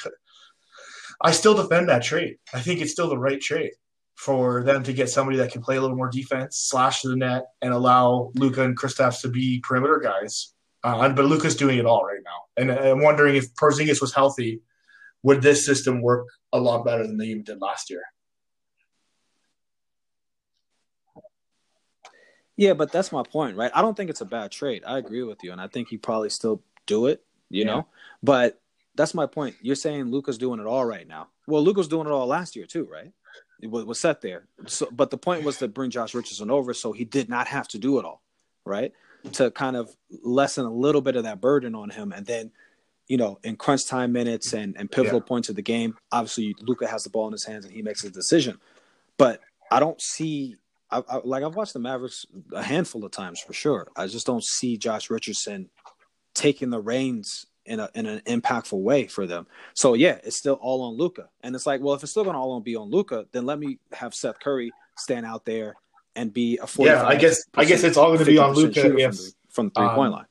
I 1.22 1.32
still 1.32 1.54
defend 1.54 1.88
that 1.90 2.04
trade. 2.04 2.38
I 2.54 2.60
think 2.60 2.82
it's 2.82 2.92
still 2.92 3.08
the 3.08 3.18
right 3.18 3.40
trade 3.40 3.72
for 4.16 4.64
them 4.64 4.84
to 4.84 4.94
get 4.94 5.10
somebody 5.10 5.38
that 5.38 5.52
can 5.52 5.62
play 5.62 5.78
a 5.78 5.82
little 5.82 5.96
more 5.96 6.10
defense, 6.10 6.58
slash 6.58 7.02
to 7.02 7.10
the 7.10 7.16
net, 7.16 7.46
and 7.62 7.74
allow 7.74 8.32
Luka 8.36 8.64
and 8.64 8.78
Kristaps 8.78 9.22
to 9.22 9.30
be 9.30 9.62
perimeter 9.62 10.00
guys. 10.00 10.54
Uh, 10.84 11.10
but 11.10 11.26
Luka's 11.26 11.56
doing 11.56 11.78
it 11.78 11.86
all 11.86 12.04
right 12.06 12.22
now, 12.24 12.46
and 12.58 12.72
I'm 12.72 13.02
wondering 13.02 13.36
if 13.36 13.54
Porzingis 13.56 14.02
was 14.02 14.14
healthy, 14.14 14.62
would 15.24 15.42
this 15.42 15.66
system 15.66 16.02
work 16.02 16.28
a 16.52 16.60
lot 16.60 16.84
better 16.84 17.06
than 17.06 17.18
they 17.18 17.26
even 17.26 17.44
did 17.44 17.62
last 17.62 17.90
year? 17.90 18.04
Yeah, 22.58 22.74
but 22.74 22.92
that's 22.92 23.12
my 23.12 23.24
point, 23.24 23.58
right? 23.58 23.72
I 23.74 23.82
don't 23.82 23.96
think 23.96 24.10
it's 24.10 24.22
a 24.22 24.26
bad 24.26 24.52
trade. 24.52 24.84
I 24.86 24.98
agree 24.98 25.24
with 25.24 25.44
you, 25.44 25.52
and 25.52 25.62
I 25.62 25.68
think 25.68 25.92
you 25.92 26.00
probably 26.00 26.30
still 26.30 26.62
do 26.86 27.08
it, 27.08 27.24
you 27.50 27.62
yeah. 27.62 27.72
know. 27.72 27.88
But 28.22 28.62
that's 28.96 29.14
my 29.14 29.26
point. 29.26 29.56
You're 29.62 29.76
saying 29.76 30.12
Luka's 30.12 30.38
doing 30.38 30.60
it 30.60 30.66
all 30.66 30.86
right 30.86 31.08
now. 31.08 31.30
Well, 31.48 31.64
Luka's 31.64 31.88
doing 31.88 32.08
it 32.08 32.12
all 32.12 32.28
last 32.28 32.56
year 32.56 32.66
too, 32.66 32.88
right? 32.92 33.12
It 33.62 33.70
was, 33.70 33.86
was 33.86 34.00
set 34.00 34.22
there. 34.22 34.46
So, 34.68 34.88
but 34.92 35.10
the 35.10 35.18
point 35.18 35.44
was 35.44 35.58
to 35.58 35.68
bring 35.68 35.92
Josh 35.92 36.14
Richardson 36.14 36.52
over, 36.52 36.74
so 36.74 36.92
he 36.92 37.06
did 37.06 37.30
not 37.30 37.48
have 37.48 37.68
to 37.70 37.80
do 37.80 38.00
it 38.00 38.06
all, 38.06 38.22
right? 38.66 38.94
To 39.34 39.52
kind 39.52 39.76
of 39.76 39.96
lessen 40.24 40.66
a 40.66 40.72
little 40.72 41.02
bit 41.02 41.16
of 41.16 41.24
that 41.24 41.40
burden 41.40 41.76
on 41.76 41.90
him, 41.90 42.12
and 42.12 42.26
then, 42.26 42.52
you 43.08 43.18
know, 43.18 43.40
in 43.44 43.56
crunch 43.56 43.88
time 43.88 44.12
minutes 44.12 44.54
and 44.54 44.76
and 44.78 44.92
pivotal 44.92 45.20
yeah. 45.20 45.28
points 45.28 45.50
of 45.50 45.56
the 45.56 45.62
game, 45.62 45.96
obviously 46.12 46.56
Luka 46.62 46.88
has 46.88 47.04
the 47.04 47.10
ball 47.10 47.28
in 47.28 47.32
his 47.32 47.46
hands 47.46 47.66
and 47.66 47.74
he 47.74 47.82
makes 47.82 48.04
a 48.04 48.10
decision. 48.10 48.60
But 49.18 49.42
I 49.70 49.80
don't 49.80 50.02
see 50.02 50.56
I, 50.92 51.04
I, 51.10 51.22
like 51.24 51.44
I've 51.44 51.56
watched 51.56 51.74
the 51.74 51.80
Mavericks 51.80 52.26
a 52.54 52.64
handful 52.64 53.06
of 53.06 53.12
times 53.12 53.40
for 53.40 53.54
sure. 53.54 53.88
I 53.96 54.08
just 54.08 54.26
don't 54.26 54.44
see 54.44 54.78
Josh 54.78 55.10
Richardson 55.10 55.70
taking 56.34 56.70
the 56.70 56.82
reins 56.82 57.46
in 57.66 57.80
a 57.80 57.90
in 57.96 58.06
an 58.06 58.22
impactful 58.28 58.80
way 58.80 59.08
for 59.08 59.26
them. 59.26 59.48
So 59.74 59.94
yeah, 59.94 60.20
it's 60.24 60.38
still 60.38 60.56
all 60.56 60.84
on 60.84 60.98
Luka, 60.98 61.30
and 61.42 61.56
it's 61.56 61.66
like, 61.66 61.82
well, 61.82 61.96
if 61.96 62.04
it's 62.04 62.12
still 62.12 62.24
going 62.24 62.36
to 62.36 62.40
all 62.40 62.60
be 62.60 62.76
on 62.76 62.90
Luka, 62.90 63.26
then 63.32 63.46
let 63.46 63.60
me 63.60 63.80
have 63.94 64.14
Seth 64.14 64.40
Curry 64.40 64.72
stand 64.98 65.26
out 65.26 65.46
there 65.46 65.76
and 66.16 66.34
be 66.34 66.60
a 66.62 66.68
yeah. 66.80 67.06
I 67.06 67.16
guess 67.16 67.44
I 67.56 67.66
guess 67.66 67.84
it's 67.84 67.98
all 67.98 68.08
going 68.08 68.20
to 68.20 68.26
be 68.26 68.38
on 68.38 68.54
Luka 68.54 68.98
if 68.98 69.18
from 69.50 69.68
the 69.68 69.74
three 69.76 69.86
um, 69.86 69.96
point 69.96 70.12
line. 70.12 70.26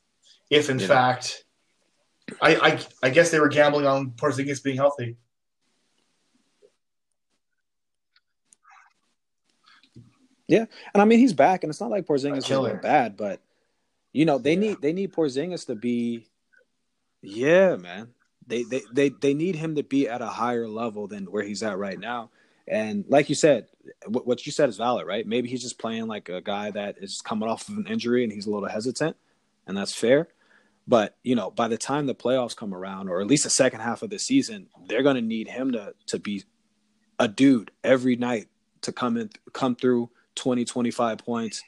If 0.51 0.71
in 0.71 0.79
fact, 0.79 1.45
I, 2.41 2.57
I 2.57 2.81
I 3.03 3.11
guess 3.11 3.31
they 3.31 3.41
were 3.41 3.49
gambling 3.49 3.87
on 3.87 4.11
Porzingis 4.13 4.63
being 4.63 4.77
healthy. 4.77 5.17
Yeah, 10.49 10.65
and 10.93 11.01
I 11.01 11.05
mean 11.05 11.21
he's 11.21 11.33
back, 11.33 11.63
and 11.63 11.71
it's 11.71 11.81
not 11.81 11.91
like 11.91 12.07
Porzingis 12.07 12.51
is 12.51 12.81
bad, 12.83 13.17
but 13.17 13.41
you 14.13 14.25
know 14.25 14.39
they 14.39 14.55
yeah. 14.55 14.61
need 14.61 14.83
they 14.83 14.93
need 14.93 15.13
Porzingis 15.13 15.67
to 15.67 15.77
be, 15.77 16.27
yeah, 17.23 17.77
man. 17.77 18.09
They, 18.47 18.65
they 18.65 18.83
they 18.93 19.11
they 19.11 19.35
need 19.35 19.55
him 19.55 19.77
to 19.77 19.85
be 19.85 20.09
at 20.09 20.23
a 20.23 20.27
higher 20.27 20.67
level 20.67 21.07
than 21.07 21.31
where 21.31 21.45
he's 21.45 21.63
at 21.63 21.79
right 21.79 21.99
now. 21.99 22.31
And 22.67 23.05
like 23.09 23.29
you 23.29 23.37
said, 23.37 23.69
what 24.07 24.47
you 24.47 24.53
said 24.53 24.69
is 24.69 24.77
valid, 24.77 25.07
right? 25.07 25.27
Maybe 25.27 25.49
he's 25.49 25.63
just 25.63 25.79
playing 25.79 26.07
like 26.07 26.29
a 26.29 26.41
guy 26.41 26.71
that 26.71 26.97
is 26.99 27.21
coming 27.21 27.49
off 27.49 27.69
of 27.69 27.77
an 27.77 27.87
injury 27.87 28.25
and 28.25 28.33
he's 28.33 28.47
a 28.47 28.51
little 28.51 28.69
hesitant, 28.69 29.17
and 29.67 29.77
that's 29.77 29.95
fair. 29.95 30.29
But 30.87 31.17
you 31.23 31.35
know, 31.35 31.51
by 31.51 31.69
the 31.69 31.79
time 31.79 32.07
the 32.07 32.15
playoffs 32.15 32.57
come 32.57 32.75
around, 32.75 33.09
or 33.09 33.21
at 33.21 33.27
least 33.27 33.45
the 33.45 33.51
second 33.51 33.81
half 33.81 34.03
of 34.03 34.11
the 34.11 34.19
season, 34.19 34.69
they're 34.87 35.03
going 35.03 35.17
to 35.17 35.23
need 35.23 35.49
him 35.49 35.73
to 35.73 35.95
to 36.07 36.19
be 36.19 36.45
a 37.19 37.29
dude 37.29 37.71
every 37.85 38.17
night 38.17 38.49
to 38.83 38.93
come 38.93 39.17
in, 39.17 39.31
come 39.53 39.77
through, 39.77 40.11
20, 40.37 40.65
25 40.65 41.19
points, 41.19 41.63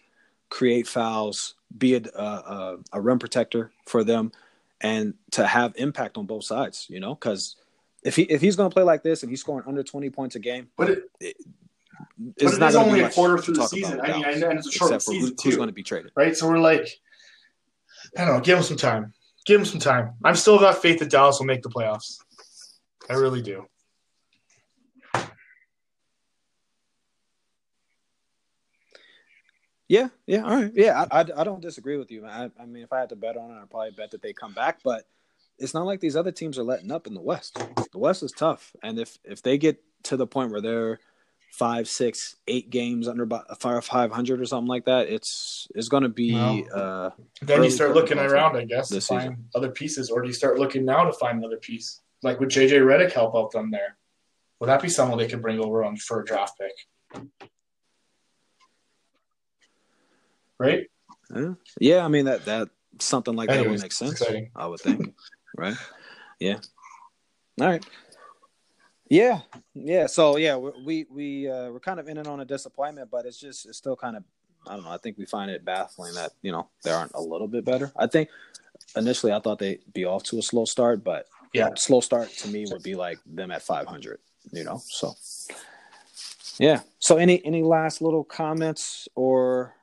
create 0.48 0.86
fouls, 0.86 1.54
be 1.76 1.94
a, 1.94 2.02
a, 2.02 2.78
a 2.94 3.00
rim 3.00 3.18
protector 3.18 3.70
for 3.86 4.02
them, 4.02 4.32
and 4.80 5.14
to 5.30 5.46
have 5.46 5.74
impact 5.76 6.16
on 6.16 6.26
both 6.26 6.44
sides. 6.44 6.86
You 6.88 7.00
know, 7.00 7.14
because 7.14 7.56
if 8.02 8.16
he 8.16 8.22
if 8.22 8.40
he's 8.40 8.56
going 8.56 8.70
to 8.70 8.74
play 8.74 8.82
like 8.82 9.02
this 9.02 9.22
and 9.22 9.30
he's 9.30 9.40
scoring 9.40 9.64
under 9.66 9.82
20 9.82 10.10
points 10.10 10.34
a 10.34 10.40
game, 10.40 10.68
but 10.76 10.90
it, 10.90 11.02
it 11.20 11.36
it's 12.36 12.58
not 12.58 12.74
only 12.74 13.00
a 13.00 13.10
quarter 13.10 13.38
through 13.38 13.54
the 13.54 13.66
season. 13.66 14.00
I 14.00 14.12
mean, 14.12 14.24
I 14.24 14.34
know 14.34 14.50
it's 14.50 14.68
a 14.68 14.72
short 14.72 15.02
season 15.02 15.34
who, 15.36 15.42
Who's 15.42 15.56
going 15.56 15.68
to 15.68 15.72
be 15.72 15.82
traded, 15.82 16.12
right? 16.14 16.36
So 16.36 16.48
we're 16.48 16.58
like, 16.58 16.88
I 18.16 18.24
don't 18.24 18.36
know. 18.36 18.40
Give 18.40 18.58
him 18.58 18.64
some 18.64 18.76
time. 18.76 19.12
Give 19.46 19.60
him 19.60 19.66
some 19.66 19.80
time. 19.80 20.14
I'm 20.24 20.36
still 20.36 20.58
got 20.58 20.80
faith 20.80 21.00
that 21.00 21.10
Dallas 21.10 21.38
will 21.38 21.46
make 21.46 21.62
the 21.62 21.70
playoffs. 21.70 22.18
I 23.10 23.14
really 23.14 23.42
do. 23.42 23.66
Yeah, 29.88 30.08
yeah, 30.26 30.44
all 30.44 30.56
right. 30.56 30.72
Yeah, 30.74 31.04
I, 31.10 31.20
I, 31.20 31.24
I 31.36 31.44
don't 31.44 31.60
disagree 31.60 31.98
with 31.98 32.10
you. 32.10 32.24
I, 32.24 32.50
I 32.58 32.64
mean, 32.64 32.82
if 32.82 32.92
I 32.94 33.00
had 33.00 33.10
to 33.10 33.16
bet 33.16 33.36
on 33.36 33.50
it, 33.50 33.60
I'd 33.60 33.68
probably 33.68 33.90
bet 33.90 34.12
that 34.12 34.22
they 34.22 34.32
come 34.32 34.54
back. 34.54 34.78
But 34.82 35.04
it's 35.58 35.74
not 35.74 35.84
like 35.84 36.00
these 36.00 36.16
other 36.16 36.32
teams 36.32 36.58
are 36.58 36.62
letting 36.62 36.90
up 36.90 37.06
in 37.06 37.12
the 37.12 37.20
West. 37.20 37.58
The 37.92 37.98
West 37.98 38.22
is 38.22 38.32
tough, 38.32 38.74
and 38.82 38.98
if 38.98 39.18
if 39.22 39.42
they 39.42 39.58
get 39.58 39.82
to 40.04 40.16
the 40.16 40.26
point 40.26 40.50
where 40.50 40.62
they're 40.62 40.98
five, 41.52 41.86
six, 41.86 42.34
eight 42.48 42.70
games 42.70 43.06
under 43.06 43.28
five 43.58 44.10
hundred 44.10 44.40
or 44.40 44.46
something 44.46 44.68
like 44.68 44.86
that, 44.86 45.08
it's 45.08 45.68
it's 45.74 45.88
going 45.88 46.02
to 46.02 46.08
be. 46.08 46.32
Well, 46.34 46.64
uh, 46.74 47.10
then 47.42 47.62
you 47.62 47.70
start 47.70 47.94
looking 47.94 48.18
around, 48.18 48.56
I 48.56 48.64
guess, 48.64 48.88
to 48.88 49.00
find 49.00 49.22
season. 49.22 49.44
other 49.54 49.70
pieces, 49.70 50.10
or 50.10 50.22
do 50.22 50.28
you 50.28 50.34
start 50.34 50.58
looking 50.58 50.84
now 50.84 51.04
to 51.04 51.12
find 51.12 51.38
another 51.38 51.58
piece? 51.58 52.00
Like 52.22 52.40
would 52.40 52.48
JJ 52.48 52.80
Redick 52.80 53.12
help 53.12 53.36
out 53.36 53.50
them 53.52 53.70
there? 53.70 53.96
Would 54.60 54.68
that 54.68 54.82
be 54.82 54.88
someone 54.88 55.18
they 55.18 55.28
could 55.28 55.42
bring 55.42 55.60
over 55.60 55.84
on 55.84 55.96
for 55.96 56.20
a 56.20 56.24
draft 56.24 56.58
pick? 56.58 57.22
right? 60.62 60.86
Yeah, 61.34 61.54
yeah 61.80 62.04
I 62.04 62.08
mean 62.08 62.26
that 62.26 62.44
that 62.44 62.68
something 63.00 63.34
like 63.34 63.50
Anyways, 63.50 63.64
that 63.64 63.70
would 63.70 63.82
make 63.82 63.92
sense. 63.92 64.12
Exciting. 64.12 64.50
I 64.54 64.66
would 64.66 64.80
think, 64.80 65.14
right? 65.56 65.76
Yeah. 66.40 66.58
All 67.60 67.68
right. 67.68 67.86
Yeah, 69.12 69.40
yeah. 69.74 70.06
So 70.06 70.38
yeah, 70.38 70.56
we 70.56 71.04
we 71.10 71.46
uh, 71.46 71.68
we're 71.68 71.80
kind 71.80 72.00
of 72.00 72.08
in 72.08 72.16
and 72.16 72.26
on 72.26 72.40
a 72.40 72.46
disappointment, 72.46 73.10
but 73.10 73.26
it's 73.26 73.38
just 73.38 73.66
it's 73.66 73.76
still 73.76 73.94
kind 73.94 74.16
of 74.16 74.24
I 74.66 74.74
don't 74.74 74.84
know. 74.84 74.90
I 74.90 74.96
think 74.96 75.18
we 75.18 75.26
find 75.26 75.50
it 75.50 75.66
baffling 75.66 76.14
that 76.14 76.32
you 76.40 76.50
know 76.50 76.68
they 76.82 76.92
aren't 76.92 77.12
a 77.14 77.20
little 77.20 77.46
bit 77.46 77.62
better. 77.62 77.92
I 77.94 78.06
think 78.06 78.30
initially 78.96 79.30
I 79.30 79.40
thought 79.40 79.58
they'd 79.58 79.80
be 79.92 80.06
off 80.06 80.22
to 80.24 80.38
a 80.38 80.42
slow 80.42 80.64
start, 80.64 81.04
but 81.04 81.26
yeah, 81.52 81.68
slow 81.76 82.00
start 82.00 82.30
to 82.38 82.48
me 82.48 82.64
would 82.70 82.82
be 82.82 82.94
like 82.94 83.18
them 83.26 83.50
at 83.50 83.60
500. 83.60 84.18
You 84.50 84.64
know, 84.64 84.80
so 84.82 85.12
yeah. 86.58 86.80
So 86.98 87.18
any 87.18 87.44
any 87.44 87.62
last 87.62 88.00
little 88.00 88.24
comments 88.24 89.08
or 89.14 89.74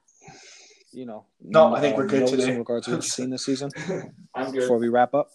you 0.92 1.06
know, 1.06 1.26
no, 1.40 1.76
I 1.76 1.82
think 1.82 1.98
we're 1.98 2.08
good 2.08 2.26
today. 2.26 2.54
In 2.54 2.58
regards 2.58 2.88
to 2.88 2.94
what 2.94 3.04
you've 3.04 3.06
seen 3.06 3.30
this 3.30 3.46
season, 3.46 3.70
I'm 4.34 4.52
good. 4.52 4.62
Before 4.62 4.80
we 4.80 4.88
wrap 4.88 5.14
up, 5.14 5.30